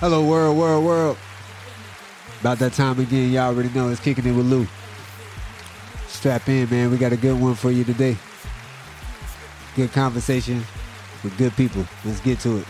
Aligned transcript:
Hello, 0.00 0.24
world, 0.24 0.56
world, 0.56 0.84
world. 0.84 1.18
About 2.40 2.60
that 2.60 2.72
time 2.72 3.00
again, 3.00 3.32
y'all 3.32 3.52
already 3.52 3.68
know 3.70 3.88
it's 3.88 3.98
kicking 3.98 4.24
it 4.26 4.30
with 4.30 4.46
Lou. 4.46 4.64
Strap 6.06 6.48
in, 6.48 6.70
man. 6.70 6.92
We 6.92 6.98
got 6.98 7.12
a 7.12 7.16
good 7.16 7.36
one 7.40 7.56
for 7.56 7.72
you 7.72 7.82
today. 7.82 8.16
Good 9.74 9.90
conversation 9.90 10.62
with 11.24 11.36
good 11.36 11.52
people. 11.56 11.84
Let's 12.04 12.20
get 12.20 12.38
to 12.40 12.58
it. 12.58 12.66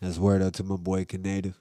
That's 0.00 0.18
word 0.18 0.42
up 0.42 0.54
to 0.54 0.64
my 0.64 0.74
boy 0.74 1.04
Canada. 1.04 1.54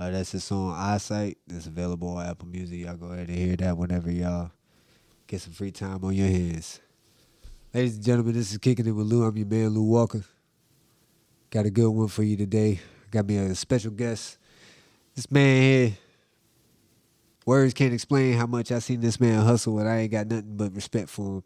Uh, 0.00 0.10
that's 0.10 0.32
his 0.32 0.42
song 0.42 0.74
Eyesight. 0.76 1.38
It's 1.48 1.66
available 1.66 2.08
on 2.08 2.26
Apple 2.26 2.48
Music. 2.48 2.80
Y'all 2.80 2.96
go 2.96 3.06
ahead 3.06 3.28
and 3.28 3.38
hear 3.38 3.54
that 3.54 3.76
whenever 3.76 4.10
y'all 4.10 4.50
get 5.30 5.40
some 5.40 5.52
free 5.52 5.70
time 5.70 6.02
on 6.02 6.12
your 6.12 6.26
hands. 6.26 6.80
Ladies 7.72 7.94
and 7.94 8.04
gentlemen, 8.04 8.34
this 8.34 8.50
is 8.50 8.58
Kicking 8.58 8.84
It 8.84 8.90
with 8.90 9.06
Lou. 9.06 9.22
I'm 9.22 9.36
your 9.36 9.46
man, 9.46 9.68
Lou 9.68 9.84
Walker. 9.84 10.24
Got 11.50 11.66
a 11.66 11.70
good 11.70 11.88
one 11.88 12.08
for 12.08 12.24
you 12.24 12.36
today. 12.36 12.80
Got 13.12 13.26
me 13.26 13.36
a 13.36 13.54
special 13.54 13.92
guest. 13.92 14.38
This 15.14 15.30
man 15.30 15.62
here, 15.62 15.92
words 17.46 17.74
can't 17.74 17.94
explain 17.94 18.34
how 18.34 18.46
much 18.46 18.72
I 18.72 18.80
seen 18.80 19.00
this 19.00 19.20
man 19.20 19.44
hustle, 19.44 19.78
and 19.78 19.88
I 19.88 19.98
ain't 19.98 20.10
got 20.10 20.26
nothing 20.26 20.56
but 20.56 20.74
respect 20.74 21.08
for 21.08 21.36
him. 21.36 21.44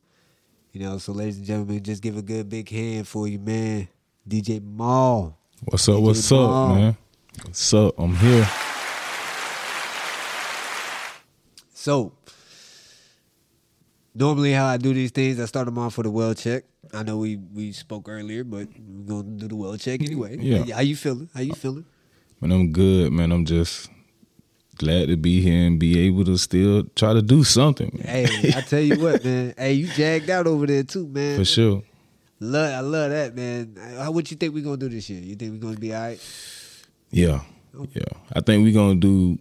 You 0.73 0.81
know, 0.81 0.97
so 0.97 1.13
ladies 1.13 1.37
and 1.37 1.45
gentlemen, 1.45 1.83
just 1.83 2.03
give 2.03 2.17
a 2.17 2.23
good 2.23 2.49
big 2.49 2.71
hand 2.71 3.07
for 3.07 3.29
you, 3.29 3.39
man. 3.39 3.89
DJ 4.27 4.63
Maul. 4.63 5.37
What's 5.63 5.87
up? 5.91 5.97
DJ 5.97 6.03
What's 6.03 6.31
Maul. 6.31 6.71
up, 6.71 6.77
man? 6.79 6.97
What's 7.45 7.75
up? 7.75 7.95
I'm 7.99 8.17
here. 8.17 8.49
So, 11.75 12.13
normally 14.15 14.53
how 14.53 14.67
I 14.67 14.77
do 14.77 14.95
these 14.95 15.11
things, 15.11 15.41
I 15.41 15.47
start 15.47 15.67
them 15.67 15.79
off 15.79 15.97
with 15.99 16.07
a 16.07 16.11
well 16.11 16.35
check. 16.35 16.65
I 16.93 17.03
know 17.03 17.19
we 17.19 17.37
we 17.37 17.73
spoke 17.73 18.09
earlier, 18.09 18.45
but 18.45 18.69
we're 18.79 19.05
gonna 19.23 19.37
do 19.37 19.49
the 19.49 19.57
well 19.57 19.77
check 19.77 20.01
anyway. 20.03 20.37
Yeah. 20.39 20.75
How 20.75 20.81
you 20.83 20.97
feeling? 20.97 21.29
How 21.35 21.41
you 21.41 21.55
feeling? 21.55 21.85
Man, 22.41 22.53
I'm 22.53 22.73
good, 22.73 23.13
man. 23.13 23.33
I'm 23.33 23.45
just 23.45 23.91
glad 24.77 25.09
to 25.09 25.17
be 25.17 25.41
here 25.41 25.67
and 25.67 25.79
be 25.79 25.99
able 26.01 26.25
to 26.25 26.37
still 26.37 26.85
try 26.97 27.13
to 27.13 27.23
do 27.23 27.45
something. 27.45 27.91
man. 27.95 28.07
Hey, 28.27 28.53
I 28.55 28.61
tell 28.61 28.81
you 28.81 29.01
what, 29.01 29.25
man. 29.25 29.55
Hey, 29.57 29.73
you 29.75 29.87
jagged 29.89 30.31
out 30.31 30.47
over 30.47 30.67
there 30.67 30.83
too, 30.83 31.07
man. 31.07 31.39
For 31.39 31.45
sure. 31.45 31.83
Love, 32.41 32.75
I 32.75 32.81
love 32.81 33.11
that, 33.11 33.35
man. 33.35 33.77
How 33.99 34.11
what 34.11 34.31
you 34.31 34.37
think 34.37 34.55
we're 34.55 34.65
gonna 34.65 34.77
do 34.77 34.89
this 34.89 35.09
year? 35.09 35.21
You 35.21 35.37
think 35.37 35.53
we're 35.53 35.59
gonna 35.67 35.79
be 35.81 35.95
all 35.95 36.03
right? 36.03 36.21
Yeah. 37.11 37.41
Yeah. 37.93 38.03
I 38.33 38.41
think 38.41 38.63
we're 38.65 38.75
gonna 38.75 38.97
do 38.97 39.39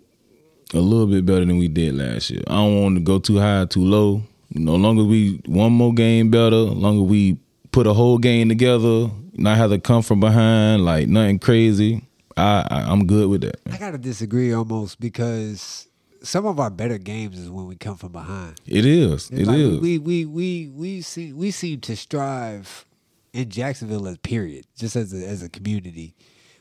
a 0.74 0.80
little 0.80 1.08
bit 1.08 1.26
better 1.26 1.46
than 1.46 1.58
we 1.58 1.68
did 1.68 1.96
last 1.96 2.30
year. 2.30 2.42
I 2.48 2.54
don't 2.56 2.82
want 2.82 2.96
to 2.96 3.02
go 3.02 3.20
too 3.20 3.38
high, 3.40 3.66
too 3.66 3.84
low. 3.84 4.24
No 4.56 4.76
longer 4.76 5.04
we 5.04 5.42
one 5.46 5.74
more 5.74 5.94
game 5.94 6.30
better, 6.30 6.56
longer 6.56 7.04
we 7.04 7.38
put 7.72 7.88
a 7.88 7.94
whole 7.94 8.18
game 8.18 8.50
together, 8.50 9.10
not 9.34 9.58
have 9.58 9.72
to 9.72 9.80
come 9.80 10.02
from 10.04 10.20
behind, 10.20 10.86
like 10.86 11.08
nothing 11.08 11.40
crazy. 11.40 12.04
I, 12.38 12.66
I 12.70 12.82
I'm 12.92 13.06
good 13.08 13.30
with 13.30 13.42
that. 13.42 13.60
I 13.72 13.78
gotta 13.78 13.98
disagree 13.98 14.54
almost 14.54 15.00
because 15.00 15.88
some 16.22 16.46
of 16.46 16.60
our 16.60 16.70
better 16.70 16.98
games 16.98 17.38
is 17.38 17.50
when 17.50 17.68
we 17.68 17.76
come 17.76 17.98
from 17.98 18.12
behind. 18.12 18.60
It 18.66 18.86
is. 18.86 19.30
It's 19.30 19.32
It 19.32 19.48
like 19.48 19.58
is. 19.58 19.80
We 19.80 19.98
we 19.98 20.26
we 20.26 20.70
we 20.74 21.02
see 21.02 21.34
we 21.34 21.52
seem 21.52 21.82
to 21.82 21.96
strive 21.96 22.86
in 23.34 23.50
Jacksonville 23.50 24.08
as 24.08 24.18
period, 24.20 24.66
just 24.78 24.96
as 24.96 25.14
a, 25.14 25.28
as 25.28 25.44
a 25.44 25.50
community. 25.50 26.16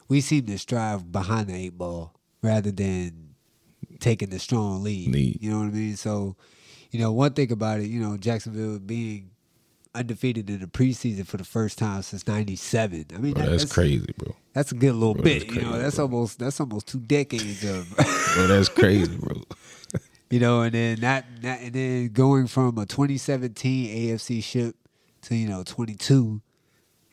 We 0.09 0.21
seem 0.21 0.47
to 0.47 0.59
strive 0.59 1.13
behind 1.13 1.49
the 1.49 1.55
eight 1.55 1.79
ball 1.79 2.15
rather 2.43 2.71
than 2.71 3.35
taking 4.01 4.31
the 4.31 4.39
strong 4.39 4.83
lead. 4.83 5.11
Lead. 5.13 5.39
You 5.41 5.51
know 5.51 5.59
what 5.61 5.67
I 5.69 5.71
mean? 5.71 5.97
So, 5.97 6.37
you 6.93 7.01
know, 7.01 7.11
one 7.13 7.33
thing 7.33 7.51
about 7.51 7.81
it, 7.81 7.87
you 7.89 7.99
know, 8.01 8.17
Jacksonville 8.17 8.79
being 8.79 9.31
undefeated 9.95 10.49
in 10.49 10.61
the 10.61 10.67
preseason 10.67 11.27
for 11.27 11.37
the 11.39 11.45
first 11.45 11.77
time 11.79 12.03
since 12.03 12.27
'97. 12.29 13.07
I 13.15 13.19
mean, 13.19 13.33
Bro, 13.35 13.43
that- 13.43 13.51
that's, 13.51 13.65
crazy, 13.73 14.07
bro. 14.17 14.35
That's 14.53 14.71
a 14.71 14.75
good 14.75 14.95
little 14.95 15.15
Bro, 15.15 15.25
bit. 15.25 15.41
that's 15.49 15.55
you 15.55 15.63
know, 15.63 15.79
that's 15.79 15.97
bro. 15.97 16.05
almost 16.05 16.39
that's 16.39 16.61
almost 16.61 16.87
two 16.87 17.01
decades 17.01 17.65
of. 17.65 17.91
Bro, 18.35 18.47
that's 18.47 18.69
crazy, 18.69 19.17
bro. 19.17 19.43
You 20.31 20.41
know, 20.41 20.63
and 20.63 20.73
then 20.73 21.01
that, 21.01 21.27
that 21.43 21.61
and 21.61 21.73
then 21.75 22.09
going 22.09 22.47
from 22.47 22.79
a 22.79 22.87
2017 22.87 24.11
AFC 24.15 24.43
ship 24.43 24.75
to 25.23 25.35
you 25.37 25.47
know 25.47 25.63
22, 25.63 26.41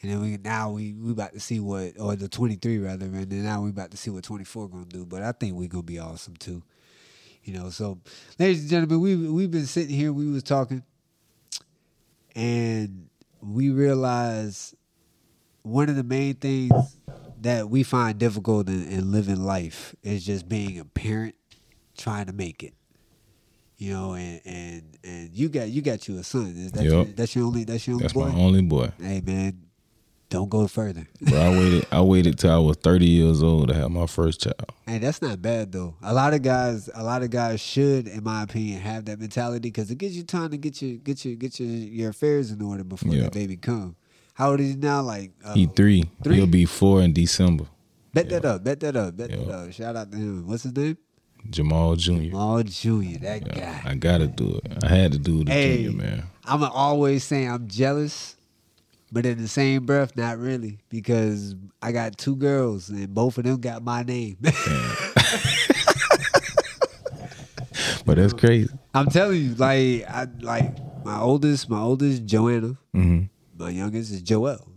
and 0.02 0.12
then 0.12 0.22
we 0.22 0.38
now 0.38 0.72
we 0.72 0.94
we 0.94 1.12
about 1.12 1.34
to 1.34 1.40
see 1.42 1.60
what 1.60 2.00
or 2.00 2.16
the 2.16 2.30
23 2.30 2.78
rather, 2.80 3.06
and 3.08 3.30
then 3.30 3.44
now 3.44 3.62
we 3.62 3.72
about 3.72 3.92
to 3.92 3.98
see 3.98 4.10
what 4.10 4.24
24 4.24 4.70
gonna 4.70 4.86
do. 4.86 5.06
But 5.06 5.22
I 5.24 5.34
think 5.34 5.56
we 5.58 5.68
gonna 5.68 5.84
be 5.84 6.00
awesome 6.00 6.38
too. 6.38 6.64
You 7.44 7.54
know, 7.54 7.70
so 7.70 8.00
ladies 8.38 8.62
and 8.62 8.70
gentlemen, 8.70 9.00
we 9.02 9.16
we've 9.16 9.52
been 9.52 9.66
sitting 9.66 9.96
here, 9.96 10.14
we 10.14 10.30
was 10.30 10.44
talking, 10.44 10.84
and 12.36 13.10
we 13.42 13.70
realized 13.70 14.76
one 15.64 15.90
of 15.90 15.96
the 15.96 16.04
main 16.04 16.36
things 16.36 16.74
that 17.42 17.70
we 17.70 17.84
find 17.84 18.20
difficult 18.20 18.68
in, 18.68 18.88
in 18.88 19.12
living 19.12 19.42
life 19.44 19.96
is 20.04 20.26
just 20.26 20.48
being 20.50 20.80
a 20.80 20.86
parent 20.86 21.36
trying 21.98 22.26
to 22.26 22.34
make 22.34 22.64
it. 22.64 22.74
You 23.78 23.94
know, 23.94 24.14
and 24.14 24.42
and 24.46 24.98
and 25.06 25.30
you 25.34 25.48
got 25.48 25.70
you 25.70 25.82
got 25.82 26.08
you 26.08 26.18
a 26.20 26.24
son. 26.24 26.54
Is 26.58 26.74
that 26.74 26.84
Yup. 26.84 26.92
your, 26.92 27.06
that's 27.06 27.36
your 27.36 27.46
only 27.46 27.64
that's 27.64 27.88
your 27.88 27.94
only 27.96 28.04
That's 28.04 28.14
boy? 28.14 28.28
my 28.30 28.38
only 28.40 28.62
boy. 28.62 28.92
Hey 29.02 29.22
man, 29.26 29.58
don't 30.30 30.50
go 30.50 30.68
further. 30.68 31.08
Bro, 31.22 31.40
I 31.40 31.50
waited. 31.58 31.86
I 31.92 32.02
waited 32.02 32.38
till 32.40 32.52
I 32.52 32.58
was 32.58 32.78
thirty 32.78 33.08
years 33.08 33.42
old 33.42 33.70
to 33.70 33.74
have 33.74 33.90
my 33.92 34.06
first 34.06 34.42
child. 34.42 34.66
Hey, 34.86 35.00
that's 35.00 35.22
not 35.22 35.42
bad 35.42 35.72
though. 35.72 35.96
A 36.02 36.14
lot 36.14 36.34
of 36.34 36.42
guys, 36.42 36.90
a 36.94 37.04
lot 37.04 37.24
of 37.24 37.30
guys 37.32 37.60
should, 37.60 38.08
in 38.08 38.24
my 38.24 38.44
opinion, 38.44 38.80
have 38.82 39.06
that 39.06 39.20
mentality 39.20 39.70
because 39.70 39.90
it 39.92 39.98
gives 39.98 40.16
you 40.16 40.24
time 40.24 40.50
to 40.52 40.58
get 40.58 40.82
your 40.82 40.98
get 40.98 41.26
your 41.26 41.36
get 41.36 41.60
your 41.60 41.70
your 41.70 42.10
affairs 42.12 42.52
in 42.52 42.62
order 42.62 42.84
before 42.84 43.14
Yeah. 43.14 43.24
the 43.24 43.32
baby 43.32 43.58
come. 43.58 43.96
How 44.36 44.52
old 44.52 44.60
is 44.60 44.70
he 44.72 44.76
now? 44.76 45.02
Like 45.02 45.32
uh, 45.44 45.54
He 45.54 45.66
three. 45.66 46.06
Three? 46.24 46.36
He'll 46.36 46.46
be 46.48 46.66
four 46.66 47.02
in 47.02 47.12
December. 47.14 47.66
bet 48.14 48.30
that 48.30 48.46
up, 48.46 48.64
bet 48.64 48.80
that 48.82 48.96
up, 48.96 49.18
bet 49.18 49.30
that 49.32 49.50
up. 49.50 49.72
Shout 49.74 49.96
out 49.96 50.12
to 50.12 50.18
him. 50.18 50.48
What's 50.48 50.64
his 50.64 50.76
name? 50.76 50.98
Jamal 51.50 51.96
Jr. 51.96 52.12
Jamal 52.24 52.64
Junior. 52.64 53.18
That 53.20 53.48
Yeah, 53.48 53.82
guy. 53.84 53.90
I 53.92 53.96
gotta 53.96 54.28
do 54.28 54.60
it. 54.64 54.84
I 54.84 54.88
had 54.90 55.12
to 55.14 55.18
do 55.18 55.44
the 55.44 55.52
Hey. 55.52 55.84
junior 55.84 55.98
man. 55.98 56.24
I'm 56.46 56.64
always 56.64 57.24
saying 57.24 57.50
I'm 57.50 57.68
jealous, 57.68 58.36
but 59.12 59.26
in 59.26 59.42
the 59.42 59.48
same 59.48 59.86
breath, 59.86 60.16
not 60.16 60.38
really, 60.38 60.80
because 60.90 61.56
I 61.82 61.92
got 61.92 62.18
two 62.18 62.36
girls 62.36 62.90
and 62.90 63.14
both 63.14 63.38
of 63.38 63.44
them 63.46 63.60
got 63.62 63.84
my 63.84 64.04
name. 64.04 64.38
But 68.06 68.18
that's 68.18 68.34
crazy. 68.34 68.70
I'm 68.94 69.08
telling 69.08 69.42
you, 69.42 69.56
like 69.56 70.04
I 70.10 70.28
like 70.42 70.72
my 71.06 71.20
oldest, 71.20 71.70
my 71.70 71.80
oldest 71.80 72.26
Joanna, 72.26 72.76
hmm 72.94 73.24
my 73.58 73.70
youngest 73.70 74.12
is 74.12 74.22
Joel. 74.22 74.72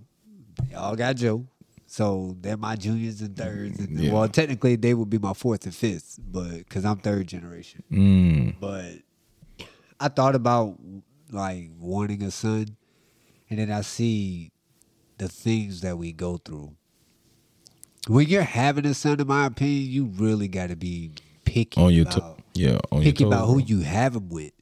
They 0.69 0.75
all 0.75 0.97
got 0.97 1.17
Joe. 1.17 1.47
So 1.87 2.37
they're 2.41 2.57
my 2.57 2.75
juniors 2.77 3.21
and 3.21 3.37
thirds, 3.37 3.79
and 3.79 3.99
Yeah. 3.99 4.13
well, 4.13 4.29
technically 4.29 4.77
they 4.77 4.93
would 4.95 5.09
be 5.11 5.19
my 5.19 5.33
fourth 5.35 5.65
and 5.65 5.75
fifth, 5.75 6.19
but 6.23 6.59
because 6.59 6.85
I'm 6.85 6.99
third 6.99 7.27
generation. 7.29 7.83
Mm. 7.91 8.55
But 8.61 8.95
I 10.01 10.09
thought 10.09 10.35
about 10.35 10.79
like 11.31 11.71
wanting 11.79 12.23
a 12.23 12.31
son, 12.31 12.77
and 13.53 13.59
then 13.59 13.71
I 13.71 13.83
see 13.83 14.51
the 15.19 15.29
things 15.29 15.83
that 15.83 15.99
we 15.99 16.11
go 16.11 16.39
through. 16.39 16.73
When 18.09 18.27
you're 18.27 18.41
having 18.41 18.87
a 18.87 18.95
son, 18.95 19.21
in 19.21 19.27
my 19.27 19.45
opinion, 19.45 19.91
you 19.91 20.07
really 20.07 20.49
got 20.49 20.71
to 20.71 20.77
be 20.77 21.11
picky 21.45 21.79
On 21.79 21.93
your 21.93 22.07
about, 22.07 22.15
toe. 22.15 22.37
Yeah, 22.55 22.79
on 22.91 23.03
picky 23.03 23.25
about 23.25 23.49
who 23.49 23.59
you 23.59 23.81
have 23.81 24.17
him 24.17 24.31
with, 24.31 24.53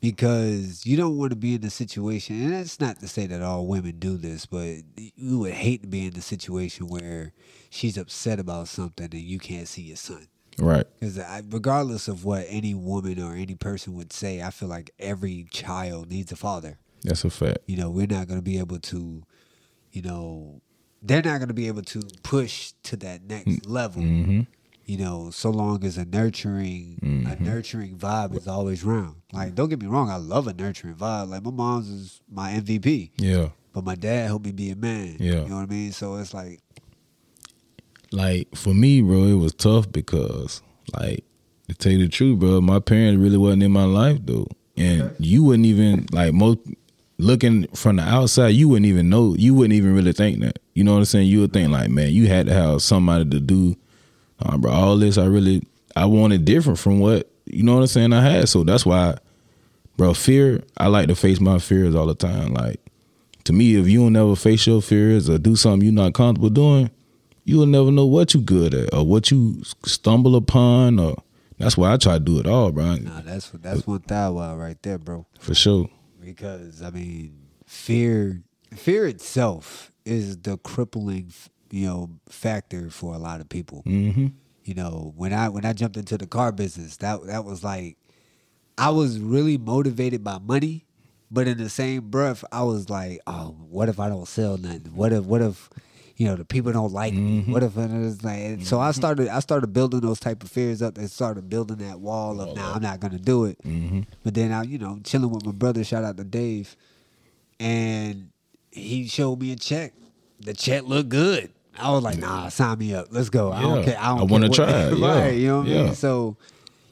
because 0.00 0.86
you 0.86 0.96
don't 0.96 1.18
want 1.18 1.30
to 1.30 1.36
be 1.36 1.56
in 1.56 1.62
the 1.62 1.68
situation. 1.68 2.40
And 2.40 2.52
that's 2.52 2.78
not 2.78 3.00
to 3.00 3.08
say 3.08 3.26
that 3.26 3.42
all 3.42 3.66
women 3.66 3.98
do 3.98 4.16
this, 4.16 4.46
but 4.46 4.76
you 5.16 5.40
would 5.40 5.54
hate 5.54 5.82
to 5.82 5.88
be 5.88 6.06
in 6.06 6.12
the 6.12 6.22
situation 6.22 6.86
where 6.86 7.32
she's 7.70 7.98
upset 7.98 8.38
about 8.38 8.68
something 8.68 9.08
and 9.10 9.20
you 9.20 9.40
can't 9.40 9.66
see 9.66 9.82
your 9.82 9.96
son. 9.96 10.28
Right. 10.60 10.86
Because 11.00 11.20
regardless 11.50 12.06
of 12.06 12.24
what 12.24 12.46
any 12.48 12.72
woman 12.72 13.20
or 13.20 13.34
any 13.34 13.56
person 13.56 13.94
would 13.94 14.12
say, 14.12 14.40
I 14.42 14.50
feel 14.50 14.68
like 14.68 14.92
every 15.00 15.48
child 15.50 16.08
needs 16.08 16.30
a 16.30 16.36
father. 16.36 16.78
That's 17.04 17.24
a 17.24 17.30
fact. 17.30 17.58
You 17.66 17.76
know, 17.76 17.90
we're 17.90 18.06
not 18.06 18.26
going 18.28 18.38
to 18.38 18.42
be 18.44 18.58
able 18.58 18.78
to, 18.78 19.22
you 19.92 20.02
know, 20.02 20.60
they're 21.02 21.22
not 21.22 21.38
going 21.38 21.48
to 21.48 21.54
be 21.54 21.68
able 21.68 21.82
to 21.82 22.00
push 22.22 22.72
to 22.84 22.96
that 22.98 23.22
next 23.22 23.66
level. 23.66 24.02
hmm 24.02 24.40
You 24.84 24.98
know, 24.98 25.30
so 25.30 25.50
long 25.50 25.84
as 25.84 25.96
a 25.98 26.04
nurturing, 26.04 26.98
a 27.02 27.04
Mm-hmm. 27.06 27.44
nurturing 27.44 27.96
vibe 27.98 28.34
is 28.36 28.48
always 28.48 28.84
around. 28.84 29.16
Like, 29.32 29.54
don't 29.54 29.68
get 29.68 29.80
me 29.80 29.86
wrong, 29.86 30.10
I 30.10 30.16
love 30.16 30.46
a 30.48 30.54
nurturing 30.54 30.94
vibe. 30.96 31.28
Like 31.28 31.42
my 31.44 31.50
mom's 31.50 31.88
is 31.88 32.20
my 32.30 32.52
MVP, 32.52 33.10
Yeah. 33.18 33.50
but 33.72 33.84
my 33.84 33.94
dad 33.94 34.26
helped 34.26 34.46
me 34.46 34.52
be 34.52 34.70
a 34.70 34.76
man. 34.76 35.16
Yeah. 35.20 35.42
you 35.42 35.48
know 35.50 35.56
what 35.56 35.62
I 35.62 35.66
mean. 35.66 35.92
So 35.92 36.16
it's 36.16 36.32
like, 36.34 36.60
Like 38.10 38.48
for 38.56 38.72
me, 38.74 39.02
bro, 39.02 39.24
it 39.24 39.34
was 39.34 39.54
tough 39.54 39.90
because, 39.92 40.62
like, 40.98 41.24
to 41.68 41.74
tell 41.74 41.92
you 41.92 41.98
the 41.98 42.08
truth, 42.08 42.38
bro, 42.38 42.60
my 42.62 42.80
parents 42.80 43.20
really 43.20 43.36
wasn't 43.36 43.62
in 43.62 43.70
my 43.72 43.84
life, 43.84 44.18
though, 44.24 44.46
and 44.76 45.14
you 45.18 45.42
wouldn't 45.44 45.66
even 45.66 46.06
like 46.12 46.32
most 46.32 46.58
looking 47.18 47.66
from 47.68 47.96
the 47.96 48.02
outside, 48.02 48.48
you 48.48 48.68
wouldn't 48.68 48.86
even 48.86 49.08
know, 49.08 49.34
you 49.34 49.54
wouldn't 49.54 49.74
even 49.74 49.94
really 49.94 50.12
think 50.12 50.40
that. 50.40 50.58
You 50.74 50.84
know 50.84 50.92
what 50.92 50.98
I'm 50.98 51.04
saying? 51.06 51.28
You 51.28 51.40
would 51.40 51.52
think 51.52 51.70
like, 51.70 51.90
man, 51.90 52.12
you 52.12 52.28
had 52.28 52.46
to 52.46 52.54
have 52.54 52.82
somebody 52.82 53.28
to 53.30 53.40
do, 53.40 53.76
uh, 54.40 54.56
bro. 54.56 54.72
All 54.72 54.96
this, 54.96 55.18
I 55.18 55.26
really, 55.26 55.66
I 55.96 56.06
wanted 56.06 56.44
different 56.44 56.78
from 56.78 57.00
what 57.00 57.28
you 57.46 57.62
know 57.62 57.74
what 57.74 57.80
I'm 57.80 57.86
saying. 57.86 58.12
I 58.12 58.20
had, 58.20 58.48
so 58.48 58.62
that's 58.62 58.84
why 58.86 59.16
bro, 59.98 60.14
fear. 60.14 60.62
I 60.78 60.86
like 60.86 61.08
to 61.08 61.14
face 61.14 61.40
my 61.40 61.58
fears 61.58 61.94
all 61.94 62.06
the 62.06 62.14
time. 62.14 62.54
Like 62.54 62.80
to 63.44 63.52
me, 63.52 63.74
if 63.74 63.86
you 63.86 64.00
don't 64.00 64.14
never 64.14 64.34
face 64.34 64.66
your 64.66 64.80
fears 64.80 65.28
or 65.28 65.36
do 65.36 65.56
something 65.56 65.82
you're 65.82 65.92
not 65.92 66.14
comfortable 66.14 66.48
doing, 66.48 66.90
you 67.44 67.58
will 67.58 67.66
never 67.66 67.90
know 67.90 68.06
what 68.06 68.32
you 68.32 68.40
good 68.40 68.72
at 68.72 68.94
or 68.94 69.04
what 69.04 69.30
you 69.30 69.62
stumble 69.84 70.36
upon. 70.36 70.98
Or 70.98 71.16
that's 71.58 71.76
why 71.76 71.92
I 71.92 71.98
try 71.98 72.14
to 72.14 72.20
do 72.20 72.38
it 72.38 72.46
all, 72.46 72.72
bro. 72.72 72.94
Nah, 72.94 73.20
that's 73.20 73.50
that's 73.50 73.86
one 73.86 74.02
thou 74.06 74.32
wow 74.32 74.56
right 74.56 74.80
there, 74.82 74.96
bro. 74.96 75.26
For 75.38 75.54
sure. 75.54 75.90
Because 76.34 76.82
I 76.82 76.90
mean, 76.90 77.38
fear 77.66 78.42
fear 78.74 79.06
itself 79.06 79.92
is 80.04 80.38
the 80.38 80.58
crippling, 80.58 81.32
you 81.70 81.86
know, 81.86 82.10
factor 82.28 82.90
for 82.90 83.14
a 83.14 83.18
lot 83.18 83.40
of 83.40 83.48
people. 83.48 83.82
hmm 83.82 84.28
You 84.64 84.74
know, 84.74 85.12
when 85.16 85.32
I 85.32 85.48
when 85.48 85.64
I 85.64 85.72
jumped 85.72 85.96
into 85.96 86.18
the 86.18 86.26
car 86.26 86.52
business, 86.52 86.96
that 86.98 87.24
that 87.26 87.44
was 87.44 87.64
like 87.64 87.96
I 88.76 88.90
was 88.90 89.18
really 89.18 89.58
motivated 89.58 90.22
by 90.22 90.38
money, 90.38 90.84
but 91.30 91.48
in 91.48 91.58
the 91.58 91.68
same 91.68 92.08
breath, 92.10 92.44
I 92.52 92.62
was 92.62 92.88
like, 92.88 93.20
oh, 93.26 93.56
what 93.68 93.88
if 93.88 93.98
I 93.98 94.08
don't 94.08 94.28
sell 94.28 94.56
nothing? 94.56 94.92
What 94.94 95.12
if 95.12 95.24
what 95.24 95.42
if 95.42 95.70
you 96.18 96.26
know 96.26 96.34
the 96.34 96.44
people 96.44 96.72
don't 96.72 96.92
like 96.92 97.14
me? 97.14 97.42
Mm-hmm. 97.42 97.52
What 97.52 97.62
if 97.62 97.76
it's 97.76 98.24
like? 98.24 98.38
And 98.40 98.66
so 98.66 98.80
I 98.80 98.90
mm-hmm. 98.90 99.00
started 99.00 99.28
I 99.28 99.38
started 99.38 99.68
building 99.68 100.00
those 100.00 100.18
type 100.18 100.42
of 100.42 100.50
fears 100.50 100.82
up 100.82 100.98
and 100.98 101.08
started 101.08 101.48
building 101.48 101.76
that 101.76 102.00
wall 102.00 102.40
of 102.40 102.56
now 102.56 102.72
I'm 102.74 102.82
not 102.82 102.98
gonna 102.98 103.20
do 103.20 103.44
it. 103.44 103.56
hmm 103.62 104.00
But 104.24 104.34
then 104.34 104.50
I, 104.50 104.64
you 104.64 104.78
know, 104.78 104.98
chilling 105.04 105.30
with 105.30 105.46
my 105.46 105.52
brother, 105.52 105.84
shout 105.84 106.02
out 106.02 106.16
to 106.16 106.24
Dave, 106.24 106.76
and 107.60 108.30
he 108.72 109.06
showed 109.06 109.40
me 109.40 109.52
a 109.52 109.56
check. 109.56 109.94
The 110.40 110.54
check 110.54 110.82
looked 110.82 111.08
good. 111.08 111.52
I 111.78 111.92
was 111.92 112.02
like, 112.02 112.18
nah, 112.18 112.40
mm-hmm. 112.40 112.48
sign 112.48 112.78
me 112.78 112.94
up. 112.94 113.06
Let's 113.12 113.30
go. 113.30 113.52
I 113.52 113.62
don't 113.62 113.84
care. 113.84 113.96
I, 113.96 114.16
I 114.16 114.22
wanna 114.24 114.48
try 114.48 114.68
it. 114.68 114.98
Yeah. 114.98 115.20
right. 115.20 115.34
You 115.36 115.46
know 115.46 115.58
what 115.60 115.68
I 115.68 115.70
mean? 115.70 115.94
So, 115.94 116.36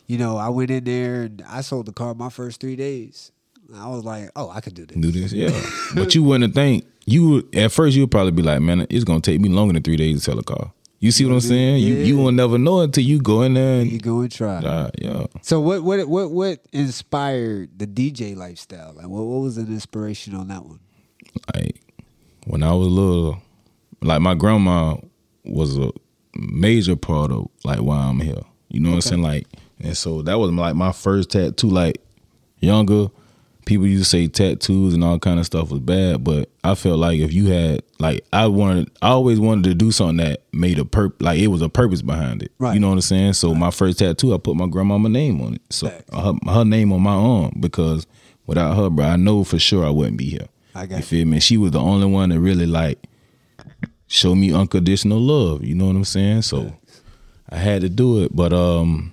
you 0.06 0.18
know, 0.18 0.36
I 0.36 0.50
went 0.50 0.70
in 0.70 0.84
there 0.84 1.22
and 1.22 1.42
I 1.48 1.62
sold 1.62 1.86
the 1.86 1.92
car 1.92 2.14
my 2.14 2.28
first 2.28 2.60
three 2.60 2.76
days. 2.76 3.32
I 3.74 3.88
was 3.88 4.04
like, 4.04 4.30
oh, 4.36 4.50
I 4.50 4.60
could 4.60 4.74
do 4.74 4.86
this. 4.86 4.96
Do 4.96 5.10
this, 5.10 5.32
yeah. 5.32 5.50
but 5.96 6.14
you 6.14 6.22
wouldn't 6.22 6.54
think 6.54 6.86
you 7.06 7.48
at 7.54 7.72
first 7.72 7.96
you'd 7.96 8.10
probably 8.10 8.32
be 8.32 8.42
like, 8.42 8.60
man, 8.60 8.86
it's 8.90 9.04
gonna 9.04 9.20
take 9.20 9.40
me 9.40 9.48
longer 9.48 9.72
than 9.72 9.82
three 9.82 9.96
days 9.96 10.16
to 10.18 10.20
sell 10.30 10.38
a 10.38 10.42
car. 10.42 10.72
You 10.98 11.10
see 11.12 11.24
what 11.24 11.32
I'm 11.34 11.40
saying? 11.40 11.78
You 11.82 11.94
you 11.94 12.16
will 12.16 12.32
never 12.32 12.58
know 12.58 12.80
until 12.80 13.04
you 13.04 13.20
go 13.20 13.42
in 13.42 13.54
there 13.54 13.82
You 13.82 13.98
go 13.98 14.20
and 14.20 14.32
try. 14.32 14.60
yeah. 14.98 15.26
So 15.42 15.60
what 15.60 15.82
what 15.82 16.08
what 16.08 16.30
what 16.30 16.60
inspired 16.72 17.78
the 17.78 17.86
DJ 17.86 18.34
lifestyle? 18.36 18.92
Like 18.94 19.06
what 19.06 19.22
what 19.24 19.40
was 19.42 19.56
an 19.58 19.66
inspiration 19.68 20.34
on 20.34 20.48
that 20.48 20.64
one? 20.64 20.80
like 21.54 21.80
when 22.46 22.62
I 22.62 22.72
was 22.72 22.88
little, 22.88 23.42
like 24.00 24.20
my 24.22 24.34
grandma 24.34 24.96
was 25.44 25.76
a 25.78 25.90
major 26.34 26.96
part 26.96 27.30
of 27.30 27.48
like 27.64 27.80
why 27.80 27.98
I'm 27.98 28.20
here. 28.20 28.42
You 28.68 28.80
know 28.80 28.90
what 28.90 28.96
I'm 28.96 29.00
saying? 29.02 29.22
Like, 29.22 29.46
and 29.78 29.96
so 29.96 30.22
that 30.22 30.38
was 30.38 30.50
like 30.50 30.74
my 30.74 30.92
first 30.92 31.30
tattoo. 31.30 31.68
Like 31.68 31.98
younger, 32.60 33.08
people 33.66 33.86
used 33.86 34.04
to 34.04 34.08
say 34.08 34.28
tattoos 34.28 34.94
and 34.94 35.04
all 35.04 35.18
kind 35.18 35.38
of 35.38 35.44
stuff 35.44 35.70
was 35.70 35.80
bad, 35.80 36.24
but 36.24 36.48
I 36.64 36.74
felt 36.74 36.98
like 36.98 37.18
if 37.20 37.32
you 37.32 37.48
had 37.48 37.82
like 37.98 38.24
I 38.32 38.46
wanted, 38.46 38.90
I 39.02 39.08
always 39.08 39.38
wanted 39.38 39.64
to 39.64 39.74
do 39.74 39.92
something 39.92 40.16
that 40.18 40.42
made 40.52 40.78
a 40.78 40.84
perp, 40.84 41.20
like 41.20 41.38
it 41.38 41.48
was 41.48 41.60
a 41.60 41.68
purpose 41.68 42.00
behind 42.00 42.42
it. 42.42 42.52
Right. 42.58 42.74
You 42.74 42.80
know 42.80 42.88
what 42.88 42.94
I'm 42.94 43.00
saying? 43.02 43.34
So 43.34 43.54
my 43.54 43.70
first 43.70 43.98
tattoo, 43.98 44.32
I 44.32 44.38
put 44.38 44.56
my 44.56 44.66
grandmama 44.66 45.08
name 45.10 45.42
on 45.42 45.54
it. 45.54 45.62
So 45.68 45.88
her, 46.12 46.32
her 46.48 46.64
name 46.64 46.92
on 46.92 47.02
my 47.02 47.12
arm 47.12 47.56
because 47.60 48.06
without 48.46 48.76
her, 48.76 48.88
bro, 48.88 49.04
I 49.04 49.16
know 49.16 49.44
for 49.44 49.58
sure 49.58 49.84
I 49.84 49.90
wouldn't 49.90 50.16
be 50.16 50.30
here. 50.30 50.46
I 50.74 50.86
got 50.86 50.98
You 50.98 51.02
feel 51.02 51.26
me? 51.26 51.40
She 51.40 51.58
was 51.58 51.72
the 51.72 51.80
only 51.80 52.06
one 52.06 52.30
that 52.30 52.40
really 52.40 52.66
like 52.66 53.02
show 54.06 54.34
me 54.34 54.54
unconditional 54.54 55.18
love. 55.18 55.64
You 55.64 55.74
know 55.74 55.86
what 55.86 55.96
I'm 55.96 56.04
saying? 56.04 56.42
So 56.42 56.72
I 57.50 57.56
had 57.56 57.82
to 57.82 57.88
do 57.88 58.22
it. 58.22 58.34
But 58.34 58.52
um 58.52 59.12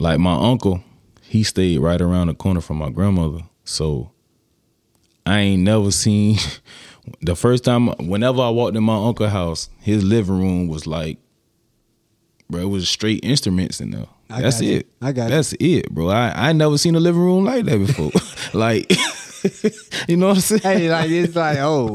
like 0.00 0.18
my 0.18 0.34
uncle, 0.34 0.82
he 1.28 1.42
stayed 1.42 1.78
right 1.78 2.00
around 2.00 2.28
the 2.28 2.34
corner 2.34 2.60
from 2.60 2.78
my 2.78 2.90
grandmother. 2.90 3.42
So 3.64 4.10
I 5.26 5.40
ain't 5.40 5.62
never 5.62 5.90
seen 5.90 6.38
the 7.20 7.36
first 7.36 7.64
time 7.64 7.88
whenever 8.08 8.40
I 8.40 8.48
walked 8.50 8.76
in 8.76 8.82
my 8.84 8.96
uncle's 8.96 9.30
house, 9.30 9.70
his 9.80 10.02
living 10.02 10.38
room 10.38 10.68
was 10.68 10.86
like 10.86 11.18
bro, 12.50 12.62
it 12.62 12.66
was 12.66 12.88
straight 12.88 13.20
instruments 13.22 13.80
in 13.80 13.90
there. 13.90 14.06
I 14.30 14.42
That's 14.42 14.56
got 14.60 14.66
you. 14.66 14.76
it. 14.78 14.86
I 15.00 15.12
got. 15.12 15.30
That's 15.30 15.54
it, 15.58 15.90
bro. 15.90 16.08
I 16.08 16.48
I 16.48 16.52
never 16.52 16.78
seen 16.78 16.94
a 16.94 17.00
living 17.00 17.20
room 17.20 17.44
like 17.44 17.64
that 17.64 17.78
before. 17.78 18.10
like 18.58 18.90
you 20.08 20.16
know 20.16 20.28
what 20.28 20.36
I'm 20.36 20.40
saying? 20.40 20.60
hey, 20.62 20.90
like 20.90 21.10
it's 21.10 21.34
like, 21.36 21.58
oh, 21.58 21.88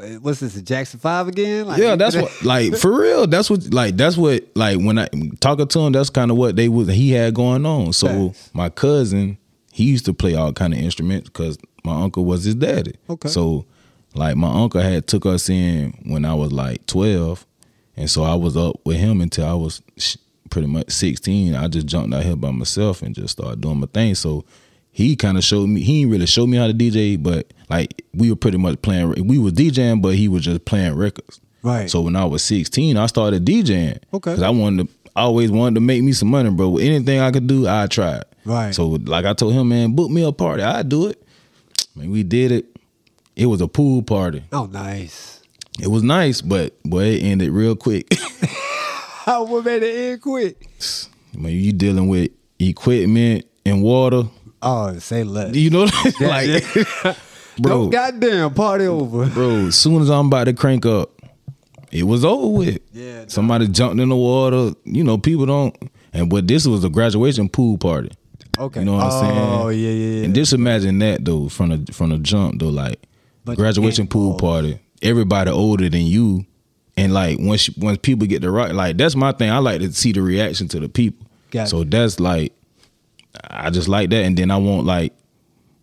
oh, 0.00 0.18
what's 0.20 0.40
this? 0.40 0.56
A 0.56 0.62
Jackson 0.62 1.00
Five 1.00 1.28
again? 1.28 1.66
Like, 1.66 1.78
Yeah, 1.80 1.96
that's 1.96 2.16
what 2.16 2.32
like 2.44 2.76
for 2.76 2.98
real. 3.00 3.26
That's 3.26 3.50
what 3.50 3.72
like 3.72 3.96
that's 3.96 4.16
what 4.16 4.44
like 4.54 4.78
when 4.78 4.98
I 4.98 5.08
talking 5.40 5.68
to 5.68 5.78
him, 5.80 5.92
that's 5.92 6.10
kind 6.10 6.30
of 6.30 6.36
what 6.36 6.56
they 6.56 6.68
was 6.68 6.88
he 6.88 7.12
had 7.12 7.34
going 7.34 7.66
on. 7.66 7.92
So 7.92 8.34
my 8.52 8.68
cousin, 8.68 9.38
he 9.72 9.84
used 9.84 10.04
to 10.06 10.14
play 10.14 10.34
all 10.34 10.52
kind 10.52 10.72
of 10.72 10.78
instruments 10.80 11.28
because 11.28 11.58
my 11.84 12.00
uncle 12.02 12.24
was 12.24 12.44
his 12.44 12.54
daddy. 12.54 12.94
Okay. 13.08 13.28
So 13.28 13.64
like 14.14 14.36
my 14.36 14.48
uncle 14.52 14.80
had 14.80 15.06
took 15.06 15.26
us 15.26 15.48
in 15.48 15.92
when 16.04 16.24
I 16.24 16.34
was 16.34 16.52
like 16.52 16.86
twelve, 16.86 17.46
and 17.96 18.08
so 18.10 18.22
I 18.22 18.34
was 18.34 18.56
up 18.56 18.76
with 18.84 18.96
him 18.96 19.20
until 19.20 19.46
I 19.46 19.54
was 19.54 19.82
sh- 19.96 20.16
pretty 20.50 20.68
much 20.68 20.90
sixteen. 20.90 21.54
I 21.54 21.68
just 21.68 21.86
jumped 21.86 22.14
out 22.14 22.22
here 22.24 22.36
by 22.36 22.50
myself 22.50 23.02
and 23.02 23.14
just 23.14 23.32
started 23.32 23.60
doing 23.60 23.80
my 23.80 23.86
thing. 23.86 24.14
So 24.14 24.44
he 24.96 25.14
kind 25.14 25.36
of 25.36 25.44
showed 25.44 25.68
me. 25.68 25.82
He 25.82 26.00
didn't 26.00 26.12
really 26.12 26.26
show 26.26 26.46
me 26.46 26.56
how 26.56 26.68
to 26.68 26.72
DJ, 26.72 27.22
but 27.22 27.52
like 27.68 28.02
we 28.14 28.30
were 28.30 28.36
pretty 28.36 28.56
much 28.56 28.80
playing. 28.80 29.28
We 29.28 29.36
was 29.36 29.52
DJing, 29.52 30.00
but 30.00 30.14
he 30.14 30.26
was 30.26 30.42
just 30.42 30.64
playing 30.64 30.94
records. 30.94 31.38
Right. 31.62 31.90
So 31.90 32.00
when 32.00 32.16
I 32.16 32.24
was 32.24 32.42
16, 32.44 32.96
I 32.96 33.04
started 33.04 33.44
DJing. 33.44 33.98
Okay. 34.14 34.34
Cause 34.34 34.42
I 34.42 34.48
wanted 34.48 34.88
to, 34.88 35.10
I 35.14 35.20
always 35.24 35.50
wanted 35.50 35.74
to 35.74 35.80
make 35.82 36.02
me 36.02 36.14
some 36.14 36.28
money, 36.28 36.48
bro. 36.48 36.70
With 36.70 36.82
anything 36.84 37.20
I 37.20 37.30
could 37.30 37.46
do, 37.46 37.68
I 37.68 37.88
tried. 37.88 38.22
Right. 38.46 38.74
So 38.74 38.86
like 38.86 39.26
I 39.26 39.34
told 39.34 39.52
him, 39.52 39.68
man, 39.68 39.94
book 39.94 40.10
me 40.10 40.24
a 40.24 40.32
party. 40.32 40.62
I 40.62 40.82
do 40.82 41.08
it. 41.08 41.22
Man, 41.94 42.10
we 42.10 42.22
did 42.22 42.50
it. 42.52 42.64
It 43.36 43.46
was 43.46 43.60
a 43.60 43.68
pool 43.68 44.00
party. 44.00 44.44
Oh, 44.50 44.64
nice. 44.64 45.42
It 45.78 45.88
was 45.88 46.02
nice, 46.02 46.40
but 46.40 46.82
boy, 46.84 47.04
it 47.04 47.22
ended 47.22 47.50
real 47.50 47.76
quick. 47.76 48.06
How 49.26 49.44
made 49.60 49.82
it 49.82 50.12
end 50.12 50.22
quick? 50.22 50.66
man, 51.36 51.52
you 51.52 51.72
dealing 51.72 52.08
with 52.08 52.30
equipment 52.58 53.44
and 53.66 53.82
water. 53.82 54.22
Oh, 54.66 54.98
say 54.98 55.24
less. 55.24 55.54
You 55.54 55.70
know, 55.70 55.86
like, 56.20 56.64
bro, 57.58 57.84
No 57.84 57.88
goddamn 57.88 58.52
party 58.54 58.86
over. 58.86 59.26
bro. 59.26 59.50
As 59.68 59.76
soon 59.76 60.02
as 60.02 60.10
I'm 60.10 60.26
about 60.26 60.44
to 60.44 60.52
crank 60.52 60.84
up, 60.86 61.10
it 61.92 62.02
was 62.02 62.24
over 62.24 62.48
with. 62.48 62.78
Yeah. 62.92 63.24
Somebody 63.28 63.68
jumped 63.68 64.00
in 64.00 64.08
the 64.08 64.16
water. 64.16 64.72
You 64.84 65.04
know, 65.04 65.18
people 65.18 65.46
don't. 65.46 65.74
And 66.12 66.28
but 66.30 66.46
this 66.48 66.66
was 66.66 66.82
a 66.84 66.88
graduation 66.88 67.48
pool 67.48 67.78
party. 67.78 68.10
Okay. 68.58 68.80
You 68.80 68.86
know 68.86 68.94
what 68.94 69.04
I'm 69.04 69.10
saying? 69.10 69.38
Oh 69.38 69.68
yeah, 69.68 69.90
yeah, 69.90 70.18
yeah. 70.18 70.24
And 70.24 70.34
just 70.34 70.52
imagine 70.52 70.98
that 71.00 71.24
though, 71.24 71.48
from 71.48 71.68
the 71.84 71.92
from 71.92 72.10
the 72.10 72.18
jump 72.18 72.58
though, 72.60 72.68
like 72.70 72.98
of 73.46 73.56
graduation 73.56 74.06
pool 74.06 74.34
handballs. 74.34 74.40
party. 74.40 74.80
Everybody 75.02 75.50
older 75.50 75.88
than 75.90 76.02
you, 76.06 76.46
and 76.96 77.12
like 77.12 77.36
once 77.38 77.68
once 77.76 77.98
people 78.02 78.26
get 78.26 78.40
the 78.40 78.50
right, 78.50 78.74
like 78.74 78.96
that's 78.96 79.14
my 79.14 79.32
thing. 79.32 79.50
I 79.50 79.58
like 79.58 79.80
to 79.82 79.92
see 79.92 80.12
the 80.12 80.22
reaction 80.22 80.68
to 80.68 80.80
the 80.80 80.88
people. 80.88 81.26
Gotcha. 81.50 81.68
So 81.68 81.84
that's 81.84 82.18
like, 82.18 82.54
I 83.50 83.70
just 83.70 83.88
like 83.88 84.10
that, 84.10 84.24
and 84.24 84.36
then 84.36 84.50
I 84.50 84.56
want 84.56 84.86
like 84.86 85.12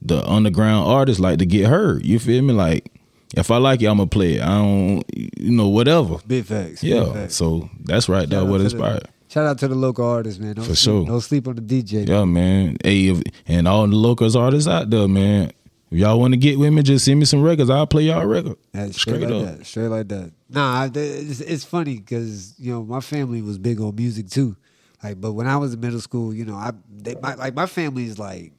the 0.02 0.26
underground 0.30 0.88
artists 0.88 1.20
like 1.20 1.40
to 1.40 1.46
get 1.46 1.68
heard. 1.68 2.06
You 2.06 2.20
feel 2.20 2.42
me? 2.44 2.54
Like 2.54 2.92
if 3.36 3.50
I 3.52 3.58
like 3.58 3.82
it, 3.82 3.88
I'm 3.88 3.98
gonna 3.98 4.08
play 4.10 4.36
it. 4.36 4.42
I 4.42 4.48
don't, 4.58 5.04
you 5.16 5.52
know, 5.52 5.70
whatever. 5.70 6.18
Big 6.28 6.46
facts. 6.46 6.82
big 6.82 6.92
Yeah. 6.92 7.12
facts. 7.14 7.36
So 7.36 7.70
that's 7.86 8.08
right 8.10 8.30
That 8.30 8.46
What 8.48 8.62
inspired. 8.62 9.08
Shout 9.30 9.48
out 9.48 9.58
to 9.60 9.68
the 9.68 9.74
local 9.76 10.06
artists, 10.06 10.40
man. 10.40 10.54
Don't 10.54 10.66
For 10.66 10.76
sleep, 10.76 10.94
sure. 10.94 11.06
Don't 11.08 11.22
sleep 11.22 11.48
on 11.48 11.56
the 11.56 11.62
DJ. 11.62 12.08
Yeah, 12.08 12.24
man. 12.24 12.78
Hey, 12.84 13.08
if, 13.08 13.22
and 13.48 13.68
all 13.68 13.88
the 13.88 13.96
locals 13.96 14.36
artists 14.36 14.68
out 14.70 14.92
there, 14.92 15.08
man. 15.08 15.52
If 15.90 15.98
y'all 16.00 16.20
want 16.20 16.34
to 16.34 16.38
get 16.38 16.60
with 16.60 16.72
me, 16.72 16.84
just 16.84 17.06
send 17.06 17.20
me 17.20 17.26
some 17.26 17.42
records. 17.42 17.70
I'll 17.72 17.88
play 17.88 18.04
y'all 18.04 18.26
record. 18.26 18.58
That's 18.74 19.00
straight, 19.00 19.22
Straight 19.22 19.32
like 19.32 19.48
up. 19.48 19.58
that. 19.58 19.66
Straight 19.66 19.88
like 19.88 20.08
that. 20.10 20.32
Nah, 20.50 20.88
it's, 20.94 21.40
it's 21.40 21.64
funny 21.64 21.98
because 21.98 22.54
you 22.60 22.72
know 22.74 22.84
my 22.84 23.00
family 23.00 23.42
was 23.42 23.58
big 23.58 23.80
on 23.82 23.96
music 23.96 24.30
too. 24.30 24.56
Like, 25.04 25.20
but 25.20 25.34
when 25.34 25.48
I 25.48 25.58
was 25.58 25.74
in 25.74 25.80
middle 25.82 26.00
school, 26.02 26.34
you 26.34 26.46
know, 26.46 26.56
I 26.56 26.72
they, 26.90 27.16
my, 27.22 27.36
like 27.36 27.54
my 27.56 27.66
family 27.66 28.06
is 28.06 28.18
like 28.18 28.54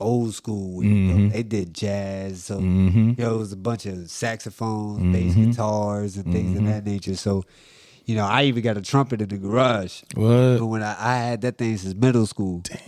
old 0.00 0.32
school. 0.34 0.80
Mm-hmm. 0.82 1.28
They 1.28 1.42
did 1.42 1.74
jazz, 1.74 2.44
so 2.44 2.58
you 2.58 3.14
know 3.18 3.34
it 3.34 3.38
was 3.38 3.52
a 3.52 3.56
bunch 3.56 3.84
of 3.86 4.10
saxophones, 4.10 5.12
bass 5.14 5.34
Mm-hmm. 5.34 5.50
guitars, 5.50 6.16
and 6.16 6.32
things 6.32 6.58
of 6.58 6.64
that 6.66 6.86
nature. 6.86 7.16
So, 7.16 7.44
you 8.06 8.14
know, 8.16 8.24
I 8.24 8.44
even 8.44 8.62
got 8.62 8.78
a 8.78 8.80
trumpet 8.82 9.20
in 9.20 9.28
the 9.28 9.36
garage. 9.36 10.02
What? 10.14 10.58
But 10.58 10.66
when 10.66 10.82
I, 10.82 10.96
I 10.98 11.16
had 11.18 11.42
that 11.42 11.58
thing 11.58 11.76
since 11.76 11.94
middle 11.94 12.24
school. 12.26 12.62
Damn. 12.62 12.78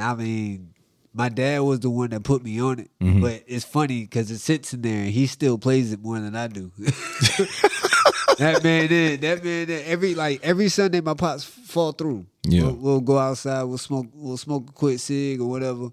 I 0.00 0.14
mean, 0.14 0.74
my 1.12 1.28
dad 1.28 1.60
was 1.60 1.80
the 1.80 1.90
one 1.90 2.10
that 2.10 2.22
put 2.22 2.42
me 2.44 2.60
on 2.60 2.78
it. 2.80 2.90
Mm-hmm. 3.00 3.20
But 3.20 3.42
it's 3.46 3.64
funny 3.64 4.02
because 4.02 4.30
it 4.30 4.38
sits 4.38 4.72
in 4.74 4.82
there 4.82 5.02
and 5.02 5.10
he 5.10 5.26
still 5.26 5.58
plays 5.58 5.92
it 5.92 6.00
more 6.02 6.18
than 6.20 6.34
I 6.36 6.46
do. 6.48 6.70
that 8.38 8.60
man 8.62 8.88
did. 8.88 9.20
That 9.20 9.44
man 9.44 9.66
did. 9.66 9.86
Every 9.86 10.14
like 10.14 10.40
every 10.42 10.68
Sunday 10.68 11.00
my 11.00 11.14
pops 11.14 11.44
fall 11.44 11.92
through. 11.92 12.26
Yeah. 12.46 12.62
We'll, 12.64 12.74
we'll 12.74 13.00
go 13.00 13.18
outside, 13.18 13.62
we'll 13.64 13.78
smoke 13.78 14.06
we'll 14.14 14.36
smoke 14.36 14.68
a 14.68 14.72
quick 14.72 14.98
cig 14.98 15.40
or 15.40 15.48
whatever. 15.48 15.88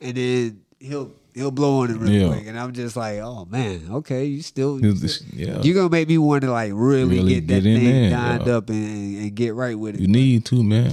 And 0.00 0.16
then 0.16 0.60
he'll 0.80 1.12
he'll 1.32 1.50
blow 1.52 1.80
on 1.82 1.90
it 1.90 1.96
real 1.96 2.10
Yeah. 2.10 2.28
quick. 2.28 2.46
And 2.48 2.58
I'm 2.58 2.72
just 2.72 2.96
like, 2.96 3.18
oh 3.20 3.44
man, 3.46 3.86
okay, 3.90 4.24
you 4.24 4.42
still 4.42 4.80
You 4.80 4.94
just- 4.94 5.24
yeah. 5.32 5.60
you're 5.62 5.74
gonna 5.74 5.88
make 5.88 6.08
me 6.08 6.18
want 6.18 6.42
to 6.42 6.50
like 6.50 6.72
really, 6.74 7.16
Really 7.18 7.34
get 7.34 7.46
that 7.48 7.62
get 7.62 7.66
in 7.66 7.80
thing 7.80 7.92
there, 8.02 8.10
dined 8.10 8.46
yeah. 8.46 8.56
up 8.56 8.68
and, 8.68 9.16
and 9.18 9.34
get 9.34 9.54
right 9.54 9.78
with 9.78 9.94
it. 9.94 10.00
You 10.00 10.08
need 10.08 10.44
to, 10.46 10.62
man. 10.62 10.92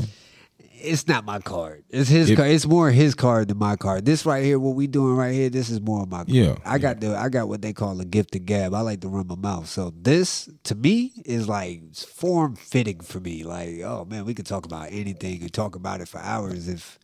It's 0.81 1.07
not 1.07 1.25
my 1.25 1.39
card. 1.39 1.83
It's 1.89 2.09
his 2.09 2.29
It- 2.29 2.35
card. 2.35 2.49
It's 2.51 2.65
more 2.65 2.91
his 2.91 3.15
card 3.15 3.47
than 3.49 3.57
my 3.57 3.75
card. 3.75 4.05
This 4.05 4.25
right 4.25 4.43
here, 4.43 4.59
what 4.59 4.75
we 4.75 4.87
doing 4.87 5.15
right 5.15 5.33
here, 5.33 5.49
this 5.49 5.69
is 5.69 5.79
more 5.81 6.03
of 6.03 6.09
my 6.09 6.17
card. 6.19 6.29
Yeah, 6.29 6.55
I 6.65 6.77
got 6.77 6.99
the 7.01 7.15
I 7.17 7.29
got 7.29 7.47
what 7.47 7.61
they 7.61 7.73
call 7.73 7.99
a 8.01 8.05
gift 8.05 8.35
of 8.35 8.45
gab. 8.45 8.73
I 8.73 8.81
like 8.81 9.01
to 9.01 9.07
run 9.09 9.27
my 9.27 9.35
mouth. 9.35 9.67
So 9.67 9.93
this 9.99 10.49
to 10.63 10.75
me 10.75 11.13
is 11.25 11.47
like 11.47 11.95
form 11.95 12.55
fitting 12.55 12.99
for 13.01 13.19
me. 13.19 13.43
Like, 13.43 13.81
oh 13.81 14.05
man, 14.09 14.25
we 14.25 14.33
could 14.33 14.45
talk 14.45 14.65
about 14.65 14.87
anything 14.91 15.41
and 15.41 15.53
talk 15.53 15.75
about 15.75 16.01
it 16.01 16.07
for 16.07 16.19
hours 16.19 16.67
if 16.67 16.97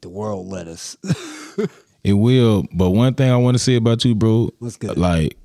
the 0.00 0.08
world 0.08 0.46
let 0.48 0.68
us. 0.68 0.96
It 2.04 2.12
will, 2.12 2.64
but 2.72 2.90
one 2.90 3.14
thing 3.14 3.30
I 3.32 3.36
want 3.36 3.56
to 3.56 3.58
say 3.58 3.74
about 3.74 4.04
you, 4.04 4.14
bro. 4.14 4.50
What's 4.60 4.76
good? 4.76 4.96
Like, 4.96 5.36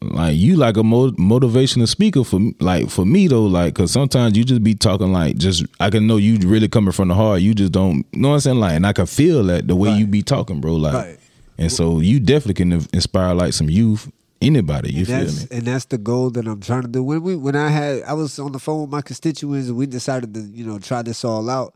like 0.00 0.36
you 0.36 0.56
like 0.56 0.76
a 0.76 0.82
mo- 0.84 1.10
motivational 1.12 1.88
speaker 1.88 2.22
for 2.24 2.38
me- 2.38 2.54
like 2.60 2.88
for 2.88 3.04
me 3.04 3.26
though. 3.26 3.44
Like, 3.46 3.74
cause 3.74 3.90
sometimes 3.90 4.36
you 4.38 4.44
just 4.44 4.62
be 4.62 4.74
talking 4.74 5.12
like 5.12 5.36
just 5.36 5.64
I 5.80 5.90
can 5.90 6.06
know 6.06 6.16
you 6.18 6.38
really 6.48 6.68
coming 6.68 6.92
from 6.92 7.08
the 7.08 7.14
heart. 7.14 7.40
You 7.40 7.54
just 7.54 7.72
don't 7.72 8.06
you 8.12 8.20
know 8.20 8.28
what 8.28 8.34
I'm 8.34 8.40
saying. 8.40 8.60
Like, 8.60 8.74
and 8.74 8.86
I 8.86 8.92
can 8.92 9.06
feel 9.06 9.42
that 9.44 9.66
the 9.66 9.74
way 9.76 9.90
you 9.92 10.06
be 10.06 10.22
talking, 10.22 10.60
bro. 10.60 10.74
Like, 10.76 10.94
Right. 10.94 11.18
and 11.58 11.72
so 11.72 12.00
you 12.00 12.20
definitely 12.20 12.54
can 12.54 12.72
inspire 12.92 13.34
like 13.34 13.52
some 13.52 13.68
youth, 13.68 14.08
anybody. 14.40 14.92
You 14.92 14.98
and 15.00 15.06
feel 15.08 15.18
that's 15.18 15.50
me? 15.50 15.56
and 15.58 15.66
that's 15.66 15.84
the 15.86 15.98
goal 15.98 16.30
that 16.30 16.46
I'm 16.46 16.60
trying 16.60 16.82
to 16.82 16.88
do. 16.88 17.02
When 17.02 17.22
we 17.22 17.34
when 17.34 17.56
I 17.56 17.68
had 17.68 18.02
I 18.04 18.12
was 18.12 18.38
on 18.38 18.52
the 18.52 18.60
phone 18.60 18.82
with 18.82 18.90
my 18.90 19.02
constituents 19.02 19.68
and 19.68 19.76
we 19.76 19.86
decided 19.86 20.32
to 20.34 20.40
you 20.40 20.64
know 20.64 20.78
try 20.78 21.02
this 21.02 21.24
all 21.24 21.50
out. 21.50 21.74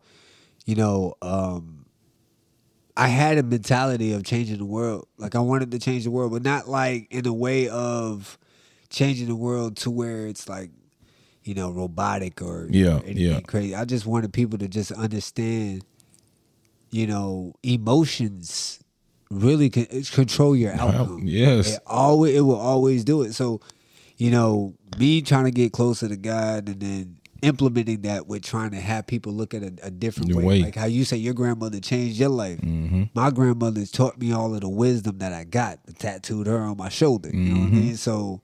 You 0.64 0.76
know, 0.76 1.14
um, 1.22 1.81
I 2.96 3.08
had 3.08 3.38
a 3.38 3.42
mentality 3.42 4.12
of 4.12 4.22
changing 4.24 4.58
the 4.58 4.64
world. 4.66 5.08
Like 5.16 5.34
I 5.34 5.38
wanted 5.40 5.70
to 5.72 5.78
change 5.78 6.04
the 6.04 6.10
world, 6.10 6.32
but 6.32 6.42
not 6.42 6.68
like 6.68 7.08
in 7.10 7.26
a 7.26 7.32
way 7.32 7.68
of 7.68 8.38
changing 8.90 9.28
the 9.28 9.36
world 9.36 9.76
to 9.78 9.90
where 9.90 10.26
it's 10.26 10.48
like 10.48 10.70
you 11.44 11.54
know 11.54 11.70
robotic 11.70 12.42
or 12.42 12.68
Yeah, 12.70 12.96
anything 13.04 13.16
yeah. 13.16 13.40
crazy. 13.40 13.74
I 13.74 13.84
just 13.86 14.04
wanted 14.06 14.32
people 14.32 14.58
to 14.58 14.68
just 14.68 14.92
understand. 14.92 15.84
You 16.90 17.06
know, 17.06 17.54
emotions 17.62 18.78
really 19.30 19.70
can 19.70 19.86
control 20.04 20.54
your 20.54 20.74
outcome. 20.74 21.20
yes. 21.24 21.76
It 21.76 21.80
always 21.86 22.36
it 22.36 22.40
will 22.42 22.60
always 22.60 23.02
do 23.02 23.22
it. 23.22 23.32
So, 23.32 23.62
you 24.18 24.30
know, 24.30 24.74
me 24.98 25.22
trying 25.22 25.44
to 25.46 25.50
get 25.50 25.72
closer 25.72 26.06
to 26.06 26.16
God 26.18 26.68
and 26.68 26.80
then 26.80 27.16
implementing 27.42 28.02
that 28.02 28.26
with 28.26 28.42
trying 28.42 28.70
to 28.70 28.80
have 28.80 29.06
people 29.06 29.32
look 29.32 29.52
at 29.54 29.62
a, 29.62 29.72
a 29.82 29.90
different 29.90 30.34
way. 30.34 30.44
way. 30.44 30.62
Like 30.62 30.76
how 30.76 30.86
you 30.86 31.04
say 31.04 31.16
your 31.16 31.34
grandmother 31.34 31.80
changed 31.80 32.18
your 32.18 32.28
life. 32.28 32.60
Mm-hmm. 32.60 33.04
My 33.14 33.30
grandmother's 33.30 33.90
taught 33.90 34.18
me 34.18 34.32
all 34.32 34.54
of 34.54 34.60
the 34.62 34.68
wisdom 34.68 35.18
that 35.18 35.32
I 35.32 35.44
got, 35.44 35.80
tattooed 35.98 36.46
her 36.46 36.58
on 36.60 36.76
my 36.76 36.88
shoulder. 36.88 37.28
You 37.30 37.36
know 37.54 37.60
what 37.60 37.66
I 37.66 37.66
Mm-hmm. 37.66 37.76
mean? 37.80 37.96
So 37.96 38.40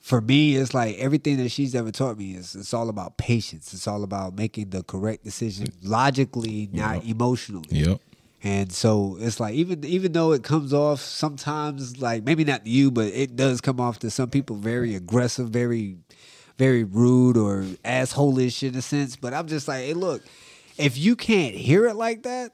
for 0.00 0.20
me, 0.20 0.56
it's 0.56 0.74
like 0.74 0.96
everything 0.98 1.38
that 1.38 1.48
she's 1.50 1.74
ever 1.74 1.90
taught 1.90 2.18
me 2.18 2.34
is 2.34 2.54
it's 2.54 2.74
all 2.74 2.88
about 2.88 3.16
patience. 3.16 3.72
It's 3.74 3.88
all 3.88 4.02
about 4.04 4.36
making 4.36 4.70
the 4.70 4.82
correct 4.82 5.24
decision 5.24 5.68
logically, 5.82 6.68
not 6.72 7.04
emotionally. 7.04 7.64
Yep. 7.70 8.00
And 8.42 8.70
so 8.70 9.16
it's 9.18 9.40
like 9.40 9.54
even 9.54 9.82
even 9.86 10.12
though 10.12 10.32
it 10.32 10.42
comes 10.42 10.74
off 10.74 11.00
sometimes 11.00 12.02
like 12.02 12.24
maybe 12.24 12.44
not 12.44 12.64
to 12.66 12.70
you, 12.70 12.90
but 12.90 13.06
it 13.06 13.34
does 13.36 13.62
come 13.62 13.80
off 13.80 13.98
to 14.00 14.10
some 14.10 14.28
people 14.28 14.56
very 14.56 14.94
aggressive, 14.94 15.48
very 15.48 15.96
very 16.58 16.84
rude 16.84 17.36
or 17.36 17.64
asshole-ish 17.84 18.62
in 18.62 18.74
a 18.76 18.82
sense. 18.82 19.16
But 19.16 19.34
I'm 19.34 19.46
just 19.48 19.66
like, 19.68 19.84
hey, 19.84 19.94
look, 19.94 20.22
if 20.78 20.96
you 20.98 21.16
can't 21.16 21.54
hear 21.54 21.86
it 21.86 21.94
like 21.94 22.22
that, 22.24 22.52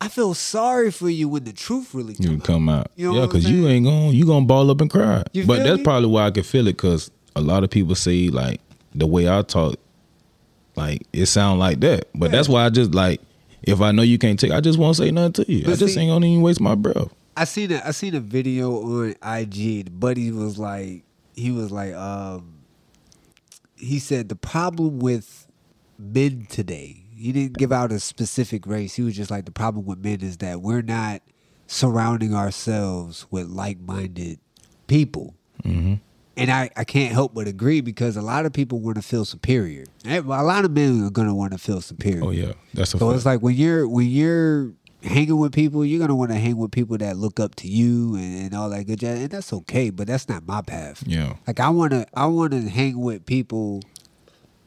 I 0.00 0.08
feel 0.08 0.34
sorry 0.34 0.90
for 0.90 1.08
you 1.08 1.28
when 1.28 1.44
the 1.44 1.52
truth 1.52 1.94
really 1.94 2.14
You 2.18 2.30
comes. 2.30 2.42
come 2.42 2.68
out. 2.68 2.90
You 2.96 3.12
know 3.12 3.20
yeah, 3.20 3.26
because 3.26 3.48
you 3.48 3.68
ain't 3.68 3.84
gonna 3.86 4.10
you 4.10 4.26
gonna 4.26 4.44
ball 4.46 4.68
up 4.70 4.80
and 4.80 4.90
cry. 4.90 5.22
You 5.32 5.46
but 5.46 5.62
that's 5.62 5.78
me? 5.78 5.84
probably 5.84 6.08
why 6.08 6.26
I 6.26 6.30
can 6.32 6.42
feel 6.42 6.66
it 6.66 6.72
because 6.72 7.08
a 7.36 7.40
lot 7.40 7.62
of 7.62 7.70
people 7.70 7.94
say 7.94 8.28
like 8.28 8.60
the 8.96 9.06
way 9.06 9.28
I 9.30 9.42
talk, 9.42 9.76
like 10.74 11.06
it 11.12 11.26
sound 11.26 11.60
like 11.60 11.78
that. 11.80 12.08
But 12.16 12.32
that's 12.32 12.48
why 12.48 12.64
I 12.64 12.70
just 12.70 12.92
like 12.94 13.20
if 13.62 13.80
I 13.80 13.92
know 13.92 14.02
you 14.02 14.18
can't 14.18 14.40
take, 14.40 14.50
I 14.50 14.60
just 14.60 14.76
won't 14.76 14.96
say 14.96 15.12
nothing 15.12 15.44
to 15.44 15.52
you. 15.52 15.64
But 15.66 15.74
I 15.74 15.76
just 15.76 15.94
see- 15.94 16.00
ain't 16.00 16.10
gonna 16.10 16.26
even 16.26 16.42
waste 16.42 16.60
my 16.60 16.74
breath. 16.74 17.08
I 17.36 17.44
seen 17.44 17.70
a 17.70 17.80
I 17.84 17.92
seen 17.92 18.16
a 18.16 18.20
video 18.20 18.72
on 18.82 19.10
IG. 19.22 19.84
The 19.84 19.90
buddy 19.90 20.32
was 20.32 20.58
like, 20.58 21.04
he 21.36 21.52
was 21.52 21.70
like, 21.70 21.94
um, 21.94 22.51
he 23.82 23.98
said 23.98 24.28
the 24.28 24.36
problem 24.36 24.98
with 25.00 25.46
men 25.98 26.46
today. 26.48 27.04
He 27.14 27.32
didn't 27.32 27.58
give 27.58 27.72
out 27.72 27.92
a 27.92 28.00
specific 28.00 28.66
race. 28.66 28.94
He 28.94 29.02
was 29.02 29.14
just 29.16 29.30
like 29.30 29.44
the 29.44 29.52
problem 29.52 29.84
with 29.84 29.98
men 29.98 30.20
is 30.22 30.38
that 30.38 30.60
we're 30.60 30.82
not 30.82 31.22
surrounding 31.66 32.34
ourselves 32.34 33.26
with 33.30 33.46
like 33.48 33.78
minded 33.80 34.38
people. 34.86 35.34
Mm-hmm. 35.64 35.94
And 36.36 36.50
I, 36.50 36.70
I 36.76 36.84
can't 36.84 37.12
help 37.12 37.34
but 37.34 37.46
agree 37.46 37.80
because 37.82 38.16
a 38.16 38.22
lot 38.22 38.46
of 38.46 38.52
people 38.54 38.80
want 38.80 38.96
to 38.96 39.02
feel 39.02 39.24
superior. 39.24 39.84
A 40.06 40.20
lot 40.22 40.64
of 40.64 40.70
men 40.70 41.04
are 41.04 41.10
gonna 41.10 41.34
want 41.34 41.52
to 41.52 41.58
feel 41.58 41.80
superior. 41.82 42.24
Oh 42.24 42.30
yeah, 42.30 42.52
that's 42.72 42.94
a 42.94 42.98
So 42.98 43.08
fact. 43.08 43.16
it's 43.16 43.26
like 43.26 43.40
when 43.40 43.54
you're 43.54 43.86
when 43.86 44.06
you're 44.06 44.72
hanging 45.02 45.38
with 45.38 45.52
people, 45.52 45.84
you're 45.84 46.00
gonna 46.00 46.14
want 46.14 46.30
to 46.30 46.38
hang 46.38 46.56
with 46.56 46.70
people 46.70 46.96
that 46.98 47.16
look 47.16 47.40
up 47.40 47.54
to 47.56 47.68
you 47.68 48.14
and, 48.16 48.44
and 48.46 48.54
all 48.54 48.70
that 48.70 48.84
good 48.84 49.00
jazz, 49.00 49.20
and 49.20 49.30
that's 49.30 49.52
okay. 49.52 49.90
But 49.90 50.06
that's 50.06 50.28
not 50.28 50.46
my 50.46 50.62
path. 50.62 51.02
yeah. 51.06 51.34
Like 51.46 51.60
I 51.60 51.68
wanna 51.70 52.06
I 52.14 52.26
wanna 52.26 52.60
hang 52.68 53.00
with 53.00 53.26
people 53.26 53.82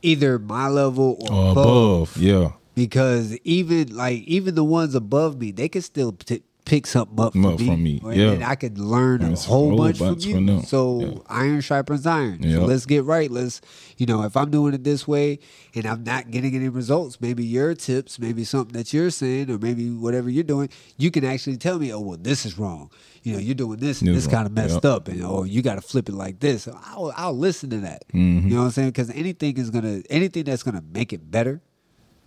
either 0.01 0.38
my 0.39 0.68
level 0.68 1.18
or, 1.22 1.32
Or 1.34 1.51
above, 1.51 1.58
above, 1.58 2.18
yeah. 2.18 2.51
because 2.75 3.38
even 3.44 3.96
like 3.96 4.22
even 4.24 4.56
the 4.56 4.63
ones 4.63 4.94
above 4.96 5.39
me, 5.39 5.51
they 5.51 5.68
can 5.70 5.82
still 5.82 6.12
t- 6.12 6.44
pick 6.65 6.88
something 6.88 7.19
up 7.19 7.34
from 7.34 7.45
Up 7.45 7.60
me, 7.60 7.65
from 7.67 7.84
me, 7.84 8.01
yeah. 8.05 8.31
and 8.31 8.43
I 8.43 8.55
could 8.55 8.77
learn 8.77 9.22
a 9.22 9.36
whole 9.36 9.69
whole 9.69 9.77
bunch 9.77 9.98
from 10.00 10.17
you. 10.19 10.34
from 10.34 10.63
So 10.63 11.00
yeah. 11.00 11.19
iron 11.27 11.62
sharpens 11.62 12.05
iron. 12.05 12.41
Yeah. 12.41 12.57
So 12.57 12.65
let's 12.65 12.86
get 12.86 13.03
right. 13.05 13.29
Let's 13.31 13.62
you 13.98 14.05
know 14.05 14.24
if 14.24 14.36
I'm 14.36 14.51
doing 14.51 14.74
it 14.74 14.84
this 14.84 15.07
way 15.07 15.39
and 15.74 15.86
I'm 15.86 16.03
not 16.03 16.31
getting 16.31 16.55
any 16.55 16.69
results, 16.69 17.22
maybe 17.22 17.45
your 17.45 17.74
tips, 17.75 18.19
maybe 18.19 18.43
something 18.43 18.74
that 18.74 18.93
you're 18.93 19.12
saying, 19.12 19.50
or 19.50 19.57
maybe 19.57 19.89
whatever 19.89 20.29
you're 20.29 20.43
doing, 20.43 20.69
you 20.98 21.12
can 21.12 21.24
actually 21.24 21.57
tell 21.57 21.79
me, 21.79 21.93
oh 21.93 22.00
well, 22.01 22.17
this 22.19 22.45
is 22.45 22.57
wrong. 22.57 22.89
You 23.24 23.34
know, 23.34 23.39
you're 23.39 23.55
doing 23.55 23.79
this 23.79 24.01
and 24.01 24.10
This 24.10 24.25
this 24.25 24.34
kind 24.34 24.45
of 24.45 24.51
messed 24.51 24.84
yeah. 24.84 24.91
up, 24.91 25.07
and 25.07 25.24
or 25.24 25.48
you 25.48 25.62
got 25.62 25.75
to 25.75 25.81
flip 25.81 26.10
it 26.10 26.15
like 26.15 26.39
this. 26.39 26.67
I'll, 26.67 27.13
I'll 27.15 27.38
listen 27.38 27.69
to 27.72 27.77
that. 27.77 28.07
Mm-hmm. 28.10 28.48
You 28.48 28.53
know 28.55 28.62
what 28.62 28.65
I'm 28.67 28.72
saying? 28.72 28.89
Because 28.89 29.10
anything 29.12 29.57
is 29.57 29.69
gonna 29.69 30.01
anything 30.10 30.43
that's 30.43 30.63
gonna 30.63 30.84
make 30.93 31.13
it 31.13 31.31
better, 31.31 31.62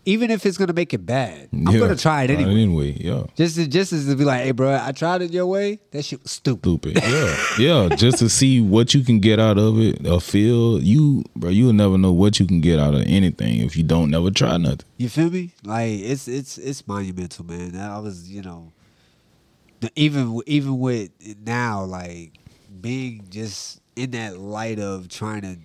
even 0.09 0.31
if 0.31 0.47
it's 0.47 0.57
gonna 0.57 0.73
make 0.73 0.95
it 0.95 1.05
bad, 1.05 1.49
I'm 1.53 1.69
Yeah. 1.75 1.81
gonna 1.81 1.95
try 1.97 2.23
it 2.23 2.29
Try 2.29 2.37
anyway. 2.37 2.63
anyway, 2.63 2.97
yeah. 2.99 3.25
Just 3.37 3.57
to, 3.57 3.67
just 3.67 3.93
as 3.93 4.07
to 4.07 4.17
be 4.17 4.25
like, 4.25 4.43
hey, 4.43 4.53
bro, 4.53 4.81
I 4.83 4.93
tried 4.93 5.21
it 5.21 5.33
your 5.33 5.45
way. 5.47 5.81
That 5.91 6.03
shit 6.03 6.23
was 6.23 6.33
stupid. 6.33 6.63
Stupid. 6.97 7.03
Yeah. 7.03 7.37
yeah. 7.59 7.95
Just 7.97 8.19
to 8.21 8.29
see 8.31 8.63
what 8.63 8.95
you 8.95 9.03
can 9.05 9.21
get 9.21 9.39
out 9.39 9.59
of 9.59 9.79
it 9.79 10.07
or 10.07 10.19
feel 10.21 10.83
you 10.83 11.25
bro, 11.37 11.51
you'll 11.51 11.75
never 11.75 11.99
know 11.99 12.13
what 12.13 12.41
you 12.41 12.47
can 12.47 12.63
get 12.63 12.79
out 12.79 12.95
of 12.95 13.03
anything 13.07 13.59
if 13.61 13.77
you 13.77 13.83
don't 13.83 14.09
never 14.11 14.31
try 14.31 14.57
nothing. 14.57 14.87
You 14.97 15.11
feel 15.11 15.31
me? 15.31 15.51
Like 15.63 15.91
it's 16.01 16.27
it's 16.27 16.57
it's 16.57 16.89
monumental, 16.89 17.45
man. 17.45 17.77
I 17.77 17.99
was, 17.99 18.31
you 18.31 18.41
know, 18.41 18.73
even 19.95 20.41
even 20.47 20.79
with 20.79 21.11
now, 21.45 21.85
like 21.85 22.33
being 22.81 23.27
just 23.29 23.81
in 23.95 24.13
that 24.13 24.39
light 24.39 24.79
of 24.79 25.09
trying 25.09 25.43
to 25.43 25.57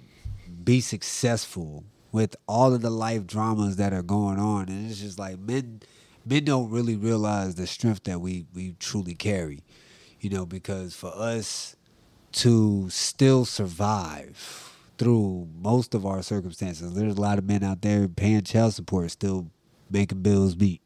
be 0.63 0.81
successful 0.81 1.83
with 2.13 2.37
all 2.47 2.73
of 2.73 2.81
the 2.81 2.89
life 2.89 3.27
dramas 3.27 3.75
that 3.75 3.91
are 3.91 4.01
going 4.03 4.39
on, 4.39 4.69
and 4.69 4.89
it's 4.89 5.01
just 5.01 5.19
like 5.19 5.37
men 5.39 5.81
men 6.25 6.45
don't 6.45 6.69
really 6.69 6.95
realize 6.95 7.55
the 7.55 7.67
strength 7.67 8.05
that 8.05 8.21
we 8.21 8.45
we 8.53 8.75
truly 8.79 9.13
carry, 9.15 9.59
you 10.21 10.29
know, 10.29 10.45
because 10.45 10.95
for 10.95 11.11
us 11.13 11.75
to 12.33 12.89
still 12.89 13.43
survive 13.45 14.69
through 14.97 15.47
most 15.59 15.93
of 15.93 16.05
our 16.05 16.21
circumstances. 16.23 16.93
There's 16.93 17.15
a 17.17 17.21
lot 17.21 17.37
of 17.37 17.45
men 17.45 17.63
out 17.63 17.81
there 17.81 18.07
paying 18.07 18.41
child 18.43 18.73
support, 18.73 19.11
still 19.11 19.47
making 19.89 20.21
bills 20.21 20.55
meet. 20.55 20.81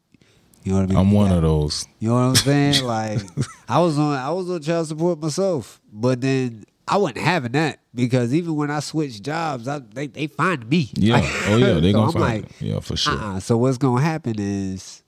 You 0.64 0.72
know 0.72 0.78
what 0.78 0.84
I 0.84 0.86
mean? 0.86 0.98
I'm 0.98 1.12
one 1.12 1.30
Yeah. 1.30 1.36
of 1.36 1.42
those. 1.42 1.86
You 2.00 2.08
know 2.08 2.14
what 2.14 2.20
I'm 2.20 2.34
saying? 2.36 2.84
like 2.96 3.20
I 3.68 3.78
was 3.80 3.98
on 3.98 4.14
I 4.16 4.30
was 4.30 4.50
on 4.50 4.60
child 4.62 4.88
support 4.88 5.20
myself, 5.20 5.80
but 5.92 6.20
then 6.20 6.64
I 6.88 6.96
wasn't 6.96 7.18
having 7.18 7.52
that 7.52 7.80
because 7.94 8.32
even 8.34 8.56
when 8.56 8.70
I 8.70 8.80
switched 8.80 9.22
jobs, 9.22 9.68
I, 9.68 9.80
they 9.80 10.06
they 10.06 10.26
find 10.26 10.68
me. 10.68 10.90
Yeah. 10.94 11.14
Like, 11.14 11.24
oh 11.46 11.56
yeah, 11.56 11.74
they 11.80 11.92
so 11.92 11.98
gonna 11.98 12.06
I'm 12.06 12.12
find 12.12 12.42
like, 12.42 12.44
it. 12.44 12.62
Yeah, 12.62 12.80
for 12.80 12.96
sure. 12.96 13.14
uh-uh. 13.14 13.40
So 13.40 13.56
what's 13.56 13.78
gonna 13.78 14.00
happen 14.02 14.36
is 14.38 15.02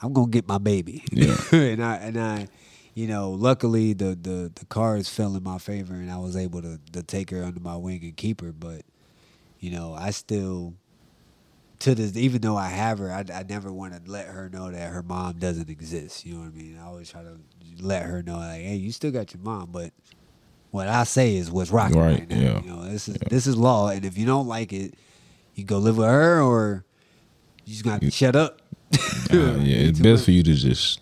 I'm 0.00 0.12
gonna 0.12 0.28
get 0.28 0.46
my 0.46 0.58
baby. 0.58 1.02
Yeah. 1.10 1.36
and 1.52 1.82
I 1.82 1.96
and 1.96 2.20
I, 2.20 2.48
you 2.94 3.06
know, 3.06 3.30
luckily 3.30 3.92
the 3.92 4.16
the 4.20 4.52
the 4.54 4.66
cards 4.66 5.08
fell 5.08 5.34
in 5.36 5.42
my 5.42 5.58
favor 5.58 5.94
and 5.94 6.10
I 6.10 6.18
was 6.18 6.36
able 6.36 6.62
to 6.62 6.78
to 6.92 7.02
take 7.02 7.30
her 7.30 7.42
under 7.42 7.60
my 7.60 7.76
wing 7.76 8.00
and 8.02 8.16
keep 8.16 8.40
her. 8.40 8.52
But 8.52 8.82
you 9.60 9.70
know, 9.70 9.94
I 9.94 10.10
still 10.10 10.74
to 11.80 11.94
this 11.94 12.16
even 12.16 12.40
though 12.40 12.56
I 12.56 12.68
have 12.68 12.98
her, 12.98 13.10
I, 13.10 13.24
I 13.32 13.44
never 13.48 13.72
want 13.72 13.94
to 13.94 14.10
let 14.10 14.26
her 14.26 14.48
know 14.48 14.70
that 14.70 14.90
her 14.90 15.02
mom 15.02 15.38
doesn't 15.38 15.70
exist. 15.70 16.24
You 16.24 16.34
know 16.34 16.40
what 16.40 16.48
I 16.48 16.50
mean? 16.50 16.78
I 16.80 16.86
always 16.86 17.10
try 17.10 17.22
to 17.22 17.38
let 17.80 18.02
her 18.04 18.22
know 18.22 18.36
like, 18.36 18.62
hey, 18.62 18.76
you 18.76 18.92
still 18.92 19.10
got 19.10 19.32
your 19.34 19.42
mom, 19.42 19.70
but 19.72 19.92
what 20.74 20.88
I 20.88 21.04
say 21.04 21.36
is 21.36 21.52
what's 21.52 21.70
rocking 21.70 21.98
right, 22.00 22.18
Right, 22.18 22.28
now. 22.30 22.36
yeah. 22.36 22.60
You 22.62 22.68
know, 22.68 22.84
this 22.84 23.08
is 23.08 23.16
this 23.30 23.46
is 23.46 23.56
law, 23.56 23.88
and 23.90 24.04
if 24.04 24.18
you 24.18 24.26
don't 24.26 24.48
like 24.48 24.72
it, 24.72 24.94
you 25.54 25.62
go 25.64 25.78
live 25.78 25.96
with 25.96 26.08
her, 26.08 26.42
or 26.42 26.84
you 27.64 27.72
just 27.74 27.84
got 27.84 28.00
to 28.00 28.10
shut 28.10 28.34
up. 28.34 28.60
Uh, 28.92 28.98
yeah, 29.30 29.56
it's 29.88 30.00
best 30.00 30.24
for 30.24 30.32
you 30.32 30.42
to 30.42 30.52
just 30.54 31.00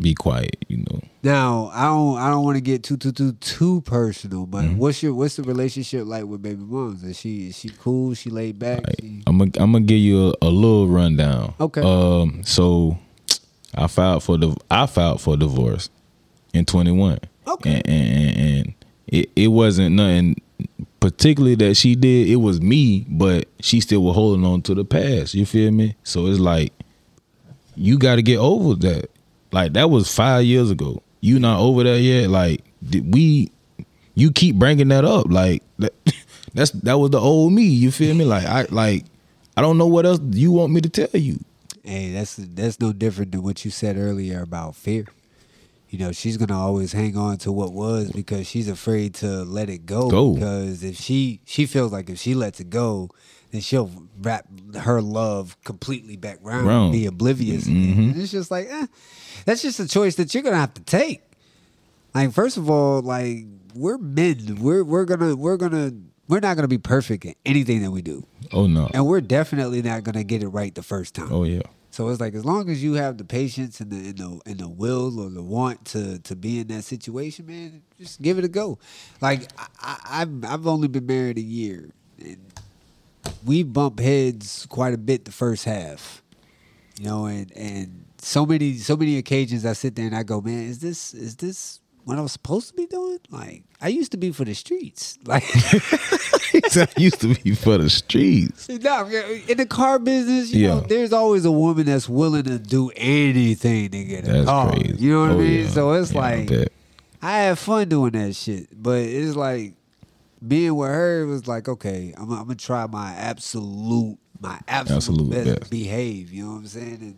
be 0.00 0.14
quiet, 0.14 0.56
you 0.68 0.78
know. 0.78 1.00
Now, 1.22 1.70
I 1.72 1.84
don't 1.84 2.18
I 2.18 2.28
don't 2.28 2.44
want 2.44 2.56
to 2.56 2.60
get 2.60 2.82
too 2.82 2.96
too 2.96 3.12
too 3.12 3.32
too 3.34 3.82
personal, 3.82 4.46
but 4.46 4.64
Mm-hmm. 4.64 4.78
what's 4.78 5.00
your 5.00 5.14
what's 5.14 5.36
the 5.36 5.44
relationship 5.44 6.06
like 6.06 6.24
with 6.24 6.42
baby 6.42 6.64
moms? 6.64 7.04
Is 7.04 7.16
she 7.20 7.46
is 7.50 7.56
she 7.58 7.68
cool? 7.68 8.14
She 8.14 8.30
laid 8.30 8.58
back? 8.58 8.80
She, 9.00 9.22
I'm 9.28 9.38
gonna 9.38 9.52
I'm 9.58 9.70
gonna 9.72 9.84
give 9.84 9.98
you 10.00 10.30
a, 10.42 10.46
a 10.46 10.50
little 10.50 10.88
rundown. 10.88 11.54
Okay. 11.60 11.82
Um. 11.82 12.42
So 12.44 12.98
I 13.76 13.86
filed 13.86 14.24
for 14.24 14.36
the 14.38 14.56
I 14.68 14.86
filed 14.86 15.20
for 15.20 15.36
divorce 15.36 15.88
in 16.52 16.64
21. 16.64 17.20
Okay. 17.46 17.80
And 17.84 17.88
and, 17.88 18.36
and 18.58 18.74
it 19.06 19.30
it 19.36 19.48
wasn't 19.48 19.96
nothing 19.96 20.36
particularly 21.00 21.54
that 21.56 21.74
she 21.74 21.94
did. 21.94 22.28
It 22.28 22.36
was 22.36 22.60
me, 22.62 23.04
but 23.08 23.46
she 23.60 23.80
still 23.80 24.02
was 24.02 24.14
holding 24.14 24.44
on 24.44 24.62
to 24.62 24.74
the 24.74 24.84
past. 24.84 25.34
You 25.34 25.44
feel 25.46 25.70
me? 25.70 25.96
So 26.02 26.26
it's 26.26 26.40
like 26.40 26.72
you 27.76 27.98
got 27.98 28.16
to 28.16 28.22
get 28.22 28.38
over 28.38 28.74
that. 28.76 29.10
Like 29.52 29.74
that 29.74 29.90
was 29.90 30.12
five 30.14 30.44
years 30.44 30.70
ago. 30.70 31.02
You 31.20 31.38
not 31.38 31.60
over 31.60 31.84
that 31.84 32.00
yet? 32.00 32.30
Like 32.30 32.62
we? 32.92 33.50
You 34.14 34.30
keep 34.30 34.56
bringing 34.56 34.88
that 34.88 35.04
up. 35.04 35.26
Like 35.28 35.62
that. 35.78 35.92
That's 36.54 36.70
that 36.70 36.98
was 36.98 37.10
the 37.10 37.18
old 37.20 37.52
me. 37.52 37.64
You 37.64 37.90
feel 37.90 38.14
me? 38.14 38.24
Like 38.24 38.44
I 38.46 38.66
like. 38.70 39.04
I 39.56 39.60
don't 39.60 39.76
know 39.76 39.86
what 39.86 40.06
else 40.06 40.20
you 40.30 40.52
want 40.52 40.72
me 40.72 40.80
to 40.80 40.88
tell 40.88 41.20
you. 41.20 41.38
hey, 41.82 42.12
that's 42.12 42.36
that's 42.36 42.80
no 42.80 42.92
different 42.92 43.32
than 43.32 43.42
what 43.42 43.64
you 43.64 43.70
said 43.70 43.96
earlier 43.96 44.40
about 44.42 44.74
fear. 44.76 45.06
You 45.94 46.00
know, 46.00 46.10
she's 46.10 46.36
gonna 46.36 46.58
always 46.58 46.92
hang 46.92 47.16
on 47.16 47.36
to 47.38 47.52
what 47.52 47.72
was 47.72 48.10
because 48.10 48.48
she's 48.48 48.68
afraid 48.68 49.14
to 49.22 49.44
let 49.44 49.70
it 49.70 49.86
go. 49.86 50.10
Go. 50.10 50.34
Because 50.34 50.82
if 50.82 50.96
she 50.96 51.40
she 51.44 51.66
feels 51.66 51.92
like 51.92 52.10
if 52.10 52.18
she 52.18 52.34
lets 52.34 52.58
it 52.58 52.68
go, 52.68 53.10
then 53.52 53.60
she'll 53.60 53.92
wrap 54.20 54.44
her 54.74 55.00
love 55.00 55.56
completely 55.62 56.16
back 56.16 56.38
round, 56.42 56.66
Round. 56.66 56.84
and 56.86 56.92
be 56.92 57.06
oblivious. 57.06 57.68
Mhm. 57.68 57.96
And 58.10 58.16
it's 58.20 58.32
just 58.32 58.50
like, 58.50 58.66
eh, 58.68 58.86
that's 59.44 59.62
just 59.62 59.78
a 59.78 59.86
choice 59.86 60.16
that 60.16 60.34
you're 60.34 60.42
gonna 60.42 60.56
have 60.56 60.74
to 60.74 60.82
take. 60.82 61.22
Like, 62.12 62.32
first 62.32 62.56
of 62.56 62.68
all, 62.68 63.00
like 63.00 63.46
we're 63.76 63.96
men. 63.98 64.58
We're 64.60 64.82
we're 64.82 65.04
gonna 65.04 65.36
we're 65.36 65.56
gonna 65.56 65.92
we're 66.26 66.40
not 66.40 66.56
gonna 66.56 66.66
be 66.66 66.78
perfect 66.78 67.24
in 67.24 67.34
anything 67.46 67.82
that 67.82 67.92
we 67.92 68.02
do, 68.02 68.26
Oh 68.52 68.66
no. 68.66 68.90
and 68.92 69.06
we're 69.06 69.20
definitely 69.20 69.80
not 69.80 70.02
gonna 70.02 70.24
get 70.24 70.42
it 70.42 70.48
right 70.48 70.74
the 70.74 70.82
first 70.82 71.14
time. 71.14 71.28
Oh 71.30 71.44
yeah. 71.44 71.62
So 71.94 72.08
it's 72.08 72.18
like 72.18 72.34
as 72.34 72.44
long 72.44 72.70
as 72.70 72.82
you 72.82 72.94
have 72.94 73.18
the 73.18 73.24
patience 73.24 73.78
and 73.78 73.88
the 73.88 74.08
and 74.08 74.18
the, 74.18 74.40
and 74.46 74.58
the 74.58 74.68
will 74.68 75.20
or 75.20 75.30
the 75.30 75.44
want 75.44 75.84
to 75.92 76.18
to 76.18 76.34
be 76.34 76.58
in 76.58 76.66
that 76.66 76.82
situation, 76.82 77.46
man, 77.46 77.82
just 78.00 78.20
give 78.20 78.36
it 78.36 78.44
a 78.44 78.48
go. 78.48 78.80
Like 79.20 79.48
I, 79.80 79.98
I've 80.04 80.44
I've 80.44 80.66
only 80.66 80.88
been 80.88 81.06
married 81.06 81.38
a 81.38 81.40
year, 81.40 81.90
and 82.18 82.38
we 83.44 83.62
bump 83.62 84.00
heads 84.00 84.66
quite 84.68 84.92
a 84.92 84.98
bit 84.98 85.24
the 85.24 85.30
first 85.30 85.66
half, 85.66 86.20
you 86.98 87.04
know, 87.04 87.26
and 87.26 87.52
and 87.56 88.06
so 88.18 88.44
many 88.44 88.76
so 88.78 88.96
many 88.96 89.16
occasions 89.16 89.64
I 89.64 89.74
sit 89.74 89.94
there 89.94 90.06
and 90.06 90.16
I 90.16 90.24
go, 90.24 90.40
man, 90.40 90.64
is 90.64 90.80
this 90.80 91.14
is 91.14 91.36
this 91.36 91.78
what 92.04 92.18
I 92.18 92.20
was 92.20 92.32
supposed 92.32 92.68
to 92.68 92.74
be 92.74 92.86
doing? 92.86 93.18
Like 93.30 93.64
I 93.80 93.88
used 93.88 94.12
to 94.12 94.16
be 94.18 94.30
for 94.32 94.44
the 94.44 94.54
streets, 94.54 95.18
like. 95.26 95.44
I 96.76 96.86
used 96.96 97.20
to 97.20 97.34
be 97.34 97.54
for 97.54 97.78
the 97.78 97.90
streets. 97.90 98.68
No, 98.84 99.06
in 99.48 99.56
the 99.56 99.66
car 99.66 99.98
business, 99.98 100.50
you 100.52 100.68
know, 100.68 100.80
there's 100.80 101.12
always 101.12 101.44
a 101.44 101.50
woman 101.52 101.86
that's 101.86 102.08
willing 102.08 102.44
to 102.44 102.58
do 102.58 102.90
anything 102.96 103.90
to 103.90 104.04
get 104.04 104.24
a 104.28 104.32
That's 104.32 104.44
car. 104.46 104.70
crazy. 104.72 104.96
You 104.98 105.12
know 105.12 105.20
what 105.22 105.30
Oh, 105.32 105.34
I 105.34 105.38
mean? 105.38 105.62
yeah. 105.64 105.68
So 105.70 105.92
it's 105.92 106.12
Yeah, 106.12 106.20
like 106.20 106.48
bet. 106.48 106.68
I 107.22 107.38
had 107.38 107.58
fun 107.58 107.88
doing 107.88 108.12
that 108.12 108.34
shit, 108.36 108.68
but 108.72 108.98
it's 109.00 109.34
like 109.36 109.74
being 110.46 110.74
with 110.76 110.88
her 110.90 111.22
it 111.22 111.26
was 111.26 111.46
like, 111.48 111.68
okay, 111.68 112.12
I'm, 112.16 112.30
I'm 112.30 112.42
gonna 112.44 112.54
try 112.56 112.86
my 112.86 113.12
absolute, 113.12 114.18
my 114.40 114.60
absolute, 114.68 114.96
Absolute 114.96 115.30
best, 115.30 115.60
best. 115.60 115.70
behave. 115.70 116.32
You 116.32 116.44
know 116.44 116.50
what 116.52 116.56
I'm 116.58 116.66
saying? 116.66 116.98
And 117.00 117.16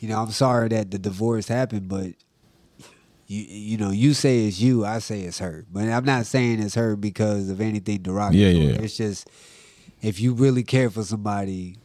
you 0.00 0.08
know, 0.08 0.18
I'm 0.20 0.30
sorry 0.30 0.68
that 0.68 0.90
the 0.90 0.98
divorce 0.98 1.48
happened, 1.48 1.88
but 1.88 2.12
you 3.32 3.44
you 3.72 3.76
know, 3.78 3.90
you 3.90 4.12
say 4.14 4.46
it's 4.46 4.60
you, 4.60 4.84
I 4.84 4.98
say 4.98 5.22
it's 5.22 5.38
her. 5.38 5.64
But 5.72 5.84
I'm 5.88 6.04
not 6.04 6.26
saying 6.26 6.60
it's 6.60 6.74
her 6.74 6.96
because 6.96 7.48
of 7.48 7.60
anything 7.60 8.02
derogatory. 8.02 8.52
Yeah, 8.52 8.72
yeah. 8.72 8.82
It's 8.82 8.96
just 8.96 9.28
if 10.02 10.20
you 10.20 10.34
really 10.34 10.62
care 10.62 10.90
for 10.90 11.02
somebody, 11.02 11.76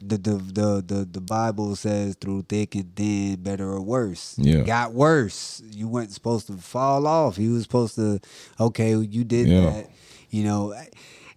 the 0.00 0.16
the 0.16 0.34
the 0.36 0.84
the, 0.86 1.08
the 1.10 1.20
Bible 1.20 1.76
says 1.76 2.16
through 2.20 2.46
thick 2.48 2.74
and 2.74 2.94
thin, 2.96 3.36
better 3.42 3.68
or 3.68 3.80
worse. 3.82 4.34
Yeah. 4.38 4.58
It 4.60 4.66
got 4.66 4.92
worse. 4.94 5.62
You 5.70 5.88
weren't 5.88 6.12
supposed 6.12 6.46
to 6.48 6.54
fall 6.54 7.06
off. 7.06 7.38
You 7.38 7.52
was 7.54 7.62
supposed 7.64 7.94
to 7.96 8.20
okay, 8.58 8.96
you 8.96 9.24
did 9.24 9.48
Yeah. 9.48 9.60
that. 9.70 9.90
You 10.30 10.44
know. 10.44 10.74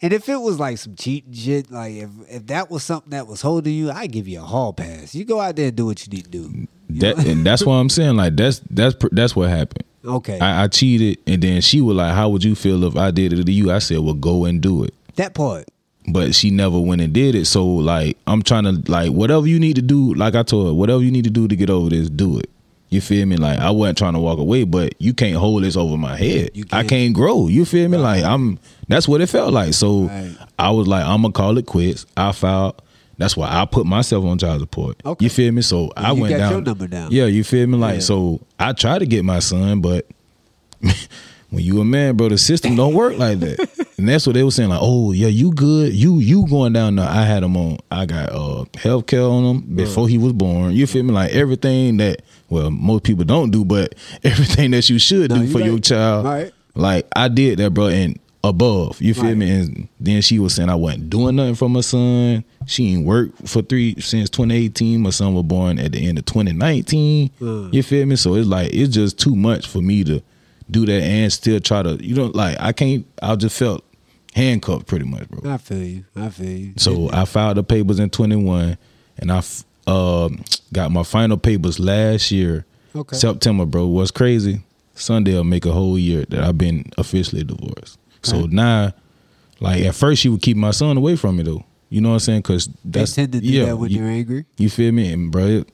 And 0.06 0.14
if 0.14 0.30
it 0.30 0.40
was 0.40 0.60
like 0.60 0.78
some 0.78 0.96
cheating 0.96 1.34
shit, 1.34 1.72
like 1.72 1.96
if 1.96 2.10
if 2.30 2.46
that 2.46 2.70
was 2.70 2.84
something 2.84 3.10
that 3.10 3.26
was 3.26 3.42
holding 3.42 3.74
you, 3.74 3.90
I 3.90 4.06
give 4.06 4.28
you 4.28 4.38
a 4.38 4.44
hall 4.44 4.72
pass. 4.72 5.16
You 5.16 5.26
go 5.26 5.42
out 5.42 5.56
there 5.56 5.70
and 5.70 5.76
do 5.76 5.88
what 5.88 6.06
you 6.06 6.14
need 6.14 6.26
to 6.26 6.30
do. 6.30 6.68
That 6.90 7.26
and 7.26 7.44
that's 7.44 7.66
what 7.66 7.74
I'm 7.74 7.90
saying. 7.90 8.16
Like 8.16 8.36
that's 8.36 8.62
that's 8.70 8.96
that's 9.12 9.36
what 9.36 9.50
happened. 9.50 9.84
okay. 10.06 10.38
I, 10.40 10.66
I 10.66 10.68
cheated, 10.68 11.18
and 11.26 11.42
then 11.42 11.60
she 11.62 11.82
was 11.82 11.98
like, 11.98 12.14
"How 12.14 12.30
would 12.30 12.44
you 12.44 12.54
feel 12.54 12.84
if 12.84 12.96
I 12.96 13.10
did 13.10 13.34
it 13.34 13.44
to 13.44 13.52
you?" 13.52 13.72
I 13.72 13.80
said, 13.80 13.98
"Well, 13.98 14.14
go 14.14 14.46
and 14.46 14.62
do 14.62 14.84
it." 14.84 14.94
that 15.16 15.34
part. 15.34 15.66
But 16.08 16.36
she 16.36 16.52
never 16.52 16.80
went 16.80 17.02
and 17.02 17.12
did 17.12 17.34
it. 17.34 17.46
So 17.46 17.66
like, 17.66 18.16
I'm 18.28 18.44
trying 18.44 18.66
to 18.66 18.92
like 18.92 19.10
whatever 19.10 19.48
you 19.48 19.60
need 19.60 19.76
to 19.78 19.82
do. 19.82 20.14
Like 20.14 20.36
I 20.36 20.44
told 20.44 20.68
her, 20.68 20.74
whatever 20.76 21.02
you 21.02 21.10
need 21.10 21.24
to 21.24 21.32
do 21.32 21.48
to 21.48 21.56
get 21.56 21.72
over 21.72 21.90
this, 21.90 22.12
do 22.12 22.38
it. 22.38 22.52
You 22.90 23.02
feel 23.02 23.26
me? 23.26 23.36
Like 23.38 23.60
I 23.60 23.72
wasn't 23.72 23.98
trying 23.98 24.14
to 24.14 24.20
walk 24.20 24.38
away, 24.40 24.64
but 24.64 24.94
you 25.02 25.14
can't 25.14 25.36
hold 25.36 25.64
this 25.64 25.76
over 25.76 25.98
my 25.98 26.16
head. 26.16 26.52
I 26.72 26.80
can't. 26.82 26.88
can't 26.90 27.14
grow. 27.14 27.48
You 27.48 27.66
feel 27.66 27.90
me? 27.90 27.98
Like 27.98 28.24
I'm. 28.24 28.60
That's 28.88 29.08
what 29.08 29.22
it 29.22 29.28
felt 29.28 29.52
like. 29.54 29.74
So 29.74 30.04
Right. 30.04 30.36
I 30.60 30.70
was 30.72 30.88
like, 30.88 31.04
I'm 31.06 31.22
gonna 31.24 31.34
call 31.34 31.58
it 31.58 31.66
quits. 31.66 32.06
I 32.16 32.32
filed. 32.32 32.82
That's 33.18 33.36
why 33.38 33.48
I 33.50 33.66
put 33.66 33.86
myself 33.86 34.24
on 34.26 34.38
child 34.38 34.60
support. 34.62 34.98
Okay. 35.06 35.24
You 35.26 35.30
feel 35.30 35.52
me? 35.52 35.62
So 35.62 35.92
I 35.98 36.12
you 36.12 36.22
went 36.22 36.32
got 36.32 36.38
down. 36.38 36.52
your 36.52 36.62
number 36.62 36.88
down. 36.88 37.12
Yeah, 37.12 37.26
you 37.26 37.44
feel 37.44 37.66
me? 37.68 37.78
Like 37.78 37.96
Yeah. 37.96 38.00
so, 38.02 38.42
I 38.60 38.74
tried 38.74 39.00
to 39.00 39.06
get 39.06 39.24
my 39.26 39.40
son, 39.40 39.80
but 39.82 40.06
when 41.50 41.64
you 41.64 41.82
a 41.82 41.86
man, 41.86 42.16
bro, 42.18 42.30
the 42.30 42.38
system 42.38 42.76
don't 42.76 42.94
work 42.94 43.18
like 43.18 43.40
that. 43.40 43.70
and 43.98 44.10
that's 44.10 44.28
what 44.28 44.34
they 44.34 44.44
were 44.44 44.52
saying. 44.52 44.70
Like, 44.70 44.80
oh 44.82 45.12
yeah, 45.12 45.28
you 45.28 45.52
good? 45.54 45.94
You 45.94 46.20
you 46.20 46.48
going 46.48 46.74
down 46.74 46.96
there? 46.98 47.08
I 47.08 47.24
had 47.24 47.44
him 47.44 47.56
on. 47.58 47.78
I 47.92 48.06
got 48.06 48.30
uh 48.32 48.66
health 48.78 49.08
care 49.08 49.22
on 49.24 49.44
him 49.44 49.62
before 49.76 50.08
he 50.08 50.18
was 50.18 50.34
born. 50.34 50.74
You 50.74 50.86
feel 50.88 51.04
me? 51.04 51.12
Like 51.14 51.32
everything 51.34 51.98
that 51.98 52.22
well 52.50 52.72
most 52.72 53.04
people 53.04 53.24
don't 53.26 53.52
do, 53.52 53.64
but 53.66 53.96
everything 54.24 54.72
that 54.72 54.90
you 54.90 55.00
should 55.00 55.32
do 55.32 55.44
you 55.44 55.52
for 55.52 55.60
your 55.60 55.80
child. 55.80 56.26
Right. 56.26 56.52
Like 56.76 57.08
I 57.16 57.28
did 57.30 57.60
that, 57.60 57.74
bro, 57.74 57.88
and 57.88 58.20
above. 58.44 59.02
You 59.02 59.14
feel 59.14 59.24
Right. 59.26 59.38
me? 59.38 59.50
And 59.50 59.88
then 60.00 60.22
she 60.22 60.40
was 60.40 60.54
saying 60.56 60.70
I 60.70 60.76
wasn't 60.76 61.10
doing 61.10 61.36
nothing 61.38 61.56
for 61.56 61.70
my 61.70 61.82
son. 61.82 62.44
She 62.68 62.94
ain't 62.94 63.06
worked 63.06 63.48
for 63.48 63.62
three 63.62 63.96
since 64.02 64.30
2018. 64.30 65.02
My 65.02 65.10
son 65.12 65.34
was 65.36 65.46
born 65.46 65.80
at 65.80 65.94
the 65.94 66.06
end 66.06 66.18
of 66.20 66.26
2019. 66.26 67.30
Mm. 67.40 67.74
You 67.74 67.82
feel 67.84 68.06
me? 68.06 68.16
So 68.18 68.36
it's 68.36 68.48
like 68.48 68.74
it's 68.74 68.94
just 68.94 69.20
too 69.20 69.36
much 69.36 69.68
for 69.68 69.82
me 69.82 70.04
to 70.04 70.22
do 70.70 70.86
that 70.86 71.02
and 71.04 71.32
still 71.32 71.60
try 71.60 71.82
to. 71.84 71.98
You 72.04 72.16
know, 72.16 72.26
like 72.34 72.58
I 72.60 72.72
can't. 72.74 73.06
I 73.22 73.36
just 73.36 73.58
felt 73.58 73.84
handcuffed 74.36 74.88
pretty 74.88 75.06
much, 75.06 75.28
bro. 75.30 75.52
I 75.52 75.58
feel 75.58 75.82
you. 75.84 76.06
I 76.16 76.30
feel 76.30 76.50
you. 76.50 76.74
So 76.78 77.10
I 77.12 77.26
filed 77.26 77.58
the 77.58 77.64
papers 77.64 78.00
in 78.00 78.10
21, 78.10 78.78
and 79.18 79.32
I 79.32 79.42
um 79.88 80.44
got 80.74 80.92
my 80.92 81.04
final 81.04 81.38
papers 81.38 81.80
last 81.80 82.32
year, 82.32 82.66
Okay. 82.96 83.16
September, 83.16 83.66
bro. 83.66 83.88
What's 83.88 84.12
crazy? 84.12 84.62
Sunday 84.94 85.34
will 85.34 85.44
make 85.44 85.66
a 85.66 85.72
whole 85.72 85.98
year 86.00 86.26
that 86.30 86.40
I've 86.44 86.58
been 86.58 86.86
officially 86.98 87.44
divorced. 87.44 87.98
So 88.24 88.42
Right. 88.42 88.50
now, 88.52 88.94
like 89.60 89.84
at 89.84 89.94
first, 89.96 90.22
she 90.22 90.30
would 90.30 90.42
keep 90.42 90.56
my 90.58 90.72
son 90.72 90.96
away 90.98 91.16
from 91.16 91.38
me 91.38 91.44
though. 91.44 91.64
You 91.90 92.02
know 92.02 92.10
what 92.10 92.16
I'm 92.16 92.20
saying? 92.22 92.42
Because 92.42 92.68
they 92.68 93.00
that's 93.02 93.14
tend 93.16 93.32
to 93.34 93.40
do 93.42 93.48
yeah, 93.48 93.66
that 93.66 93.78
when 93.78 93.92
you, 93.92 94.00
you're 94.00 94.10
angry. 94.10 94.46
you 94.58 94.70
feel 94.70 94.92
me, 94.92 95.12
and 95.14 95.32
bro. 95.32 95.46
It, 95.46 95.70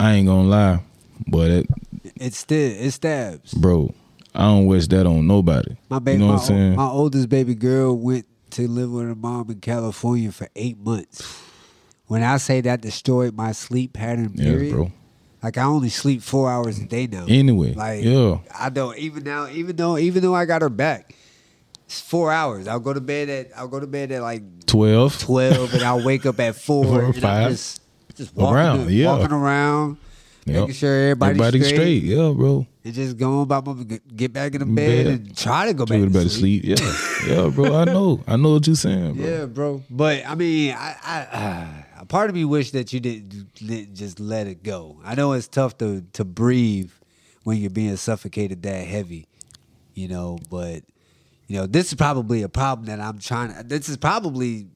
I 0.00 0.14
ain't 0.14 0.26
gonna 0.26 0.48
lie, 0.48 0.80
but 1.26 1.50
it, 1.50 1.66
it, 2.16 2.34
still 2.34 2.72
it 2.72 2.90
stabs. 2.90 3.54
bro, 3.54 3.94
I 4.34 4.42
don't 4.44 4.66
wish 4.66 4.86
that 4.88 5.06
on 5.06 5.26
nobody. 5.26 5.76
My 5.88 5.98
baby, 6.00 6.18
you 6.20 6.26
know 6.26 6.32
what 6.34 6.40
I'm 6.40 6.46
saying? 6.46 6.76
my 6.76 6.86
oldest 6.88 7.28
baby 7.28 7.54
girl 7.54 7.96
went 7.96 8.26
to 8.50 8.66
live 8.68 8.90
with 8.90 9.04
her 9.04 9.14
mom 9.14 9.50
in 9.50 9.60
California 9.60 10.32
for 10.32 10.48
eight 10.56 10.78
months. 10.78 11.40
When 12.06 12.22
I 12.22 12.36
say 12.38 12.60
that 12.62 12.80
destroyed 12.80 13.34
my 13.34 13.52
sleep 13.52 13.92
pattern, 13.94 14.34
period, 14.34 14.72
bro. 14.74 14.92
like 15.42 15.56
I 15.56 15.62
only 15.64 15.88
sleep 15.88 16.20
four 16.22 16.50
hours 16.50 16.78
a 16.78 16.84
day 16.84 17.06
now. 17.06 17.24
Anyway, 17.28 17.72
like 17.74 18.04
yeah. 18.04 18.38
I 18.58 18.68
don't 18.70 18.98
even 18.98 19.24
now, 19.24 19.48
even 19.48 19.76
though 19.76 19.96
even 19.98 20.22
though 20.22 20.34
I 20.34 20.44
got 20.44 20.62
her 20.62 20.68
back, 20.68 21.14
it's 21.86 22.00
four 22.00 22.30
hours. 22.30 22.68
I'll 22.68 22.78
go 22.80 22.92
to 22.92 23.00
bed 23.00 23.28
at 23.30 23.56
I'll 23.56 23.68
go 23.68 23.80
to 23.80 23.86
bed 23.86 24.12
at 24.12 24.20
like 24.20 24.42
Twelve. 24.66 25.18
twelve, 25.18 25.72
and 25.72 25.82
I'll 25.82 26.04
wake 26.04 26.26
up 26.26 26.38
at 26.40 26.56
four, 26.66 26.84
Four 26.84 27.02
or 27.02 27.04
and 27.06 27.14
I'm 27.16 27.20
five. 27.22 27.50
just 27.52 27.80
just 28.16 28.36
walking 28.36 28.54
Around, 28.56 28.90
yeah. 28.90 29.06
walking 29.06 29.32
around, 29.32 29.96
Yep. 30.46 30.60
making 30.60 30.74
sure 30.74 30.94
everybody's, 31.10 31.40
Everybody's 31.40 31.66
straight, 31.68 31.76
straight. 32.00 32.02
Yeah, 32.02 32.32
bro. 32.36 32.66
It's 32.82 32.96
just 32.96 33.16
going 33.16 33.42
about 33.42 33.64
get 34.14 34.32
back 34.32 34.54
in 34.54 34.60
the 34.60 34.66
bed, 34.66 35.06
bed. 35.06 35.06
and 35.06 35.36
try 35.36 35.66
to 35.66 35.72
go 35.74 35.86
Try 35.86 36.00
back 36.00 36.12
to 36.12 36.22
to 36.24 36.28
sleep. 36.28 36.64
sleep. 36.64 36.78
Yeah, 36.78 37.34
yeah, 37.44 37.48
bro. 37.48 37.74
I 37.76 37.84
know. 37.84 38.22
I 38.26 38.36
know 38.36 38.52
what 38.52 38.66
you're 38.66 38.76
saying, 38.76 39.14
bro. 39.14 39.24
Yeah, 39.24 39.46
bro. 39.46 39.82
But 39.88 40.26
I 40.26 40.34
mean, 40.34 40.74
I, 40.74 40.96
I 41.02 41.20
uh, 41.96 42.00
a 42.02 42.04
part 42.06 42.28
of 42.28 42.36
me 42.36 42.44
wish 42.44 42.72
that 42.72 42.92
you 42.92 43.00
didn't 43.00 43.94
just 43.94 44.20
let 44.20 44.46
it 44.46 44.62
go. 44.62 44.98
I 45.02 45.14
know 45.14 45.32
it's 45.32 45.48
tough 45.48 45.78
to 45.78 46.04
to 46.12 46.24
breathe 46.26 46.90
when 47.44 47.56
you're 47.56 47.70
being 47.70 47.96
suffocated 47.96 48.62
that 48.64 48.86
heavy, 48.86 49.26
you 49.94 50.08
know. 50.08 50.38
But 50.50 50.82
you 51.46 51.56
know, 51.58 51.66
this 51.66 51.88
is 51.88 51.94
probably 51.94 52.42
a 52.42 52.50
problem 52.50 52.86
that 52.88 53.00
I'm 53.00 53.18
trying. 53.18 53.54
to 53.54 53.62
This 53.62 53.88
is 53.88 53.96
probably 53.96 54.66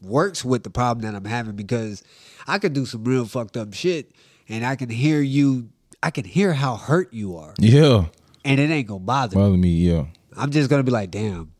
works 0.00 0.44
with 0.44 0.62
the 0.64 0.70
problem 0.70 1.04
that 1.04 1.16
I'm 1.16 1.24
having 1.24 1.54
because 1.56 2.02
I 2.46 2.58
could 2.58 2.72
do 2.72 2.86
some 2.86 3.04
real 3.04 3.24
fucked 3.24 3.56
up 3.56 3.72
shit. 3.74 4.12
And 4.52 4.64
I 4.64 4.76
can 4.76 4.88
hear 4.90 5.20
you. 5.20 5.70
I 6.02 6.10
can 6.10 6.24
hear 6.24 6.52
how 6.52 6.76
hurt 6.76 7.12
you 7.12 7.36
are, 7.36 7.54
Yeah. 7.58 8.06
and 8.44 8.60
it 8.60 8.70
ain't 8.70 8.86
gonna 8.88 9.00
bother 9.00 9.36
me. 9.36 9.42
Bother 9.42 9.56
me, 9.56 9.68
yeah. 9.70 10.04
I'm 10.36 10.50
just 10.50 10.68
gonna 10.70 10.82
be 10.82 10.90
like, 10.92 11.10
damn. 11.10 11.52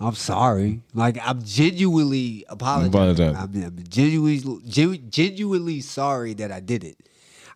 I'm 0.00 0.14
sorry. 0.14 0.82
Like 0.94 1.18
I'm 1.22 1.42
genuinely 1.42 2.44
apologizing. 2.48 3.36
I'm, 3.36 3.54
I'm 3.64 3.84
genuinely, 3.88 4.40
genu- 4.66 4.96
genuinely 4.98 5.80
sorry 5.80 6.34
that 6.34 6.50
I 6.50 6.60
did 6.60 6.82
it. 6.84 6.96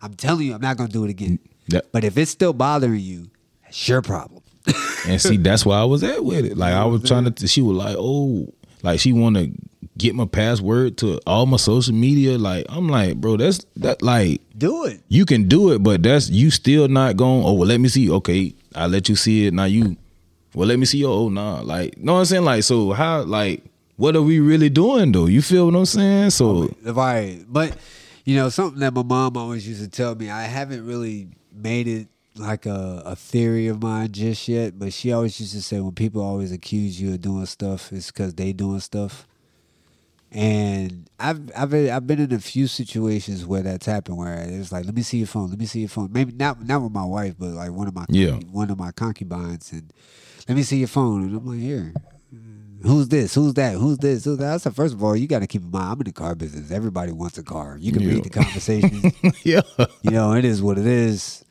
I'm 0.01 0.13
telling 0.13 0.45
you, 0.47 0.53
I'm 0.53 0.61
not 0.61 0.77
gonna 0.77 0.89
do 0.89 1.03
it 1.03 1.09
again. 1.09 1.39
That- 1.69 1.91
But 1.91 2.03
if 2.03 2.17
it's 2.17 2.31
still 2.31 2.53
bothering 2.53 3.01
you, 3.01 3.29
that's 3.63 3.87
your 3.87 4.01
problem. 4.01 4.43
And 5.07 5.19
see, 5.21 5.37
that's 5.37 5.65
why 5.65 5.77
I 5.79 5.85
was 5.85 6.03
at 6.03 6.23
with 6.23 6.45
it. 6.45 6.57
Like 6.57 6.73
I 6.73 6.85
was 6.85 7.03
trying 7.03 7.25
to. 7.33 7.47
She 7.47 7.61
was 7.61 7.75
like, 7.77 7.95
"Oh, 7.97 8.53
like 8.87 8.99
she 8.99 9.13
want 9.13 9.35
to 9.35 9.51
get 9.97 10.15
my 10.15 10.25
password 10.25 10.97
to 10.99 11.19
all 11.27 11.45
my 11.45 11.57
social 11.57 11.93
media." 11.93 12.37
Like 12.37 12.65
I'm 12.69 12.87
like, 12.87 13.17
bro, 13.17 13.37
that's 13.37 13.65
that. 13.77 14.01
Like 14.01 14.41
do 14.57 14.85
it. 14.85 15.01
you 15.09 15.25
can 15.25 15.47
do 15.47 15.71
it, 15.73 15.83
but 15.83 16.03
that's 16.03 16.29
you 16.29 16.49
still 16.51 16.87
not 16.87 17.17
going. 17.17 17.43
Oh 17.45 17.53
well, 17.53 17.67
let 17.67 17.79
me 17.79 17.89
see. 17.89 18.09
Okay, 18.09 18.53
I 18.75 18.87
let 18.87 19.09
you 19.09 19.15
see 19.15 19.47
it. 19.47 19.53
Now 19.53 19.65
you, 19.65 19.97
well, 20.53 20.67
let 20.67 20.79
me 20.79 20.85
see 20.85 20.99
your. 20.99 21.11
Oh 21.11 21.29
nah, 21.29 21.61
like, 21.61 21.97
know 21.97 22.13
what 22.13 22.19
I'm 22.19 22.25
saying? 22.25 22.45
Like, 22.45 22.63
so 22.63 22.91
how? 22.91 23.23
Like, 23.23 23.63
what 23.97 24.15
are 24.15 24.21
we 24.21 24.39
really 24.39 24.69
doing 24.69 25.11
though? 25.11 25.25
You 25.25 25.41
feel 25.41 25.65
what 25.65 25.75
I'm 25.75 25.85
saying? 25.85 26.29
So 26.31 26.73
Right. 26.83 27.43
But 27.47 27.75
you 28.25 28.35
know, 28.35 28.49
something 28.49 28.79
that 28.79 28.93
my 28.93 29.03
mom 29.03 29.37
always 29.37 29.67
used 29.67 29.81
to 29.81 29.89
tell 29.89 30.15
me, 30.15 30.29
I 30.29 30.43
haven't 30.43 30.85
really 30.85 31.29
made 31.53 31.87
it 31.87 32.07
like 32.37 32.65
a, 32.65 33.01
a 33.05 33.15
theory 33.15 33.67
of 33.67 33.81
mine 33.81 34.11
just 34.11 34.47
yet, 34.47 34.77
but 34.79 34.93
she 34.93 35.11
always 35.11 35.39
used 35.39 35.53
to 35.53 35.61
say 35.61 35.79
when 35.79 35.93
people 35.93 36.21
always 36.21 36.51
accuse 36.51 36.99
you 37.01 37.13
of 37.13 37.21
doing 37.21 37.45
stuff, 37.45 37.91
it's 37.91 38.11
because 38.11 38.33
they 38.35 38.53
doing 38.53 38.79
stuff. 38.79 39.27
And 40.31 41.09
I've 41.19 41.39
I've 41.55 41.69
been, 41.69 41.89
I've 41.89 42.05
been 42.05 42.19
in 42.19 42.33
a 42.33 42.39
few 42.39 42.67
situations 42.67 43.45
where 43.45 43.61
that's 43.61 43.85
happened 43.85 44.17
where 44.17 44.33
it's 44.37 44.71
like, 44.73 44.85
let 44.85 44.93
me 44.93 45.01
see 45.01 45.19
your 45.19 45.27
phone, 45.27 45.49
let 45.49 45.57
me 45.57 45.65
see 45.65 45.79
your 45.79 45.89
phone. 45.89 46.09
Maybe 46.11 46.33
not 46.33 46.63
not 46.65 46.81
with 46.81 46.91
my 46.91 47.05
wife, 47.05 47.35
but 47.39 47.49
like 47.51 47.71
one 47.71 47.87
of 47.87 47.95
my 47.95 48.05
Yeah. 48.09 48.33
one 48.51 48.69
of 48.69 48.77
my 48.77 48.91
concubines, 48.91 49.71
and 49.71 49.91
let 50.47 50.55
me 50.55 50.63
see 50.63 50.77
your 50.79 50.89
phone, 50.89 51.23
and 51.23 51.35
I'm 51.37 51.45
like, 51.45 51.59
here, 51.59 51.93
who's 52.83 53.07
this? 53.07 53.35
Who's 53.35 53.53
that? 53.53 53.75
Who's 53.75 53.99
this? 53.99 54.25
Who's 54.25 54.37
that? 54.39 54.53
I 54.53 54.57
said, 54.57 54.75
first 54.75 54.93
of 54.93 55.01
all, 55.01 55.15
you 55.15 55.27
got 55.27 55.39
to 55.39 55.47
keep 55.47 55.61
in 55.61 55.71
mind, 55.71 55.93
I'm 55.93 55.99
in 56.01 56.05
the 56.05 56.11
car 56.11 56.35
business. 56.35 56.71
Everybody 56.71 57.13
wants 57.13 57.37
a 57.37 57.43
car. 57.43 57.77
You 57.79 57.93
can 57.93 58.03
Yeah. 58.03 58.09
read 58.15 58.23
the 58.23 58.29
conversations. 58.41 59.13
yeah, 59.43 59.61
you 60.01 60.11
know, 60.11 60.33
it 60.33 60.43
is 60.43 60.61
what 60.61 60.77
it 60.77 60.85
is. 60.85 61.45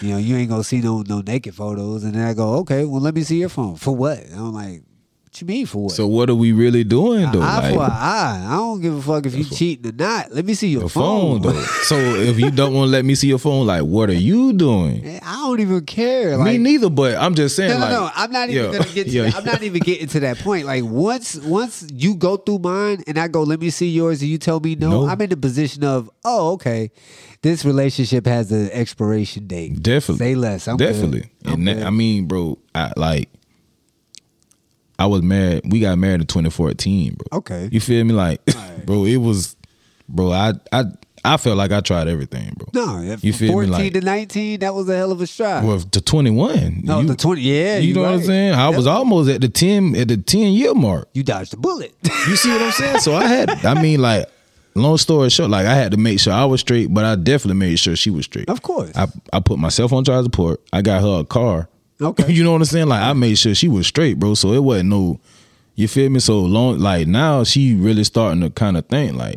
You 0.00 0.10
know, 0.10 0.16
you 0.18 0.36
ain't 0.36 0.48
gonna 0.48 0.64
see 0.64 0.80
no 0.80 1.02
no 1.02 1.20
naked 1.20 1.54
photos, 1.54 2.04
and 2.04 2.14
then 2.14 2.26
I 2.26 2.34
go, 2.34 2.54
okay, 2.58 2.84
well, 2.84 3.00
let 3.00 3.14
me 3.14 3.22
see 3.22 3.40
your 3.40 3.48
phone 3.48 3.76
for 3.76 3.94
what? 3.94 4.18
And 4.18 4.34
I'm 4.34 4.52
like, 4.52 4.82
what 5.32 5.40
you 5.40 5.46
mean 5.46 5.64
for 5.64 5.84
what? 5.84 5.92
so 5.92 6.06
what 6.06 6.28
are 6.28 6.34
we 6.34 6.52
really 6.52 6.84
doing 6.84 7.30
though? 7.32 7.40
eye 7.40 7.60
Like, 7.60 7.74
for 7.74 7.84
an 7.84 7.90
eye. 7.90 8.44
I 8.48 8.56
don't 8.56 8.82
give 8.82 8.94
a 8.94 9.00
fuck 9.00 9.24
if 9.24 9.34
you 9.34 9.44
cheating 9.44 9.90
or 9.90 9.94
not. 9.94 10.30
Let 10.30 10.44
me 10.44 10.52
see 10.52 10.68
your 10.68 10.82
your 10.82 10.88
phone. 10.90 11.40
phone 11.42 11.54
though. 11.54 11.62
so 11.84 11.96
if 11.96 12.38
you 12.38 12.50
don't 12.50 12.74
want 12.74 12.88
to 12.88 12.92
let 12.92 13.06
me 13.06 13.14
see 13.14 13.28
your 13.28 13.38
phone, 13.38 13.66
like, 13.66 13.82
what 13.82 14.10
are 14.10 14.14
you 14.14 14.52
doing? 14.52 15.20
I 15.22 15.32
don't 15.36 15.60
even 15.60 15.86
care. 15.86 16.36
me 16.36 16.58
neither, 16.58 16.90
but 16.90 17.16
I'm 17.16 17.34
just 17.34 17.56
saying. 17.56 17.70
No, 17.70 17.78
no, 17.78 17.80
like, 17.82 17.92
no. 17.92 18.10
I'm 18.14 18.30
not 18.30 18.50
even 18.50 18.72
gonna 18.72 18.84
get. 18.92 19.04
To 19.08 19.22
that. 19.22 19.36
I'm 19.36 19.44
not 19.44 19.62
even 19.62 19.80
getting 19.80 20.08
to 20.08 20.20
that 20.20 20.38
point. 20.40 20.66
Like 20.66 20.84
once, 20.84 21.36
once 21.36 21.86
you 21.90 22.14
go 22.14 22.36
through 22.36 22.58
mine 22.58 23.02
and 23.06 23.18
I 23.18 23.28
go, 23.28 23.42
let 23.42 23.58
me 23.58 23.70
see 23.70 23.88
yours, 23.88 24.20
and 24.20 24.30
you 24.30 24.36
tell 24.36 24.60
me 24.60 24.74
no, 24.74 24.90
No. 24.90 25.06
I'm 25.08 25.20
in 25.22 25.30
the 25.30 25.36
position 25.38 25.82
of, 25.82 26.10
oh, 26.26 26.52
okay, 26.52 26.90
this 27.40 27.64
relationship 27.64 28.26
has 28.26 28.52
an 28.52 28.70
expiration 28.70 29.46
date. 29.46 29.82
Definitely. 29.82 30.26
Say 30.26 30.34
less. 30.34 30.68
I'm 30.68 30.76
good. 30.76 30.92
Definitely. 30.92 31.30
I'm 31.46 31.54
and 31.54 31.68
that. 31.68 31.86
I 31.86 31.90
mean, 31.90 32.26
bro, 32.26 32.58
I 32.74 32.92
like 32.98 33.30
I 35.02 35.06
was 35.06 35.22
married. 35.22 35.62
We 35.72 35.80
got 35.80 35.98
married 35.98 36.20
in 36.20 36.26
2014, 36.26 37.14
bro. 37.14 37.38
Okay. 37.38 37.68
You 37.72 37.80
feel 37.80 38.04
me? 38.04 38.12
Like, 38.14 38.40
bro, 38.86 39.04
it 39.04 39.16
was, 39.16 39.56
bro. 40.08 40.30
I 40.32 40.52
I 40.72 40.84
I 41.24 41.36
felt 41.36 41.56
like 41.56 41.70
I 41.72 41.80
tried 41.80 42.08
everything, 42.08 42.52
bro. 42.56 42.68
no, 42.74 43.16
You 43.22 43.32
feel 43.32 43.48
me? 43.48 43.66
14 43.68 43.70
Like- 43.70 43.92
to 43.92 44.00
19, 44.00 44.60
that 44.60 44.74
was 44.74 44.88
a 44.88 44.96
hell 44.96 45.12
of 45.12 45.20
a 45.20 45.26
shot. 45.26 45.62
Well, 45.64 45.78
to 45.78 46.00
21. 46.00 46.80
no, 46.84 47.00
you, 47.00 47.06
the 47.08 47.14
20. 47.14 47.40
Yeah, 47.40 47.78
You 47.78 47.94
know 47.94 48.02
what 48.02 48.12
I'm 48.14 48.22
saying? 48.22 48.54
I 48.54 48.68
was 48.70 48.86
almost 48.88 49.30
at 49.30 49.40
the 49.40 49.48
10 49.48 49.94
at 49.96 50.08
the 50.08 50.16
10 50.16 50.52
year 50.52 50.74
mark. 50.74 51.08
You 51.14 51.22
dodged 51.22 51.54
a 51.54 51.56
bullet. 51.56 51.94
You 52.28 52.36
see 52.36 52.50
what 52.50 52.62
I'm 52.62 52.72
saying? 52.72 52.98
So 53.00 53.14
I 53.14 53.24
had. 53.26 53.50
I 53.64 53.80
mean, 53.82 54.00
like, 54.00 54.26
long 54.74 54.96
story 54.98 55.28
short, 55.30 55.50
like 55.50 55.66
I 55.66 55.74
had 55.74 55.90
to 55.92 55.96
make 55.96 56.18
sure 56.20 56.32
I 56.32 56.44
was 56.44 56.60
straight, 56.60 56.92
but 56.94 57.04
I 57.04 57.14
definitely 57.16 57.58
made 57.58 57.78
sure 57.78 57.94
she 57.96 58.10
was 58.10 58.24
straight. 58.26 58.48
of 58.48 58.62
course. 58.62 58.90
I 58.96 59.06
I 59.32 59.40
put 59.40 59.58
myself 59.58 59.92
on 59.92 60.04
child 60.04 60.24
support. 60.24 60.60
I 60.72 60.82
got 60.82 61.02
her 61.02 61.20
a 61.20 61.24
car. 61.24 61.68
Okay. 62.02 62.32
you 62.32 62.44
know 62.44 62.52
what 62.52 62.60
I'm 62.60 62.64
saying? 62.66 62.88
Like 62.88 63.02
I 63.02 63.12
made 63.12 63.36
sure 63.38 63.54
she 63.54 63.68
was 63.68 63.86
straight, 63.86 64.18
bro. 64.18 64.34
So 64.34 64.52
it 64.52 64.60
wasn't 64.62 64.90
no. 64.90 65.20
You 65.74 65.88
feel 65.88 66.10
me? 66.10 66.20
So 66.20 66.40
long. 66.40 66.78
Like 66.78 67.06
now 67.06 67.44
she 67.44 67.74
really 67.74 68.04
starting 68.04 68.40
to 68.42 68.50
kind 68.50 68.76
of 68.76 68.86
think 68.86 69.14
like, 69.16 69.36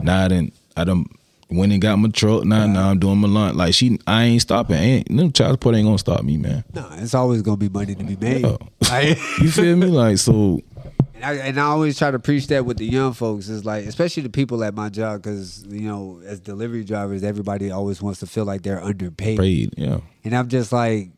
now 0.00 0.24
I 0.24 0.28
didn't. 0.28 0.54
I 0.76 0.84
done 0.84 1.04
went 1.50 1.70
and 1.72 1.82
got 1.82 1.96
my 1.98 2.08
truck. 2.08 2.44
Now 2.44 2.66
now 2.66 2.90
I'm 2.90 2.98
doing 2.98 3.18
my 3.18 3.28
lunch. 3.28 3.56
Like 3.56 3.74
she, 3.74 3.98
I 4.06 4.24
ain't 4.24 4.42
stopping. 4.42 4.76
Ain't 4.76 5.10
no 5.10 5.30
child 5.30 5.52
support 5.54 5.74
ain't 5.76 5.86
gonna 5.86 5.98
stop 5.98 6.22
me, 6.24 6.36
man. 6.38 6.64
no, 6.74 6.88
it's 6.92 7.14
always 7.14 7.42
gonna 7.42 7.58
be 7.58 7.68
money 7.68 7.94
to 7.94 8.04
be 8.04 8.16
made. 8.16 8.42
Yeah. 8.42 8.56
Like- 8.90 9.18
You 9.40 9.50
feel 9.50 9.76
me? 9.76 9.86
Like 9.86 10.18
so. 10.18 10.60
And 11.14 11.24
I, 11.24 11.34
and 11.34 11.60
I 11.60 11.64
always 11.64 11.96
try 11.96 12.10
to 12.10 12.18
preach 12.18 12.48
that 12.48 12.64
with 12.66 12.78
the 12.78 12.84
young 12.86 13.12
folks 13.12 13.48
is 13.48 13.64
like, 13.64 13.84
especially 13.86 14.24
the 14.24 14.28
people 14.30 14.64
at 14.64 14.74
my 14.74 14.88
job, 14.88 15.22
because 15.22 15.64
you 15.68 15.82
know, 15.82 16.20
as 16.26 16.40
delivery 16.40 16.82
drivers, 16.84 17.22
everybody 17.22 17.70
always 17.70 18.02
wants 18.02 18.18
to 18.20 18.26
feel 18.26 18.44
like 18.44 18.62
they're 18.62 18.82
underpaid. 18.82 19.38
Paid. 19.38 19.74
Yeah. 19.76 20.00
And 20.24 20.34
I'm 20.34 20.48
just 20.48 20.72
like, 20.72 21.10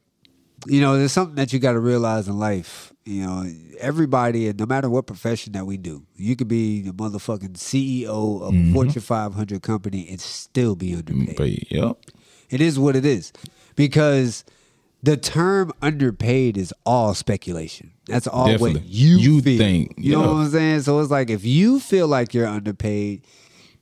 you 0.66 0.80
know, 0.80 0.96
there's 0.96 1.12
something 1.12 1.36
that 1.36 1.52
you 1.52 1.58
got 1.58 1.72
to 1.72 1.80
realize 1.80 2.28
in 2.28 2.38
life. 2.38 2.92
You 3.04 3.26
know, 3.26 3.44
everybody, 3.78 4.48
and 4.48 4.58
no 4.58 4.64
matter 4.66 4.88
what 4.88 5.06
profession 5.06 5.52
that 5.52 5.66
we 5.66 5.76
do, 5.76 6.04
you 6.16 6.36
could 6.36 6.48
be 6.48 6.80
the 6.82 6.92
motherfucking 6.92 7.52
CEO 7.52 8.40
of 8.40 8.48
a 8.48 8.56
mm-hmm. 8.56 8.72
Fortune 8.72 9.02
500 9.02 9.62
company 9.62 10.08
and 10.08 10.20
still 10.20 10.74
be 10.74 10.92
mm, 10.92 10.98
underpaid. 10.98 11.36
Paid. 11.36 11.66
Yep. 11.70 11.98
It 12.48 12.60
is 12.62 12.78
what 12.78 12.96
it 12.96 13.04
is. 13.04 13.32
Because 13.76 14.44
the 15.02 15.18
term 15.18 15.70
underpaid 15.82 16.56
is 16.56 16.72
all 16.86 17.12
speculation. 17.12 17.92
That's 18.06 18.26
all 18.26 18.46
Definitely. 18.46 18.74
what 18.74 18.84
you, 18.86 19.18
You 19.18 19.42
feel. 19.42 19.58
think, 19.58 19.94
You 19.98 20.12
know 20.12 20.20
what 20.20 20.28
I'm 20.28 20.48
saying? 20.50 20.80
So 20.82 20.98
it's 21.00 21.10
like 21.10 21.28
if 21.28 21.44
you 21.44 21.80
feel 21.80 22.08
like 22.08 22.32
you're 22.32 22.46
underpaid, 22.46 23.22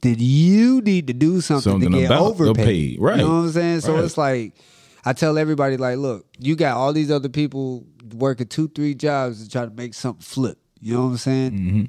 then 0.01 0.17
you 0.19 0.81
need 0.81 1.07
to 1.07 1.13
do 1.13 1.41
something, 1.41 1.73
Something 1.73 1.93
to 1.93 2.01
get 2.01 2.11
overpaid. 2.11 2.67
paid. 2.67 3.01
Right. 3.01 3.19
You 3.19 3.23
know 3.23 3.29
what 3.29 3.45
I'm 3.45 3.51
saying? 3.53 3.81
So 3.83 3.95
Right. 3.95 4.05
it's 4.05 4.19
like 4.19 4.55
I 5.05 5.13
tell 5.13 5.37
everybody, 5.39 5.77
like, 5.77 5.99
look, 5.99 6.27
you 6.39 6.55
got 6.57 6.77
all 6.77 6.93
these 6.93 7.11
other 7.11 7.29
people 7.29 7.85
working 8.15 8.47
two, 8.47 8.69
three 8.69 8.95
jobs 8.95 9.43
to 9.45 9.51
try 9.51 9.65
to 9.65 9.71
make 9.73 9.95
something 9.95 10.23
flip. 10.23 10.59
You 10.81 10.95
know 10.95 11.03
what 11.03 11.09
I'm 11.13 11.17
saying? 11.17 11.51
Mm-hmm. 11.53 11.85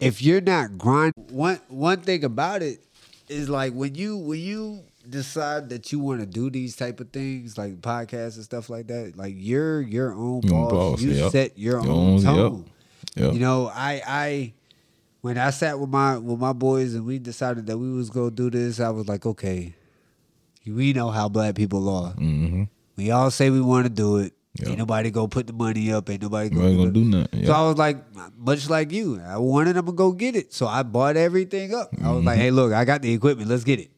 If 0.00 0.22
you're 0.22 0.40
not 0.40 0.78
grind, 0.78 1.12
one 1.30 1.60
one 1.68 2.00
thing 2.00 2.24
about 2.24 2.62
it 2.62 2.80
is 3.28 3.48
like 3.48 3.72
when 3.74 3.94
you 3.94 4.16
when 4.16 4.40
you 4.40 4.82
decide 5.08 5.68
that 5.70 5.92
you 5.92 5.98
want 5.98 6.20
to 6.20 6.26
do 6.26 6.48
these 6.50 6.74
type 6.76 7.00
of 7.00 7.10
things 7.10 7.58
like 7.58 7.80
podcasts 7.80 8.36
and 8.36 8.44
stuff 8.44 8.70
like 8.70 8.86
that, 8.86 9.12
like 9.16 9.34
you're 9.36 9.80
your 9.82 10.12
own 10.12 10.40
Your 10.42 10.68
boss. 10.68 10.72
boss, 10.72 11.02
you 11.02 11.10
yep. 11.12 11.32
set 11.32 11.58
your 11.58 11.82
Your 11.82 11.82
own 11.82 11.88
own- 11.88 12.14
yep. 12.16 12.24
tone. 12.24 12.64
Yep. 13.16 13.34
You 13.34 13.40
know, 13.40 13.66
I 13.74 14.02
I 14.06 14.52
when 15.20 15.36
I 15.36 15.50
sat 15.50 15.78
with 15.78 15.90
my 15.90 16.16
with 16.16 16.38
my 16.38 16.52
boys 16.54 16.94
and 16.94 17.04
we 17.04 17.18
decided 17.18 17.66
that 17.66 17.76
we 17.76 17.92
was 17.92 18.08
gonna 18.08 18.30
do 18.30 18.48
this, 18.48 18.80
I 18.80 18.88
was 18.90 19.06
like, 19.06 19.26
okay, 19.26 19.74
we 20.66 20.92
know 20.92 21.10
how 21.10 21.28
black 21.28 21.54
people 21.54 21.88
are. 21.88 22.12
Mm-hmm. 22.14 22.64
We 22.96 23.10
all 23.10 23.30
say 23.30 23.50
we 23.50 23.60
want 23.60 23.84
to 23.86 23.90
do 23.90 24.18
it. 24.18 24.32
Yep. 24.58 24.68
Ain't 24.68 24.78
nobody 24.78 25.10
go 25.10 25.28
put 25.28 25.46
the 25.46 25.52
money 25.52 25.92
up. 25.92 26.10
Ain't 26.10 26.22
nobody 26.22 26.48
gonna, 26.50 26.70
do, 26.70 26.76
gonna 26.78 26.90
do 26.90 27.04
nothing. 27.04 27.46
So 27.46 27.52
I 27.52 27.62
was 27.68 27.78
like, 27.78 27.98
much 28.36 28.68
like 28.68 28.90
you, 28.92 29.20
I 29.24 29.38
wanted 29.38 29.76
them 29.76 29.86
to 29.86 29.92
go 29.92 30.10
get 30.12 30.34
it. 30.34 30.52
So 30.52 30.66
I 30.66 30.82
bought 30.82 31.16
everything 31.16 31.72
up. 31.72 31.90
I 32.02 32.10
was 32.10 32.24
like, 32.24 32.36
hey, 32.38 32.50
look, 32.50 32.72
I 32.72 32.84
got 32.84 33.00
the 33.00 33.12
equipment. 33.12 33.48
Let's 33.48 33.64
get 33.64 33.78
it. 33.78 33.90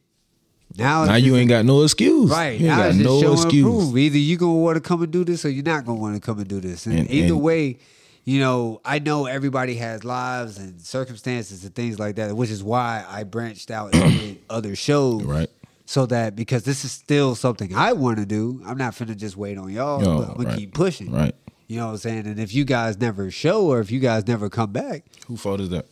Now, 0.77 1.01
Mm-hmm. 1.01 1.09
Now 1.11 1.15
you 1.17 1.35
ain't 1.35 1.49
got 1.49 1.65
no 1.65 1.81
excuse. 1.83 2.29
Right. 2.29 2.59
You 2.59 2.67
now 2.67 2.77
got 2.77 2.87
it's 2.89 2.97
just 2.97 3.09
no 3.09 3.21
show 3.21 3.31
and 3.33 3.39
excuse. 3.43 3.63
prove. 3.63 3.97
Either 3.97 4.17
you 4.17 4.37
gonna 4.37 4.53
want 4.53 4.75
to 4.75 4.81
come 4.81 5.01
and 5.03 5.11
do 5.11 5.23
this 5.23 5.43
or 5.43 5.49
you're 5.49 5.63
not 5.63 5.85
gonna 5.85 5.99
want 5.99 6.15
to 6.15 6.21
come 6.21 6.37
and 6.39 6.47
do 6.47 6.59
this. 6.59 6.85
And, 6.85 6.99
And- 6.99 7.11
either 7.11 7.33
and- 7.33 7.41
way, 7.41 7.77
you 8.25 8.39
know, 8.39 8.79
I 8.85 8.99
know 8.99 9.25
everybody 9.25 9.75
has 9.75 10.03
lives 10.03 10.57
and 10.57 10.79
circumstances 10.79 11.63
and 11.65 11.75
things 11.75 11.99
like 11.99 12.15
that, 12.15 12.35
which 12.37 12.49
is 12.51 12.63
why 12.63 13.03
I 13.09 13.23
branched 13.23 13.69
out 13.69 13.93
and 13.93 14.19
did 14.19 14.39
other 14.49 14.75
shows. 14.75 15.23
Right. 15.23 15.49
So 15.93 16.07
that 16.07 16.35
because 16.35 16.63
this 16.63 16.83
is 16.83 16.91
still 16.91 17.35
something 17.35 17.75
I 17.75 17.93
want 17.93 18.17
to 18.17 18.25
do, 18.25 18.59
I'm 18.65 18.79
not 18.79 18.93
finna 18.93 19.15
just 19.15 19.37
wait 19.37 19.59
on 19.59 19.69
y'all. 19.69 20.03
Yo, 20.03 20.17
but 20.17 20.29
I'm 20.29 20.37
gonna 20.37 20.49
right. 20.49 20.57
keep 20.57 20.73
pushing. 20.73 21.11
Right. 21.11 21.35
You 21.67 21.77
know 21.77 21.85
what 21.85 21.91
I'm 21.91 21.97
saying? 21.97 22.25
And 22.25 22.39
if 22.39 22.51
you 22.51 22.65
guys 22.65 22.97
never 22.97 23.29
show 23.29 23.67
or 23.67 23.79
if 23.79 23.91
you 23.91 23.99
guys 23.99 24.27
never 24.27 24.49
come 24.49 24.71
back, 24.71 25.05
Who 25.27 25.37
fault 25.37 25.59
is 25.59 25.69
that? 25.69 25.85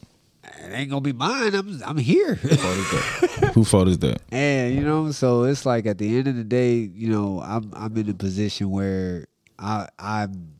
it 0.43 0.71
ain't 0.73 0.89
gonna 0.89 1.01
be 1.01 1.13
mine. 1.13 1.53
I'm 1.53 1.83
I'm 1.85 1.97
here. 1.99 2.33
Who 2.33 2.49
fault 2.49 2.77
is 2.77 2.89
that? 2.89 3.51
Who 3.53 3.63
fault 3.63 3.87
is 3.89 3.99
that? 3.99 4.23
And 4.31 4.73
you 4.73 4.81
know, 4.81 5.11
so 5.11 5.43
it's 5.43 5.67
like 5.67 5.85
at 5.85 5.99
the 5.99 6.17
end 6.17 6.27
of 6.27 6.35
the 6.35 6.45
day, 6.45 6.77
you 6.77 7.09
know, 7.09 7.39
I'm 7.39 7.71
I'm 7.75 7.95
in 7.95 8.09
a 8.09 8.15
position 8.15 8.71
where 8.71 9.27
I 9.59 9.87
I'm 9.99 10.53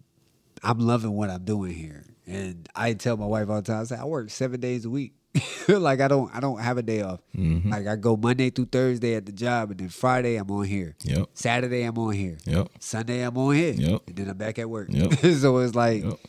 I'm 0.61 0.77
loving 0.77 1.13
what 1.13 1.31
I'm 1.31 1.45
doing 1.45 1.73
here. 1.73 2.05
And 2.27 2.69
I 2.75 2.93
tell 2.93 3.17
my 3.17 3.25
wife 3.25 3.49
all 3.49 3.55
the 3.55 3.63
time, 3.63 3.81
I 3.81 3.83
say 3.85 3.95
I 3.95 4.05
work 4.05 4.29
seven 4.29 4.59
days 4.59 4.85
a 4.85 4.91
week. 4.91 5.13
like 5.67 6.01
I 6.01 6.07
don't 6.07 6.33
I 6.35 6.39
don't 6.39 6.59
have 6.59 6.77
a 6.77 6.81
day 6.81 7.01
off. 7.01 7.19
Mm-hmm. 7.37 7.69
Like 7.71 7.87
I 7.87 7.95
go 7.95 8.17
Monday 8.17 8.49
through 8.49 8.65
Thursday 8.65 9.15
at 9.15 9.25
the 9.25 9.31
job 9.31 9.71
and 9.71 9.79
then 9.79 9.89
Friday 9.89 10.35
I'm 10.35 10.49
on 10.51 10.65
here. 10.65 10.95
Yep. 11.03 11.29
Saturday 11.33 11.83
I'm 11.83 11.97
on 11.97 12.13
here. 12.13 12.37
Yep. 12.45 12.67
Sunday 12.79 13.21
I'm 13.21 13.37
on 13.37 13.55
here. 13.55 13.73
Yep. 13.73 14.01
And 14.07 14.15
then 14.17 14.29
I'm 14.29 14.37
back 14.37 14.59
at 14.59 14.69
work. 14.69 14.87
Yep. 14.91 15.13
so 15.39 15.57
it's 15.59 15.73
like 15.75 16.03
Yep. 16.03 16.19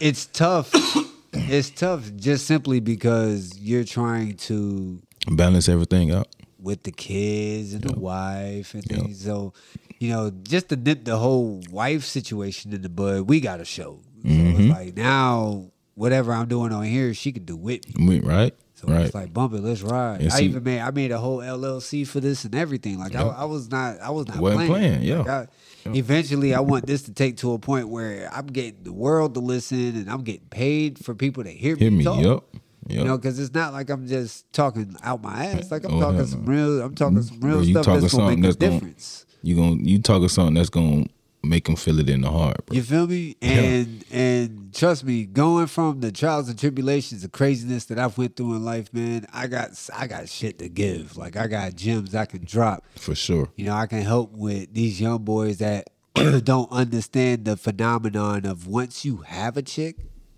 it's 0.00 0.26
tough. 0.26 0.70
it's 1.32 1.70
tough 1.70 2.10
just 2.16 2.46
simply 2.46 2.80
because 2.80 3.58
you're 3.58 3.84
trying 3.84 4.36
to 4.36 5.02
Balance 5.30 5.68
everything 5.68 6.12
out. 6.12 6.28
with 6.58 6.82
the 6.84 6.92
kids 6.92 7.74
and 7.74 7.82
the 7.82 7.98
wife 7.98 8.74
and 8.74 8.84
Yep. 8.88 9.00
things. 9.00 9.24
So, 9.24 9.52
you 9.98 10.10
know, 10.10 10.30
just 10.42 10.68
to 10.68 10.76
nip 10.76 11.04
the 11.04 11.16
whole 11.16 11.62
wife 11.70 12.04
situation 12.04 12.72
in 12.72 12.82
the 12.82 12.88
bud, 12.88 13.22
we 13.22 13.40
got 13.40 13.60
a 13.60 13.64
show. 13.64 14.00
So 14.22 14.28
Mm-hmm. 14.28 14.60
it's 14.60 14.70
like 14.70 14.96
now, 14.96 15.70
whatever 15.94 16.32
I'm 16.32 16.48
doing 16.48 16.72
on 16.72 16.84
here, 16.84 17.14
she 17.14 17.32
can 17.32 17.44
do 17.44 17.56
with 17.56 17.96
me. 17.98 18.20
Right, 18.20 18.54
So 18.74 18.88
right. 18.88 19.06
it's 19.06 19.14
like 19.14 19.32
bump 19.32 19.54
it, 19.54 19.60
let's 19.62 19.82
ride. 19.82 20.20
And 20.22 20.32
I 20.32 20.38
see- 20.38 20.44
even 20.46 20.62
made 20.64 20.80
I 20.80 20.90
made 20.90 21.10
a 21.12 21.18
whole 21.18 21.38
LLC 21.38 22.06
for 22.06 22.20
this 22.20 22.44
and 22.44 22.54
everything. 22.54 22.98
Like 22.98 23.14
I, 23.14 23.24
Yep. 23.24 23.34
I 23.36 23.44
was 23.44 23.70
not 23.70 24.00
I 24.00 24.10
was 24.10 24.26
not 24.28 24.38
playing. 24.38 24.68
playing, 24.70 25.02
yeah. 25.02 25.18
Like, 25.18 25.28
I- 25.28 25.48
Eventually, 25.86 26.54
I 26.54 26.60
want 26.60 26.86
this 26.86 27.02
to 27.02 27.12
take 27.12 27.36
to 27.38 27.52
a 27.52 27.58
point 27.58 27.88
where 27.90 28.30
I'm 28.32 28.46
getting 28.46 28.82
the 28.84 28.92
world 28.92 29.34
to 29.34 29.40
listen 29.40 29.96
and 29.96 30.10
I'm 30.10 30.22
getting 30.22 30.46
paid 30.48 30.98
for 30.98 31.14
people 31.14 31.44
to 31.44 31.50
hear, 31.50 31.76
Hear 31.76 31.90
me, 31.90 32.04
talk. 32.04 32.24
yep, 32.24 32.42
You 32.88 33.04
know, 33.04 33.18
because 33.18 33.38
it's 33.38 33.52
not 33.52 33.74
like 33.74 33.90
I'm 33.90 34.06
just 34.06 34.50
talking 34.54 34.96
out 35.02 35.22
my 35.22 35.44
ass. 35.44 35.70
Like 35.70 35.84
I'm 35.84 35.94
Oh, 35.94 36.00
talking 36.00 36.24
some 36.26 36.46
real. 36.46 36.80
I'm 36.80 36.94
talking 36.94 37.18
mm-hmm. 37.18 37.26
some 37.28 37.40
real 37.40 37.62
Bro, 37.72 37.82
stuff 37.82 38.00
that's 38.00 38.14
gonna 38.14 38.30
make 38.30 38.38
a 38.38 38.42
that's 38.42 38.56
gonna- 38.56 38.72
difference. 38.72 39.26
You 39.42 39.56
gonna 39.56 39.76
you 39.82 39.98
talking 40.00 40.28
something 40.28 40.54
that's 40.54 40.70
gonna 40.70 41.04
make 41.46 41.64
them 41.66 41.76
feel 41.76 41.98
it 42.00 42.08
in 42.08 42.22
the 42.22 42.30
heart, 42.30 42.66
bro. 42.66 42.74
You 42.76 42.82
feel 42.82 43.06
me? 43.06 43.36
And 43.42 44.04
and 44.10 44.74
trust 44.74 45.04
me, 45.04 45.24
going 45.24 45.66
from 45.66 46.00
the 46.00 46.12
trials 46.12 46.48
and 46.48 46.58
tribulations, 46.58 47.22
the 47.22 47.28
craziness 47.28 47.86
that 47.86 47.98
I've 47.98 48.16
went 48.18 48.36
through 48.36 48.54
in 48.54 48.64
life, 48.64 48.92
man, 48.92 49.26
I 49.32 49.46
got 49.46 49.70
I 49.94 50.06
got 50.06 50.28
shit 50.28 50.58
to 50.58 50.68
give. 50.68 51.16
Like 51.16 51.36
I 51.36 51.46
got 51.46 51.74
gems 51.74 52.14
I 52.14 52.26
can 52.26 52.44
drop. 52.44 52.84
For 52.96 53.14
sure. 53.14 53.50
You 53.56 53.66
know, 53.66 53.74
I 53.74 53.86
can 53.86 54.02
help 54.02 54.32
with 54.32 54.72
these 54.72 55.00
young 55.00 55.24
boys 55.24 55.58
that 55.58 55.90
don't 56.44 56.70
understand 56.70 57.44
the 57.44 57.56
phenomenon 57.56 58.46
of 58.46 58.66
once 58.66 59.04
you 59.04 59.18
have 59.18 59.56
a 59.56 59.62
chick, 59.62 59.96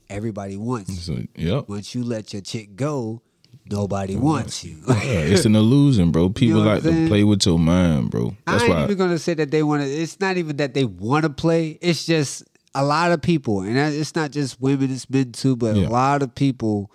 everybody 0.09 0.57
wants. 0.57 1.03
So, 1.03 1.19
yep. 1.35 1.69
Once 1.69 1.95
you 1.95 2.03
let 2.03 2.33
your 2.33 2.43
chick 2.43 2.77
go, 2.77 3.23
nobody 3.71 4.17
wants 4.17 4.65
you. 4.65 4.77
Yeah, 4.89 4.95
it's 5.03 5.45
an 5.45 5.57
illusion, 5.57 6.11
bro. 6.11 6.29
People 6.31 6.61
what 6.61 6.69
I'm 6.69 6.75
like 6.75 6.83
to 6.85 7.09
play 7.09 7.25
with 7.25 7.45
your 7.47 7.59
mind, 7.59 8.11
bro. 8.11 8.35
That's 8.47 8.63
I 8.63 8.67
ain't 8.67 8.75
why. 8.75 8.85
even 8.85 8.99
gonna 8.99 9.19
say 9.19 9.35
that 9.35 9.51
they 9.51 9.63
want 9.63 9.83
to. 9.83 9.89
It's 9.89 10.19
not 10.21 10.37
even 10.37 10.57
that 10.59 10.75
they 10.75 10.85
want 10.85 11.25
to 11.25 11.31
play. 11.31 11.79
It's 11.81 12.07
just 12.07 12.45
a 12.75 12.85
lot 12.85 13.13
of 13.13 13.23
people, 13.23 13.61
and 13.63 13.77
it's 13.79 14.15
not 14.15 14.31
just 14.31 14.61
women. 14.61 14.93
It's 14.93 15.09
men 15.09 15.33
too, 15.33 15.57
but 15.57 15.77
Yeah. 15.77 15.89
a 15.89 15.91
lot 15.91 16.23
of 16.23 16.35
people 16.35 16.91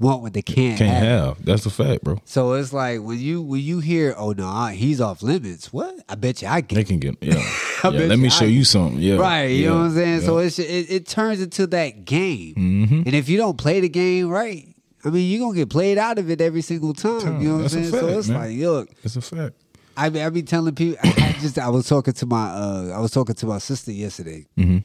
want 0.00 0.20
what 0.22 0.32
they 0.34 0.42
can't, 0.42 0.76
can't 0.76 0.90
have. 1.04 1.36
have. 1.36 1.44
That's 1.46 1.64
a 1.66 1.70
fact, 1.70 2.02
bro. 2.02 2.20
So 2.24 2.54
it's 2.54 2.72
like 2.72 3.00
when 3.00 3.18
you 3.20 3.40
when 3.40 3.60
you 3.60 3.78
hear, 3.80 4.14
"Oh 4.18 4.32
no, 4.32 4.66
he's 4.66 5.00
off 5.00 5.22
limits." 5.22 5.72
What? 5.72 5.94
I 6.08 6.14
bet 6.16 6.42
you 6.42 6.48
I 6.48 6.60
get. 6.60 6.74
They 6.74 6.80
it. 6.82 6.86
can 6.88 6.98
get 6.98 7.16
yeah. 7.22 7.34
Yeah 7.84 7.90
let 7.90 8.10
you 8.12 8.16
me 8.16 8.26
I- 8.26 8.30
show 8.30 8.44
you 8.46 8.64
something. 8.64 8.98
Yeah. 9.00 9.16
Right, 9.16 9.44
you 9.44 9.64
yeah, 9.64 9.68
know 9.68 9.76
what 9.76 9.82
I'm 9.84 9.94
saying. 9.94 10.20
So 10.22 10.38
it's 10.38 10.58
it, 10.58 10.90
it 10.90 11.06
turns 11.06 11.40
into 11.42 11.66
that 11.68 12.04
game, 12.06 12.54
Mm-hmm. 12.56 13.02
and 13.06 13.14
if 13.14 13.28
you 13.28 13.36
don't 13.36 13.56
play 13.58 13.80
the 13.80 13.88
game 13.90 14.28
right, 14.28 14.73
I 15.04 15.10
mean, 15.10 15.30
you're 15.30 15.40
gonna 15.46 15.56
get 15.56 15.68
played 15.70 15.98
out 15.98 16.18
of 16.18 16.30
it 16.30 16.40
every 16.40 16.62
single 16.62 16.94
time. 16.94 17.20
Time. 17.20 17.40
You 17.42 17.48
know 17.48 17.54
what 17.56 17.62
I'm 17.64 17.68
saying? 17.68 17.90
so 17.90 18.08
it's 18.08 18.28
man. 18.28 18.40
like, 18.40 18.58
look, 18.58 18.88
it's 19.02 19.16
a 19.16 19.20
fact. 19.20 19.54
I 19.96 20.08
be, 20.08 20.22
I 20.22 20.28
be 20.30 20.42
telling 20.42 20.74
people. 20.74 20.96
I 21.04 21.36
just 21.40 21.58
I 21.58 21.68
was 21.68 21.86
talking 21.88 22.14
to 22.14 22.26
my 22.26 22.46
uh 22.50 22.92
I 22.96 23.00
was 23.00 23.10
talking 23.10 23.34
to 23.36 23.46
my 23.46 23.58
sister 23.58 23.92
yesterday, 23.92 24.46
Mm-hmm. 24.58 24.78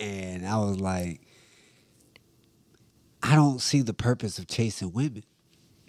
and 0.00 0.46
I 0.46 0.58
was 0.58 0.80
like, 0.80 1.20
I 3.22 3.34
don't 3.34 3.60
see 3.60 3.82
the 3.82 3.94
purpose 3.94 4.38
of 4.38 4.46
chasing 4.46 4.92
women. 4.92 5.24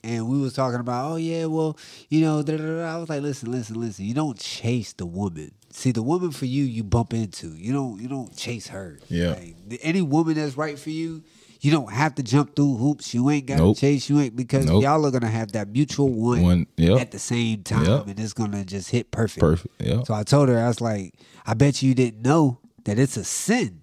And 0.03 0.29
we 0.29 0.39
was 0.39 0.53
talking 0.53 0.79
about, 0.79 1.11
oh 1.11 1.15
yeah, 1.17 1.45
well, 1.45 1.77
you 2.09 2.21
know, 2.21 2.41
da, 2.41 2.55
da, 2.55 2.63
da. 2.63 2.95
I 2.95 2.97
was 2.97 3.09
like, 3.09 3.21
listen, 3.21 3.51
listen, 3.51 3.79
listen. 3.79 4.05
You 4.05 4.13
don't 4.13 4.37
chase 4.39 4.93
the 4.93 5.05
woman. 5.05 5.51
See, 5.71 5.91
the 5.91 6.03
woman 6.03 6.31
for 6.31 6.45
you, 6.45 6.63
you 6.63 6.83
bump 6.83 7.13
into. 7.13 7.49
You 7.49 7.73
don't, 7.73 7.99
you 7.99 8.07
don't 8.07 8.35
chase 8.35 8.67
her. 8.67 8.99
Yeah. 9.09 9.31
Like, 9.31 9.55
any 9.81 10.01
woman 10.01 10.35
that's 10.35 10.55
right 10.55 10.79
for 10.79 10.91
you, 10.91 11.23
you 11.61 11.71
don't 11.71 11.91
have 11.91 12.15
to 12.15 12.23
jump 12.23 12.55
through 12.55 12.77
hoops. 12.77 13.13
You 13.13 13.29
ain't 13.29 13.45
got 13.47 13.57
to 13.57 13.61
Nope. 13.63 13.77
chase. 13.77 14.09
You 14.09 14.19
ain't 14.19 14.35
because 14.35 14.65
Nope. 14.65 14.83
y'all 14.83 15.05
are 15.05 15.11
gonna 15.11 15.27
have 15.29 15.51
that 15.53 15.69
mutual 15.69 16.09
one, 16.09 16.41
One- 16.43 16.67
yep. 16.77 16.99
at 17.01 17.11
the 17.11 17.19
same 17.19 17.63
time, 17.63 17.85
Yep. 17.85 18.07
and 18.07 18.19
it's 18.19 18.33
gonna 18.33 18.63
just 18.65 18.91
hit 18.91 19.11
perfect. 19.11 19.39
Perfect. 19.41 19.73
Yeah. 19.81 20.03
So 20.03 20.13
I 20.13 20.23
told 20.23 20.49
her, 20.49 20.59
I 20.59 20.67
was 20.67 20.81
like, 20.81 21.13
I 21.45 21.53
bet 21.53 21.81
you 21.81 21.93
didn't 21.95 22.21
know 22.21 22.59
that 22.85 22.99
it's 22.99 23.17
a 23.17 23.23
sin 23.23 23.81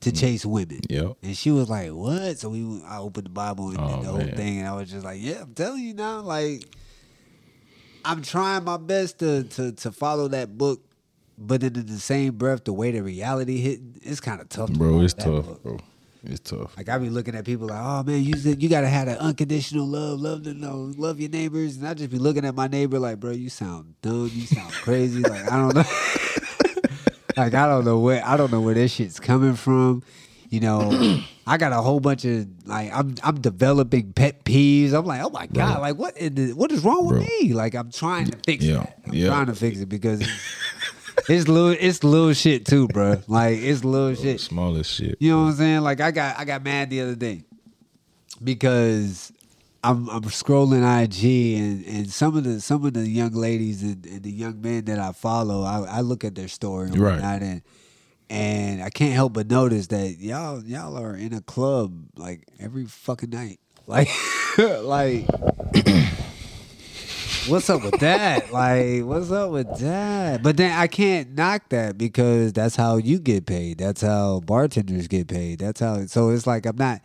to 0.00 0.10
chase 0.10 0.44
women. 0.44 0.80
Mm. 0.88 0.90
Yep. 0.90 1.16
And 1.22 1.36
she 1.36 1.50
was 1.52 1.68
like, 1.68 1.90
"What?" 1.90 2.38
So 2.38 2.48
we, 2.48 2.82
I 2.84 2.98
opened 2.98 3.26
the 3.26 3.30
Bible 3.30 3.68
and 3.68 3.78
Oh, 3.78 3.88
did 3.88 4.02
the 4.04 4.08
whole 4.08 4.18
man. 4.18 4.34
thing, 4.36 4.58
and 4.58 4.66
I 4.68 4.72
was 4.72 4.90
just 4.90 5.04
like, 5.04 5.20
"Yeah, 5.22 5.42
I'm 5.42 5.54
telling 5.54 5.84
you 5.84 5.94
now, 5.94 6.20
like, 6.22 6.64
I'm 8.04 8.22
trying 8.22 8.64
my 8.64 8.78
best 8.78 9.18
to 9.20 9.44
to 9.44 9.72
to 9.72 9.92
follow 9.92 10.26
that 10.28 10.58
book, 10.58 10.80
but 11.38 11.62
in 11.62 11.72
the 11.86 11.98
same 12.00 12.34
breath, 12.34 12.64
the 12.64 12.72
way 12.72 12.90
the 12.90 13.02
reality 13.02 13.58
hit, 13.60 13.80
it's 14.02 14.18
kind 14.20 14.40
of 14.40 14.48
tough, 14.48 14.72
Bro, 14.72 15.02
it's 15.02 15.14
tough, 15.14 15.46
book. 15.46 15.62
bro. 15.62 15.78
It's 16.24 16.38
tough. 16.40 16.76
Like 16.76 16.88
I 16.88 16.98
be 16.98 17.10
looking 17.10 17.34
at 17.34 17.44
people 17.44 17.66
like, 17.66 17.80
oh 17.82 18.02
man, 18.04 18.22
you 18.22 18.34
you 18.36 18.68
gotta 18.68 18.88
have 18.88 19.08
an 19.08 19.18
unconditional 19.18 19.86
love, 19.86 20.20
love 20.20 20.44
to 20.44 20.54
know, 20.54 20.92
love 20.96 21.18
your 21.18 21.30
neighbors, 21.30 21.76
and 21.76 21.86
I 21.88 21.94
just 21.94 22.10
be 22.10 22.18
looking 22.18 22.44
at 22.44 22.54
my 22.54 22.68
neighbor 22.68 22.98
like, 23.00 23.18
bro, 23.18 23.32
you 23.32 23.48
sound 23.48 23.94
dumb, 24.02 24.30
you 24.32 24.46
sound 24.46 24.72
crazy, 24.72 25.22
like 25.28 25.44
I 25.50 25.56
don't 25.56 25.74
know, 25.74 25.84
like 27.36 27.54
I 27.54 27.66
don't 27.66 27.84
know 27.84 27.98
where 27.98 28.22
I 28.24 28.36
don't 28.36 28.50
know 28.52 28.60
where 28.60 28.74
this 28.74 28.92
shit's 28.92 29.18
coming 29.20 29.54
from. 29.54 30.02
You 30.48 30.60
know, 30.60 31.22
I 31.46 31.56
got 31.56 31.72
a 31.72 31.80
whole 31.80 31.98
bunch 31.98 32.24
of 32.24 32.46
like 32.66 32.92
I'm 32.92 33.14
I'm 33.24 33.40
developing 33.40 34.12
pet 34.12 34.44
peeves. 34.44 34.92
I'm 34.92 35.06
like, 35.06 35.22
oh 35.24 35.30
my 35.30 35.46
god, 35.46 35.80
like 35.80 35.96
what 35.96 36.16
is, 36.16 36.54
what 36.54 36.70
is 36.70 36.84
wrong 36.84 37.06
with 37.06 37.16
Bro. 37.16 37.26
me? 37.40 37.52
Like 37.54 37.74
I'm 37.74 37.90
trying 37.90 38.26
to 38.28 38.38
fix 38.44 38.62
Yeah, 38.64 38.76
that. 38.76 38.98
I'm 39.06 39.14
yeah. 39.14 39.28
trying 39.28 39.46
to 39.46 39.54
fix 39.54 39.80
it 39.80 39.88
because 39.88 40.20
it's, 41.28 41.48
little 41.48 41.70
it's 41.78 42.02
little 42.04 42.32
shit 42.32 42.66
too, 42.66 42.88
bro. 42.88 43.22
Like 43.28 43.58
it's 43.58 43.84
little 43.84 44.14
shit. 44.14 44.40
Smallest 44.40 44.90
shit. 44.92 45.16
You 45.20 45.32
know 45.32 45.42
what 45.42 45.48
I'm 45.50 45.54
saying? 45.56 45.80
Like 45.80 46.00
I 46.00 46.10
got 46.10 46.38
I 46.38 46.44
got 46.44 46.62
mad 46.62 46.90
the 46.90 47.00
other 47.02 47.14
day 47.14 47.42
because 48.42 49.32
I'm 49.84 50.08
I'm 50.08 50.22
scrolling 50.22 50.82
IG 51.04 51.58
and, 51.60 51.84
and 51.86 52.10
some 52.10 52.36
of 52.36 52.44
the 52.44 52.60
some 52.60 52.84
of 52.84 52.94
the 52.94 53.08
young 53.08 53.32
ladies 53.32 53.82
and, 53.82 54.04
and 54.06 54.22
the 54.22 54.30
young 54.30 54.60
men 54.60 54.84
that 54.86 54.98
I 54.98 55.12
follow, 55.12 55.62
I, 55.64 55.98
I 55.98 56.00
look 56.00 56.24
at 56.24 56.34
their 56.34 56.48
story 56.48 56.88
and 56.88 56.98
Right. 56.98 57.14
whatnot 57.14 57.42
and 57.42 57.62
and 58.30 58.82
I 58.82 58.88
can't 58.90 59.12
help 59.12 59.34
but 59.34 59.48
notice 59.50 59.88
that 59.88 60.16
y'all 60.18 60.62
y'all 60.64 60.96
are 60.96 61.16
in 61.16 61.32
a 61.34 61.40
club 61.40 61.92
like 62.16 62.46
every 62.60 62.86
fucking 62.86 63.30
night. 63.30 63.58
Like 63.86 64.08
like 64.58 65.26
What's 67.48 67.68
up 67.68 67.82
with 67.82 67.98
that? 67.98 68.52
Like, 68.52 69.02
what's 69.02 69.32
up 69.32 69.50
with 69.50 69.78
that? 69.80 70.44
But 70.44 70.56
then 70.56 70.78
I 70.78 70.86
can't 70.86 71.34
knock 71.34 71.70
that 71.70 71.98
because 71.98 72.52
that's 72.52 72.76
how 72.76 72.98
you 72.98 73.18
get 73.18 73.46
paid. 73.46 73.78
That's 73.78 74.00
how 74.00 74.40
bartenders 74.40 75.08
get 75.08 75.26
paid. 75.26 75.58
That's 75.58 75.80
how. 75.80 76.06
So 76.06 76.30
it's 76.30 76.46
like 76.46 76.66
I'm 76.66 76.76
not, 76.76 77.00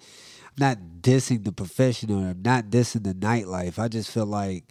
I'm 0.45 0.59
not 0.59 0.77
dissing 1.01 1.43
the 1.43 1.51
profession 1.51 2.11
or 2.11 2.29
I'm 2.29 2.43
not 2.43 2.65
dissing 2.65 3.03
the 3.03 3.15
nightlife. 3.15 3.79
I 3.79 3.87
just 3.87 4.11
feel 4.11 4.27
like, 4.27 4.65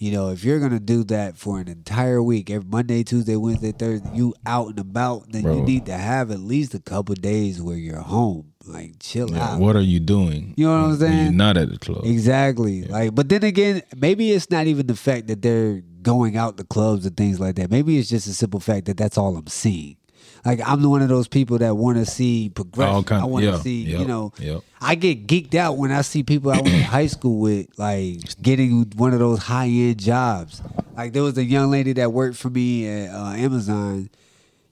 you 0.00 0.10
know, 0.10 0.30
if 0.30 0.42
you're 0.42 0.58
gonna 0.58 0.80
do 0.80 1.04
that 1.04 1.36
for 1.36 1.60
an 1.60 1.68
entire 1.68 2.22
week, 2.22 2.50
every 2.50 2.68
Monday, 2.68 3.04
Tuesday, 3.04 3.36
Wednesday, 3.36 3.70
Thursday, 3.72 4.10
you 4.12 4.34
out 4.46 4.68
and 4.68 4.78
about, 4.80 5.30
then 5.30 5.44
you 5.44 5.62
need 5.62 5.86
to 5.86 5.92
have 5.92 6.30
at 6.30 6.40
least 6.40 6.74
a 6.74 6.80
couple 6.80 7.14
days 7.14 7.60
where 7.62 7.76
you're 7.76 8.00
home, 8.00 8.52
like 8.66 8.94
chill 8.98 9.30
Yeah, 9.30 9.52
out. 9.54 9.60
what 9.60 9.76
are 9.76 9.80
you 9.82 10.00
doing? 10.00 10.54
You 10.56 10.66
know 10.66 10.82
what 10.82 10.88
I'm 10.92 10.96
saying? 10.96 11.22
you're 11.24 11.32
not 11.32 11.56
at 11.58 11.70
the 11.70 11.78
club. 11.78 12.04
Exactly. 12.06 12.82
Like, 12.84 13.14
but 13.14 13.28
then 13.28 13.44
again, 13.44 13.82
maybe 13.94 14.32
it's 14.32 14.50
not 14.50 14.66
even 14.66 14.86
the 14.86 14.96
fact 14.96 15.26
that 15.28 15.42
they're 15.42 15.82
going 16.02 16.36
out 16.36 16.56
to 16.56 16.64
clubs 16.64 17.04
and 17.04 17.14
things 17.14 17.38
like 17.38 17.56
that. 17.56 17.70
Maybe 17.70 17.98
it's 17.98 18.08
just 18.08 18.26
a 18.26 18.32
simple 18.32 18.58
fact 18.58 18.86
that 18.86 18.96
that's 18.96 19.18
all 19.18 19.36
I'm 19.36 19.46
seeing. 19.48 19.96
Like, 20.44 20.60
I'm 20.66 20.82
one 20.88 21.02
of 21.02 21.08
those 21.08 21.28
people 21.28 21.58
that 21.58 21.76
want 21.76 21.98
to 21.98 22.06
see 22.06 22.48
progression. 22.48 23.16
I 23.16 23.24
want 23.24 23.44
to 23.44 23.50
yeah, 23.50 23.58
see, 23.58 23.82
you 23.82 24.06
know, 24.06 24.32
yep. 24.38 24.62
I 24.80 24.94
get 24.94 25.26
geeked 25.26 25.54
out 25.54 25.76
when 25.76 25.92
I 25.92 26.00
see 26.00 26.22
people 26.22 26.50
I 26.50 26.56
went 26.56 26.68
to 26.68 26.82
high 26.82 27.08
school 27.08 27.40
with, 27.40 27.66
like, 27.78 28.20
getting 28.40 28.84
one 28.96 29.12
of 29.12 29.18
those 29.18 29.40
high 29.40 29.66
end 29.68 29.98
jobs. 29.98 30.62
Like, 30.96 31.12
there 31.12 31.22
was 31.22 31.36
a 31.36 31.44
young 31.44 31.70
lady 31.70 31.92
that 31.94 32.12
worked 32.12 32.36
for 32.38 32.48
me 32.50 32.88
at 32.88 33.14
uh, 33.14 33.32
Amazon. 33.32 34.08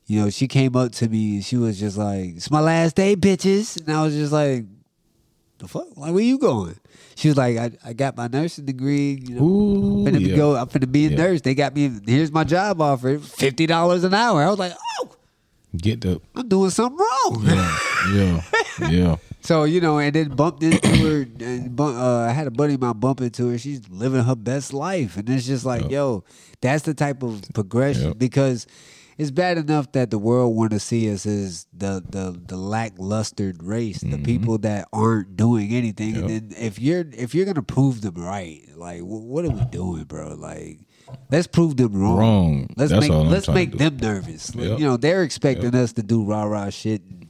You 0.07 0.23
know, 0.23 0.31
she 0.31 0.49
came 0.49 0.75
up 0.75 0.93
to 0.93 1.09
me 1.09 1.35
and 1.37 1.45
she 1.45 1.59
was 1.59 1.79
just 1.79 1.99
like, 1.99 2.37
"It's 2.37 2.51
my 2.51 2.61
last 2.61 2.97
day, 2.97 3.15
bitches," 3.15 3.77
and 3.79 3.95
I 3.95 4.03
was 4.03 4.15
just 4.15 4.33
like, 4.33 4.65
the 5.59 5.69
fuck? 5.69 5.85
Like, 5.99 6.15
where 6.15 6.23
you 6.25 6.39
going? 6.39 6.79
She 7.15 7.29
was 7.29 7.37
like, 7.37 7.59
I, 7.59 7.73
I 7.85 7.93
got 7.93 8.17
my 8.17 8.27
nursing 8.27 8.65
degree. 8.65 9.23
You 9.29 9.35
know, 9.35 9.43
Ooh, 9.43 10.07
I'm 10.07 10.15
finna 10.15 10.27
yeah. 10.27 10.35
go. 10.37 10.57
I'm 10.57 10.67
finna 10.69 10.91
be 10.91 11.07
a 11.07 11.11
Yeah. 11.11 11.17
nurse. 11.17 11.43
They 11.43 11.55
got 11.55 11.75
me. 11.75 11.91
Here's 12.07 12.33
my 12.33 12.45
job 12.45 12.81
offer, 12.81 13.19
fifty 13.19 13.67
dollars 13.67 14.03
an 14.03 14.15
hour. 14.15 14.43
I 14.43 14.49
was 14.49 14.59
like, 14.59 14.73
oh, 15.03 15.11
Get 15.81 16.01
the 16.03 16.21
I'm 16.35 16.49
doing 16.49 16.71
something 16.71 16.99
wrong. 16.99 17.43
yeah, 17.45 17.79
yeah, 18.15 18.89
yeah. 18.91 19.17
So 19.41 19.65
you 19.65 19.81
know, 19.81 19.99
and 19.99 20.13
then 20.15 20.29
bumped 20.31 20.63
into 20.63 20.89
her. 20.89 21.27
And 21.41 21.75
bump, 21.75 21.97
uh, 21.97 22.21
I 22.29 22.33
had 22.33 22.47
a 22.47 22.51
buddy 22.51 22.75
of 22.75 22.81
mine 22.81 22.99
bump 22.99 23.21
into 23.21 23.49
her. 23.51 23.59
She's 23.59 23.89
living 23.89 24.23
her 24.25 24.35
best 24.37 24.73
life, 24.73 25.17
and 25.17 25.29
it's 25.31 25.47
just 25.47 25.65
like, 25.65 25.83
Yep. 25.83 25.91
yo, 25.91 26.25
that's 26.61 26.83
the 26.85 26.95
type 26.95 27.23
of 27.23 27.43
progression 27.55 28.09
Yep. 28.09 28.19
because. 28.19 28.67
It's 29.21 29.33
bad 29.33 29.59
enough 29.59 29.91
that 29.99 30.13
the 30.13 30.19
world 30.19 30.55
want 30.55 30.71
to 30.71 30.79
see 30.79 31.13
us 31.13 31.27
as 31.27 31.67
the 31.77 32.01
the 32.09 32.41
the 32.47 32.57
lackluster 32.57 33.53
race, 33.61 33.99
the 34.01 34.17
people 34.19 34.59
that 34.59 34.87
aren't 34.93 35.37
doing 35.37 35.73
anything. 35.73 36.15
Mm-hmm. 36.15 36.29
Yep. 36.29 36.31
And 36.43 36.51
then 36.53 36.63
if 36.63 36.79
you're 36.79 37.05
if 37.13 37.35
you're 37.35 37.45
gonna 37.45 37.63
prove 37.65 38.01
them 38.01 38.15
right, 38.15 38.63
like 38.77 39.01
wh- 39.01 39.27
what 39.27 39.45
are 39.45 39.51
we 39.51 39.65
doing, 39.73 40.05
bro? 40.05 40.35
Like 40.37 40.79
let's 41.31 41.47
prove 41.47 41.77
them 41.77 41.93
wrong. 41.95 42.19
Wrong. 42.19 42.67
Let's 42.77 42.91
That's 42.91 43.01
make 43.03 43.11
all 43.11 43.23
I'm 43.23 43.31
let's 43.31 43.45
trying 43.47 43.55
to 43.55 43.61
make 43.61 43.71
do. 43.73 43.79
them 43.79 43.97
nervous. 43.99 44.55
Yep. 44.55 44.79
You 44.79 44.85
know 44.85 44.97
they're 44.97 45.23
expecting 45.23 45.75
us 45.75 45.93
to 45.95 46.03
do 46.03 46.25
rah 46.25 46.45
rah 46.45 46.71
shit 46.71 47.03
and 47.03 47.29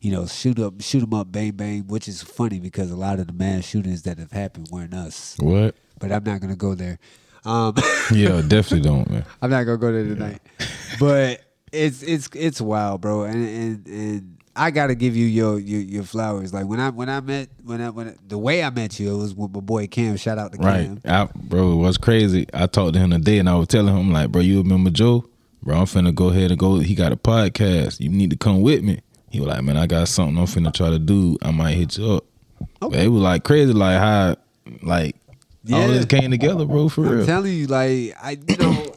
you 0.00 0.12
know 0.12 0.26
shoot 0.26 0.58
up 0.58 0.80
shoot 0.80 1.00
them 1.00 1.14
up 1.14 1.30
bang 1.32 1.52
bang, 1.52 1.86
which 1.86 2.08
is 2.08 2.22
funny 2.22 2.60
because 2.60 2.90
a 2.90 2.96
lot 2.96 3.18
of 3.18 3.26
the 3.26 3.32
mass 3.32 3.64
shootings 3.64 4.02
that 4.02 4.18
have 4.18 4.32
happened 4.32 4.68
weren't 4.70 4.94
us. 4.94 5.36
What? 5.38 5.74
But 5.98 6.12
I'm 6.12 6.24
not 6.24 6.40
gonna 6.40 6.56
go 6.56 6.74
there. 6.74 6.98
Um, 7.44 7.74
Yeah, 8.12 8.42
definitely 8.46 8.82
don't, 8.82 9.08
man. 9.10 9.24
I'm 9.40 9.50
not 9.50 9.64
gonna 9.64 9.78
go 9.78 9.92
there 9.92 10.04
tonight. 10.04 10.40
But 10.98 11.42
it's 11.72 12.02
it's 12.02 12.28
it's 12.34 12.60
wild, 12.60 13.00
bro. 13.00 13.22
And 13.24 13.46
and 13.46 13.86
and 13.86 14.36
I 14.56 14.70
gotta 14.70 14.94
give 14.94 15.16
you 15.16 15.26
your 15.26 15.58
your, 15.58 15.80
your 15.80 16.02
flowers. 16.02 16.52
Like 16.52 16.66
when 16.66 16.80
I 16.80 16.90
when 16.90 17.08
I 17.08 17.20
met 17.20 17.48
when 17.64 17.80
I 17.80 17.90
when 17.90 18.08
I, 18.08 18.14
the 18.26 18.36
way 18.38 18.62
I 18.62 18.70
met 18.70 18.98
you, 18.98 19.14
it 19.14 19.16
was 19.16 19.34
with 19.34 19.52
my 19.52 19.60
boy 19.60 19.86
Cam. 19.86 20.16
Shout 20.16 20.38
out 20.38 20.52
to 20.52 20.58
Right. 20.58 20.86
Cam. 20.86 21.00
I, 21.04 21.28
bro, 21.34 21.72
it 21.72 21.76
was 21.76 21.96
crazy? 21.98 22.46
I 22.52 22.66
talked 22.66 22.94
to 22.94 22.98
him 23.00 23.10
today 23.10 23.38
and 23.38 23.48
I 23.48 23.54
was 23.54 23.68
telling 23.68 23.96
him, 23.96 24.12
like, 24.12 24.30
bro, 24.32 24.40
you 24.42 24.58
remember 24.62 24.90
Joe? 24.90 25.24
Bro, 25.62 25.76
I'm 25.78 25.84
finna 25.84 26.14
go 26.14 26.28
ahead 26.30 26.50
and 26.50 26.58
go. 26.58 26.78
He 26.78 26.94
got 26.94 27.12
a 27.12 27.16
podcast. 27.16 28.00
You 28.00 28.08
need 28.08 28.30
to 28.30 28.36
come 28.36 28.60
with 28.62 28.82
me. 28.82 29.00
He 29.30 29.38
was 29.40 29.48
like, 29.48 29.62
man, 29.62 29.76
I 29.76 29.86
got 29.86 30.08
something 30.08 30.36
I'm 30.38 30.46
finna 30.46 30.72
try 30.74 30.90
to 30.90 30.98
do. 30.98 31.36
I 31.42 31.50
might 31.52 31.74
hit 31.76 31.96
you 31.98 32.12
up. 32.14 32.24
But 32.80 32.94
it 32.94 33.08
was 33.08 33.22
like 33.22 33.44
crazy, 33.44 33.72
like 33.72 33.98
how, 33.98 34.36
like, 34.82 35.16
all 35.72 35.80
Yeah. 35.82 35.86
this 35.88 36.06
came 36.06 36.30
together, 36.30 36.64
bro, 36.64 36.88
for 36.88 37.06
I'm 37.06 37.16
real. 37.18 37.26
telling 37.26 37.52
you, 37.52 37.66
like 37.66 38.14
I, 38.22 38.38
you 38.48 38.56
know, 38.56 38.89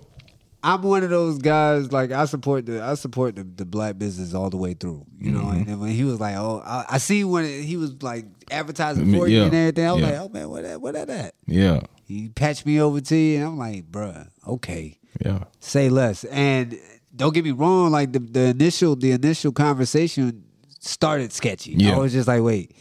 I'm 0.66 0.82
one 0.82 1.04
of 1.04 1.10
those 1.10 1.40
guys. 1.40 1.92
Like 1.92 2.12
I 2.12 2.26
support 2.26 2.66
the 2.66 2.82
I 2.82 2.94
support 2.96 3.36
the, 3.36 3.44
the 3.44 3.66
black 3.66 3.98
business 4.00 4.34
all 4.34 4.50
the 4.50 4.58
way 4.58 4.74
through. 4.74 5.06
You 5.20 5.32
know, 5.32 5.42
Mm-hmm. 5.42 5.58
and 5.58 5.66
then 5.68 5.80
when 5.80 5.90
he 5.92 6.04
was 6.06 6.20
like, 6.20 6.36
oh, 6.38 6.64
I, 6.66 6.86
I 6.92 6.98
see 7.00 7.24
when 7.24 7.44
he 7.64 7.76
was 7.78 8.02
like 8.02 8.26
advertising 8.50 9.14
for 9.14 9.28
you 9.28 9.44
and 9.44 9.54
everything. 9.54 9.86
I 9.88 9.92
was 9.94 10.02
Yeah. 10.02 10.10
like, 10.10 10.20
oh 10.22 10.30
man, 10.30 10.50
what 10.50 10.64
that 10.64 10.82
what 10.82 10.94
that 10.94 11.10
at? 11.10 11.36
yeah, 11.46 11.82
He 12.06 12.30
patched 12.30 12.66
me 12.66 12.80
over 12.80 13.02
to 13.02 13.16
you, 13.16 13.38
and 13.38 13.46
I'm 13.46 13.58
like, 13.58 13.92
bruh, 13.92 14.30
okay, 14.48 15.00
yeah, 15.26 15.44
say 15.60 15.90
less. 15.90 16.24
And 16.26 16.80
don't 17.16 17.34
get 17.34 17.44
me 17.44 17.52
wrong, 17.52 17.92
like 17.92 18.14
the, 18.14 18.20
the 18.20 18.42
initial 18.48 18.96
the 18.96 19.12
initial 19.12 19.52
conversation 19.52 20.44
started 20.80 21.32
sketchy. 21.34 21.74
Yeah. 21.74 21.96
I 21.96 21.98
was 22.00 22.14
just 22.14 22.28
like, 22.28 22.42
wait, 22.42 22.72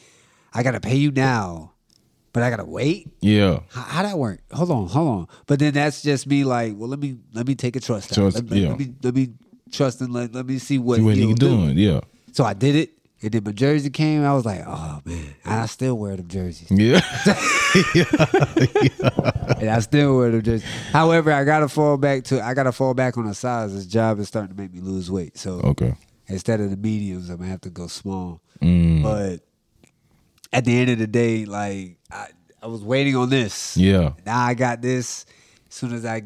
I 0.55 0.63
gotta 0.63 0.81
pay 0.81 0.97
you 0.97 1.11
now, 1.11 1.72
but 2.33 2.43
I 2.43 2.51
gotta 2.51 2.65
wait. 2.65 3.09
yeah. 3.21 3.61
How, 3.71 3.83
how 3.83 4.03
that 4.03 4.19
work? 4.19 4.41
Hold 4.53 4.71
on, 4.71 4.87
hold 4.89 5.09
on. 5.09 5.27
But 5.47 5.59
then 5.59 5.75
that's 5.75 6.03
just 6.03 6.27
me 6.27 6.45
like, 6.45 6.75
well, 6.77 6.89
let 6.89 6.99
me 6.99 7.19
let 7.35 7.47
me 7.47 7.55
take 7.55 7.77
a 7.77 7.81
trust. 7.81 8.13
out. 8.13 8.17
Trust, 8.17 8.37
let, 8.37 8.51
let- 8.51 8.59
yeah. 8.61 8.69
let 8.71 8.79
me 8.79 8.95
let 9.03 9.15
me 9.15 9.29
trust 9.71 10.01
and 10.01 10.13
let, 10.13 10.35
let 10.35 10.47
me 10.47 10.59
see 10.59 10.79
what, 10.79 10.97
See 10.99 11.03
what 11.03 11.17
he'll 11.17 11.29
he 11.29 11.35
do. 11.35 11.49
doing? 11.49 11.79
Yeah, 11.79 12.01
So 12.33 12.45
I 12.45 12.53
did 12.55 12.77
it, 12.77 12.91
and 13.23 13.33
then 13.33 13.43
my 13.45 13.53
jersey 13.53 13.91
came. 13.91 14.25
I 14.25 14.35
was 14.35 14.45
like, 14.45 14.63
oh 14.67 15.01
man, 15.05 15.35
and 15.45 15.55
I 15.55 15.67
still 15.67 15.97
wear 15.97 16.17
them 16.17 16.29
jerseys, 16.29 16.71
yeah, 16.71 17.01
and 19.61 19.71
I 19.71 19.81
still 19.81 20.17
wear 20.19 20.31
them 20.31 20.43
jerseys. 20.43 20.69
However, 20.93 21.33
I 21.33 21.45
gotta 21.45 21.69
fall 21.69 21.97
back 21.97 22.25
to 22.25 22.43
I 22.43 22.55
gotta 22.55 22.73
fall 22.73 22.95
back 22.95 23.17
on 23.19 23.27
the 23.27 23.35
size. 23.35 23.75
This 23.75 23.87
job 23.87 24.19
is 24.19 24.29
starting 24.29 24.55
to 24.55 24.61
make 24.61 24.73
me 24.73 24.81
lose 24.81 25.11
weight. 25.11 25.37
So 25.39 25.61
okay. 25.65 25.95
instead 26.27 26.61
of 26.61 26.71
the 26.71 26.77
mediums, 26.77 27.31
I'm 27.31 27.39
gonna 27.39 27.49
have 27.51 27.61
to 27.63 27.71
go 27.71 27.87
small. 27.87 28.41
Mm, 28.61 29.03
But 29.03 29.41
at 30.53 30.65
the 30.65 30.77
end 30.79 30.91
of 30.91 30.99
the 30.99 31.07
day, 31.07 31.45
like 31.45 31.97
I, 32.11 32.29
I 32.63 32.67
was 32.67 32.83
waiting 32.83 33.17
on 33.17 33.31
this. 33.31 33.77
yeah, 33.77 34.13
Now 34.27 34.41
I 34.45 34.55
got 34.55 34.83
this. 34.83 35.27
As 35.69 35.75
soon 35.75 35.93
as 35.95 36.05
I 36.05 36.23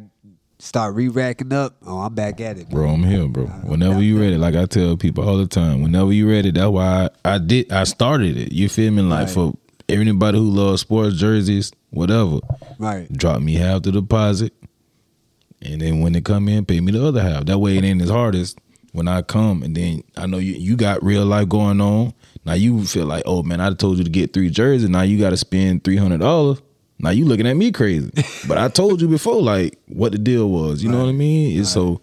start 0.59 0.95
re-racking 0.95 1.53
up, 1.53 1.77
oh, 1.87 1.99
I'm 2.01 2.15
back 2.15 2.41
at 2.41 2.59
it, 2.59 2.69
bro, 2.69 2.89
I'm 2.91 3.05
here, 3.05 3.29
bro. 3.29 3.45
Whenever 3.47 4.03
you 4.03 4.19
ready, 4.21 4.37
like 4.37 4.57
I 4.57 4.67
tell 4.67 4.97
people 4.97 5.29
all 5.29 5.37
the 5.39 5.47
time, 5.47 5.83
whenever 5.83 6.13
you 6.13 6.29
ready, 6.29 6.51
that's 6.51 6.69
why 6.69 7.09
I, 7.25 7.35
I 7.35 7.39
did. 7.39 7.71
I 7.73 7.85
started 7.85 8.37
it. 8.37 8.53
You 8.53 8.69
feel 8.69 8.91
me? 8.91 9.03
Like 9.03 9.27
Right. 9.27 9.31
for 9.35 9.55
anybody 9.89 10.39
who 10.39 10.51
loves 10.51 10.81
sports 10.81 11.17
jerseys, 11.17 11.73
whatever. 11.91 12.41
Right. 12.79 13.11
drop 13.13 13.41
me 13.41 13.55
half 13.55 13.83
the 13.83 13.93
deposit, 13.93 14.53
and 15.63 15.81
then 15.81 16.01
when 16.01 16.13
they 16.13 16.21
come 16.21 16.49
in, 16.49 16.65
pay 16.67 16.81
me 16.81 16.91
the 16.93 17.07
other 17.07 17.23
half. 17.23 17.45
That 17.47 17.59
way, 17.59 17.77
it 17.79 17.85
ain't 17.85 18.03
as 18.03 18.11
hard 18.11 18.35
as 18.35 18.57
when 18.93 19.07
I 19.09 19.23
come, 19.23 19.63
and 19.63 19.77
then 19.77 20.03
I 20.17 20.27
know 20.27 20.39
you 20.39 20.55
you 20.55 20.77
got 20.77 21.05
real 21.05 21.25
life 21.25 21.49
going 21.49 21.81
on. 21.81 22.13
Now 22.47 22.53
you 22.53 22.85
feel 22.85 23.07
like, 23.07 23.25
oh 23.27 23.43
man, 23.43 23.61
I 23.61 23.75
told 23.75 23.99
you 23.99 24.05
to 24.05 24.11
get 24.11 24.33
three 24.33 24.51
jerseys. 24.51 24.89
Now 24.89 25.03
you 25.03 25.19
got 25.19 25.31
to 25.31 25.37
spend 25.37 25.83
three 25.83 25.97
hundred 25.97 26.21
dollars. 26.21 26.63
Now 26.99 27.11
you 27.11 27.25
looking 27.27 27.47
at 27.47 27.57
me 27.57 27.73
crazy, 27.73 28.11
but 28.49 28.57
I 28.57 28.69
told 28.69 29.03
you 29.03 29.09
before, 29.09 29.43
like 29.43 29.79
what 29.89 30.13
the 30.13 30.19
deal 30.19 30.49
was. 30.49 30.83
You 30.83 30.89
know 30.89 31.01
what 31.01 31.09
I 31.09 31.13
mean? 31.13 31.61
It's 31.61 31.71
so 31.71 32.01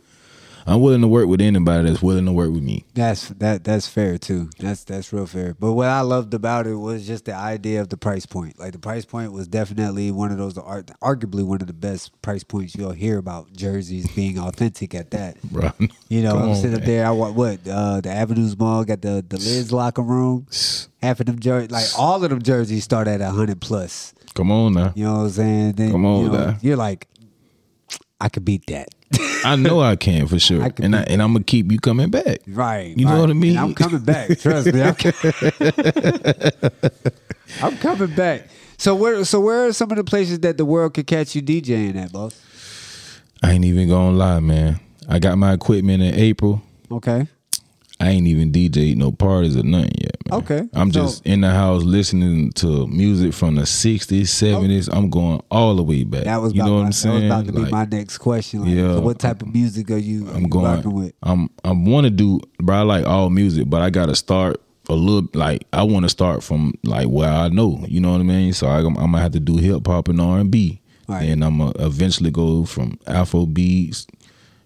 I'm 0.65 0.82
willing 0.82 1.02
to 1.02 1.08
work 1.08 1.28
with 1.28 1.41
anybody 1.41 1.89
that's 1.89 2.02
willing 2.02 2.26
to 2.26 2.32
work 2.32 2.52
with 2.52 2.63
me. 2.63 2.86
That's 2.93 3.30
that 3.30 3.63
that's 3.63 3.88
fair 3.88 4.17
too. 4.17 4.49
That's 4.60 4.84
that's 4.84 5.12
real 5.12 5.26
fair. 5.26 5.56
But 5.60 5.73
what 5.73 5.88
I 5.88 6.02
loved 6.02 6.34
about 6.34 6.67
it 6.67 6.76
was 6.76 7.06
just 7.06 7.26
the 7.26 7.36
idea 7.36 7.82
of 7.82 7.89
the 7.89 7.97
price 7.97 8.26
point. 8.26 8.60
Like 8.60 8.71
the 8.71 8.80
price 8.80 9.06
point 9.06 9.34
was 9.34 9.47
definitely 9.47 10.12
one 10.12 10.32
of 10.32 10.38
those 10.38 10.58
ar- 10.58 10.84
arguably 11.02 11.45
one 11.45 11.62
of 11.62 11.67
the 11.67 11.73
best 11.73 12.19
price 12.21 12.43
points 12.43 12.76
you'll 12.76 12.91
hear 12.91 13.17
about 13.17 13.52
jerseys 13.54 14.10
being 14.15 14.39
authentic 14.39 14.95
at 14.95 15.12
that. 15.12 15.41
Bro. 15.52 15.71
You 16.10 16.21
know, 16.21 16.38
I'm 16.38 16.49
on, 16.49 16.56
sitting 16.56 16.78
up 16.78 16.86
there. 16.86 17.06
I 17.06 17.12
want 17.12 17.36
what 17.36 17.60
uh, 17.67 18.02
the 18.02 18.10
Avenues 18.10 18.58
Mall 18.58 18.86
got 18.86 19.02
the 19.02 19.26
the 19.28 19.38
Lids 19.38 19.71
locker 19.71 20.02
room. 20.02 20.47
Half 21.02 21.19
of 21.19 21.26
them 21.26 21.39
jerseys, 21.39 21.71
like 21.71 21.88
all 21.97 22.23
of 22.23 22.30
them 22.30 22.41
jerseys, 22.41 22.84
start 22.84 23.08
at 23.08 23.19
a 23.19 23.30
hundred 23.32 23.60
plus. 23.60 24.13
Come 24.34 24.52
on 24.52 24.73
now. 24.73 24.93
You 24.95 25.06
know 25.06 25.13
what 25.13 25.19
I'm 25.19 25.30
saying? 25.30 25.71
Then, 25.73 25.91
Come 25.91 26.06
on 26.06 26.23
you 26.23 26.30
know, 26.32 26.45
now. 26.47 26.58
You're 26.62 26.78
like, 26.78 27.08
I 28.23 28.29
could 28.29 28.45
beat 28.45 28.65
that. 28.67 28.88
I 29.43 29.57
know 29.57 29.81
I 29.81 29.97
can 29.97 30.27
for 30.27 30.39
sure, 30.47 30.63
I 30.63 30.69
can 30.69 30.86
and 30.86 30.95
I, 30.95 31.01
and 31.01 31.21
I'm 31.21 31.33
gonna 31.33 31.43
keep 31.43 31.69
you 31.73 31.77
coming 31.77 32.09
back. 32.09 32.39
Right. 32.47 32.95
You 32.97 33.05
know 33.05 33.12
right. 33.12 33.19
what 33.19 33.29
I 33.29 33.33
mean? 33.33 33.57
And 33.57 33.59
I'm 33.59 33.75
coming 33.75 33.99
back. 33.99 34.39
Trust 34.39 34.71
me. 34.73 34.81
I'm, 34.81 34.95
I'm 37.62 37.77
coming 37.79 38.15
back. 38.15 38.47
So 38.77 38.95
where 38.95 39.25
so 39.25 39.41
where 39.41 39.67
are 39.67 39.73
some 39.73 39.91
of 39.91 39.97
the 39.97 40.05
places 40.05 40.39
that 40.39 40.57
the 40.57 40.63
world 40.63 40.93
could 40.93 41.05
catch 41.05 41.36
you 41.36 41.41
DJing 41.41 41.97
at, 41.97 42.13
boss? 42.13 42.41
I 43.43 43.51
ain't 43.51 43.65
even 43.65 43.89
gonna 43.89 44.15
lie, 44.15 44.39
man. 44.39 44.79
I 45.09 45.19
got 45.19 45.38
my 45.38 45.51
equipment 45.51 46.01
in 46.01 46.15
April. 46.15 46.62
Okay. 46.89 47.27
I 48.03 48.09
ain't 48.09 48.27
even 48.27 48.51
DJ 48.51 48.95
no 48.95 49.11
parties 49.11 49.55
or 49.55 49.63
nothing 49.63 49.93
yet, 49.99 50.15
man. 50.29 50.39
Okay. 50.41 50.61
I'm 50.73 50.91
So- 50.91 51.01
just 51.01 51.25
in 51.25 51.41
the 51.41 51.51
house 51.51 51.83
listening 51.83 52.51
to 52.53 52.85
music 52.87 53.33
from 53.33 53.55
the 53.55 53.61
60s, 53.65 54.29
70s. 54.29 54.89
I'm 54.91 55.09
going 55.09 55.41
all 55.49 55.75
the 55.75 55.83
way 55.83 56.03
back. 56.03 56.25
That 56.25 56.41
was 56.41 56.53
you 56.53 56.61
about 56.61 56.67
know 56.69 56.75
what 56.75 56.81
my, 56.81 56.85
I'm 56.87 56.91
saying? 56.91 57.29
That 57.29 57.35
was 57.37 57.43
about 57.43 57.45
to 57.47 57.51
be 57.53 57.59
Like, 57.61 57.71
my 57.71 57.97
next 57.97 58.17
question. 58.17 58.61
Like, 58.61 58.69
Yeah. 58.71 58.93
so 58.95 59.01
what 59.01 59.19
type 59.19 59.41
of 59.41 59.53
music 59.53 59.89
are 59.91 59.97
you, 59.97 60.27
are 60.27 60.35
I'm 60.35 60.43
you 60.43 60.47
going. 60.49 60.91
with? 60.91 61.13
I'm. 61.23 61.49
I 61.63 61.71
want 61.71 62.05
to 62.05 62.09
do, 62.11 62.39
bro. 62.61 62.75
I 62.77 62.81
like 62.81 63.05
all 63.05 63.29
music, 63.29 63.69
but 63.69 63.81
I 63.81 63.89
got 63.89 64.07
to 64.07 64.15
start 64.15 64.59
a 64.89 64.93
little. 64.93 65.29
Like 65.33 65.65
I 65.71 65.83
want 65.83 66.03
to 66.03 66.09
start 66.09 66.43
from 66.43 66.73
like 66.83 67.07
where 67.07 67.29
I 67.29 67.47
know. 67.49 67.83
You 67.87 68.01
know 68.01 68.11
what 68.11 68.19
I 68.19 68.23
mean? 68.23 68.51
So 68.53 68.67
I, 68.67 68.79
I'm, 68.79 68.95
gonna 68.95 69.19
have 69.19 69.31
to 69.31 69.39
do 69.39 69.57
hip 69.57 69.87
hop 69.87 70.09
and 70.09 70.19
R 70.19 70.39
and 70.39 70.51
B, 70.51 70.81
Right. 71.07 71.23
and 71.29 71.43
I'm 71.45 71.57
gonna 71.59 71.71
eventually 71.79 72.31
go 72.31 72.65
from 72.65 72.97
Afro 73.07 73.45
beats. 73.45 74.07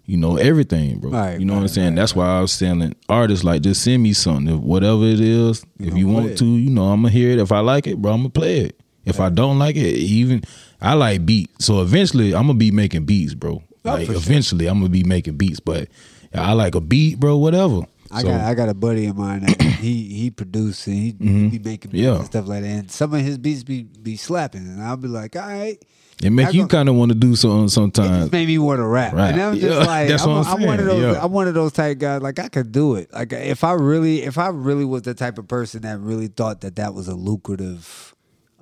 You 0.08 0.15
know 0.17 0.38
everything, 0.38 1.00
bro. 1.00 1.12
Right, 1.12 1.38
you 1.39 1.46
know 1.46 1.54
what 1.56 1.62
I'm 1.63 1.67
saying? 1.67 1.89
right, 1.89 1.96
That's 1.98 2.15
why 2.15 2.26
I 2.38 2.41
was 2.41 2.58
telling 2.58 2.96
artists 3.10 3.43
like, 3.43 3.62
just 3.62 3.84
send 3.84 4.02
me 4.02 4.13
something, 4.13 4.56
if 4.56 4.62
whatever 4.62 5.04
it 5.04 5.20
is. 5.20 5.65
if 5.80 5.96
you 5.98 6.08
want 6.08 6.28
it. 6.28 6.38
to, 6.38 6.46
you 6.46 6.70
know, 6.70 6.86
I'm 6.86 7.02
gonna 7.02 7.12
hear 7.12 7.32
it. 7.32 7.39
If 7.39 7.52
I 7.52 7.60
like 7.60 7.88
it, 7.88 8.02
bro, 8.02 8.13
I'm 8.13 8.20
gonna 8.22 8.30
play 8.30 8.60
it. 8.62 8.80
If 9.06 9.20
I 9.20 9.30
don't 9.30 9.60
like 9.60 9.76
it, 9.76 9.96
even 9.98 10.43
I 10.82 10.93
like 10.93 11.26
beat. 11.26 11.50
So 11.62 11.82
eventually, 11.82 12.34
I'm 12.34 12.48
gonna 12.48 12.54
be 12.58 12.72
making 12.72 13.06
beats, 13.06 13.34
bro. 13.34 13.62
Oh, 13.86 13.89
like 13.91 14.08
for 14.08 14.13
sure. 14.13 14.22
eventually, 14.22 14.67
I'm 14.67 14.80
gonna 14.80 14.89
be 14.89 15.04
making 15.04 15.36
beats. 15.38 15.60
But 15.60 15.89
I 16.34 16.54
like 16.54 16.76
a 16.76 16.82
beat, 16.82 17.20
bro. 17.20 17.38
Whatever. 17.38 17.82
I 18.10 18.22
So, 18.22 18.30
got 18.30 18.41
I 18.41 18.54
got 18.54 18.70
a 18.70 18.74
buddy 18.74 19.06
of 19.08 19.17
mine 19.17 19.41
that 19.41 19.62
he 19.82 20.04
he 20.10 20.30
produces 20.32 20.88
and 20.88 20.96
he, 20.96 21.50
he 21.50 21.58
be 21.58 21.60
making 21.60 21.91
beats 21.91 22.02
Mm-hmm. 22.02 22.13
Yeah. 22.13 22.15
and 22.17 22.26
stuff 22.26 22.48
like 22.48 22.62
that. 22.63 22.67
And 22.70 22.89
some 22.91 23.13
of 23.13 23.20
his 23.22 23.38
beats 23.38 23.63
be 23.63 23.84
be 23.84 24.15
slapping, 24.15 24.62
and 24.62 24.82
I'll 24.82 24.96
be 24.96 25.10
like, 25.10 25.36
all 25.36 25.41
right. 25.41 25.84
It 26.24 26.32
make 26.32 26.48
I 26.48 26.50
you 26.52 26.68
kind 26.68 26.90
of 26.90 26.96
want 26.96 27.12
to 27.12 27.18
do 27.18 27.36
something 27.36 27.66
It 27.66 27.70
sometimes. 27.70 28.18
just 28.24 28.32
made 28.32 28.48
me 28.48 28.58
want 28.58 28.80
to 28.80 28.86
rap. 28.86 29.14
Right. 29.14 29.32
And 29.34 29.42
I'm 29.42 29.54
just 29.60 29.66
Yeah, 29.80 29.86
like, 29.86 30.08
that's 30.10 30.24
I'm, 30.24 30.30
what 30.32 30.48
I'm 30.48 30.56
I'm 30.56 30.64
one 30.64 30.80
of 30.80 30.86
those. 30.86 31.02
yeah. 31.16 31.24
I'm 31.24 31.32
one 31.32 31.48
of 31.48 31.54
those 31.54 31.72
type 31.74 32.00
guys. 32.00 32.22
Like 32.22 32.40
I 32.40 32.48
could 32.50 32.72
do 32.72 32.96
it. 32.96 33.14
Like 33.14 33.32
if 33.34 33.64
I 33.64 33.74
really, 33.74 34.24
if 34.24 34.38
I 34.38 34.48
really 34.48 34.86
was 34.86 35.04
the 35.04 35.14
type 35.14 35.38
of 35.38 35.48
person 35.48 35.82
that 35.84 36.00
really 36.00 36.28
thought 36.28 36.62
that 36.62 36.76
that 36.78 36.94
was 36.94 37.08
a 37.08 37.16
lucrative 37.16 38.16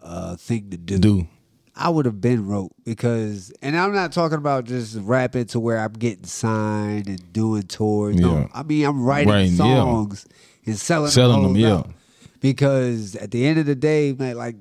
uh, 0.04 0.36
thing 0.36 0.70
to 0.72 0.78
do, 0.78 0.98
Do 1.00 1.28
I 1.78 1.90
would 1.90 2.06
have 2.06 2.20
been 2.22 2.46
wrote 2.48 2.72
because. 2.84 3.52
And 3.62 3.78
I'm 3.78 3.94
not 3.94 4.12
talking 4.12 4.38
about 4.38 4.66
just 4.66 4.98
rapping 4.98 5.46
to 5.48 5.60
where 5.60 5.78
I'm 5.80 5.94
getting 5.94 6.26
signed 6.26 7.08
and 7.08 7.32
doing 7.34 7.64
tours. 7.64 8.16
Yeah. 8.16 8.22
No, 8.28 8.50
I 8.54 8.64
mean 8.64 8.86
I'm 8.86 9.02
writing 9.04 9.30
Writing, 9.32 9.52
songs 9.56 10.26
and 10.66 10.78
selling, 10.78 11.12
Selling 11.12 11.42
them, 11.44 11.52
hoes 11.54 11.58
yeah. 11.62 11.74
out. 11.76 11.90
Because 12.42 13.16
at 13.16 13.32
the 13.32 13.46
end 13.46 13.60
of 13.60 13.66
the 13.66 13.76
day, 13.76 14.14
man, 14.18 14.36
like 14.38 14.56